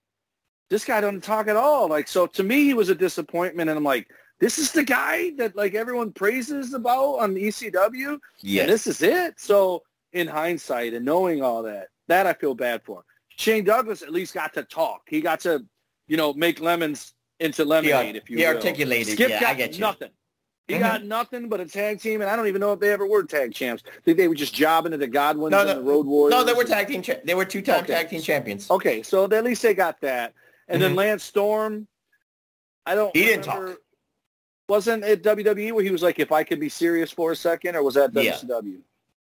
this 0.70 0.84
guy 0.84 1.00
doesn't 1.00 1.24
talk 1.24 1.48
at 1.48 1.56
all. 1.56 1.88
Like 1.88 2.06
so, 2.06 2.26
to 2.26 2.42
me, 2.44 2.64
he 2.64 2.74
was 2.74 2.88
a 2.90 2.94
disappointment, 2.94 3.70
and 3.70 3.76
I'm 3.78 3.84
like, 3.84 4.08
this 4.40 4.58
is 4.58 4.72
the 4.72 4.84
guy 4.84 5.30
that 5.38 5.56
like 5.56 5.74
everyone 5.74 6.12
praises 6.12 6.74
about 6.74 7.16
on 7.20 7.34
ECW. 7.34 8.18
Yeah, 8.40 8.66
this 8.66 8.86
is 8.86 9.02
it. 9.02 9.40
So 9.40 9.82
in 10.12 10.26
hindsight 10.28 10.94
and 10.94 11.04
knowing 11.04 11.42
all 11.42 11.62
that, 11.64 11.88
that 12.08 12.26
I 12.26 12.32
feel 12.34 12.54
bad 12.54 12.82
for. 12.84 13.04
Shane 13.36 13.64
Douglas 13.64 14.02
at 14.02 14.12
least 14.12 14.32
got 14.32 14.54
to 14.54 14.62
talk. 14.64 15.02
He 15.08 15.20
got 15.20 15.40
to, 15.40 15.64
you 16.06 16.16
know, 16.16 16.32
make 16.32 16.60
lemons 16.60 17.12
into 17.40 17.64
lemonade, 17.64 18.14
He- 18.14 18.18
if 18.18 18.30
you 18.30 18.38
he 18.38 18.44
will. 18.46 18.54
articulated. 18.54 19.14
Skip 19.14 19.28
Yeah, 19.30 19.36
I 19.38 19.40
got 19.40 19.56
get 19.58 19.74
you. 19.74 19.80
nothing. 19.80 20.10
He 20.68 20.74
Mhm. 20.74 20.80
got 20.80 21.04
nothing 21.04 21.48
but 21.48 21.60
a 21.60 21.64
tag 21.66 22.00
team, 22.00 22.20
and 22.20 22.28
I 22.28 22.34
don't 22.34 22.48
even 22.48 22.60
know 22.60 22.72
if 22.72 22.80
they 22.80 22.90
ever 22.90 23.06
were 23.06 23.22
tag 23.22 23.54
champs. 23.54 23.84
I 23.86 24.00
think 24.04 24.16
they 24.16 24.26
were 24.26 24.34
just 24.34 24.52
jobbing 24.52 24.90
to 24.92 24.98
the 24.98 25.06
Godwins 25.06 25.52
No, 25.52 25.60
and 25.60 25.68
no, 25.68 25.74
the 25.76 25.82
Road 25.82 26.06
Warriors. 26.06 26.32
no, 26.32 26.42
they 26.44 26.52
were 26.54 26.64
tag 26.64 26.88
team. 26.88 27.02
Cha- 27.02 27.20
they 27.24 27.34
were 27.34 27.44
two-time 27.44 27.84
Okay. 27.84 27.94
tag 27.94 28.08
team 28.10 28.20
champions. 28.20 28.68
Okay, 28.70 29.02
so 29.02 29.24
at 29.24 29.44
least 29.44 29.62
they 29.62 29.74
got 29.74 30.00
that. 30.00 30.34
And 30.66 30.82
then 30.82 30.92
Mhm. 30.94 30.96
Lance 30.96 31.22
Storm, 31.24 31.86
I 32.84 32.96
don't. 32.96 33.14
He 33.16 33.24
didn't 33.24 33.44
talk. 33.44 33.78
Wasn't 34.68 35.04
it 35.04 35.22
WWE 35.22 35.70
where 35.70 35.84
he 35.84 35.90
was 35.90 36.02
like, 36.02 36.18
"If 36.18 36.32
I 36.32 36.42
could 36.42 36.58
be 36.58 36.68
serious 36.68 37.12
for 37.12 37.30
a 37.30 37.36
second, 37.36 37.76
or 37.76 37.84
was 37.84 37.94
that 37.94 38.10
Yeah. 38.14 38.32
WCW? 38.32 38.82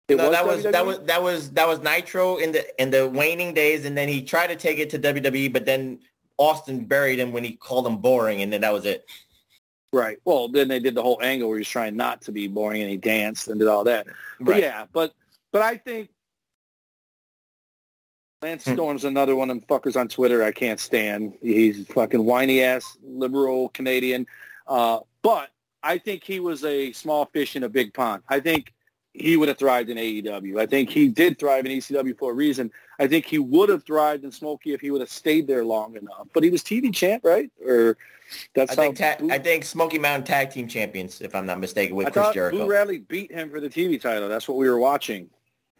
It 0.06 0.16
no, 0.16 0.30
that 0.30 0.46
was 0.46 0.62
WWE? 0.62 0.72
that 0.72 0.86
was 0.86 0.98
that 1.06 1.22
was 1.22 1.50
that 1.50 1.66
was 1.68 1.78
Nitro 1.80 2.36
in 2.36 2.52
the 2.52 2.80
in 2.82 2.90
the 2.90 3.08
waning 3.08 3.54
days, 3.54 3.84
and 3.86 3.98
then 3.98 4.06
he 4.06 4.22
tried 4.22 4.48
to 4.48 4.56
take 4.56 4.78
it 4.78 4.90
to 4.90 4.98
WWE, 4.98 5.48
but 5.48 5.64
then 5.64 5.98
Austin 6.38 6.84
buried 6.84 7.18
him 7.18 7.32
when 7.32 7.42
he 7.42 7.56
called 7.56 7.86
him 7.86 7.96
boring, 7.96 8.42
and 8.42 8.52
then 8.52 8.60
that 8.60 8.72
was 8.72 8.84
it. 8.84 9.04
Right. 9.94 10.18
Well, 10.24 10.48
then 10.48 10.68
they 10.68 10.80
did 10.80 10.94
the 10.94 11.02
whole 11.02 11.20
angle 11.22 11.48
where 11.48 11.58
he 11.58 11.60
was 11.60 11.68
trying 11.68 11.96
not 11.96 12.20
to 12.22 12.32
be 12.32 12.48
boring, 12.48 12.82
and 12.82 12.90
he 12.90 12.96
danced 12.96 13.48
and 13.48 13.58
did 13.58 13.68
all 13.68 13.84
that. 13.84 14.06
But 14.40 14.52
Right. 14.52 14.62
yeah, 14.62 14.86
but 14.92 15.14
but 15.52 15.62
I 15.62 15.76
think 15.76 16.10
Lance 18.42 18.64
Hmm. 18.64 18.74
Storm's 18.74 19.04
another 19.04 19.36
one 19.36 19.50
of 19.50 19.56
them 19.58 19.66
fuckers 19.66 19.98
on 19.98 20.08
Twitter 20.08 20.42
I 20.42 20.52
can't 20.52 20.78
stand. 20.80 21.34
He's 21.40 21.86
fucking 21.88 22.24
whiny 22.24 22.62
ass 22.62 22.98
liberal 23.02 23.70
Canadian. 23.70 24.26
Uh, 24.66 25.00
but 25.22 25.50
I 25.82 25.98
think 25.98 26.24
he 26.24 26.40
was 26.40 26.64
a 26.64 26.92
small 26.92 27.26
fish 27.26 27.56
in 27.56 27.62
a 27.62 27.68
big 27.68 27.94
pond. 27.94 28.22
I 28.28 28.40
think 28.40 28.72
he 29.12 29.36
would 29.36 29.48
have 29.48 29.58
thrived 29.58 29.90
in 29.90 29.96
AEW. 29.96 30.58
I 30.58 30.66
think 30.66 30.90
he 30.90 31.08
did 31.08 31.38
thrive 31.38 31.64
in 31.66 31.72
ECW 31.72 32.18
for 32.18 32.32
a 32.32 32.34
reason. 32.34 32.70
I 32.98 33.06
think 33.06 33.26
he 33.26 33.38
would 33.38 33.68
have 33.68 33.84
thrived 33.84 34.24
in 34.24 34.30
Smokey 34.32 34.72
if 34.72 34.80
he 34.80 34.90
would 34.90 35.00
have 35.00 35.10
stayed 35.10 35.46
there 35.46 35.64
long 35.64 35.96
enough. 35.96 36.28
But 36.32 36.42
he 36.44 36.50
was 36.50 36.62
TV 36.62 36.94
champ, 36.94 37.24
right? 37.24 37.50
Or 37.66 37.96
that's 38.54 38.72
I 38.72 38.74
think 38.76 38.96
ta- 38.96 39.16
I 39.30 39.38
think 39.38 39.64
Smoky 39.64 39.98
Mountain 39.98 40.26
tag 40.26 40.50
team 40.50 40.68
champions, 40.68 41.20
if 41.20 41.34
I'm 41.34 41.46
not 41.46 41.60
mistaken, 41.60 41.96
with 41.96 42.06
I 42.08 42.10
Chris 42.10 42.30
Jericho. 42.34 42.58
Boo 42.58 42.70
Radley 42.70 42.98
beat 42.98 43.30
him 43.32 43.50
for 43.50 43.60
the 43.60 43.68
TV 43.68 44.00
title. 44.00 44.28
That's 44.28 44.48
what 44.48 44.56
we 44.58 44.68
were 44.68 44.78
watching. 44.78 45.28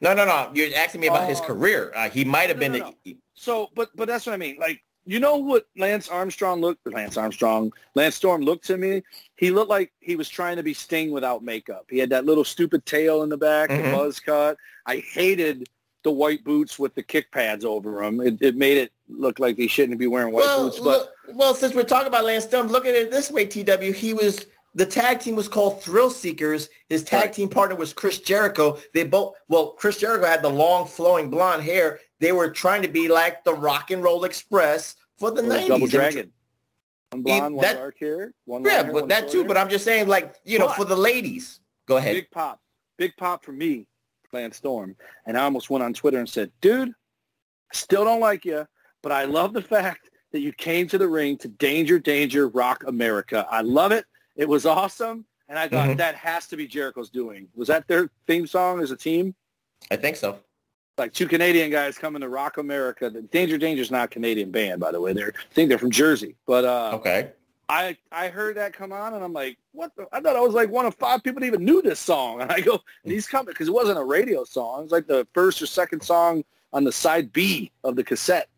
no, 0.01 0.13
no, 0.13 0.27
no. 0.27 0.51
You're 0.55 0.75
asking 0.77 1.01
me 1.01 1.07
about 1.07 1.29
his 1.29 1.41
Oh. 1.41 1.45
career. 1.45 1.93
Uh, 1.95 2.11
he 2.11 2.25
might 2.25 2.49
have 2.49 2.59
No, 2.59 2.69
been. 2.69 2.79
no, 2.81 2.95
the- 3.05 3.17
So, 3.35 3.71
but 3.75 3.91
but 3.97 4.07
that's 4.07 4.27
what 4.27 4.33
I 4.35 4.37
mean. 4.37 4.57
Like, 4.61 4.83
you 5.07 5.19
know 5.21 5.37
what 5.37 5.67
Lance 5.77 6.09
Armstrong 6.09 6.61
looked? 6.61 6.87
Lance 6.93 7.17
Armstrong, 7.17 7.73
Lance 7.95 8.15
Storm 8.17 8.43
looked 8.43 8.67
to 8.67 8.77
me. 8.77 9.03
He 9.37 9.51
looked 9.51 9.71
like 9.71 9.93
he 10.01 10.17
was 10.17 10.29
trying 10.29 10.57
to 10.57 10.63
be 10.63 10.75
Sting 10.75 11.11
without 11.11 11.43
makeup. 11.43 11.87
He 11.89 11.99
had 11.99 12.11
that 12.11 12.25
little 12.27 12.45
stupid 12.45 12.85
tail 12.87 13.23
in 13.23 13.29
the 13.29 13.37
back, 13.37 13.71
Mhm. 13.71 13.85
the 13.85 13.91
buzz 13.97 14.21
cut. 14.21 14.57
I 14.87 14.97
hated 14.97 15.69
the 16.05 16.11
white 16.13 16.45
boots 16.45 16.79
with 16.79 16.95
the 16.95 17.03
kick 17.03 17.33
pads 17.33 17.65
over 17.65 18.03
them. 18.03 18.21
It, 18.21 18.41
it 18.41 18.57
made 18.57 18.77
it 18.77 18.93
look 19.09 19.39
like 19.41 19.57
they 19.57 19.67
shouldn't 19.67 19.99
be 19.99 20.07
wearing 20.07 20.33
white 20.33 20.45
well, 20.45 20.65
boots. 20.65 20.79
But 20.79 20.85
look- 20.87 21.11
well, 21.37 21.55
since 21.55 21.75
we're 21.75 21.83
talking 21.83 22.07
about 22.09 22.25
Lance 22.25 22.45
Storm, 22.45 22.69
look 22.69 22.87
at 22.87 22.95
it 22.95 23.11
this 23.11 23.31
way, 23.31 23.47
TW. 23.47 23.93
He 23.95 24.15
was 24.15 24.47
the 24.77 24.85
tag 24.87 25.21
team 25.21 25.35
was 25.37 25.49
called 25.49 25.83
Thrill 25.83 26.11
Seekers. 26.11 26.69
His 26.89 27.03
tag 27.05 27.21
Right. 27.27 27.33
team 27.33 27.49
partner 27.49 27.77
was 27.77 27.93
Chris 27.93 28.19
Jericho. 28.19 28.79
They 28.93 29.05
both 29.05 29.35
well, 29.49 29.69
Chris 29.73 29.99
Jericho 29.99 30.27
had 30.27 30.43
the 30.43 30.49
long 30.51 30.87
flowing 30.87 31.31
blonde 31.31 31.63
hair. 31.63 32.01
They 32.21 32.33
were 32.33 32.51
trying 32.51 32.83
to 32.83 32.89
be 32.89 33.09
like 33.09 33.43
the 33.45 33.55
Rock 33.55 33.91
and 33.91 34.03
Roll 34.03 34.25
Express 34.25 34.97
for 35.19 35.31
the 35.31 35.43
nineties. 35.43 35.69
Double 35.69 35.87
Dragon, 35.87 36.31
one 37.13 37.23
blonde, 37.23 37.43
that- 37.61 37.77
one 37.77 37.77
dark 37.77 37.99
hair, 37.99 38.35
one 38.45 38.65
Yeah, 38.65 38.71
hair, 38.83 38.85
but 38.85 38.93
one 38.95 39.09
that 39.09 39.31
too. 39.31 39.39
hair. 39.39 39.49
But 39.49 39.57
I'm 39.57 39.69
just 39.71 39.85
saying, 39.85 40.09
like 40.09 40.35
you 40.45 40.59
know, 40.59 40.67
But- 40.67 40.77
for 40.77 40.85
the 40.85 40.97
ladies. 40.97 41.61
Go 41.87 41.97
ahead. 41.99 42.15
Big 42.17 42.31
pop. 42.31 42.61
Big 42.99 43.17
pop 43.17 43.45
for 43.45 43.53
me, 43.53 43.87
Lance 44.35 44.59
Storm. 44.59 44.95
And 45.27 45.39
I 45.39 45.45
almost 45.45 45.71
went 45.71 45.83
on 45.83 45.95
Twitter 45.95 46.19
and 46.19 46.29
said, 46.29 46.51
dude, 46.61 46.89
I 46.91 46.93
still 47.75 48.05
don't 48.05 48.21
like 48.21 48.45
you, 48.45 48.67
but 49.03 49.13
I 49.13 49.25
love 49.25 49.53
the 49.55 49.63
fact 49.63 50.11
that 50.33 50.41
you 50.41 50.53
came 50.53 50.87
to 50.89 50.99
the 50.99 51.09
ring 51.09 51.39
to 51.39 51.49
Danger, 51.49 51.99
Danger, 51.99 52.49
Rock 52.49 52.85
America. 52.87 53.47
I 53.51 53.63
love 53.63 53.93
it. 53.93 54.05
It 54.37 54.49
was 54.49 54.67
awesome. 54.67 55.25
And 55.49 55.59
I 55.59 55.69
thought 55.69 55.91
Mhm. 55.91 55.97
that 55.99 56.17
has 56.17 56.47
to 56.49 56.57
be 56.57 56.67
Jericho's 56.67 57.11
doing. 57.11 57.49
Was 57.55 57.69
that 57.69 57.87
their 57.87 58.11
theme 58.27 58.47
song 58.47 58.81
as 58.83 58.91
a 58.91 58.97
team? 58.97 59.35
I 59.91 59.97
think 59.97 60.17
so. 60.17 60.41
Like 60.99 61.13
two 61.13 61.27
Canadian 61.29 61.71
guys 61.71 61.99
coming 61.99 62.21
to 62.23 62.29
Rock 62.29 62.59
America. 62.59 63.11
The 63.11 63.23
Danger 63.23 63.59
Danger's 63.59 63.91
not 63.91 64.05
a 64.07 64.09
Canadian 64.09 64.51
band, 64.51 64.81
by 64.81 64.91
the 64.93 65.01
way. 65.01 65.13
They're 65.13 65.33
I 65.37 65.55
think 65.55 65.69
they're 65.69 65.79
from 65.79 65.91
Jersey. 65.91 66.37
But 66.47 66.65
uh, 66.65 66.93
Okay. 66.95 67.33
I 67.69 67.97
I 68.13 68.29
heard 68.29 68.57
that 68.57 68.73
come 68.73 68.93
on 68.93 69.15
and 69.15 69.25
I'm 69.25 69.33
like, 69.33 69.59
what? 69.73 69.93
The? 69.97 70.07
I 70.13 70.21
thought 70.21 70.37
I 70.37 70.41
was 70.41 70.55
like 70.55 70.71
one 70.71 70.87
of 70.87 70.95
five 70.97 71.23
people 71.23 71.41
that 71.41 71.47
even 71.47 71.65
knew 71.65 71.81
this 71.83 72.01
song. 72.01 72.41
And 72.43 72.53
I 72.53 72.61
go, 72.61 72.81
and 73.05 73.13
he's 73.13 73.27
coming 73.27 73.53
because 73.53 73.69
it 73.69 73.75
wasn't 73.75 73.99
a 73.99 74.05
radio 74.05 74.45
song. 74.45 74.81
It 74.81 74.83
was 74.85 74.93
like 74.93 75.07
the 75.07 75.27
first 75.35 75.61
or 75.63 75.67
second 75.67 76.03
song 76.03 76.45
on 76.73 76.85
the 76.85 76.93
side 76.93 77.33
B 77.33 77.71
of 77.85 77.97
the 77.97 78.05
cassette. 78.05 78.49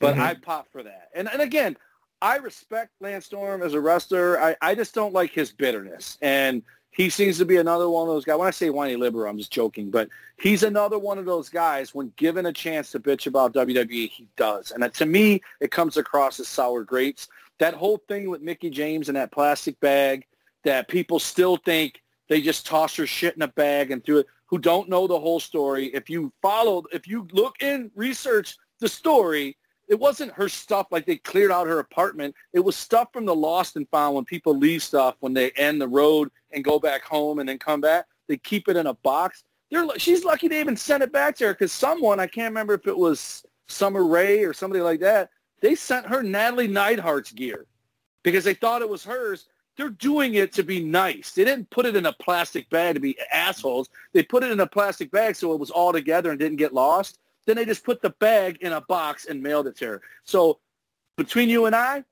But 0.00 0.14
Mhm. 0.16 0.20
I 0.20 0.34
popped 0.34 0.72
for 0.72 0.82
that. 0.82 1.10
And 1.14 1.28
and 1.28 1.42
again, 1.42 1.76
I 2.22 2.36
respect 2.36 2.90
Lance 3.00 3.26
Storm 3.26 3.62
as 3.62 3.74
a 3.74 3.80
wrestler. 3.80 4.40
I, 4.40 4.56
I 4.62 4.74
just 4.74 4.94
don't 4.94 5.12
like 5.12 5.30
his 5.30 5.52
bitterness. 5.52 6.16
And 6.22 6.62
he 6.90 7.10
seems 7.10 7.38
to 7.38 7.44
be 7.44 7.56
another 7.56 7.90
one 7.90 8.08
of 8.08 8.14
those 8.14 8.24
guys. 8.24 8.38
When 8.38 8.46
I 8.46 8.52
say 8.52 8.70
whiny 8.70 8.94
liberal, 8.96 9.28
I'm 9.28 9.36
just 9.36 9.52
joking. 9.52 9.90
But 9.90 10.08
he's 10.38 10.62
another 10.62 10.96
one 10.98 11.18
of 11.18 11.24
those 11.24 11.48
guys, 11.48 11.92
when 11.92 12.12
given 12.16 12.46
a 12.46 12.52
chance 12.52 12.92
to 12.92 13.00
bitch 13.00 13.26
about 13.26 13.52
WWE, 13.52 14.08
he 14.08 14.28
does. 14.36 14.70
And 14.70 14.94
to 14.94 15.04
me, 15.04 15.42
it 15.60 15.72
comes 15.72 15.96
across 15.96 16.38
as 16.38 16.46
sour 16.46 16.84
grapes. 16.84 17.28
That 17.58 17.74
whole 17.74 18.00
thing 18.08 18.28
with 18.28 18.42
Mickie 18.42 18.70
James 18.70 19.08
and 19.08 19.16
that 19.16 19.32
plastic 19.32 19.78
bag 19.80 20.24
that 20.64 20.88
people 20.88 21.18
still 21.18 21.56
think 21.56 22.02
they 22.28 22.40
just 22.40 22.66
toss 22.66 22.96
her 22.96 23.06
shit 23.06 23.36
in 23.36 23.42
a 23.42 23.48
bag 23.48 23.90
and 23.90 24.04
threw 24.04 24.18
it, 24.18 24.26
who 24.46 24.58
don't 24.58 24.88
know 24.88 25.06
the 25.06 25.18
whole 25.18 25.40
story. 25.40 25.86
If 25.94 26.08
you 26.08 26.32
followed, 26.42 26.86
if 26.92 27.06
you 27.06 27.28
look 27.32 27.62
in, 27.62 27.90
research 27.94 28.56
the 28.80 28.88
story, 28.88 29.56
it 29.88 29.98
wasn't 29.98 30.32
her 30.32 30.48
stuff 30.48 30.86
like 30.90 31.06
they 31.06 31.16
cleared 31.16 31.50
out 31.50 31.66
her 31.66 31.78
apartment. 31.78 32.34
It 32.52 32.60
was 32.60 32.76
stuff 32.76 33.08
from 33.12 33.26
the 33.26 33.34
lost 33.34 33.76
and 33.76 33.88
found 33.90 34.14
when 34.14 34.24
people 34.24 34.56
leave 34.56 34.82
stuff 34.82 35.16
when 35.20 35.34
they 35.34 35.50
end 35.52 35.80
the 35.80 35.88
road 35.88 36.30
and 36.52 36.64
go 36.64 36.78
back 36.78 37.04
home 37.04 37.38
and 37.38 37.48
then 37.48 37.58
come 37.58 37.80
back. 37.80 38.06
They 38.28 38.38
keep 38.38 38.68
it 38.68 38.76
in 38.76 38.86
a 38.86 38.94
box. 38.94 39.44
They're, 39.70 39.86
she's 39.98 40.24
lucky 40.24 40.48
they 40.48 40.60
even 40.60 40.76
sent 40.76 41.02
it 41.02 41.12
back 41.12 41.36
to 41.36 41.46
her 41.46 41.52
because 41.52 41.72
someone, 41.72 42.20
I 42.20 42.26
can't 42.26 42.50
remember 42.50 42.74
if 42.74 42.86
it 42.86 42.96
was 42.96 43.44
Summer 43.68 44.04
Rae 44.04 44.44
or 44.44 44.52
somebody 44.52 44.82
like 44.82 45.00
that, 45.00 45.30
they 45.64 45.74
sent 45.74 46.04
her 46.04 46.22
Natalie 46.22 46.68
Neidhart's 46.68 47.32
gear 47.32 47.64
because 48.22 48.44
they 48.44 48.52
thought 48.52 48.82
it 48.82 48.88
was 48.88 49.02
hers. 49.02 49.48
They're 49.78 49.88
doing 49.88 50.34
it 50.34 50.52
to 50.52 50.62
be 50.62 50.84
nice. 50.84 51.32
They 51.32 51.42
didn't 51.42 51.70
put 51.70 51.86
it 51.86 51.96
in 51.96 52.04
a 52.04 52.12
plastic 52.12 52.68
bag 52.68 52.96
to 52.96 53.00
be 53.00 53.16
assholes. 53.32 53.88
They 54.12 54.22
put 54.22 54.44
it 54.44 54.52
in 54.52 54.60
a 54.60 54.66
plastic 54.66 55.10
bag 55.10 55.36
so 55.36 55.54
it 55.54 55.58
was 55.58 55.70
all 55.70 55.90
together 55.90 56.28
and 56.28 56.38
didn't 56.38 56.58
get 56.58 56.74
lost. 56.74 57.18
Then 57.46 57.56
they 57.56 57.64
just 57.64 57.82
put 57.82 58.02
the 58.02 58.10
bag 58.10 58.58
in 58.60 58.74
a 58.74 58.82
box 58.82 59.24
and 59.24 59.42
mailed 59.42 59.66
it 59.66 59.74
to 59.78 59.86
her. 59.86 60.02
So 60.24 60.60
between 61.16 61.48
you 61.48 61.64
and 61.64 61.74
I, 61.74 62.04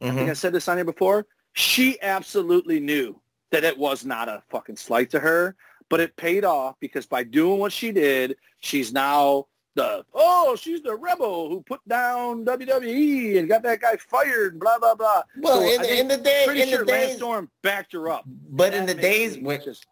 I 0.00 0.10
think 0.10 0.20
Mhm. 0.20 0.30
I 0.30 0.32
said 0.32 0.54
this 0.54 0.66
on 0.66 0.78
here 0.78 0.84
before, 0.86 1.26
she 1.52 2.00
absolutely 2.00 2.80
knew 2.80 3.20
that 3.50 3.64
it 3.64 3.76
was 3.76 4.06
not 4.06 4.30
a 4.30 4.42
fucking 4.48 4.76
slight 4.76 5.10
to 5.10 5.20
her, 5.20 5.56
but 5.90 6.00
it 6.00 6.16
paid 6.16 6.46
off 6.46 6.76
because 6.80 7.04
by 7.04 7.22
doing 7.22 7.58
what 7.60 7.70
she 7.70 7.92
did, 7.92 8.38
she's 8.60 8.94
now 8.94 9.46
the, 9.74 10.04
oh, 10.14 10.56
she's 10.56 10.82
the 10.82 10.94
rebel 10.94 11.48
who 11.48 11.60
put 11.62 11.80
down 11.88 12.44
WWE 12.44 13.38
and 13.38 13.48
got 13.48 13.62
that 13.64 13.80
guy 13.80 13.96
fired, 13.96 14.58
blah, 14.60 14.78
blah, 14.78 14.94
blah. 14.94 15.22
Well, 15.40 15.60
So 15.60 15.68
in, 15.74 15.82
the- 15.82 16.00
in 16.00 16.08
the 16.08 16.16
day, 16.16 16.42
pretty 16.46 16.62
in 16.62 16.68
sure 16.68 16.84
the 16.84 16.92
Lance 16.92 17.06
days, 17.08 17.16
Storm 17.16 17.50
backed 17.62 17.92
her 17.92 18.08
up. 18.08 18.24
but 18.50 18.72
in 18.74 18.86
the 18.86 18.94
days 18.94 19.38
when, 19.38 19.60
just- 19.62 19.86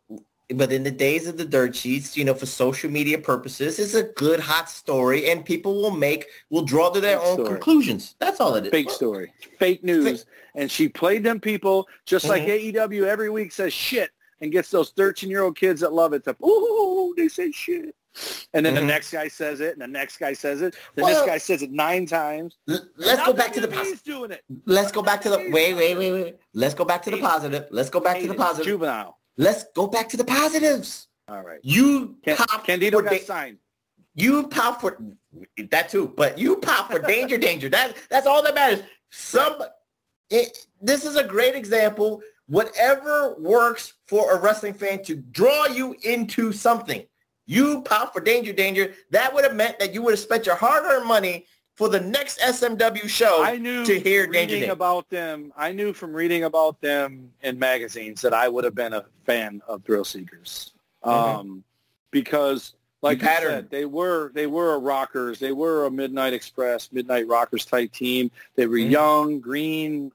but 0.55 0.71
in 0.71 0.83
the 0.83 0.91
days 0.91 1.27
of 1.27 1.37
the 1.37 1.45
dirt 1.45 1.75
sheets, 1.75 2.17
you 2.17 2.25
know, 2.25 2.35
for 2.35 2.47
social 2.47 2.91
media 2.91 3.19
purposes, 3.19 3.79
it's 3.79 3.95
a 3.95 4.03
good 4.03 4.39
hot 4.39 4.69
story, 4.69 5.31
and 5.31 5.45
people 5.45 5.75
will 5.81 5.91
make 5.91 6.27
will 6.51 6.63
draw 6.65 6.91
to 6.91 7.01
their 7.01 7.19
Fake 7.19 7.27
own 7.27 7.35
story. 7.35 7.49
conclusions. 7.49 8.15
That's 8.19 8.39
all 8.41 8.55
it 8.57 8.67
is. 8.67 8.71
fake 8.71 8.91
story, 8.91 9.33
fake 9.59 9.83
news, 9.83 10.27
and 10.55 10.71
she 10.71 10.89
played 10.89 11.25
them 11.25 11.41
people 11.41 11.89
just 12.05 12.29
like 12.29 12.43
Mhm. 12.43 12.75
AEW 12.75 13.05
every 13.07 13.31
week 13.31 13.51
says 13.51 13.73
shit 13.73 14.11
and 14.43 14.53
gets 14.53 14.71
those 14.71 14.91
13 14.91 15.31
year 15.31 15.43
old 15.43 15.57
kids 15.57 15.81
that 15.81 15.93
love 15.93 16.13
it 16.13 16.23
to 16.25 16.37
ooh 16.45 17.15
they 17.17 17.29
say 17.29 17.51
shit, 17.51 17.95
and 18.55 18.65
then 18.65 18.75
Mhm. 18.75 18.81
the 18.81 18.85
next 18.85 19.11
guy 19.11 19.29
says 19.29 19.61
it, 19.61 19.73
and 19.73 19.81
the 19.83 19.87
next 19.87 20.19
guy 20.19 20.33
says 20.33 20.61
it, 20.63 20.75
then 20.95 21.05
Well- 21.05 21.15
this 21.21 21.27
guy 21.27 21.39
says 21.39 21.63
it 21.63 21.71
nine 21.71 22.07
times. 22.07 22.57
L- 22.69 22.81
Let's 22.97 23.19
Now 23.21 23.27
go 23.27 23.33
back 23.33 23.53
to 23.55 23.61
the 23.61 23.67
WWE's 23.69 23.79
positive. 24.01 24.05
doing 24.05 24.31
it. 24.33 24.45
Let's 24.67 24.93
go 24.93 25.03
back 25.03 25.21
to 25.23 25.31
the 25.31 25.39
wait, 25.51 25.75
wait, 25.75 25.97
wait, 25.97 26.13
wait. 26.13 26.37
Let's 26.55 26.75
go 26.75 26.85
back 26.85 27.03
to 27.05 27.11
the 27.11 27.19
positive. 27.19 27.67
Let's 27.71 27.91
go 27.91 28.01
back 28.01 28.21
to 28.21 28.27
the 28.29 28.35
positive. 28.35 28.67
Juvenile. 28.67 29.19
Let's 29.39 29.65
go 29.75 29.87
back 29.87 30.09
to 30.11 30.17
the 30.17 30.25
positives. 30.25 31.09
All 31.29 31.43
right. 31.43 31.61
You 31.63 32.17
Can- 32.25 32.37
pop 32.37 32.67
Candido 32.67 32.99
for 32.99 33.05
got 33.05 33.11
da- 33.13 33.21
signed. 33.25 33.59
you 34.15 34.47
pop 34.49 34.81
for 34.81 34.99
that 35.71 35.89
too, 35.89 36.13
but 36.17 36.37
you 36.39 36.57
pop 36.57 36.91
for 36.93 36.99
danger, 36.99 37.39
danger. 37.39 37.69
That 37.71 37.97
that's 38.11 38.27
all 38.27 38.43
that 38.43 38.55
matters. 38.55 38.83
Some 39.11 39.63
it, 40.31 40.67
this 40.81 41.05
is 41.05 41.17
a 41.17 41.25
great 41.25 41.55
example. 41.55 42.23
Whatever 42.47 43.35
works 43.39 43.95
for 44.07 44.33
a 44.33 44.39
wrestling 44.41 44.75
fan 44.75 45.03
to 45.05 45.15
draw 45.17 45.67
you 45.67 45.95
into 46.03 46.53
something, 46.53 47.07
you 47.53 47.83
pop 47.83 48.13
for 48.13 48.21
danger, 48.21 48.53
danger. 48.53 48.95
That 49.11 49.33
would 49.35 49.45
have 49.45 49.55
meant 49.55 49.79
that 49.79 49.93
you 49.95 50.03
would 50.03 50.13
have 50.13 50.21
spent 50.21 50.47
your 50.47 50.55
hard-earned 50.57 51.07
money 51.07 51.47
for 51.75 51.89
the 51.89 52.01
next 52.01 52.39
SMW 52.41 53.09
show 53.09 53.43
I 53.43 53.57
knew 53.57 53.85
to 53.85 53.99
hear 54.01 54.27
danger, 54.27 54.57
danger. 54.57 54.73
about 54.73 55.09
them. 55.11 55.53
I 55.57 55.73
knew 55.73 55.93
from 55.93 56.13
reading 56.13 56.45
about 56.45 56.81
them 56.81 57.31
in 57.43 57.59
magazines 57.59 58.21
that 58.23 58.35
I 58.35 58.49
would 58.49 58.65
have 58.65 58.75
been 58.75 58.93
a 58.93 59.05
fan 59.25 59.63
of 59.67 59.83
Thrill 59.85 60.05
Seekers, 60.05 60.73
Mhm. 61.05 61.11
um, 61.11 61.65
because 62.11 62.75
Like 63.05 63.21
You 63.21 63.27
said, 63.27 63.69
they 63.69 63.85
were 63.85 64.31
they 64.33 64.47
were 64.47 64.75
a 64.75 64.79
Rockers. 64.79 65.41
They 65.41 65.51
were 65.51 65.87
a 65.87 65.91
Midnight 65.91 66.35
Express, 66.35 66.93
Midnight 66.93 67.27
Rockers 67.27 67.65
type 67.65 67.91
team. 67.91 68.31
They 68.55 68.67
were 68.67 68.77
Mhm. 68.77 68.91
young, 68.93 69.41
green. 69.41 70.13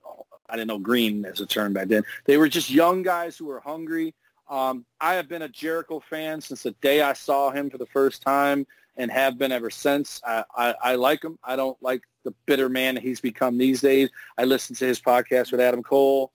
I 0.49 0.55
didn't 0.55 0.69
know 0.69 0.79
green 0.79 1.25
as 1.25 1.41
a 1.41 1.45
term 1.45 1.73
back 1.73 1.89
then. 1.89 2.05
They 2.23 2.37
were 2.37 2.47
just 2.47 2.69
young 2.69 3.03
guys 3.03 3.35
who 3.37 3.43
were 3.47 3.59
hungry. 3.59 4.13
Um, 4.49 4.85
I 5.01 5.15
have 5.15 5.27
been 5.27 5.41
a 5.41 5.49
Jericho 5.49 5.99
fan 5.99 6.41
since 6.41 6.63
the 6.63 6.71
day 6.81 7.01
I 7.01 7.13
saw 7.13 7.51
him 7.51 7.69
for 7.69 7.77
the 7.77 7.85
first 7.85 8.21
time, 8.21 8.65
and 8.97 9.11
have 9.11 9.37
been 9.37 9.51
ever 9.51 9.69
since. 9.69 10.21
I, 10.25 10.43
I, 10.55 10.75
I 10.81 10.95
like 10.95 11.23
him. 11.23 11.37
I 11.43 11.55
don't 11.55 11.81
like 11.81 12.01
the 12.23 12.31
bitter 12.45 12.67
man 12.67 12.95
that 12.95 13.03
he's 13.03 13.21
become 13.21 13.57
these 13.57 13.81
days. 13.81 14.09
I 14.37 14.45
listen 14.45 14.75
to 14.77 14.85
his 14.85 14.99
podcast 14.99 15.51
with 15.51 15.61
Adam 15.61 15.83
Cole. 15.83 16.31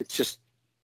It's 0.00 0.16
just 0.16 0.40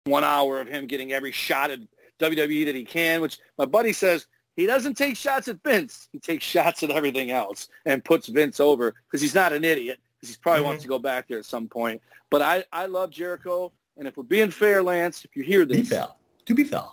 one 0.04 0.24
hour 0.24 0.60
of 0.60 0.68
him 0.68 0.86
getting 0.86 1.12
every 1.12 1.32
shot 1.32 1.70
at 1.70 1.80
WWE 2.20 2.64
that 2.66 2.74
he 2.74 2.84
can, 2.84 3.20
which 3.20 3.38
my 3.58 3.64
buddy 3.64 3.92
says 3.92 4.26
he 4.56 4.66
doesn't 4.66 4.94
take 4.94 5.16
shots 5.16 5.48
at 5.48 5.62
Vince. 5.64 6.08
He 6.12 6.18
takes 6.18 6.44
shots 6.44 6.82
at 6.82 6.90
everything 6.90 7.30
else 7.30 7.68
and 7.84 8.04
puts 8.04 8.28
Vince 8.28 8.60
over 8.60 8.94
because 9.06 9.20
he's 9.20 9.34
not 9.34 9.52
an 9.52 9.64
idiot 9.64 9.98
because 10.20 10.34
he 10.34 10.40
probably 10.40 10.62
wants 10.62 10.82
to 10.82 10.88
go 10.88 10.98
back 10.98 11.28
there 11.28 11.38
at 11.38 11.44
some 11.44 11.68
point. 11.68 12.00
But 12.30 12.42
I, 12.42 12.64
I 12.72 12.86
love 12.86 13.10
Jericho. 13.10 13.72
And 13.96 14.06
if 14.06 14.16
we're 14.16 14.22
being 14.22 14.50
fair, 14.50 14.82
Lance, 14.82 15.24
if 15.24 15.36
you 15.36 15.42
hear 15.42 15.64
this, 15.64 15.88
fair. 15.88 16.08
To 16.46 16.54
be 16.54 16.64
fair. 16.64 16.84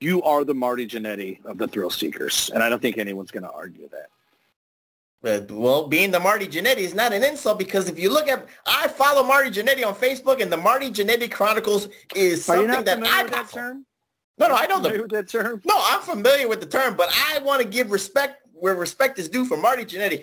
you 0.00 0.22
are 0.22 0.44
the 0.44 0.54
Marty 0.54 0.86
Jannetty 0.86 1.44
of 1.44 1.58
the 1.58 1.66
Thrill 1.68 1.90
Seekers. 1.90 2.50
And 2.54 2.62
I 2.62 2.68
don't 2.68 2.80
think 2.80 2.98
anyone's 2.98 3.30
going 3.30 3.42
to 3.44 3.50
argue 3.50 3.88
that. 3.88 4.08
But, 5.20 5.50
well, 5.50 5.88
being 5.88 6.12
the 6.12 6.20
Marty 6.20 6.46
Jannetty 6.46 6.78
is 6.78 6.94
not 6.94 7.12
an 7.12 7.24
insult 7.24 7.58
because 7.58 7.88
if 7.88 7.98
you 7.98 8.08
look 8.12 8.28
at, 8.28 8.46
I 8.66 8.86
follow 8.86 9.24
Marty 9.24 9.50
Jannetty 9.50 9.84
on 9.84 9.94
Facebook, 9.96 10.40
and 10.40 10.52
the 10.52 10.56
Marty 10.56 10.90
Jannetty 10.90 11.30
Chronicles 11.30 11.88
is 12.14 12.48
Are 12.48 12.56
you 12.56 12.62
something 12.62 12.66
not 12.68 12.84
that 12.84 12.94
familiar 12.94 13.14
I 13.16 13.22
with 13.24 13.32
that 13.32 13.50
term? 13.50 13.84
No, 14.38 14.46
no, 14.48 14.54
I 14.54 14.66
know 14.66 14.76
Familiar 14.76 14.96
the. 14.98 15.02
with 15.02 15.10
that 15.10 15.28
term? 15.28 15.60
No, 15.64 15.74
I'm 15.76 16.00
familiar 16.02 16.46
with 16.46 16.60
the 16.60 16.66
term, 16.66 16.96
but 16.96 17.08
I 17.12 17.40
want 17.40 17.60
to 17.62 17.66
give 17.66 17.90
respect 17.90 18.46
where 18.52 18.76
respect 18.76 19.18
is 19.18 19.28
due 19.28 19.44
for 19.44 19.56
Marty 19.56 19.84
Jannetty. 19.84 20.22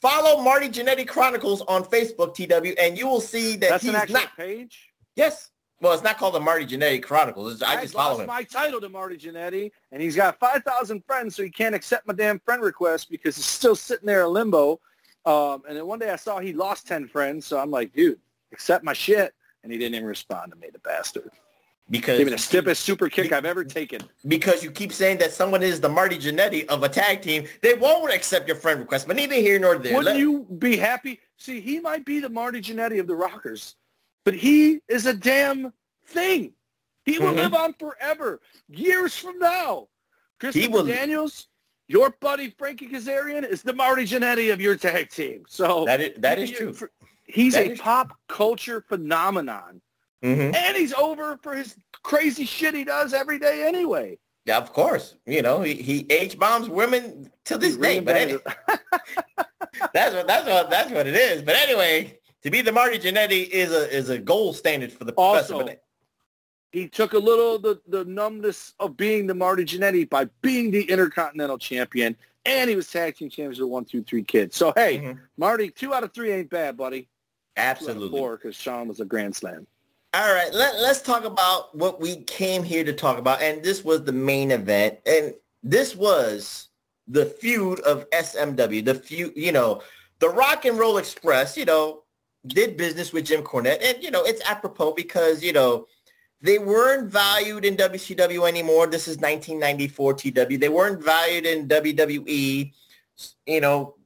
Follow 0.00 0.40
Marty 0.40 0.68
Jannetty 0.68 1.08
Chronicles 1.08 1.62
on 1.62 1.82
Facebook, 1.82 2.34
TW, 2.36 2.78
and 2.78 2.96
you 2.96 3.08
will 3.08 3.20
see 3.20 3.56
that 3.56 3.70
That's 3.70 3.82
he's 3.82 3.90
an 3.90 3.96
actual 3.96 4.14
not. 4.20 4.36
page? 4.36 4.92
Yes. 5.16 5.50
Well, 5.80 5.92
it's 5.92 6.02
not 6.02 6.18
called 6.18 6.34
the 6.34 6.40
Marty 6.40 6.66
Jannetty 6.66 7.02
Chronicles. 7.02 7.54
It's- 7.54 7.70
I 7.70 7.80
just 7.80 7.94
follow 7.94 8.10
lost 8.10 8.20
him. 8.22 8.26
my 8.26 8.42
title 8.42 8.80
to 8.80 8.88
Marty 8.88 9.16
Jannetty, 9.16 9.70
and 9.92 10.02
he's 10.02 10.16
got 10.16 10.38
5,000 10.40 11.04
friends, 11.06 11.36
so 11.36 11.42
he 11.44 11.50
can't 11.50 11.74
accept 11.74 12.06
my 12.06 12.14
damn 12.14 12.40
friend 12.40 12.62
request 12.62 13.10
because 13.10 13.36
he's 13.36 13.44
still 13.46 13.76
sitting 13.76 14.06
there 14.06 14.24
in 14.24 14.32
limbo. 14.32 14.80
Um, 15.24 15.62
and 15.68 15.76
then 15.76 15.86
one 15.86 15.98
day 15.98 16.10
I 16.10 16.16
saw 16.16 16.40
he 16.40 16.52
lost 16.52 16.86
10 16.88 17.06
friends, 17.06 17.46
so 17.46 17.58
I'm 17.58 17.70
like, 17.70 17.92
dude, 17.92 18.18
accept 18.52 18.82
my 18.82 18.92
shit. 18.92 19.34
And 19.62 19.70
he 19.72 19.78
didn't 19.78 19.94
even 19.96 20.06
respond 20.08 20.52
to 20.52 20.58
me, 20.58 20.68
the 20.72 20.78
bastard. 20.80 21.30
Because 21.90 22.18
Gave 22.18 22.26
me 22.26 22.32
the 22.32 22.38
stiffest 22.38 22.84
super 22.84 23.08
kick 23.08 23.32
I've 23.32 23.46
ever 23.46 23.64
taken. 23.64 24.02
because 24.26 24.62
you 24.62 24.70
keep 24.70 24.92
saying 24.92 25.18
that 25.18 25.32
someone 25.32 25.62
is 25.62 25.80
the 25.80 25.88
Marty 25.88 26.18
Jannetty 26.18 26.66
of 26.66 26.82
a 26.82 26.88
tag 26.88 27.22
team, 27.22 27.46
they 27.62 27.74
won't 27.74 28.12
accept 28.12 28.46
your 28.46 28.56
friend 28.56 28.80
request. 28.80 29.06
But 29.06 29.16
neither 29.16 29.34
here 29.36 29.58
nor 29.58 29.78
there. 29.78 29.94
Wouldn't 29.96 30.14
Let- 30.16 30.18
you 30.18 30.44
be 30.58 30.76
happy? 30.76 31.20
See, 31.38 31.60
he 31.60 31.80
might 31.80 32.04
be 32.04 32.20
the 32.20 32.28
Marty 32.28 32.60
Jannetty 32.60 33.00
of 33.00 33.06
the 33.06 33.14
Rockers, 33.14 33.76
but 34.24 34.34
he 34.34 34.80
is 34.88 35.06
a 35.06 35.14
damn 35.14 35.72
thing. 36.06 36.52
He 37.04 37.18
will 37.18 37.32
Mhm. 37.32 37.36
live 37.36 37.54
on 37.54 37.74
forever, 37.74 38.40
years 38.68 39.16
from 39.16 39.38
now. 39.38 39.88
Christopher 40.40 40.70
will- 40.70 40.84
Daniels, 40.84 41.48
your 41.88 42.10
buddy 42.20 42.50
Frankie 42.58 42.88
Kazarian 42.88 43.48
is 43.48 43.62
the 43.62 43.72
Marty 43.72 44.04
Jannetty 44.04 44.52
of 44.52 44.60
your 44.60 44.76
tag 44.76 45.10
team. 45.10 45.44
So 45.48 45.84
That 45.86 46.00
is, 46.00 46.12
that 46.18 46.38
is 46.38 46.50
true. 46.50 46.74
He's 47.24 47.54
That 47.54 47.66
a 47.72 47.76
pop 47.76 48.12
culture 48.28 48.84
phenomenon. 48.88 49.80
Mhm. 50.22 50.54
And 50.54 50.76
he's 50.76 50.92
over 50.94 51.38
for 51.42 51.54
his 51.54 51.76
crazy 52.02 52.44
shit 52.44 52.74
he 52.74 52.84
does 52.84 53.12
every 53.14 53.38
day 53.38 53.62
anyway. 53.66 54.18
Yeah, 54.44 54.56
of 54.58 54.72
course. 54.72 55.14
You 55.26 55.42
know, 55.42 55.60
he, 55.60 55.74
he 55.74 56.06
H 56.10 56.38
bombs 56.38 56.68
women 56.68 57.30
to 57.44 57.58
this 57.58 57.76
He 57.76 57.80
day. 57.80 58.00
But 58.00 58.16
anyway, 58.16 58.40
that's 59.92 60.14
what 60.14 60.26
that's 60.26 60.46
what 60.46 60.70
that's 60.70 60.90
what 60.90 61.06
it 61.06 61.14
is. 61.14 61.42
But 61.42 61.56
anyway, 61.56 62.17
to 62.42 62.50
be 62.50 62.62
the 62.62 62.72
Marty 62.72 62.98
Jannetty 62.98 63.48
is 63.48 63.72
a 63.72 63.90
is 63.94 64.08
a 64.10 64.18
gold 64.18 64.56
standard 64.56 64.92
for 64.92 65.04
the 65.04 65.12
professor. 65.12 65.54
Also, 65.54 65.66
But 65.66 65.82
he 66.72 66.88
took 66.88 67.14
a 67.14 67.18
little 67.18 67.56
of 67.56 67.62
the, 67.62 67.80
the 67.88 68.04
numbness 68.04 68.74
of 68.78 68.96
being 68.96 69.26
the 69.26 69.34
Marty 69.34 69.64
Jannetty 69.64 70.08
by 70.08 70.26
being 70.42 70.70
the 70.70 70.82
Intercontinental 70.82 71.58
Champion, 71.58 72.16
and 72.44 72.68
he 72.70 72.76
was 72.76 72.90
tag 72.90 73.16
team 73.16 73.30
champions 73.30 73.58
with 73.60 73.70
one, 73.70 73.84
two, 73.84 74.02
three 74.02 74.22
kids. 74.22 74.56
So 74.56 74.72
hey, 74.76 74.98
Mhm. 74.98 75.18
Marty, 75.36 75.70
two 75.70 75.94
out 75.94 76.04
of 76.04 76.12
three 76.12 76.32
ain't 76.32 76.50
bad, 76.50 76.76
buddy. 76.76 77.02
Two 77.02 77.06
out 77.06 77.72
of 77.72 77.76
absolutely. 77.78 78.10
four 78.10 78.36
because 78.36 78.54
Shawn 78.54 78.88
was 78.88 79.00
a 79.00 79.04
grand 79.04 79.34
slam. 79.34 79.66
All 80.14 80.32
right, 80.32 80.52
let, 80.54 80.76
let's 80.80 81.02
talk 81.02 81.24
about 81.24 81.76
what 81.76 82.00
we 82.00 82.22
came 82.22 82.62
here 82.62 82.82
to 82.82 82.94
talk 82.94 83.18
about. 83.18 83.42
And 83.42 83.62
this 83.62 83.84
was 83.84 84.04
the 84.04 84.12
main 84.12 84.52
event. 84.52 84.98
And 85.04 85.34
this 85.62 85.94
was 85.94 86.68
the 87.08 87.26
feud 87.26 87.80
of 87.80 88.08
SMW, 88.10 88.82
the 88.84 88.94
feud, 88.94 89.32
you 89.36 89.52
know, 89.52 89.82
the 90.20 90.30
Rock 90.30 90.64
and 90.64 90.78
Roll 90.78 90.96
Express, 90.96 91.58
you 91.58 91.66
know, 91.66 92.04
did 92.48 92.76
business 92.76 93.12
with 93.12 93.26
Jim 93.26 93.42
Cornette. 93.42 93.82
And, 93.82 94.02
you 94.02 94.10
know, 94.10 94.24
it's 94.24 94.42
apropos 94.48 94.92
because, 94.94 95.42
you 95.42 95.52
know, 95.52 95.86
they 96.40 96.58
weren't 96.58 97.10
valued 97.10 97.64
in 97.64 97.76
WCW 97.76 98.48
anymore. 98.48 98.86
This 98.86 99.08
is 99.08 99.16
1994 99.18 100.14
TW. 100.14 100.60
They 100.60 100.68
weren't 100.68 101.02
valued 101.02 101.46
in 101.46 101.66
WWE. 101.68 102.72
You 103.46 103.60
know, 103.60 103.96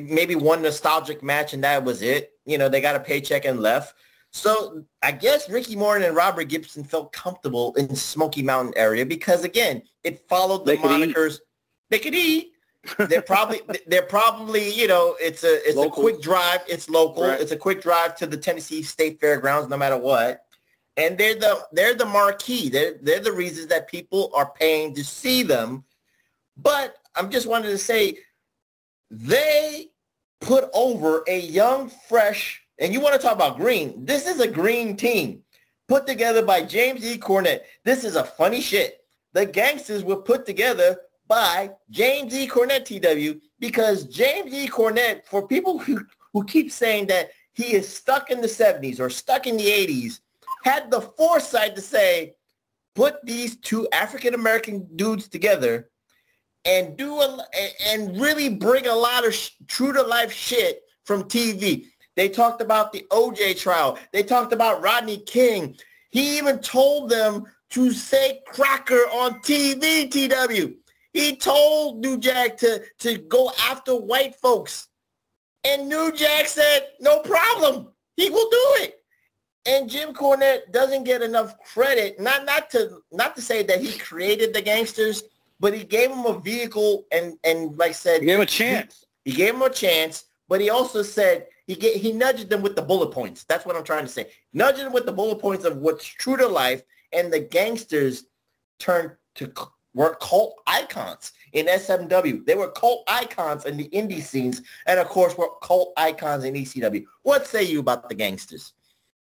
maybe 0.00 0.34
one 0.34 0.62
nostalgic 0.62 1.22
match 1.22 1.52
and 1.52 1.62
that 1.64 1.84
was 1.84 2.02
it. 2.02 2.32
You 2.46 2.58
know, 2.58 2.68
they 2.68 2.80
got 2.80 2.96
a 2.96 3.00
paycheck 3.00 3.44
and 3.44 3.60
left. 3.60 3.94
So 4.30 4.84
I 5.02 5.12
guess 5.12 5.48
Ricky 5.48 5.76
Morton 5.76 6.06
and 6.06 6.16
Robert 6.16 6.48
Gibson 6.48 6.82
felt 6.82 7.12
comfortable 7.12 7.74
in 7.76 7.94
Smoky 7.94 8.42
Mountain 8.42 8.74
area 8.76 9.06
because 9.06 9.44
again, 9.44 9.82
it 10.02 10.28
followed 10.28 10.64
the 10.64 10.72
They 10.72 10.76
could 10.78 10.90
monikers. 10.90 11.38
They 11.90 11.98
could 11.98 12.14
eat. 12.14 12.53
They're 12.98 13.22
probably 13.22 13.60
they're 13.86 14.02
probably 14.02 14.70
you 14.70 14.88
know 14.88 15.16
it's 15.20 15.44
a 15.44 15.66
it's 15.66 15.76
Local. 15.76 15.92
a 15.92 16.02
quick 16.02 16.22
drive. 16.22 16.60
It's 16.68 16.88
local. 16.88 17.24
Right. 17.24 17.40
It's 17.40 17.52
a 17.52 17.56
quick 17.56 17.82
drive 17.82 18.16
to 18.16 18.26
the 18.26 18.36
Tennessee 18.36 18.82
State 18.82 19.20
Fairgrounds, 19.20 19.68
no 19.68 19.76
matter 19.76 19.96
what. 19.96 20.46
And 20.96 21.18
they're 21.18 21.34
the 21.34 21.60
they're 21.72 21.94
the 21.94 22.06
marquee. 22.06 22.68
They're 22.68 22.94
they're 23.02 23.20
the 23.20 23.32
reasons 23.32 23.66
that 23.68 23.88
people 23.88 24.30
are 24.34 24.52
paying 24.54 24.94
to 24.94 25.04
see 25.04 25.42
them. 25.42 25.84
But 26.56 26.96
I'm 27.16 27.30
just 27.30 27.46
wanted 27.46 27.70
to 27.70 27.78
say 27.78 28.18
they 29.10 29.88
put 30.40 30.68
over 30.74 31.24
a 31.26 31.40
young, 31.40 31.90
fresh, 32.08 32.62
and 32.78 32.92
you 32.92 33.00
want 33.00 33.14
to 33.14 33.20
talk 33.20 33.34
about 33.34 33.56
green. 33.56 34.04
This 34.04 34.26
is 34.26 34.40
a 34.40 34.48
green 34.48 34.96
team 34.96 35.42
put 35.88 36.06
together 36.06 36.42
by 36.42 36.62
James 36.62 37.04
E. 37.04 37.18
Cornette 37.18 37.60
This 37.84 38.04
is 38.04 38.16
a 38.16 38.24
funny 38.24 38.60
shit. 38.60 39.00
The 39.32 39.46
Gangstas 39.46 40.04
were 40.04 40.16
put 40.16 40.46
together 40.46 40.98
by 41.26 41.70
James 41.90 42.34
E. 42.34 42.46
Cornette 42.46 42.84
TW 42.84 43.40
because 43.58 44.04
James 44.04 44.52
E. 44.52 44.68
Cornette, 44.68 45.24
for 45.24 45.46
people 45.46 45.78
who, 45.78 46.04
who 46.32 46.44
keep 46.44 46.70
saying 46.70 47.06
that 47.06 47.30
he 47.52 47.74
is 47.74 47.88
stuck 47.88 48.30
in 48.30 48.40
the 48.40 48.46
70s 48.46 49.00
or 49.00 49.08
stuck 49.08 49.46
in 49.46 49.56
the 49.56 49.66
80s, 49.66 50.20
had 50.64 50.90
the 50.90 51.00
foresight 51.00 51.74
to 51.76 51.80
say, 51.80 52.34
put 52.94 53.24
these 53.24 53.56
two 53.56 53.88
African-American 53.92 54.88
dudes 54.96 55.28
together 55.28 55.90
and 56.64 56.96
do 56.96 57.20
a, 57.20 57.38
and 57.86 58.18
really 58.18 58.48
bring 58.48 58.86
a 58.86 58.94
lot 58.94 59.26
of 59.26 59.34
sh- 59.34 59.50
true 59.66 59.92
to 59.92 60.02
life 60.02 60.32
shit 60.32 60.82
from 61.04 61.24
TV. 61.24 61.86
They 62.16 62.28
talked 62.28 62.62
about 62.62 62.92
the 62.92 63.04
OJ 63.10 63.58
trial. 63.58 63.98
They 64.12 64.22
talked 64.22 64.52
about 64.52 64.82
Rodney 64.82 65.18
King. 65.18 65.76
He 66.10 66.38
even 66.38 66.60
told 66.60 67.10
them 67.10 67.44
to 67.70 67.92
say 67.92 68.40
cracker 68.46 69.02
on 69.12 69.40
TV, 69.40 70.10
TW. 70.10 70.76
He 71.14 71.36
told 71.36 71.98
New 71.98 72.18
Jack 72.18 72.58
to, 72.58 72.82
to 72.98 73.16
go 73.18 73.50
after 73.70 73.94
white 73.96 74.34
folks. 74.34 74.88
And 75.64 75.88
New 75.88 76.12
Jack 76.12 76.46
said, 76.46 76.88
no 77.00 77.20
problem. 77.20 77.88
He 78.16 78.28
will 78.28 78.50
do 78.50 78.66
it. 78.82 79.00
And 79.66 79.88
Jim 79.88 80.12
Cornette 80.12 80.70
doesn't 80.72 81.04
get 81.04 81.22
enough 81.22 81.58
credit, 81.60 82.20
not 82.20 82.44
not 82.44 82.68
to 82.72 82.98
not 83.10 83.34
to 83.36 83.40
say 83.40 83.62
that 83.62 83.80
he 83.80 83.96
created 83.96 84.52
the 84.52 84.60
Gangstas, 84.60 85.22
but 85.58 85.72
he 85.72 85.84
gave 85.84 86.10
them 86.10 86.26
a 86.26 86.38
vehicle 86.38 87.06
and 87.10 87.38
and 87.44 87.74
like 87.78 87.90
I 87.90 87.92
said, 87.92 88.20
He 88.20 88.26
gave 88.26 88.34
him 88.36 88.42
a 88.42 88.46
chance. 88.46 89.06
he 89.24 89.32
gave 89.32 89.54
him 89.54 89.62
a 89.62 89.70
chance, 89.70 90.24
but 90.50 90.60
he 90.60 90.68
also 90.68 91.02
said 91.02 91.46
he 91.66 91.76
get, 91.76 91.96
he 91.96 92.12
nudged 92.12 92.50
them 92.50 92.60
with 92.60 92.76
the 92.76 92.82
bullet 92.82 93.10
points. 93.10 93.44
That's 93.44 93.64
what 93.64 93.74
I'm 93.74 93.84
trying 93.84 94.04
to 94.04 94.12
say. 94.12 94.26
Nudged 94.52 94.80
them 94.80 94.92
with 94.92 95.06
the 95.06 95.12
bullet 95.12 95.38
points 95.38 95.64
of 95.64 95.78
what's 95.78 96.04
true 96.04 96.36
to 96.36 96.46
life, 96.46 96.82
and 97.12 97.32
the 97.32 97.40
Gangstas 97.40 98.24
turned 98.78 99.12
to 99.36 99.48
were 99.94 100.16
cult 100.20 100.56
icons 100.66 101.32
in 101.52 101.66
SMW. 101.66 102.44
They 102.44 102.54
were 102.54 102.70
cult 102.72 103.04
icons 103.08 103.64
in 103.64 103.76
the 103.76 103.88
indie 103.90 104.22
scenes, 104.22 104.62
and 104.86 104.98
of 104.98 105.08
course, 105.08 105.38
were 105.38 105.50
cult 105.62 105.92
icons 105.96 106.44
in 106.44 106.54
ECW. 106.54 107.04
What 107.22 107.46
say 107.46 107.62
you 107.62 107.80
about 107.80 108.08
the 108.08 108.14
Gangstas? 108.14 108.72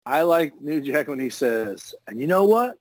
I 0.06 0.22
like 0.22 0.60
New 0.60 0.80
Jack 0.80 1.08
when 1.08 1.20
he 1.20 1.30
says, 1.30 1.94
and 2.06 2.20
you 2.20 2.26
know 2.26 2.44
what? 2.44 2.76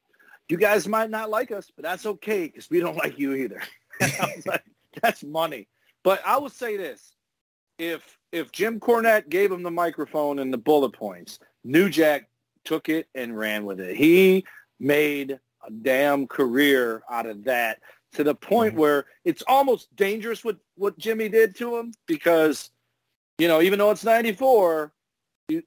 You 0.49 0.57
guys 0.57 0.88
might 0.88 1.10
not 1.10 1.30
like 1.30 1.51
us, 1.51 1.72
but 1.73 1.84
that's 1.84 2.05
okay 2.05 2.47
because 2.47 2.69
we 2.69 2.80
don't 2.80 2.97
like 3.03 3.19
you 3.19 3.34
either. 3.34 3.61
Like, 4.45 4.64
that's 5.01 5.23
money. 5.23 5.68
But 6.03 6.22
I 6.26 6.38
will 6.38 6.49
say 6.49 6.77
this. 6.77 7.15
If 7.80 8.18
if 8.31 8.51
Jim 8.51 8.80
Cornette 8.80 9.30
gave 9.30 9.51
him 9.51 9.64
the 9.64 9.72
microphone 9.72 10.39
and 10.39 10.51
the 10.51 10.57
bullet 10.57 10.91
points, 10.91 11.39
New 11.64 11.89
Jack 11.89 12.30
took 12.65 12.89
it 12.89 13.07
and 13.15 13.38
ran 13.38 13.65
with 13.65 13.80
it. 13.80 13.95
He 13.95 14.45
made 14.80 15.39
damn 15.69 16.27
career 16.27 17.03
out 17.10 17.26
of 17.26 17.44
that 17.45 17.80
to 18.14 18.23
the 18.23 18.35
point 18.35 18.76
where 18.76 19.06
it's 19.26 19.44
almost 19.48 19.94
dangerous 19.95 20.44
what 20.44 20.57
what 20.76 20.98
Jimmy 20.98 21.30
did 21.30 21.56
to 21.57 21.77
him 21.77 21.94
because 22.07 22.69
you 23.38 23.48
know 23.48 23.61
even 23.61 23.80
though 23.80 23.91
it's 23.91 24.03
94 24.03 24.91
you, 25.49 25.64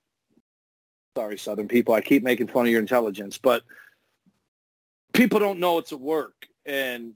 sorry 1.16 1.38
southern 1.38 1.66
people 1.68 1.94
I 1.94 2.00
keep 2.00 2.22
making 2.22 2.48
fun 2.48 2.66
of 2.66 2.70
your 2.70 2.80
intelligence 2.80 3.38
but 3.38 3.62
people 5.12 5.38
don't 5.40 5.58
know 5.58 5.78
it's 5.78 5.92
a 5.92 5.96
work 5.96 6.46
and 6.66 7.14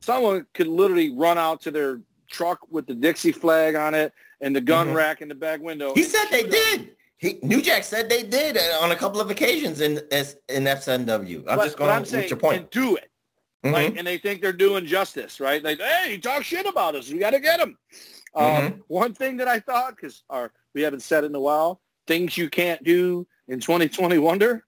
someone 0.00 0.46
could 0.54 0.66
literally 0.68 1.10
run 1.14 1.38
out 1.38 1.60
to 1.62 1.70
their 1.70 2.00
truck 2.28 2.60
with 2.70 2.86
the 2.86 2.94
Dixie 2.94 3.32
flag 3.32 3.74
on 3.74 3.94
it 3.94 4.12
and 4.40 4.54
the 4.54 4.60
gun 4.60 4.88
Mhm. 4.88 4.94
rack 4.94 5.22
in 5.22 5.28
the 5.28 5.34
back 5.34 5.60
window 5.60 5.94
He 5.94 6.02
said 6.02 6.26
they 6.30 6.42
did. 6.44 6.95
He, 7.18 7.38
New 7.42 7.62
Jack 7.62 7.84
said 7.84 8.08
they 8.08 8.22
did 8.22 8.56
uh, 8.58 8.78
on 8.82 8.92
a 8.92 8.96
couple 8.96 9.20
of 9.20 9.30
occasions 9.30 9.80
in 9.80 10.00
as- 10.12 10.36
in 10.48 10.64
FSNW. 10.64 11.38
I'm 11.48 11.56
But- 11.56 11.64
just 11.64 11.76
going 11.78 11.90
I'm 11.90 12.00
with 12.02 12.10
saying, 12.10 12.28
your 12.28 12.38
point. 12.38 12.60
and 12.62 12.70
do 12.70 12.96
it 12.96 13.10
Mhm. 13.64 13.72
like, 13.72 13.96
and 13.96 14.06
they 14.06 14.18
think 14.18 14.42
they're 14.42 14.52
doing 14.52 14.84
justice, 14.86 15.40
right? 15.40 15.62
Like, 15.62 15.80
hey, 15.80 16.10
he 16.12 16.18
talks 16.18 16.44
shit 16.46 16.66
about 16.66 16.94
us. 16.94 17.10
We 17.10 17.18
got 17.18 17.30
to 17.30 17.40
get 17.40 17.58
him. 17.58 17.78
Mm-hmm. 18.36 18.66
Um, 18.66 18.84
one 18.88 19.14
thing 19.14 19.38
that 19.38 19.48
I 19.48 19.60
thought, 19.60 19.96
because 19.96 20.22
we 20.74 20.82
haven't 20.82 21.00
said 21.00 21.24
it 21.24 21.28
in 21.28 21.34
a 21.34 21.40
while, 21.40 21.80
things 22.06 22.36
you 22.36 22.50
can't 22.50 22.82
do 22.84 23.26
in 23.48 23.60
2020 23.60 24.18
Wonder 24.18 24.64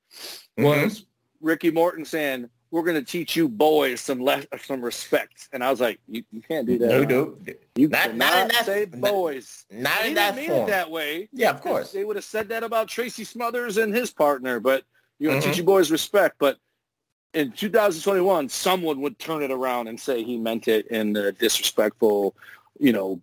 Mm-hmm. 0.58 0.64
was 0.64 1.04
Ricky 1.42 1.70
Morton 1.70 2.04
saying, 2.06 2.48
we're 2.70 2.82
going 2.82 2.96
to 2.96 3.02
teach 3.04 3.34
you 3.36 3.48
boys 3.48 4.00
some 4.00 4.28
some 4.62 4.82
respect. 4.82 5.48
And 5.52 5.64
I 5.64 5.70
was 5.70 5.80
like, 5.80 5.98
you, 6.08 6.22
you 6.30 6.42
can't 6.42 6.66
do 6.66 6.78
that. 6.78 6.88
No, 6.88 7.02
no. 7.04 7.36
You 7.76 7.88
Not- 7.88 8.02
cannot 8.10 8.18
not 8.18 8.42
in 8.42 8.48
that- 8.48 8.66
say 8.66 8.86
not- 8.92 9.10
boys. 9.10 9.64
not 9.70 9.92
he 10.02 10.08
in 10.08 10.14
that 10.14 10.36
mean 10.36 10.48
form. 10.50 10.64
it 10.64 10.70
that 10.70 10.90
way. 10.90 11.28
Yeah, 11.32 11.50
of 11.50 11.60
course. 11.62 11.92
They 11.92 12.04
would 12.04 12.16
have 12.16 12.24
said 12.24 12.48
that 12.50 12.62
about 12.64 12.88
Tracy 12.88 13.24
Smothers 13.24 13.76
and 13.78 13.94
his 13.94 14.10
partner, 14.10 14.60
but 14.60 14.84
you're 15.18 15.30
going 15.32 15.40
to 15.42 15.46
Mhm. 15.48 15.50
teach 15.52 15.58
you 15.58 15.64
boys 15.64 15.90
respect. 15.90 16.36
But 16.38 16.58
in 17.34 17.52
2021, 17.52 18.48
someone 18.48 19.00
would 19.00 19.18
turn 19.18 19.42
it 19.42 19.50
around 19.50 19.88
and 19.88 19.98
say 19.98 20.22
he 20.22 20.36
meant 20.36 20.68
it 20.68 20.86
in 20.88 21.16
a 21.16 21.32
disrespectful, 21.32 22.36
you 22.78 22.92
know, 22.92 23.20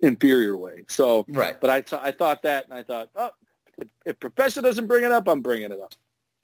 inferior 0.00 0.56
way. 0.56 0.84
So, 0.88 1.24
right. 1.28 1.60
But 1.60 1.70
I, 1.70 1.80
th- 1.80 2.00
I 2.02 2.12
thought 2.12 2.42
that, 2.42 2.64
and 2.66 2.74
I 2.74 2.82
thought, 2.84 3.08
oh, 3.16 3.30
if, 3.78 3.88
if 4.06 4.20
Professor 4.20 4.60
doesn't 4.62 4.86
bring 4.86 5.04
it 5.04 5.12
up, 5.12 5.26
I'm 5.28 5.40
bringing 5.40 5.72
it 5.72 5.80
up. 5.80 5.94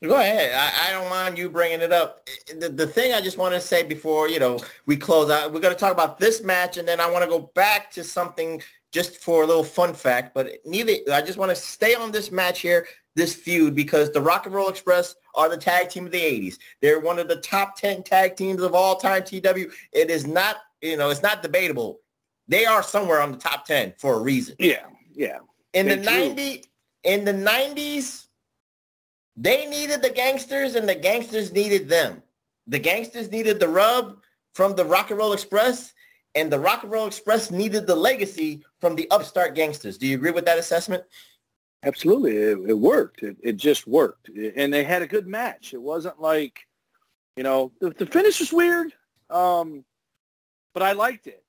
Go 0.09 0.21
ahead. 0.21 0.53
I, 0.55 0.89
I 0.89 0.93
don't 0.93 1.09
mind 1.09 1.39
you 1.39 1.49
bringing 1.49 1.81
it 1.81 1.93
up. 1.93 2.29
The, 2.59 2.69
the 2.69 2.87
thing 2.87 3.15
I 3.15 3.21
just 3.21 3.39
want 3.39 3.55
to 3.55 3.61
say 3.61 3.83
before, 3.83 4.29
you 4.29 4.39
know, 4.39 4.59
we 4.87 4.97
close 4.97 5.31
out, 5.31 5.53
we're 5.53 5.61
going 5.61 5.75
to 5.75 5.81
talk 5.81 5.93
about 5.93 6.19
this 6.19 6.43
match, 6.43 6.77
and 6.77 6.87
then 6.87 7.01
I 7.01 7.11
want 7.11 7.25
to 7.25 7.31
go 7.31 7.51
back 7.55 7.91
to 7.93 8.05
something 8.05 8.63
just 8.93 9.17
for 9.17 9.43
a 9.43 9.47
little 9.47 9.65
fun 9.65 9.95
fact. 9.95 10.35
But 10.35 10.53
neither, 10.65 10.93
I 11.13 11.23
just 11.23 11.39
want 11.39 11.51
to 11.51 11.57
stay 11.57 11.95
on 11.95 12.13
this 12.13 12.31
match 12.31 12.61
here, 12.61 12.87
this 13.15 13.35
feud, 13.35 13.75
because 13.75 14.13
the 14.13 14.21
Rock 14.21 14.47
and 14.47 14.55
Roll 14.55 14.69
Express 14.69 15.17
are 15.35 15.49
the 15.49 15.57
tag 15.57 15.89
team 15.89 16.07
of 16.07 16.13
the 16.13 16.21
80s. 16.21 16.59
They're 16.83 17.01
one 17.01 17.19
of 17.19 17.29
the 17.29 17.37
top 17.37 17.77
10 17.77 18.03
tag 18.03 18.37
teams 18.37 18.63
of 18.63 18.75
all 18.75 18.97
time, 18.97 19.25
TW. 19.25 19.71
It 19.93 20.11
is 20.11 20.27
not, 20.27 20.57
you 20.81 20.97
know, 20.97 21.11
it's 21.11 21.23
not 21.23 21.43
debatable. 21.43 22.01
They 22.47 22.67
are 22.67 22.83
somewhere 22.83 23.21
on 23.21 23.33
the 23.33 23.39
top 23.39 23.67
10 23.67 23.95
for 23.99 24.15
a 24.15 24.21
reason. 24.21 24.57
Yeah, 24.59 24.85
yeah. 25.13 25.39
In 25.73 25.89
the 25.89 25.97
They 25.97 26.03
drew. 26.03 26.29
90 26.29 26.65
in 27.05 27.25
the 27.25 27.33
90s, 27.33 28.24
they 29.37 29.67
needed 29.67 30.03
the 30.03 30.11
Gangstas 30.11 30.75
and 30.77 30.89
the 30.89 30.97
Gangstas 30.97 31.53
needed 31.53 31.89
them. 31.89 32.23
The 32.67 32.81
Gangstas 32.81 33.31
needed 33.31 33.61
the 33.61 33.69
rub 33.69 34.19
from 34.55 34.75
the 34.75 34.85
Rock 34.85 35.11
and 35.11 35.19
Roll 35.19 35.33
Express 35.33 35.93
and 36.35 36.51
the 36.51 36.59
Rock 36.59 36.83
and 36.83 36.93
Roll 36.93 37.07
Express 37.07 37.51
needed 37.51 37.87
the 37.87 37.95
legacy 37.95 38.65
from 38.81 38.97
the 38.97 39.11
upstart 39.11 39.55
Gangstas. 39.55 39.99
Do 39.99 40.07
you 40.07 40.17
agree 40.17 40.31
with 40.31 40.45
that 40.47 40.59
assessment? 40.59 41.05
Absolutely. 41.83 42.37
It, 42.37 42.59
it 42.71 42.79
worked. 42.79 43.23
It, 43.23 43.37
it 43.43 43.57
just 43.57 43.87
worked. 43.87 44.31
And 44.31 44.73
they 44.73 44.85
had 44.85 45.03
a 45.03 45.07
good 45.07 45.27
match. 45.27 45.75
It 45.75 45.83
wasn't 45.83 46.21
like, 46.21 46.61
you 47.37 47.43
know, 47.43 47.73
the, 47.81 47.91
the 47.91 48.07
finish 48.07 48.41
was 48.41 48.53
weird, 48.53 48.93
um, 49.31 49.85
but 50.73 50.83
I 50.83 50.93
liked 50.93 51.27
it. 51.27 51.43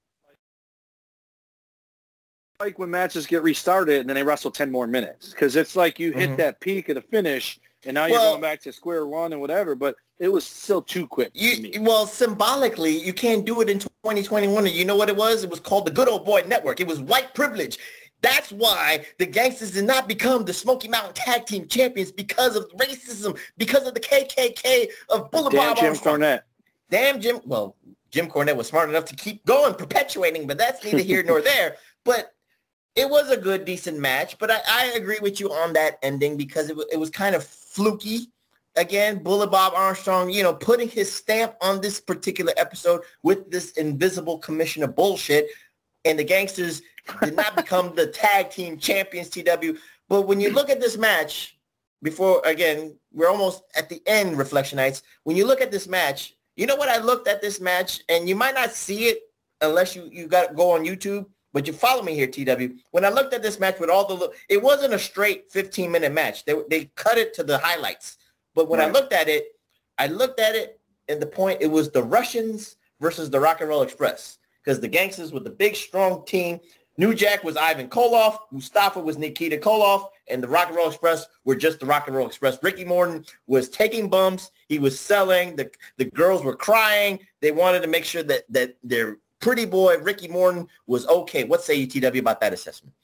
Like 2.59 2.79
when 2.79 2.89
matches 2.89 3.27
get 3.27 3.43
restarted 3.43 4.01
and 4.01 4.09
then 4.09 4.15
they 4.15 4.23
wrestle 4.23 4.51
10 4.51 4.71
more 4.71 4.87
minutes 4.87 5.29
because 5.31 5.55
it's 5.55 5.75
like 5.75 5.99
you 5.99 6.11
hit 6.11 6.31
Mhm. 6.31 6.37
that 6.37 6.59
peak 6.61 6.89
of 6.89 6.95
the 6.95 7.01
finish 7.01 7.59
and 7.85 7.93
now 7.95 8.05
you're 8.05 8.17
Well- 8.17 8.31
going 8.31 8.41
back 8.41 8.61
to 8.63 8.73
square 8.73 9.05
one 9.07 9.31
and 9.31 9.41
whatever, 9.41 9.75
but 9.75 9.95
it 10.19 10.29
was 10.29 10.45
still 10.45 10.81
too 10.81 11.07
quick. 11.07 11.31
You, 11.33 11.81
well, 11.81 12.07
symbolically, 12.07 12.97
you 12.97 13.13
can't 13.13 13.45
do 13.45 13.61
it 13.61 13.69
in 13.69 13.79
2021. 13.79 14.65
And 14.65 14.75
you 14.75 14.85
know 14.85 14.95
what 14.95 15.09
it 15.09 15.15
was? 15.15 15.43
It 15.43 15.49
was 15.49 15.59
called 15.59 15.85
the 15.85 15.91
Good 15.91 16.07
Old 16.07 16.25
Boy 16.25 16.43
Network. 16.47 16.79
It 16.79 16.87
was 16.87 16.99
white 16.99 17.33
privilege. 17.33 17.77
That's 18.21 18.51
why 18.51 19.05
the 19.19 19.27
Gangstas 19.27 19.73
did 19.73 19.85
not 19.85 20.07
become 20.07 20.45
the 20.45 20.53
Smoky 20.53 20.87
Mountain 20.87 21.13
Tag 21.13 21.45
Team 21.45 21.67
Champions 21.67 22.11
because 22.11 22.55
of 22.55 22.65
racism, 22.77 23.37
because 23.57 23.85
of 23.85 23.93
the 23.93 23.99
KKK 23.99 24.87
of 25.09 25.29
Boulevard 25.31 25.53
Damn 25.53 25.75
Jim 25.75 25.85
Armstrong. 25.87 26.19
Cornette. 26.21 26.41
Damn 26.89 27.19
Jim. 27.21 27.39
Well, 27.45 27.75
Jim 28.11 28.27
Cornette 28.29 28.55
was 28.55 28.67
smart 28.67 28.89
enough 28.89 29.05
to 29.05 29.15
keep 29.15 29.45
going, 29.45 29.73
perpetuating, 29.75 30.47
but 30.47 30.57
that's 30.57 30.83
neither 30.83 30.99
here 30.99 31.23
nor 31.23 31.41
there. 31.51 31.75
But 32.05 32.31
it 32.95 33.09
was 33.09 33.29
a 33.29 33.37
good, 33.37 33.65
decent 33.65 33.99
match. 33.99 34.37
But 34.39 34.49
I, 34.49 34.59
I 34.69 34.85
agree 34.95 35.19
with 35.21 35.39
you 35.41 35.51
on 35.51 35.73
that 35.73 35.99
ending 36.01 36.37
because 36.37 36.69
it, 36.69 36.77
it 36.93 36.97
was 36.97 37.09
kind 37.09 37.35
of 37.35 37.43
fluky. 37.75 38.31
Again, 38.77 39.23
Bullet 39.23 39.51
Bob 39.51 39.73
Armstrong, 39.75 40.29
you 40.29 40.43
know, 40.43 40.53
putting 40.53 40.89
his 40.89 41.11
stamp 41.11 41.55
on 41.61 41.79
this 41.81 41.99
particular 41.99 42.53
episode 42.57 43.01
with 43.23 43.51
this 43.51 43.71
invisible 43.71 44.39
commissioner 44.39 44.87
bullshit. 44.87 45.47
And 46.03 46.19
the 46.19 46.25
Gangstas 46.25 46.81
did 47.21 47.35
not 47.35 47.55
become 47.61 47.95
the 47.95 48.07
tag 48.07 48.49
team 48.49 48.77
champions, 48.77 49.29
TW. 49.29 49.77
But 50.09 50.23
when 50.23 50.39
you 50.39 50.51
look 50.51 50.69
at 50.69 50.81
this 50.81 50.97
match, 50.97 51.57
before, 52.01 52.41
again, 52.45 52.97
we're 53.13 53.29
almost 53.29 53.63
at 53.75 53.89
the 53.89 54.01
end, 54.05 54.37
Reflectionites. 54.37 55.01
When 55.23 55.37
you 55.37 55.47
look 55.47 55.61
at 55.61 55.71
this 55.71 55.87
match, 55.87 56.35
you 56.55 56.65
know 56.65 56.75
what 56.75 56.89
I 56.89 56.99
looked 56.99 57.27
at 57.27 57.41
this 57.41 57.59
match, 57.59 58.01
and 58.09 58.29
you 58.29 58.35
might 58.35 58.55
not 58.55 58.71
see 58.71 59.05
it 59.05 59.19
unless 59.61 59.95
you, 59.95 60.07
you 60.11 60.27
got 60.27 60.55
go 60.55 60.71
on 60.71 60.85
YouTube, 60.85 61.25
but 61.55 61.65
you 61.65 61.71
follow 61.71 62.03
me 62.03 62.13
here, 62.13 62.27
TW. 62.27 62.75
When 62.91 63.05
I 63.05 63.09
looked 63.09 63.33
at 63.33 63.41
this 63.41 63.61
match 63.61 63.79
with 63.79 63.89
all 63.89 64.05
the, 64.05 64.29
it 64.49 64.61
wasn't 64.61 64.93
a 64.93 64.99
straight 64.99 65.49
15-minute 65.53 66.11
match. 66.11 66.43
They, 66.43 66.53
they 66.69 66.91
cut 66.95 67.17
it 67.17 67.33
to 67.35 67.45
the 67.45 67.57
highlights. 67.57 68.17
But 68.53 68.67
when 68.67 68.81
I 68.81 68.89
looked 68.89 69.13
at 69.13 69.29
it, 69.29 69.45
I 69.97 70.07
looked 70.07 70.41
at 70.41 70.53
it, 70.53 70.81
and 71.07 71.21
the 71.21 71.25
point, 71.25 71.59
it 71.61 71.71
was 71.71 71.89
the 71.89 72.03
Russians 72.03 72.75
versus 72.99 73.29
the 73.29 73.39
Rock 73.39 73.61
and 73.61 73.69
Roll 73.69 73.83
Express. 73.83 74.37
Because 74.65 74.81
the 74.81 74.89
Gangstas 74.89 75.31
were 75.31 75.39
the 75.39 75.49
big, 75.49 75.77
strong 75.77 76.25
team. 76.25 76.59
New 76.97 77.15
Jack 77.15 77.45
was 77.45 77.55
Ivan 77.55 77.87
Koloff. 77.87 78.37
Mustafa 78.51 78.99
was 78.99 79.17
Nikita 79.17 79.55
Koloff. 79.55 80.09
And 80.27 80.43
the 80.43 80.49
Rock 80.49 80.67
and 80.67 80.75
Roll 80.75 80.89
Express 80.89 81.25
were 81.45 81.55
just 81.55 81.79
the 81.79 81.85
Rock 81.85 82.07
and 82.07 82.17
Roll 82.17 82.27
Express. 82.27 82.57
Ricky 82.63 82.83
Morton 82.83 83.23
was 83.47 83.69
taking 83.69 84.09
bumps. 84.09 84.51
He 84.67 84.77
was 84.77 84.99
selling. 84.99 85.55
The, 85.55 85.71
the 85.95 86.11
girls 86.11 86.43
were 86.43 86.57
crying. 86.57 87.19
They 87.39 87.51
wanted 87.51 87.81
to 87.83 87.87
make 87.87 88.03
sure 88.03 88.23
that, 88.23 88.43
that 88.49 88.75
their 88.83 89.19
pretty 89.45 89.65
boy, 89.65 89.95
Ricky 89.99 90.27
Morton, 90.27 90.67
was 90.87 91.05
okay. 91.05 91.43
What 91.43 91.61
say 91.61 91.75
you, 91.75 91.85
TW, 91.85 92.17
about 92.17 92.41
that 92.41 92.51
assessment? 92.51 92.95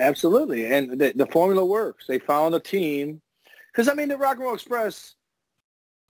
Absolutely, 0.00 0.66
and 0.72 1.00
the, 1.00 1.12
the 1.14 1.26
formula 1.26 1.64
works. 1.64 2.04
They 2.08 2.18
found 2.18 2.56
a 2.56 2.60
team, 2.60 3.20
because 3.70 3.88
I 3.88 3.94
mean, 3.94 4.08
the 4.08 4.16
Rock 4.16 4.36
and 4.36 4.44
Roll 4.44 4.54
Express 4.54 5.14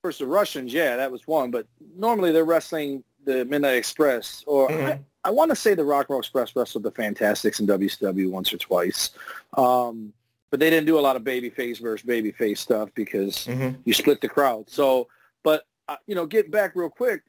versus 0.02 0.20
the 0.20 0.26
Russians, 0.26 0.72
yeah, 0.72 0.96
that 0.96 1.12
was 1.12 1.26
one. 1.26 1.50
But 1.50 1.66
normally 1.96 2.32
they're 2.32 2.46
wrestling 2.46 3.04
the 3.26 3.44
Midnight 3.44 3.76
Express, 3.76 4.42
or 4.46 4.72
I, 4.72 5.00
I 5.24 5.30
want 5.30 5.50
to 5.50 5.56
say 5.56 5.74
the 5.74 5.84
Rock 5.84 6.06
and 6.08 6.14
Roll 6.14 6.20
Express 6.20 6.56
wrestled 6.56 6.84
the 6.84 6.90
Fantastics 6.90 7.60
in 7.60 7.66
WCW 7.66 8.30
once 8.30 8.50
or 8.54 8.56
twice, 8.56 9.10
um, 9.58 10.14
but 10.50 10.60
they 10.60 10.70
didn't 10.70 10.86
do 10.86 10.98
a 10.98 11.00
lot 11.00 11.14
of 11.14 11.24
babyface 11.24 11.78
versus 11.78 12.06
babyface 12.06 12.56
stuff 12.56 12.88
because 12.94 13.46
you 13.84 13.92
split 13.92 14.22
the 14.22 14.30
crowd. 14.30 14.70
So, 14.70 15.08
but 15.42 15.66
uh, 15.88 15.96
you 16.06 16.14
know, 16.14 16.24
get 16.24 16.50
back 16.50 16.72
real 16.74 16.88
quick, 16.88 17.22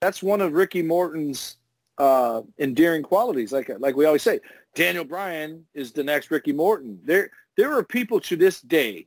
that's 0.00 0.22
one 0.22 0.40
of 0.40 0.52
Ricky 0.52 0.82
Morton's 0.82 1.56
uh, 1.98 2.42
endearing 2.58 3.02
qualities. 3.02 3.52
Like 3.52 3.70
like 3.78 3.96
we 3.96 4.04
always 4.04 4.22
say, 4.22 4.40
Daniel 4.74 5.04
Bryan 5.04 5.64
is 5.74 5.92
the 5.92 6.04
next 6.04 6.30
Ricky 6.30 6.52
Morton. 6.52 6.98
There 7.04 7.30
there 7.56 7.72
are 7.76 7.82
people 7.82 8.20
to 8.20 8.36
this 8.36 8.60
day 8.60 9.06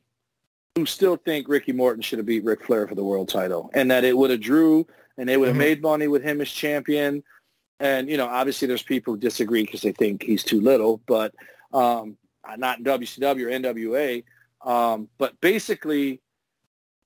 who 0.76 0.86
still 0.86 1.16
think 1.16 1.48
Ricky 1.48 1.72
Morton 1.72 2.02
should 2.02 2.18
have 2.18 2.26
beat 2.26 2.44
Ric 2.44 2.64
Flair 2.64 2.86
for 2.86 2.94
the 2.94 3.04
world 3.04 3.28
title, 3.28 3.70
and 3.74 3.90
that 3.90 4.04
it 4.04 4.16
would 4.16 4.30
have 4.30 4.40
drew, 4.40 4.86
and 5.18 5.28
they 5.28 5.36
would 5.36 5.48
have 5.48 5.56
Mhm. 5.56 5.60
made 5.60 5.82
money 5.82 6.08
with 6.08 6.22
him 6.22 6.40
as 6.40 6.50
champion. 6.50 7.22
And 7.78 8.08
you 8.08 8.16
know, 8.16 8.26
obviously, 8.26 8.68
there's 8.68 8.82
people 8.82 9.14
who 9.14 9.20
disagree 9.20 9.62
because 9.62 9.82
they 9.82 9.92
think 9.92 10.22
he's 10.22 10.44
too 10.44 10.60
little, 10.60 11.00
but 11.06 11.34
um, 11.72 12.16
not 12.56 12.78
in 12.78 12.84
WCW 12.84 13.46
or 13.46 13.50
NWA. 13.50 14.24
Um, 14.62 15.08
but 15.18 15.40
basically, 15.40 16.20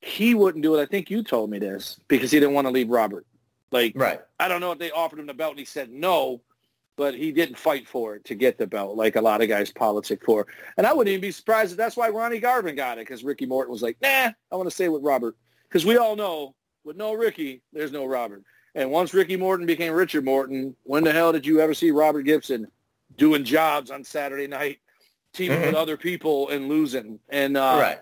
he 0.01 0.35
wouldn't 0.35 0.62
do 0.62 0.74
it. 0.77 0.82
I 0.82 0.86
think 0.86 1.11
you 1.11 1.23
told 1.23 1.51
me 1.51 1.59
this 1.59 2.01
because 2.09 2.31
he 2.31 2.40
didn't 2.40 2.55
want 2.55 2.66
to 2.66 2.70
leave 2.73 2.89
Robert. 2.89 3.27
Like, 3.75 3.93
right. 3.97 4.21
I 4.39 4.47
don't 4.47 4.61
know 4.61 4.71
if 4.71 4.79
they 4.79 4.93
offered 4.93 5.19
him 5.19 5.27
the 5.27 5.35
belt 5.35 5.51
and 5.51 5.59
he 5.59 5.65
said 5.65 5.91
no, 5.91 6.41
but 6.97 7.13
he 7.13 7.33
didn't 7.33 7.59
fight 7.59 7.89
for 7.89 8.15
it 8.15 8.25
to 8.27 8.37
get 8.37 8.57
the 8.57 8.69
belt 8.69 8.97
like 8.97 9.17
a 9.17 9.21
lot 9.21 9.43
of 9.43 9.49
guys 9.49 9.73
politic 9.73 10.25
for. 10.25 10.47
And 10.77 10.87
I 10.87 10.93
wouldn't 10.93 11.11
even 11.13 11.21
be 11.21 11.33
surprised 11.33 11.73
if 11.73 11.77
that's 11.77 11.97
why 11.97 12.09
Ronnie 12.09 12.39
Garvin 12.39 12.77
got 12.77 12.99
it 12.99 13.07
because 13.09 13.25
Ricky 13.25 13.47
Morton 13.47 13.73
was 13.73 13.83
like, 13.83 13.97
nah, 14.01 14.31
I 14.53 14.57
want 14.57 14.69
to 14.69 14.75
stay 14.75 14.89
with 14.89 15.03
Robert. 15.03 15.37
Because 15.69 15.85
we 15.85 15.97
all 15.97 16.15
know 16.15 16.55
with 16.85 16.97
no 16.97 17.15
Ricky, 17.15 17.63
there's 17.73 17.91
no 17.91 18.07
Robert. 18.07 18.45
And 18.77 18.93
once 18.93 19.13
Ricky 19.13 19.37
Morton 19.37 19.67
became 19.67 19.93
Richard 19.93 20.25
Morton, 20.25 20.77
when 20.85 21.03
the 21.03 21.13
hell 21.13 21.33
did 21.33 21.45
you 21.45 21.59
ever 21.61 21.75
see 21.75 21.91
Robert 21.91 22.23
Gibson 22.23 22.69
doing 23.17 23.43
jobs 23.43 23.91
on 23.91 24.05
Saturday 24.05 24.47
night, 24.47 24.79
teaming 25.33 25.59
Mhm. 25.63 25.67
with 25.67 25.75
other 25.75 25.97
people 25.97 26.49
and 26.51 26.69
losing? 26.69 27.19
And 27.29 27.57
uh, 27.57 27.77
Right. 27.81 27.99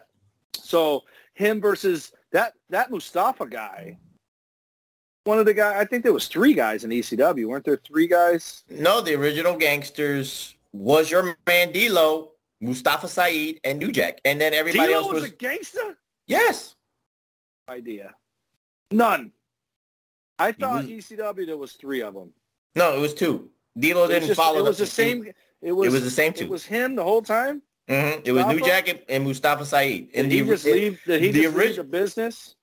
so 0.53 1.05
him 1.33 1.63
versus 1.63 2.13
that 2.31 2.53
that 2.69 2.91
Mustafa 2.91 3.47
guy 3.47 3.97
one 5.25 5.39
of 5.39 5.47
the 5.47 5.55
guys. 5.55 5.77
I 5.77 5.85
think 5.85 6.03
there 6.03 6.13
was 6.13 6.29
three 6.29 6.55
guys 6.55 6.85
in 6.85 6.91
ECW. 6.91 7.47
Weren't 7.47 7.65
there 7.65 7.81
three 7.87 8.07
guys? 8.07 8.65
No, 8.69 9.01
the 9.01 9.15
original 9.15 9.57
Gangstas 9.57 10.55
was 10.73 11.11
your 11.11 11.37
man 11.47 11.73
D'Lo, 11.73 12.33
Mustafa 12.61 13.09
Saeed, 13.09 13.61
and 13.65 13.79
New 13.79 13.93
Jack, 13.93 14.21
and 14.25 14.41
then 14.41 14.55
everybody 14.55 14.89
D'Lo 14.89 14.99
else 15.03 15.13
was 15.13 15.23
was 15.23 15.31
a 15.31 15.35
gangster. 15.35 15.97
yes. 16.27 16.75
Idea. 17.69 18.15
None. 18.91 19.33
I 20.39 20.53
thought 20.53 20.85
was- 20.85 20.91
ECW 20.91 21.47
there 21.47 21.57
was 21.57 21.73
three 21.75 22.03
of 22.03 22.15
them. 22.15 22.33
No, 22.75 22.97
it 22.97 23.01
was 23.01 23.15
two. 23.15 23.51
D'Lo 23.79 24.09
didn't 24.09 24.29
just- 24.29 24.41
follow. 24.41 24.59
it 24.59 24.63
was 24.65 24.79
the 24.79 24.85
two. 24.85 24.91
same. 24.91 25.33
It 25.63 25.73
was. 25.73 25.93
was 25.93 26.03
the 26.03 26.11
same 26.11 26.33
two. 26.33 26.45
It 26.45 26.51
was 26.51 26.65
him 26.65 26.97
the 26.97 27.05
whole 27.05 27.23
time. 27.23 27.63
Mhm. 27.89 28.23
It 28.25 28.33
was 28.33 28.47
New? 28.47 28.61
Jack 28.61 28.89
and, 28.89 29.01
and 29.09 29.25
Mustafa 29.25 29.65
Saeed. 29.65 30.11
Did 30.13 30.21
And 30.25 30.33
he 30.33 30.41
the, 30.41 30.47
just 30.53 30.65
leave? 30.65 31.01
Did 31.07 31.21
he 31.23 31.31
the 31.31 31.43
just 31.43 31.57
leave 31.57 31.77
the 31.77 31.85
business? 31.85 32.57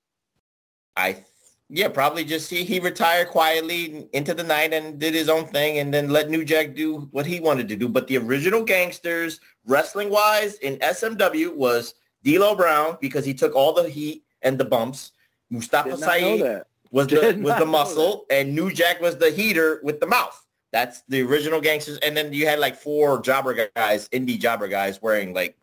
I 0.97 1.23
yeah, 1.69 1.87
probably 1.87 2.23
just 2.23 2.49
he 2.49 2.63
he 2.63 2.79
retired 2.79 3.29
quietly 3.29 4.09
into 4.13 4.33
the 4.33 4.43
night 4.43 4.73
and 4.73 4.97
did 4.99 5.13
his 5.13 5.29
own 5.29 5.45
thing, 5.45 5.77
and 5.77 5.93
then 5.93 6.09
let 6.09 6.29
New 6.29 6.43
Jack 6.43 6.73
do 6.73 7.07
what 7.11 7.27
he 7.27 7.39
wanted 7.39 7.69
to 7.69 7.75
do. 7.75 7.87
But 7.87 8.07
the 8.07 8.17
original 8.17 8.65
Gangstas, 8.65 9.39
wrestling 9.65 10.09
wise, 10.09 10.55
in 10.55 10.77
SMW 10.77 11.55
was 11.55 11.93
D'Lo 12.23 12.55
Brown 12.55 12.97
because 12.99 13.23
he 13.23 13.35
took 13.35 13.55
all 13.55 13.71
the 13.71 13.87
heat 13.87 14.23
and 14.41 14.57
the 14.57 14.65
bumps. 14.65 15.11
Mustafa 15.51 15.95
Saeed 15.95 16.61
was 16.91 17.07
the 17.07 17.39
was 17.41 17.57
the 17.59 17.65
muscle, 17.65 18.25
and 18.31 18.55
New 18.55 18.71
Jack 18.71 18.99
was 18.99 19.17
the 19.17 19.29
heater 19.29 19.79
with 19.83 19.99
the 19.99 20.07
mouth. 20.07 20.43
That's 20.71 21.01
the 21.07 21.21
original 21.21 21.61
Gangstas, 21.61 21.99
and 22.01 22.17
then 22.17 22.33
you 22.33 22.47
had 22.47 22.59
like 22.59 22.75
four 22.75 23.21
jobber 23.21 23.69
guys, 23.75 24.09
indie 24.09 24.39
jobber 24.39 24.67
guys, 24.67 25.01
wearing 25.01 25.33
like 25.35 25.55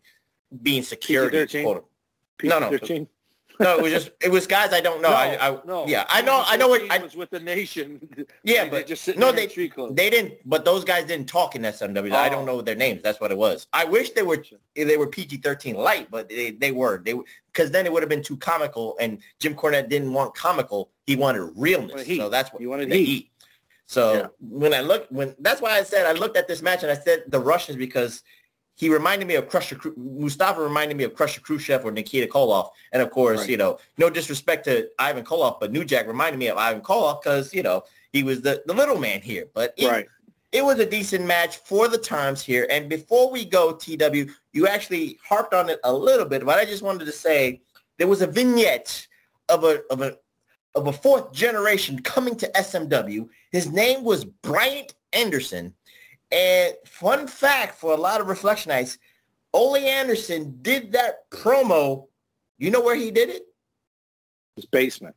being 0.61 0.83
security. 0.83 1.63
No, 1.63 2.59
no, 2.59 2.69
PG-13? 2.69 3.07
No. 3.59 3.77
It 3.77 3.81
was 3.83 3.91
just 3.91 4.11
it 4.21 4.31
was 4.31 4.47
guys 4.47 4.73
I 4.73 4.81
don't 4.81 5.01
know. 5.01 5.09
I, 5.09 5.49
I 5.49 5.59
no. 5.65 5.85
yeah, 5.87 6.05
I 6.09 6.21
know, 6.21 6.43
I 6.45 6.57
know 6.57 6.67
what 6.67 6.89
I 6.91 6.97
was 6.97 7.15
with 7.15 7.29
the 7.29 7.39
nation. 7.39 8.07
yeah, 8.43 8.67
but 8.69 8.87
just 8.87 9.03
sitting 9.03 9.19
no, 9.19 9.31
they 9.31 9.47
they 9.47 10.09
didn't. 10.09 10.33
But 10.45 10.65
those 10.65 10.83
guys 10.83 11.05
didn't 11.05 11.27
talk 11.27 11.55
in 11.55 11.61
SMW. 11.63 12.11
I 12.11 12.29
don't 12.29 12.43
Oh. 12.43 12.57
know 12.57 12.61
their 12.61 12.75
names. 12.75 13.01
That's 13.03 13.19
what 13.19 13.31
it 13.31 13.37
was. 13.37 13.67
I 13.73 13.85
wish 13.85 14.11
they 14.11 14.23
were 14.23 14.43
they 14.75 14.97
were 14.97 15.07
PG 15.07 15.37
thirteen 15.37 15.75
light, 15.75 16.09
but 16.11 16.29
they, 16.29 16.51
they 16.51 16.71
were 16.71 17.01
they 17.03 17.15
because 17.51 17.71
then 17.71 17.85
it 17.85 17.91
would 17.91 18.03
have 18.03 18.09
been 18.09 18.23
too 18.23 18.37
comical. 18.37 18.95
And 18.99 19.19
Jim 19.39 19.55
Cornette 19.55 19.89
didn't 19.89 20.13
want 20.13 20.35
comical. 20.35 20.91
He 21.05 21.15
wanted 21.15 21.51
realness. 21.55 21.95
Wanted. 21.95 22.17
So 22.17 22.29
that's 22.29 22.51
what 22.53 22.61
He 22.61 22.67
wanted 22.67 22.89
the 22.89 23.03
heat. 23.03 23.31
So 23.87 24.13
Yeah. 24.13 24.27
when 24.41 24.73
I 24.73 24.81
look 24.81 25.07
when 25.09 25.35
that's 25.39 25.61
why 25.61 25.71
I 25.71 25.83
said 25.83 26.05
I 26.05 26.11
looked 26.11 26.37
at 26.37 26.47
this 26.47 26.61
match 26.61 26.83
and 26.83 26.91
I 26.91 26.95
said 26.95 27.23
the 27.27 27.39
Russians 27.39 27.77
because 27.77 28.21
he 28.77 28.89
reminded 28.89 29.27
me 29.27 29.35
of 29.35 29.49
Crusher 29.49 29.77
Mustafa 29.97 30.61
reminded 30.61 30.95
me 30.97 31.03
of 31.03 31.15
Crusher 31.15 31.41
Khrushchev 31.41 31.83
or 31.83 31.91
Nikita 31.91 32.27
Koloff. 32.27 32.69
And 32.93 33.01
of 33.01 33.09
course, 33.09 33.39
Right. 33.41 33.49
you 33.49 33.57
know, 33.57 33.79
no 33.97 34.07
disrespect 34.09 34.65
to 34.65 34.87
Ivan 34.99 35.25
Koloff, 35.25 35.59
but 35.59 35.71
New 35.71 35.83
Jack 35.83 36.07
reminded 36.07 36.37
me 36.37 36.47
of 36.47 36.57
Ivan 36.59 36.81
Koloff 36.81 37.21
because, 37.23 37.53
you 37.55 37.63
know, 37.63 37.83
he 38.13 38.21
was 38.21 38.41
the, 38.41 38.61
the 38.67 38.73
little 38.75 38.99
man 38.99 39.21
here. 39.21 39.47
But 39.51 39.73
it, 39.77 39.87
Right. 39.87 40.07
it 40.51 40.63
was 40.63 40.77
a 40.77 40.85
decent 40.85 41.25
match 41.25 41.57
for 41.57 41.87
the 41.87 41.97
times 41.97 42.43
here. 42.43 42.67
And 42.69 42.87
before 42.87 43.31
we 43.31 43.45
go, 43.45 43.73
TW, 43.73 44.29
you 44.53 44.67
actually 44.67 45.17
harped 45.27 45.55
on 45.55 45.69
it 45.71 45.79
a 45.83 45.91
little 45.91 46.25
bit, 46.27 46.45
but 46.45 46.59
I 46.59 46.65
just 46.65 46.83
wanted 46.83 47.05
to 47.05 47.11
say 47.11 47.61
there 47.97 48.07
was 48.07 48.21
a 48.21 48.27
vignette 48.27 49.07
of 49.49 49.63
a 49.63 49.81
of 49.89 50.01
a 50.01 50.17
of 50.75 50.85
a 50.85 50.93
fourth 50.93 51.31
generation 51.31 51.99
coming 52.03 52.35
to 52.35 52.47
SMW. 52.55 53.27
His 53.51 53.71
name 53.71 54.03
was 54.03 54.23
Bryant 54.23 54.93
Anderson. 55.13 55.73
And 56.31 56.73
fun 56.85 57.27
fact 57.27 57.79
for 57.79 57.93
a 57.93 57.97
lot 57.97 58.21
of 58.21 58.27
reflectionites, 58.27 58.97
Ole 59.53 59.77
Anderson 59.77 60.57
did 60.61 60.91
that 60.91 61.29
promo. 61.31 62.07
You 62.57 62.71
know 62.71 62.81
where 62.81 62.95
he 62.95 63.11
did 63.11 63.29
it? 63.29 63.43
His 64.55 64.65
basement. 64.65 65.15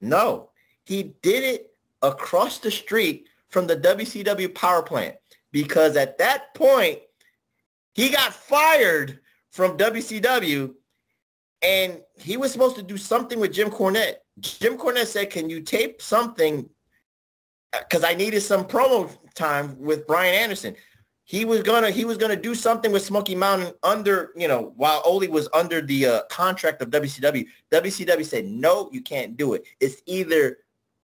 No, 0.00 0.50
he 0.84 1.14
did 1.22 1.42
it 1.42 1.70
across 2.02 2.58
the 2.58 2.70
street 2.70 3.28
from 3.48 3.66
the 3.66 3.76
WCW 3.76 4.54
power 4.54 4.82
plant 4.82 5.16
because 5.52 5.96
at 5.96 6.18
that 6.18 6.54
point 6.54 7.00
he 7.94 8.10
got 8.10 8.34
fired 8.34 9.20
from 9.50 9.78
WCW 9.78 10.74
and 11.62 12.00
he 12.14 12.36
was 12.36 12.52
supposed 12.52 12.76
to 12.76 12.82
do 12.82 12.98
something 12.98 13.40
with 13.40 13.52
Jim 13.52 13.70
Cornette. 13.70 14.16
Jim 14.40 14.76
Cornette 14.76 15.06
said, 15.06 15.30
"Can 15.30 15.48
you 15.48 15.62
tape 15.62 16.02
something?" 16.02 16.68
Because 17.72 18.04
I 18.04 18.14
needed 18.14 18.40
some 18.40 18.64
promo 18.64 19.10
time 19.34 19.78
with 19.78 20.06
Brian 20.06 20.34
Anderson. 20.34 20.74
He 21.24 21.44
was 21.44 21.62
gonna 21.62 21.90
he 21.90 22.04
was 22.04 22.16
gonna 22.16 22.36
do 22.36 22.54
something 22.54 22.92
with 22.92 23.02
Smoky 23.04 23.34
Mountain 23.34 23.72
under 23.82 24.30
you 24.36 24.46
know 24.46 24.72
while 24.76 25.02
Ole 25.04 25.26
was 25.28 25.48
under 25.52 25.80
the 25.82 26.06
uh, 26.06 26.22
contract 26.30 26.80
of 26.82 26.90
WCW. 26.90 27.46
WCW 27.72 28.24
said 28.24 28.44
no, 28.46 28.88
you 28.92 29.02
can't 29.02 29.36
do 29.36 29.54
it. 29.54 29.64
It's 29.80 30.00
either 30.06 30.58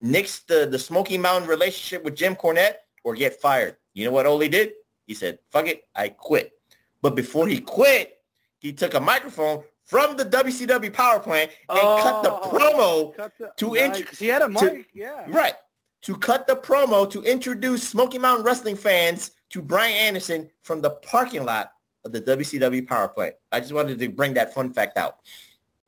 nix 0.02 0.40
the 0.40 0.66
the 0.70 0.78
Smoky 0.78 1.16
Mountain 1.16 1.48
relationship 1.48 2.04
with 2.04 2.14
Jim 2.16 2.36
Cornette 2.36 2.74
or 3.02 3.14
get 3.14 3.40
fired. 3.40 3.76
You 3.94 4.04
know 4.04 4.10
what 4.12 4.26
Ole 4.26 4.46
did? 4.48 4.72
He 5.06 5.14
said, 5.14 5.38
"Fuck 5.50 5.66
it, 5.68 5.84
I 5.96 6.10
quit." 6.10 6.52
But 7.00 7.16
before 7.16 7.48
he 7.48 7.58
quit, 7.60 8.18
he 8.58 8.74
took 8.74 8.92
a 8.92 9.00
microphone 9.00 9.64
from 9.86 10.18
the 10.18 10.24
WCW 10.26 10.92
power 10.92 11.18
plant 11.18 11.50
and 11.70 11.80
cut 11.80 12.22
the 12.22 12.30
Oh, 12.30 12.50
promo 12.52 13.16
cut 13.16 13.32
the- 13.38 13.52
to 13.56 13.74
int- 13.74 14.06
he 14.18 14.26
had 14.26 14.42
a 14.42 14.52
to- 14.52 14.72
mic, 14.74 14.88
yeah. 14.92 15.24
Right. 15.28 15.54
To 16.02 16.16
cut 16.16 16.46
the 16.46 16.56
promo 16.56 17.08
to 17.10 17.22
introduce 17.22 17.86
Smoky 17.86 18.18
Mountain 18.18 18.44
Wrestling 18.44 18.76
fans 18.76 19.32
to 19.50 19.60
Brian 19.60 19.92
Anderson 19.92 20.50
from 20.62 20.80
the 20.80 20.90
parking 20.90 21.44
lot 21.44 21.72
of 22.04 22.12
the 22.12 22.20
WCW 22.22 22.86
power 22.88 23.08
plant. 23.08 23.34
I 23.52 23.60
just 23.60 23.72
wanted 23.72 23.98
to 23.98 24.08
bring 24.08 24.32
that 24.34 24.54
fun 24.54 24.72
fact 24.72 24.96
out. 24.96 25.16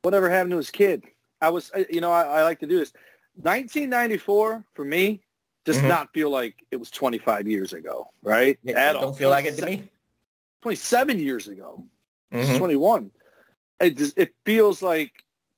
Whatever 0.02 0.28
happened 0.28 0.50
to 0.50 0.58
his 0.58 0.70
kid? 0.70 1.04
I 1.40 1.48
was, 1.48 1.70
you 1.88 2.00
know, 2.02 2.12
I, 2.12 2.24
I 2.24 2.42
like 2.42 2.60
to 2.60 2.66
do 2.66 2.78
this. 2.78 2.92
1994 3.36 4.64
for 4.74 4.84
me 4.84 5.22
does 5.64 5.78
Mhm. 5.78 5.88
not 5.88 6.12
feel 6.12 6.28
like 6.28 6.62
it 6.70 6.76
was 6.76 6.90
25 6.90 7.48
years 7.48 7.72
ago, 7.72 8.10
right? 8.22 8.58
Yeah, 8.62 8.78
At 8.90 8.96
it 8.96 9.00
don't 9.00 9.16
feel 9.16 9.30
like 9.30 9.46
it 9.46 9.56
to 9.58 9.64
me. 9.64 9.88
27 10.60 11.18
years 11.18 11.48
ago. 11.48 11.84
Mhm. 12.32 12.58
21. 12.58 13.10
It 13.80 13.96
just, 13.96 14.18
it 14.18 14.34
feels 14.44 14.82
like 14.82 15.12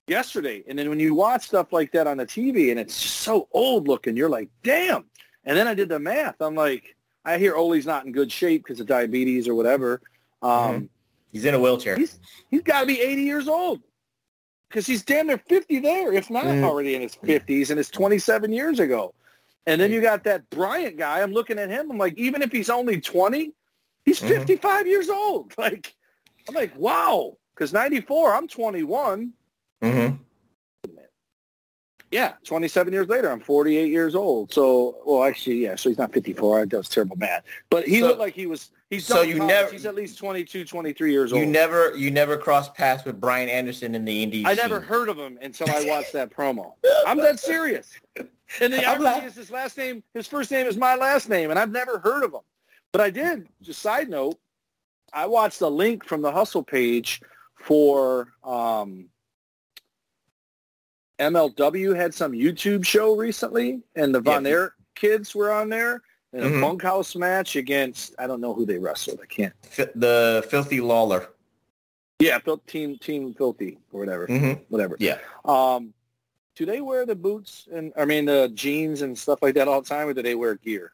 yesterday. 0.07 0.63
And 0.69 0.79
then 0.79 0.89
when 0.89 1.01
you 1.01 1.15
watch 1.15 1.47
stuff 1.47 1.73
like 1.73 1.93
that 1.93 2.07
on 2.07 2.17
the 2.19 2.27
TV 2.27 2.71
and 2.71 2.79
it's 2.81 2.95
so 2.95 3.49
old 3.53 3.89
looking, 3.89 4.17
you're 4.17 4.29
like, 4.29 4.49
damn. 4.63 5.05
And 5.45 5.57
then 5.57 5.67
I 5.69 5.75
did 5.75 5.89
the 5.89 5.99
math. 5.99 6.37
I'm 6.41 6.55
like, 6.55 6.97
I 7.25 7.39
hear 7.39 7.55
Ole's 7.55 7.87
not 7.87 8.05
in 8.07 8.13
good 8.13 8.31
shape 8.31 8.65
because 8.65 8.81
of 8.81 8.87
diabetes 8.87 9.49
or 9.49 9.55
whatever. 9.55 10.01
Um, 10.43 10.89
He's 11.33 11.45
in 11.45 11.55
a 11.55 11.59
wheelchair. 11.59 11.97
He's 11.97 12.21
he's 12.49 12.63
got 12.63 12.83
to 12.83 12.87
be 12.87 13.01
80 13.01 13.23
years 13.23 13.49
old 13.49 13.81
because 14.69 14.87
he's 14.87 15.03
damn 15.03 15.27
near 15.27 15.39
50 15.39 15.81
there, 15.81 16.13
if 16.13 16.31
not 16.31 16.45
Mm. 16.45 16.63
already 16.63 16.95
in 16.95 17.03
his 17.03 17.17
50s, 17.17 17.71
and 17.71 17.81
it's 17.81 17.91
27 17.91 18.53
years 18.53 18.79
ago. 18.79 19.13
And 19.67 19.81
then 19.81 19.91
you 19.91 20.01
got 20.01 20.23
that 20.25 20.49
Bryant 20.51 20.97
guy. 20.97 21.23
I'm 21.23 21.33
looking 21.33 21.59
at 21.59 21.71
him. 21.71 21.91
I'm 21.91 21.99
like, 21.99 22.17
even 22.17 22.41
if 22.41 22.53
he's 22.53 22.71
only 22.71 23.01
20, 23.01 23.53
he's 24.05 24.21
Mhm. 24.21 24.29
55 24.29 24.87
years 24.87 25.09
old. 25.09 25.53
Like, 25.59 25.93
I'm 26.49 26.55
like, 26.55 26.73
wow. 26.77 27.37
Because 27.55 27.73
94, 27.73 28.33
I'm 28.33 28.47
21. 28.47 29.33
Mm-hmm. 29.83 30.17
Yeah, 32.11 32.35
27 32.45 32.93
years 32.93 33.09
later, 33.09 33.29
I'm 33.29 33.41
48 33.41 33.91
years 33.91 34.15
old. 34.15 34.53
So, 34.53 34.99
well, 35.05 35.25
actually, 35.25 35.57
yeah. 35.57 35.75
So 35.75 35.89
he's 35.89 35.99
not 35.99 36.13
54. 36.13 36.67
That 36.67 36.77
was 36.77 36.89
terrible 36.89 37.17
math. 37.17 37.43
But 37.71 37.89
he 37.89 37.99
So- 38.01 38.07
looked 38.07 38.21
like 38.21 38.35
he 38.35 38.47
was. 38.47 38.71
He's 38.89 39.05
so 39.05 39.23
you 39.23 39.39
college. 39.39 39.49
never- 39.49 39.73
He's 39.73 39.87
at 39.87 39.97
least 39.97 40.19
22, 40.19 40.65
23 40.65 41.11
years 41.11 41.33
old. 41.33 41.41
You 41.41 41.47
never 41.49 41.97
you 41.97 42.13
never 42.13 42.37
crossed 42.37 42.75
paths 42.75 43.05
with 43.05 43.21
Brian 43.21 43.49
Anderson 43.49 43.97
in 43.97 44.05
the 44.05 44.23
Indies. 44.23 44.45
I 44.47 44.55
never 44.55 44.79
heard 44.79 45.09
of 45.09 45.19
him 45.19 45.39
until 45.43 45.69
I 45.69 45.85
watched 45.87 46.13
that 46.13 46.31
promo. 46.31 46.75
I'm 47.07 47.17
that 47.17 47.41
serious. 47.41 47.91
And 48.61 48.73
the 48.73 48.87
I'm 48.87 49.05
irony 49.05 49.27
is 49.27 49.35
his 49.35 49.51
last 49.51 49.77
name, 49.77 50.05
his 50.13 50.29
first 50.29 50.53
name 50.53 50.67
is 50.67 50.77
my 50.77 50.95
last 50.95 51.29
name, 51.29 51.51
and 51.51 51.59
I've 51.59 51.73
never 51.73 51.99
heard 51.99 52.23
of 52.23 52.33
him. 52.33 52.43
But 52.93 53.01
I 53.01 53.11
did. 53.11 53.49
Just 53.61 53.83
side 53.83 54.09
note, 54.09 54.39
I 55.13 55.27
watched 55.27 55.61
a 55.63 55.69
link 55.69 56.05
from 56.05 56.23
the 56.23 56.31
Hustle 56.31 56.63
page 56.63 57.21
for 57.57 58.29
um, 58.45 59.07
MLW 61.19 61.95
had 61.97 62.13
some 62.15 62.33
YouTube 62.33 62.85
show 62.85 63.15
recently, 63.17 63.81
and 63.97 64.15
the 64.15 64.21
Von 64.21 64.45
Yeah. 64.45 64.51
Erich 64.51 64.73
kids 64.95 65.35
were 65.35 65.53
on 65.53 65.69
there 65.69 66.03
in 66.33 66.41
a 66.43 66.47
Mhm. 66.47 66.61
bunkhouse 66.61 67.15
match 67.17 67.57
against 67.57 68.15
I 68.19 68.27
don't 68.27 68.41
know 68.41 68.53
who 68.55 68.67
they 68.67 68.79
wrestled. 68.79 69.21
I 69.23 69.27
can't. 69.27 69.55
Fi- 69.63 69.91
the 69.95 70.45
Filthy 70.51 70.81
Lawlor. 70.81 71.29
Yeah, 72.21 72.39
team 72.67 72.97
team 72.99 73.35
filthy 73.35 73.79
or 73.93 74.01
whatever, 74.01 74.27
Mm-hmm. 74.27 74.63
whatever. 74.69 74.97
Yeah. 74.99 75.19
Um, 75.45 75.93
do 76.57 76.65
they 76.65 76.81
wear 76.81 77.05
the 77.07 77.15
boots 77.17 77.67
and 77.73 77.93
I 77.97 78.05
mean 78.05 78.25
the 78.25 78.51
jeans 78.55 79.03
and 79.03 79.19
stuff 79.19 79.41
like 79.43 79.55
that 79.57 79.67
all 79.69 79.83
the 79.83 79.89
time, 79.89 80.09
or 80.09 80.15
do 80.15 80.23
they 80.23 80.35
wear 80.37 80.55
gear? 80.55 80.93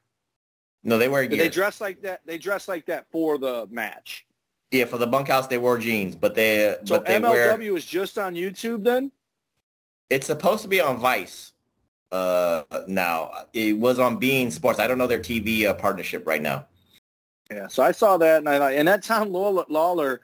No, 0.82 0.96
they 0.96 1.08
wear 1.08 1.26
Do 1.28 1.36
they 1.36 1.50
dress 1.50 1.80
like 1.80 2.00
that? 2.02 2.22
They 2.24 2.38
dress 2.38 2.68
like 2.68 2.86
that 2.86 3.06
for 3.10 3.36
the 3.38 3.66
match. 3.70 4.26
yeah, 4.70 4.84
for 4.86 4.96
the 4.98 5.06
bunkhouse 5.06 5.46
they 5.46 5.58
wore 5.58 5.76
jeans, 5.78 6.16
but 6.16 6.34
they 6.34 6.74
So 6.84 6.96
but 6.96 7.04
they 7.06 7.18
wear. 7.18 7.52
MLW 7.52 7.76
is 7.76 7.84
just 7.84 8.18
on 8.18 8.34
YouTube 8.34 8.82
then. 8.84 9.12
It's 10.10 10.26
supposed 10.26 10.62
to 10.62 10.68
be 10.68 10.80
on 10.80 10.98
Vice. 10.98 11.52
Uh, 12.12 12.64
now 12.88 13.30
it 13.52 13.78
was 13.78 13.98
on 13.98 14.20
beIN 14.20 14.50
Sports. 14.50 14.80
I 14.80 14.86
don't 14.86 14.98
know 14.98 15.06
their 15.06 15.20
TV 15.20 15.64
uh, 15.64 15.74
partnership 15.74 16.26
right 16.26 16.42
now. 16.42 16.66
Yeah. 17.50 17.68
So 17.68 17.82
I 17.82 17.92
saw 17.92 18.16
that 18.18 18.38
and 18.38 18.48
I 18.48 18.72
and 18.72 18.86
that 18.88 19.02
Tom 19.02 19.30
Lawlor, 19.30 19.64
Lawlor 19.68 20.20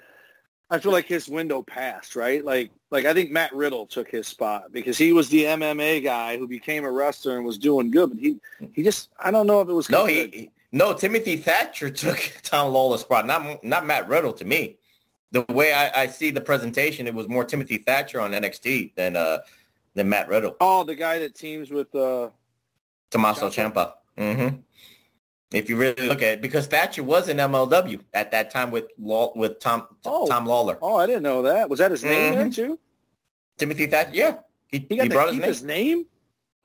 I 0.68 0.78
feel 0.80 0.90
like 0.90 1.06
his 1.06 1.28
window 1.28 1.62
passed, 1.62 2.16
right? 2.16 2.44
Like, 2.44 2.70
like 2.90 3.04
I 3.04 3.14
think 3.14 3.30
Matt 3.30 3.54
Riddle 3.54 3.86
took 3.86 4.10
his 4.10 4.26
spot 4.26 4.72
because 4.72 4.98
he 4.98 5.12
was 5.12 5.28
the 5.28 5.44
MMA 5.44 6.02
guy 6.02 6.36
who 6.36 6.48
became 6.48 6.84
a 6.84 6.90
wrestler 6.90 7.36
and 7.36 7.46
was 7.46 7.58
doing 7.58 7.90
good, 7.90 8.10
but 8.10 8.18
he, 8.18 8.40
he 8.72 8.82
just, 8.82 9.10
I 9.18 9.30
don't 9.30 9.46
know 9.46 9.60
if 9.60 9.68
it 9.68 9.72
was. 9.72 9.88
No, 9.88 10.06
he, 10.06 10.26
he 10.26 10.50
no. 10.72 10.92
Timothy 10.92 11.36
Thatcher 11.36 11.88
took 11.88 12.18
Tom 12.42 12.72
Lawlor's 12.72 13.02
spot, 13.02 13.26
not 13.26 13.62
not 13.62 13.86
Matt 13.86 14.08
Riddle. 14.08 14.32
To 14.32 14.44
me, 14.44 14.76
the 15.30 15.42
way 15.50 15.72
I, 15.72 16.02
I 16.02 16.06
see 16.08 16.32
the 16.32 16.40
presentation, 16.40 17.06
it 17.06 17.14
was 17.14 17.28
more 17.28 17.44
Timothy 17.44 17.78
Thatcher 17.78 18.20
on 18.20 18.32
NXT 18.32 18.96
than 18.96 19.14
uh 19.14 19.38
than 19.96 20.08
Matt 20.08 20.28
Riddle. 20.28 20.56
Oh, 20.60 20.84
the 20.84 20.94
guy 20.94 21.18
that 21.18 21.34
teams 21.34 21.70
with 21.70 21.92
uh 21.94 22.28
Tommaso 23.10 23.48
Ciampa. 23.48 23.94
Mm-hmm. 24.16 24.56
If 25.52 25.68
you 25.70 25.76
really 25.76 26.06
look 26.08 26.18
at 26.22 26.34
it, 26.34 26.42
because 26.42 26.66
Thatcher 26.66 27.02
was 27.02 27.28
in 27.28 27.36
MLW 27.38 28.00
at 28.14 28.30
that 28.32 28.50
time 28.50 28.70
with 28.70 28.86
Law 28.98 29.32
with 29.34 29.58
Tom 29.58 29.86
Oh. 30.04 30.26
Tom 30.28 30.46
Lawlor. 30.46 30.78
Oh, 30.82 30.96
I 30.96 31.06
didn't 31.06 31.22
know 31.22 31.42
that. 31.42 31.68
Was 31.68 31.78
that 31.80 31.90
his 31.90 32.04
name 32.04 32.34
Mhm. 32.34 32.54
too? 32.54 32.78
Timothy 33.58 33.86
Thatcher, 33.86 34.10
yeah. 34.14 34.36
He, 34.68 34.84
He 34.88 34.96
got 34.96 35.04
he 35.04 35.08
to 35.08 35.14
brought 35.14 35.30
keep 35.30 35.42
his 35.42 35.58
his 35.58 35.64
name. 35.64 35.98
name. 35.98 36.06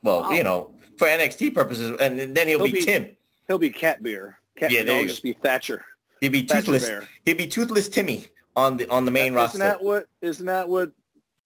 Well, 0.03 0.21
Wow. 0.21 0.31
you 0.31 0.43
know, 0.43 0.73
for 0.97 1.07
NXT 1.07 1.51
purposes, 1.53 1.95
and 2.01 2.35
then 2.35 2.47
he'll, 2.47 2.57
He'll 2.63 2.65
be, 2.67 2.71
be- 2.79 2.81
Tim. 2.85 3.15
He'll 3.47 3.57
be 3.59 3.69
Cat 3.69 4.01
Beer. 4.03 4.39
Cat 4.57 4.71
Yeah, 4.71 4.83
Beer 4.83 5.05
just 5.07 5.23
be 5.23 5.33
Thatcher. 5.33 5.85
He'll 6.19 6.31
be 6.31 6.41
Thatcher 6.41 6.61
toothless. 6.65 6.85
Bear. 6.87 7.07
He'll 7.25 7.37
be 7.37 7.47
toothless 7.47 7.87
Timmy 7.87 8.27
on 8.55 8.77
the 8.77 8.89
on 8.89 9.05
the 9.05 9.11
main 9.11 9.33
roster. 9.33 9.57
Isn't 9.57 9.67
that 9.67 9.81
what? 9.83 10.07
Isn't 10.21 10.45
that 10.47 10.67
what 10.67 10.91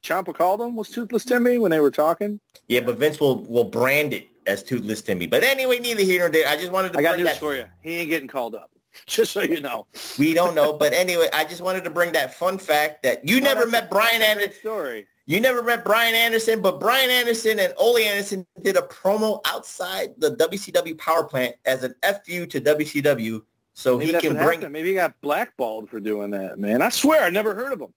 Ciampa 0.06 0.34
called 0.34 0.61
him? 0.61 0.76
Was 0.76 0.90
Toothless 0.90 1.26
Timmy 1.26 1.57
when 1.57 1.72
they 1.72 1.80
were 1.80 1.91
talking? 1.91 2.40
Yeah, 2.68 2.82
but 2.82 2.98
Vince 2.98 3.19
will 3.19 3.44
will 3.45 3.64
brand 3.64 4.14
it 4.14 4.27
as 4.45 4.64
toothless 4.64 5.02
Timmy. 5.02 5.26
But 5.26 5.44
anyway, 5.44 5.80
neither 5.80 6.03
here 6.03 6.19
nor 6.19 6.30
there. 6.30 6.48
I 6.48 6.56
just 6.56 6.72
wanted 6.72 6.94
to 6.94 6.99
I 6.99 7.02
got 7.02 7.14
bring 7.14 7.23
news 7.26 7.34
that. 7.34 7.40
for 7.40 7.56
you. 7.56 7.65
He 7.82 7.95
ain't 7.95 8.10
getting 8.10 8.27
called 8.27 8.56
up. 8.56 8.72
Just 9.07 9.34
so 9.34 9.41
you 9.41 9.60
know. 9.60 9.88
We 10.18 10.34
don't 10.34 10.56
know, 10.56 10.72
but 10.72 10.94
anyway, 10.94 11.27
I 11.34 11.44
just 11.44 11.61
wanted 11.61 11.84
to 11.84 11.90
bring 11.90 12.14
that 12.14 12.34
fun 12.34 12.57
fact 12.57 13.03
that 13.03 13.27
you 13.27 13.38
oh, 13.38 13.44
never 13.44 13.68
met 13.68 13.90
Brian 13.90 14.22
Anderson. 14.22 14.53
story. 14.53 15.06
You 15.26 15.41
never 15.41 15.61
met 15.64 15.84
Brian 15.84 16.15
Anderson, 16.15 16.61
but 16.61 16.80
Brian 16.80 17.10
Anderson 17.10 17.60
and 17.60 17.73
Ole 17.77 17.98
Anderson 17.98 18.45
did 18.61 18.77
a 18.77 18.84
promo 18.84 19.41
outside 19.45 20.11
the 20.18 20.36
WCW 20.38 20.98
power 20.98 21.26
plant 21.26 21.56
as 21.65 21.84
an 21.84 21.94
FU 22.03 22.45
to 22.45 22.61
WCW, 22.61 23.41
so 23.73 23.98
Maybe 23.98 24.14
he 24.14 24.19
can 24.19 24.34
bring. 24.36 24.60
happened. 24.60 24.72
Maybe 24.72 24.90
he 24.90 24.95
got 24.95 25.19
blackballed 25.19 25.90
for 25.90 25.99
doing 25.99 26.32
that, 26.32 26.57
man. 26.57 26.82
I 26.82 26.90
swear, 26.90 27.23
I 27.23 27.30
never 27.32 27.53
heard 27.53 27.73
of 27.73 27.82
him. 27.82 27.94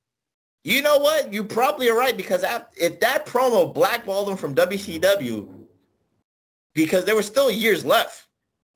You 0.65 0.83
know 0.83 0.99
what? 0.99 1.33
You 1.33 1.45
probably 1.45 1.89
are 1.89 1.97
right 1.97 2.17
because 2.17 2.45
if 2.77 3.01
that 3.01 3.27
promo 3.27 3.73
blackballed 3.73 4.29
him 4.29 4.37
from 4.37 4.55
WCW, 4.55 5.49
because 6.75 7.05
there 7.05 7.15
were 7.15 7.23
still 7.23 7.51
years 7.51 7.85
left. 7.85 8.27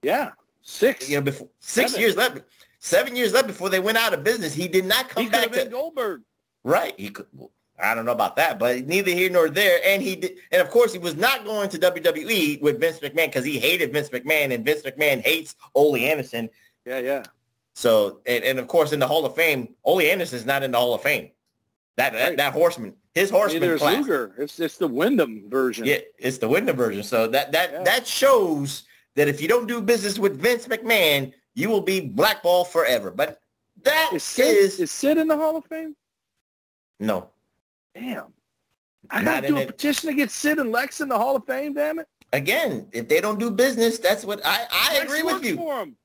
Yeah, 0.03 0.31
six. 0.63 1.09
You 1.09 1.17
know, 1.17 1.23
before 1.23 1.49
six 1.61 1.91
Seven. 1.93 2.01
years 2.03 2.17
left, 2.17 2.41
seven 2.79 3.15
years 3.17 3.33
left 3.33 3.47
before 3.47 3.69
they 3.69 3.81
went 3.81 3.99
out 3.99 4.15
of 4.15 4.25
business. 4.25 4.53
He 4.55 4.69
did 4.69 4.85
not 4.85 5.09
come 5.09 5.23
He 5.25 5.29
could 5.29 5.33
back 5.33 5.43
have 5.45 5.53
been 5.53 5.65
to 5.67 5.71
Goldberg. 5.71 6.23
right. 6.65 6.95
He 6.99 7.11
could. 7.11 7.27
well, 7.35 7.51
I 7.83 7.95
don't 7.95 8.05
know 8.05 8.13
about 8.13 8.37
that, 8.37 8.59
but 8.61 8.87
neither 8.87 9.11
here 9.11 9.29
nor 9.31 9.49
there. 9.51 9.81
And 9.85 10.01
he 10.03 10.15
did, 10.17 10.39
and 10.53 10.63
of 10.63 10.71
course, 10.71 10.93
he 10.93 10.99
was 11.01 11.17
not 11.17 11.45
going 11.45 11.69
to 11.71 11.79
WWE 11.79 12.61
with 12.63 12.79
Vince 12.81 13.01
McMahon 13.01 13.27
because 13.27 13.45
he 13.45 13.59
hated 13.59 13.93
Vince 13.93 14.09
McMahon, 14.11 14.53
and 14.55 14.65
Vince 14.65 14.83
McMahon 14.83 15.21
hates 15.21 15.57
Ole 15.75 15.97
Anderson. 15.97 16.49
Yeah, 16.87 16.99
yeah. 16.99 17.23
So, 17.75 18.21
and, 18.27 18.45
and 18.45 18.59
of 18.59 18.69
course, 18.69 18.93
in 18.93 19.01
the 19.01 19.07
Hall 19.09 19.25
of 19.27 19.35
Fame, 19.35 19.75
Ole 19.85 20.01
Anderson's 20.03 20.47
not 20.47 20.63
in 20.63 20.71
the 20.71 20.79
Hall 20.79 20.95
of 20.95 21.03
Fame. 21.03 21.31
That 21.97 22.13
that, 22.15 22.29
Right. 22.29 22.37
that 22.39 22.53
horseman, 22.53 22.95
his 23.15 23.29
horseman 23.31 23.61
Neither 23.63 23.75
is 23.75 23.81
class. 23.83 23.97
Luger. 23.99 24.35
It's 24.39 24.59
it's 24.59 24.79
the 24.79 24.89
Windham 24.89 25.49
version. 25.51 25.85
Yeah, 25.85 25.99
it's 26.19 26.39
the 26.39 26.49
Windham 26.49 26.77
version. 26.77 27.03
So 27.03 27.27
that 27.29 27.53
that 27.53 27.73
Yeah. 27.73 27.83
that 27.83 28.07
shows 28.07 28.85
that 29.15 29.29
if 29.29 29.41
you 29.41 29.49
don't 29.49 29.67
do 29.67 29.81
business 29.83 30.19
with 30.19 30.41
Vince 30.41 30.67
McMahon, 30.69 31.33
you 31.55 31.69
will 31.69 31.83
be 31.83 32.01
blackballed 32.01 32.69
forever. 32.69 33.11
But 33.11 33.41
that 33.83 34.11
Is 34.15 34.23
is, 34.23 34.23
Sid, 34.23 34.81
is 34.81 34.91
Sid 34.91 35.19
in 35.19 35.29
the 35.29 35.37
Hall 35.37 35.57
of 35.57 35.65
Fame? 35.67 35.95
no. 36.99 37.29
Damn. 37.95 38.33
I 39.11 39.23
gotta 39.23 39.49
do 39.49 39.57
a 39.59 39.61
it. 39.61 39.67
petition 39.67 40.09
to 40.09 40.15
get 40.17 40.31
Sid 40.31 40.59
and 40.59 40.73
Lex 40.73 41.03
in 41.03 41.09
the 41.09 41.19
Hall 41.19 41.37
of 41.37 41.45
Fame, 41.45 41.75
damn 41.75 41.99
it. 41.99 42.09
Again, 42.33 42.89
if 42.93 43.07
they 43.09 43.21
don't 43.21 43.39
do 43.39 43.51
business, 43.51 43.99
that's 43.99 44.25
what 44.25 44.41
I 44.47 44.67
I 44.71 44.95
Lex 44.95 45.05
agree 45.05 45.23
with 45.23 45.45
you. 45.45 45.57
For 45.57 45.83
him. 45.83 45.97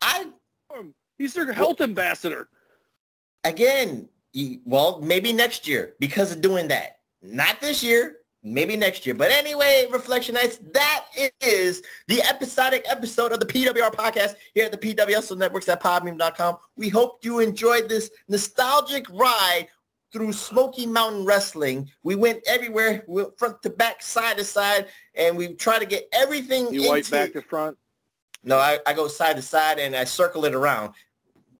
I 0.00 0.26
He's 1.18 1.34
their 1.34 1.52
health 1.52 1.82
ambassador. 1.82 2.48
again, 3.44 4.08
well, 4.64 5.00
maybe 5.00 5.32
next 5.32 5.66
year 5.66 5.94
because 5.98 6.32
of 6.32 6.40
doing 6.40 6.68
that. 6.68 6.98
Not 7.22 7.60
this 7.60 7.82
year, 7.82 8.18
maybe 8.42 8.76
next 8.76 9.06
year. 9.06 9.14
But 9.14 9.30
anyway, 9.30 9.86
Reflectionites, 9.90 10.72
that 10.72 11.06
is 11.40 11.82
the 12.06 12.22
episodic 12.22 12.84
episode 12.88 13.32
of 13.32 13.40
the 13.40 13.46
PWR 13.46 13.92
podcast 13.92 14.36
here 14.54 14.66
at 14.66 14.72
the 14.72 14.78
PWSL 14.78 15.38
Networks 15.38 15.68
at 15.68 15.82
podbean.com. 15.82 16.56
We 16.76 16.88
hope 16.88 17.24
you 17.24 17.40
enjoyed 17.40 17.88
this 17.88 18.10
nostalgic 18.28 19.08
ride 19.10 19.68
through 20.12 20.32
Smoky 20.32 20.86
Mountain 20.86 21.24
Wrestling. 21.24 21.90
We 22.02 22.14
went 22.14 22.42
everywhere, 22.46 23.04
we 23.08 23.22
went 23.22 23.38
front 23.38 23.62
to 23.62 23.70
back, 23.70 24.02
side 24.02 24.38
to 24.38 24.44
side, 24.44 24.86
and 25.14 25.36
we 25.36 25.54
try 25.54 25.78
to 25.78 25.86
get 25.86 26.08
everything 26.12 26.72
You 26.72 26.88
white 26.88 27.10
back 27.10 27.32
to 27.32 27.42
front. 27.42 27.76
no, 28.42 28.56
I, 28.56 28.78
I 28.86 28.94
go 28.94 29.08
side 29.08 29.36
to 29.36 29.42
side 29.42 29.78
and 29.78 29.94
I 29.94 30.04
circle 30.04 30.44
it 30.44 30.54
around 30.54 30.94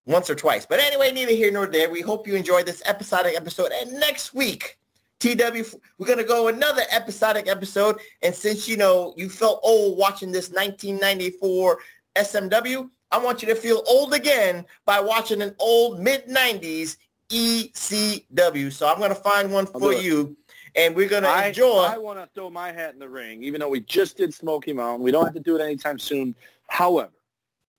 once 0.08 0.28
or 0.30 0.34
twice. 0.34 0.66
But 0.66 0.80
anyway, 0.80 1.12
neither 1.12 1.32
here 1.32 1.52
nor 1.52 1.66
there. 1.66 1.90
We 1.90 2.00
hope 2.00 2.26
you 2.26 2.34
enjoyed 2.34 2.66
this 2.66 2.82
episodic 2.86 3.36
episode. 3.36 3.70
And 3.72 3.92
next 3.92 4.34
week, 4.34 4.78
TW, 5.20 5.76
we're 5.98 6.06
going 6.06 6.18
to 6.18 6.24
go 6.24 6.48
another 6.48 6.82
episodic 6.90 7.46
episode. 7.46 8.00
And 8.22 8.34
since, 8.34 8.66
you 8.66 8.78
know, 8.78 9.14
you 9.16 9.28
felt 9.28 9.60
old 9.62 9.98
watching 9.98 10.32
this 10.32 10.48
1994 10.48 11.78
SMW, 12.16 12.90
I 13.10 13.18
want 13.18 13.42
you 13.42 13.48
to 13.48 13.54
feel 13.54 13.82
old 13.86 14.14
again 14.14 14.64
by 14.86 14.98
watching 14.98 15.42
an 15.42 15.54
old 15.58 16.00
mid-90s 16.00 16.96
ECW. 17.28 18.72
So 18.72 18.88
I'm 18.88 18.98
going 18.98 19.10
to 19.10 19.14
find 19.14 19.52
one 19.52 19.66
for 19.66 19.92
you. 19.92 20.36
And 20.74 20.94
we're 20.94 21.08
going 21.08 21.24
to 21.24 21.46
enjoy. 21.46 21.80
I 21.80 21.98
want 21.98 22.18
to 22.18 22.28
throw 22.34 22.48
my 22.48 22.72
hat 22.72 22.94
in 22.94 22.98
the 22.98 23.08
ring, 23.08 23.42
even 23.42 23.60
though 23.60 23.68
we 23.68 23.80
just 23.80 24.16
did 24.16 24.32
Smoky 24.32 24.72
Mountain. 24.72 25.02
We 25.02 25.10
don't 25.10 25.24
have 25.24 25.34
to 25.34 25.40
do 25.40 25.56
it 25.56 25.60
anytime 25.60 25.98
soon. 25.98 26.34
However, 26.68 27.10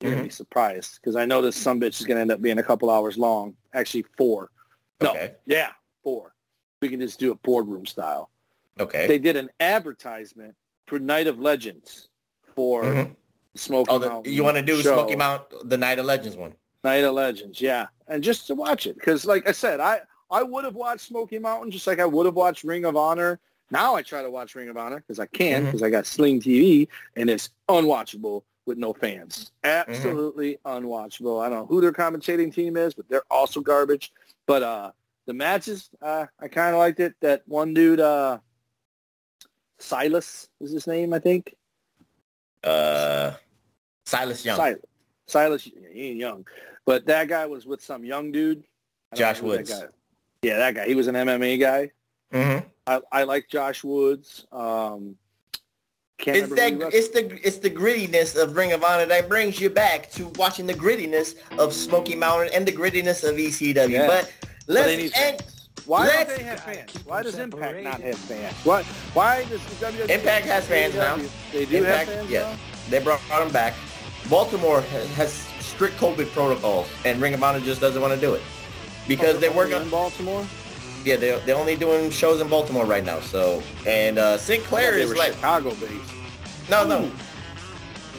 you're 0.02 0.12
Mm-hmm. 0.12 0.20
to 0.20 0.24
be 0.26 0.30
surprised 0.30 1.00
because 1.02 1.16
I 1.16 1.26
know 1.26 1.42
this 1.42 1.56
some 1.56 1.80
bitch 1.80 2.00
is 2.00 2.06
going 2.06 2.18
to 2.18 2.22
end 2.22 2.32
up 2.32 2.42
being 2.42 2.58
a 2.60 2.64
couple 2.64 2.90
hours 2.90 3.18
long. 3.18 3.56
Actually, 3.74 4.06
four. 4.18 4.50
No, 5.02 5.12
Okay. 5.12 5.34
yeah, 5.46 5.72
four. 6.04 6.34
We 6.82 6.90
can 6.90 7.00
just 7.00 7.20
do 7.20 7.32
it 7.32 7.42
boardroom 7.44 7.86
style. 7.86 8.30
Okay. 8.80 9.08
They 9.08 9.20
did 9.20 9.36
an 9.36 9.50
advertisement 9.60 10.56
for 10.88 11.00
Night 11.00 11.28
of 11.28 11.40
Legends 11.40 12.08
for 12.56 12.84
Mhm. 12.84 13.16
Smoky 13.56 13.92
Oh, 13.92 14.00
Mountain. 14.00 14.32
you 14.34 14.44
want 14.44 14.56
to 14.58 14.64
do 14.64 14.78
show. 14.82 14.94
Smoky 14.94 15.16
Mount, 15.18 15.44
the 15.70 15.78
Night 15.78 16.00
of 16.00 16.06
Legends 16.06 16.38
one? 16.38 16.54
Night 16.84 17.04
of 17.04 17.14
Legends, 17.14 17.60
yeah, 17.60 17.88
and 18.08 18.24
just 18.24 18.48
to 18.48 18.56
watch 18.56 18.88
it 18.88 18.96
because, 18.96 19.26
like 19.26 19.48
I 19.48 19.52
said, 19.52 19.80
I 19.82 20.02
I 20.32 20.44
would 20.44 20.64
have 20.64 20.76
watched 20.76 21.08
Smoky 21.08 21.40
Mountain 21.40 21.72
just 21.72 21.88
like 21.88 22.00
I 22.00 22.06
would 22.06 22.26
have 22.26 22.36
watched 22.36 22.64
Ring 22.64 22.86
of 22.86 22.96
Honor. 22.96 23.40
Now 23.72 23.96
I 23.96 24.02
try 24.04 24.22
to 24.22 24.30
watch 24.32 24.56
Ring 24.56 24.70
of 24.70 24.78
Honor 24.78 24.98
because 24.98 25.20
I 25.20 25.26
can 25.26 25.66
because 25.66 25.84
I 25.84 25.90
got 25.90 26.06
Sling 26.06 26.40
TV 26.40 26.88
and 27.18 27.30
it's 27.30 27.50
unwatchable 27.68 28.44
with 28.70 28.78
no 28.78 28.94
fans. 28.94 29.52
Absolutely 29.66 30.60
unwatchable. 30.66 31.42
I 31.44 31.50
don't 31.50 31.60
know 31.60 31.66
who 31.66 31.82
their 31.82 31.92
commentating 31.92 32.54
team 32.54 32.78
is, 32.78 32.94
but 32.94 33.10
they're 33.10 33.24
also 33.30 33.60
garbage. 33.60 34.14
But 34.46 34.64
uh, 34.64 34.92
the 35.26 35.34
matches, 35.34 35.90
uh, 36.02 36.28
I 36.40 36.48
kind 36.48 36.74
of 36.74 36.80
liked 36.80 37.00
it. 37.02 37.16
That 37.20 37.42
one 37.48 37.74
dude, 37.74 38.00
uh, 38.00 38.38
Silas 39.80 40.48
is 40.62 40.72
his 40.72 40.88
name, 40.88 41.14
I 41.14 41.20
think. 41.20 41.56
Uh, 42.64 43.32
Silas 44.06 44.46
Young. 44.46 44.58
Silas. 44.58 44.80
Silas, 45.26 45.64
he 45.64 46.10
ain't 46.10 46.18
young, 46.18 46.46
but 46.86 47.06
that 47.06 47.28
guy 47.28 47.46
was 47.46 47.66
with 47.66 47.84
some 47.84 48.04
young 48.04 48.32
dude. 48.32 48.64
Josh 49.14 49.38
that 49.40 49.46
Woods. 49.46 49.70
guy- 49.70 49.88
Yeah, 50.42 50.58
that 50.58 50.74
guy. 50.76 50.88
He 50.88 50.96
was 50.96 51.08
an 51.08 51.16
MMA 51.16 51.60
guy. 51.60 51.92
Mm-hmm. 52.34 52.68
I, 52.88 53.02
I 53.12 53.24
like 53.24 53.48
Josh 53.48 53.84
Woods. 53.84 54.46
Um, 54.52 55.16
It's 56.26 56.50
that 56.56 56.74
it's 56.94 57.08
the 57.10 57.40
it's 57.48 57.58
the 57.58 57.70
grittiness 57.70 58.42
of 58.42 58.56
Ring 58.56 58.74
of 58.74 58.84
Honor 58.84 59.06
that 59.06 59.30
brings 59.30 59.60
you 59.60 59.70
back 59.70 60.12
to 60.12 60.28
watching 60.36 60.68
the 60.68 60.74
grittiness 60.74 61.36
of 61.58 61.74
Smoky 61.74 62.16
Mountain 62.16 62.50
and 62.54 62.68
the 62.68 62.72
grittiness 62.74 63.28
of 63.28 63.36
ECW. 63.38 63.90
Yeah. 63.90 64.08
But 64.08 64.32
But 64.42 64.50
let's 64.68 64.88
need 64.88 65.12
end. 65.16 65.40
fans. 65.42 65.56
Why 65.86 66.08
don't 66.08 66.28
they 66.38 66.44
have 66.44 66.60
fans? 66.60 66.94
Why 67.06 67.24
does 67.24 67.38
Impact 67.40 67.84
not 67.84 68.02
have 68.02 68.18
fans? 68.18 68.54
Why? 68.64 68.84
Why 69.14 69.46
does 69.46 69.62
WWE? 69.62 70.10
Impact 70.10 70.46
has 70.46 70.68
fans 70.68 70.94
now. 70.96 71.18
They 71.52 71.66
do 71.66 71.78
Impact, 71.78 72.10
have 72.10 72.18
fans 72.20 72.30
yeah, 72.30 72.42
now. 72.42 72.56
they 72.90 73.00
brought 73.00 73.22
them 73.30 73.52
back. 73.52 73.74
Baltimore 74.30 74.82
ha- 74.82 75.08
has 75.16 75.34
strict 75.62 75.98
COVID 75.98 76.32
protocols, 76.34 76.88
and 77.06 77.20
Ring 77.22 77.34
of 77.34 77.42
Honor 77.42 77.60
just 77.62 77.82
doesn't 77.82 78.02
want 78.02 78.14
to 78.14 78.20
do 78.20 78.34
it 78.36 78.42
because 79.08 79.38
Oh, 79.38 79.40
they 79.40 79.48
oh, 79.48 79.52
they're 79.54 79.58
work 79.58 79.74
on 79.74 79.82
in 79.84 79.90
Baltimore. 79.90 80.46
Yeah, 81.06 81.16
they're, 81.16 81.40
they're 81.40 81.56
only 81.56 81.76
doing 81.76 82.10
shows 82.12 82.42
in 82.42 82.48
Baltimore 82.50 82.86
right 82.86 83.06
now. 83.06 83.20
So, 83.22 83.64
and 83.88 84.18
uh, 84.20 84.38
Sinclair 84.38 84.98
is 84.98 85.16
like, 85.16 85.34
Chicago 85.34 85.70
based. 85.76 86.12
no, 86.70 86.86
no, 86.86 87.10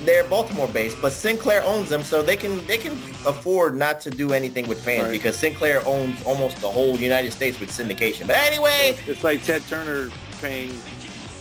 they're 0.05 0.25
Baltimore 0.25 0.67
based, 0.69 0.97
but 1.03 1.13
Sinclair 1.13 1.63
owns 1.65 1.91
them, 1.91 2.03
so 2.03 2.23
they 2.23 2.37
can 2.37 2.65
they 2.67 2.79
can 2.79 2.93
afford 3.27 3.77
not 3.77 4.01
to 4.03 4.11
do 4.11 4.33
anything 4.33 4.67
with 4.67 4.83
fans 4.83 5.03
Right. 5.05 5.13
because 5.13 5.37
Sinclair 5.37 5.87
owns 5.87 6.23
almost 6.25 6.57
the 6.63 6.71
whole 6.71 6.97
United 6.97 7.33
States 7.33 7.61
with 7.61 7.71
syndication. 7.71 8.27
But 8.27 8.37
anyway, 8.39 8.97
It's 9.07 9.23
like 9.23 9.45
Ted 9.45 9.63
Turner 9.69 10.09
paying 10.41 10.73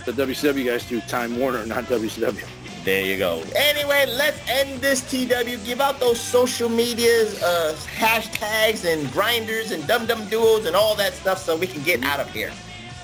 the 0.06 0.12
WCW 0.12 0.66
guys 0.66 0.86
to 0.90 1.00
Time 1.02 1.40
Warner, 1.40 1.66
not 1.66 1.86
WCW. 1.86 2.44
There 2.90 3.06
you 3.06 3.18
go. 3.18 3.44
Anyway, 3.56 4.08
let's 4.18 4.42
end 4.50 4.82
this 4.82 5.02
TW. 5.02 5.64
Give 5.64 5.80
out 5.80 6.00
those 6.00 6.20
social 6.20 6.70
medias, 6.70 7.40
uh, 7.44 7.78
hashtags 7.86 8.84
and 8.84 9.12
grinders 9.12 9.70
and 9.70 9.86
dum 9.86 10.08
dum 10.08 10.28
duos 10.28 10.66
and 10.66 10.76
all 10.76 10.96
that 10.96 11.14
stuff 11.14 11.38
so 11.38 11.56
we 11.56 11.68
can 11.68 11.84
get 11.84 12.04
out 12.04 12.20
of 12.20 12.32
here. 12.32 12.52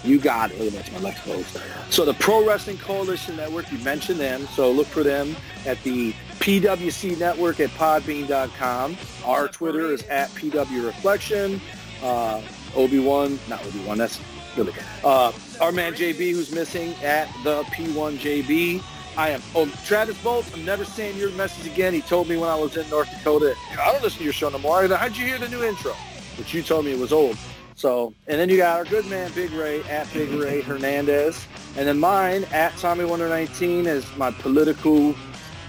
You 0.04 0.18
got 0.18 0.50
it. 0.54 0.74
That's 0.74 0.92
my 0.92 0.98
legs 0.98 1.20
closed. 1.20 1.60
So 1.92 2.04
the 2.04 2.16
Pro 2.16 2.44
Wrestling 2.44 2.80
Coalition 2.80 3.36
Network, 3.36 3.72
you 3.72 3.78
mentioned 3.78 4.20
them. 4.20 4.48
So 4.56 4.72
look 4.72 4.88
for 4.88 5.04
them 5.04 5.36
at 5.68 5.80
the 5.84 6.14
PWC 6.40 7.20
Network 7.20 7.60
at 7.60 7.70
podbean.com. 7.70 8.98
Our 9.24 9.48
Twitter 9.50 9.92
is 9.92 10.02
at 10.06 10.32
PW 10.32 10.84
Reflection. 10.84 11.62
Uh, 12.02 12.42
Obi-Wan, 12.76 13.38
not 13.48 13.64
Obi-Wan, 13.68 14.00
that's 14.00 14.20
really 14.58 14.74
uh, 15.04 15.32
our 15.62 15.72
man 15.72 15.94
JB 15.94 16.32
who's 16.32 16.52
missing 16.52 16.96
at 17.04 17.28
the 17.44 17.62
P1JB. 17.66 18.82
I 19.18 19.30
am 19.30 19.42
oh 19.56 19.72
Travis 19.86 20.22
Bolts. 20.22 20.54
I'm 20.54 20.66
never 20.66 20.84
saying 20.84 21.18
your 21.18 21.32
message 21.32 21.66
again. 21.66 21.94
He 21.94 22.02
told 22.02 22.28
me 22.28 22.38
when 22.38 22.50
I 22.50 22.56
was 22.56 22.76
in 22.76 22.90
North 22.90 23.10
Dakota, 23.12 23.56
I 23.72 23.92
don't 23.92 24.04
listen 24.04 24.20
to 24.20 24.24
your 24.26 24.34
show 24.34 24.50
no 24.50 24.58
more. 24.58 24.88
How'd 24.88 25.16
you 25.16 25.26
hear 25.26 25.38
the 25.38 25.50
new 25.50 25.64
intro? 25.64 25.94
But 26.38 26.54
you 26.54 26.62
told 26.62 26.86
me 26.86 26.92
it 26.92 27.00
was 27.00 27.14
old. 27.14 27.38
So, 27.76 28.14
and 28.28 28.40
then 28.40 28.50
you 28.50 28.58
got 28.58 28.78
our 28.78 28.86
good 28.86 29.06
man 29.08 29.32
Big 29.34 29.52
Ray 29.52 29.84
at 29.84 30.12
Big 30.14 30.30
Ray 30.32 30.62
Hernandez, 30.62 31.46
and 31.78 31.88
then 31.88 32.00
mine 32.00 32.46
at 32.46 32.76
Tommy 32.78 33.04
Wonder 33.06 33.28
19 33.28 33.86
is 33.86 34.06
my 34.18 34.32
political 34.32 35.14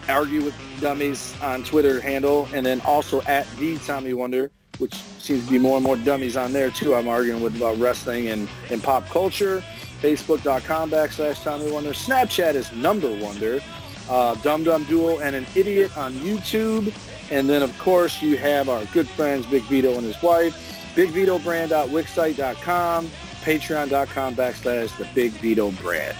argue 0.08 0.44
with 0.44 0.54
dummies 0.80 1.34
on 1.42 1.64
Twitter 1.64 2.00
handle, 2.00 2.48
and 2.52 2.64
then 2.64 2.80
also 2.82 3.22
at 3.22 3.48
the 3.56 3.76
Tommy 3.78 4.12
Wonder, 4.12 4.50
which 4.78 4.94
seems 4.94 5.44
to 5.46 5.50
be 5.50 5.58
more 5.58 5.76
and 5.76 5.84
more 5.84 5.96
dummies 5.96 6.36
on 6.36 6.52
there 6.52 6.70
too. 6.70 6.94
I'm 6.94 7.08
arguing 7.08 7.42
with 7.42 7.56
about 7.56 7.78
wrestling 7.78 8.28
and, 8.28 8.48
and 8.70 8.82
pop 8.82 9.08
culture. 9.08 9.64
Facebook.com 10.06 10.90
backslash 10.90 11.42
Tommy 11.42 11.70
Wonder. 11.70 11.90
Snapchat 11.90 12.54
is 12.54 12.72
Number 12.72 13.14
Wonder. 13.18 13.60
Uh, 14.08 14.36
Dum 14.36 14.62
Dum 14.62 14.84
Duo 14.84 15.18
and 15.18 15.34
an 15.34 15.44
Idiot 15.56 15.98
on 15.98 16.12
YouTube. 16.14 16.94
And 17.32 17.50
then, 17.50 17.62
of 17.62 17.76
course, 17.78 18.22
you 18.22 18.36
have 18.36 18.68
our 18.68 18.84
good 18.86 19.08
friends 19.08 19.46
Big 19.46 19.64
Vito 19.64 19.94
and 19.94 20.04
his 20.04 20.22
wife. 20.22 20.54
BigVitoBrand.wixsite.com. 20.94 23.10
Patreon.com 23.42 24.36
backslash 24.36 24.96
the 24.96 25.08
Big 25.12 25.32
Vito 25.32 25.72
Brand. 25.72 26.16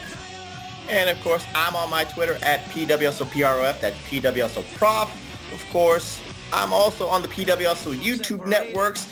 And 0.89 1.09
of 1.09 1.21
course, 1.23 1.45
I'm 1.55 1.77
on 1.77 1.89
my 1.89 2.03
Twitter 2.05 2.37
at 2.43 2.65
PWSOPROF. 2.65 3.81
That's 3.81 3.97
PWSOPROF. 4.09 5.11
Of 5.53 5.65
course, 5.71 6.21
I'm 6.53 6.73
also 6.73 7.07
on 7.07 7.23
the 7.23 7.29
PWSO 7.29 7.95
YouTube 7.95 8.49
networks. 8.49 9.07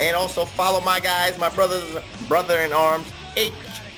And 0.00 0.14
also 0.14 0.44
follow 0.44 0.82
my 0.82 1.00
guys, 1.00 1.38
my 1.38 1.48
brothers, 1.48 1.96
brother 2.28 2.60
in 2.60 2.74
arms, 2.74 3.10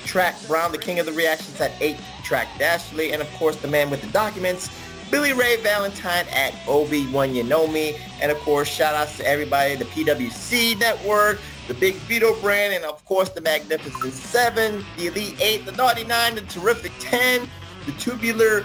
8-Track 0.08 0.46
Brown, 0.46 0.72
the 0.72 0.78
king 0.78 0.98
of 0.98 1.04
the 1.04 1.12
reactions 1.12 1.60
at 1.60 1.70
8-Track 1.80 2.48
Dashley. 2.58 3.12
And 3.12 3.20
of 3.20 3.30
course, 3.34 3.56
the 3.56 3.68
man 3.68 3.90
with 3.90 4.00
the 4.00 4.08
documents, 4.08 4.70
Billy 5.10 5.34
Ray 5.34 5.56
Valentine 5.62 6.26
at 6.32 6.54
OB1 6.64 7.34
You 7.34 7.42
Know 7.44 7.66
Me. 7.66 7.98
And 8.22 8.32
of 8.32 8.38
course, 8.38 8.68
shout 8.68 8.94
outs 8.94 9.18
to 9.18 9.28
everybody, 9.28 9.74
the 9.76 9.84
PWC 9.84 10.78
network, 10.78 11.40
the 11.66 11.74
Big 11.74 11.94
Vito 11.96 12.34
brand, 12.40 12.72
and 12.72 12.84
of 12.86 13.04
course 13.04 13.28
the 13.28 13.42
Magnificent 13.42 14.14
Seven, 14.14 14.82
the 14.96 15.08
Elite 15.08 15.36
Eight, 15.40 15.66
the 15.66 15.72
Naughty 15.72 16.04
Nine, 16.04 16.34
the 16.34 16.40
Terrific 16.42 16.92
Ten, 16.98 17.46
the 17.84 17.92
Tubular, 17.92 18.64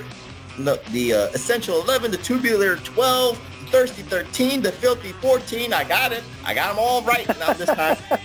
no, 0.57 0.76
the 0.91 1.14
uh, 1.14 1.28
Essential 1.34 1.82
Eleven, 1.82 2.10
the 2.11 2.18
Tubular 2.18 2.78
Twelve, 2.78 3.38
the 3.60 3.72
Thirsty 3.72 4.03
Thirteen, 4.03 4.61
the 4.61 4.72
Filthy 4.72 5.11
Fourteen. 5.11 5.74
I 5.74 5.84
got 5.84 6.14
it. 6.14 6.24
I 6.45 6.53
got 6.53 6.70
them 6.70 6.78
all 6.80 7.02
right 7.02 7.28
now 7.40 7.52
this 7.52 7.68
time. 7.68 7.98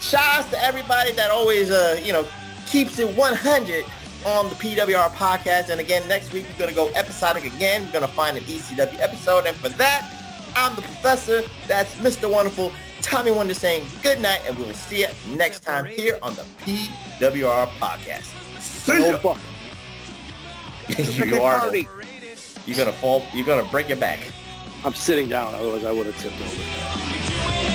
Shout 0.00 0.38
outs 0.38 0.50
to 0.50 0.62
everybody 0.62 1.12
that 1.12 1.30
always, 1.30 1.70
uh, 1.70 1.98
you 2.02 2.12
know, 2.12 2.26
keeps 2.66 2.98
it 2.98 3.16
100 3.16 3.84
on 4.26 4.48
the 4.48 4.54
PWR 4.54 5.10
podcast. 5.10 5.68
And 5.68 5.80
again, 5.80 6.06
next 6.08 6.32
week 6.32 6.46
we're 6.50 6.58
going 6.58 6.70
to 6.70 6.76
go 6.76 6.88
episodic 6.94 7.44
again. 7.44 7.84
We're 7.86 7.92
going 7.92 8.06
to 8.06 8.14
find 8.14 8.36
an 8.36 8.44
ECW 8.44 8.98
episode. 9.00 9.46
And 9.46 9.56
for 9.56 9.68
that, 9.70 10.10
I'm 10.56 10.74
the 10.74 10.82
professor. 10.82 11.42
That's 11.66 11.94
Mr. 11.96 12.30
Wonderful. 12.30 12.72
Tommy 13.02 13.30
Wonder 13.30 13.52
saying 13.52 13.86
good 14.02 14.20
night, 14.20 14.40
and 14.46 14.56
we'll 14.56 14.72
see 14.72 15.00
you 15.00 15.08
next 15.36 15.60
time 15.60 15.84
here 15.84 16.18
on 16.22 16.34
the 16.36 16.42
PWR 16.64 17.66
podcast. 17.78 18.32
See 18.60 18.98
ya. 18.98 19.18
you 21.26 21.42
are. 21.42 21.70
The, 21.70 21.86
you're 22.66 22.76
gonna 22.78 22.92
fall. 22.92 23.26
You're 23.34 23.46
gonna 23.46 23.68
break 23.70 23.88
your 23.88 23.98
back. 23.98 24.20
I'm 24.84 24.94
sitting 24.94 25.28
down, 25.28 25.54
otherwise 25.54 25.84
I 25.84 25.92
would 25.92 26.06
have 26.06 26.18
tipped 26.18 26.40
over. 26.40 27.73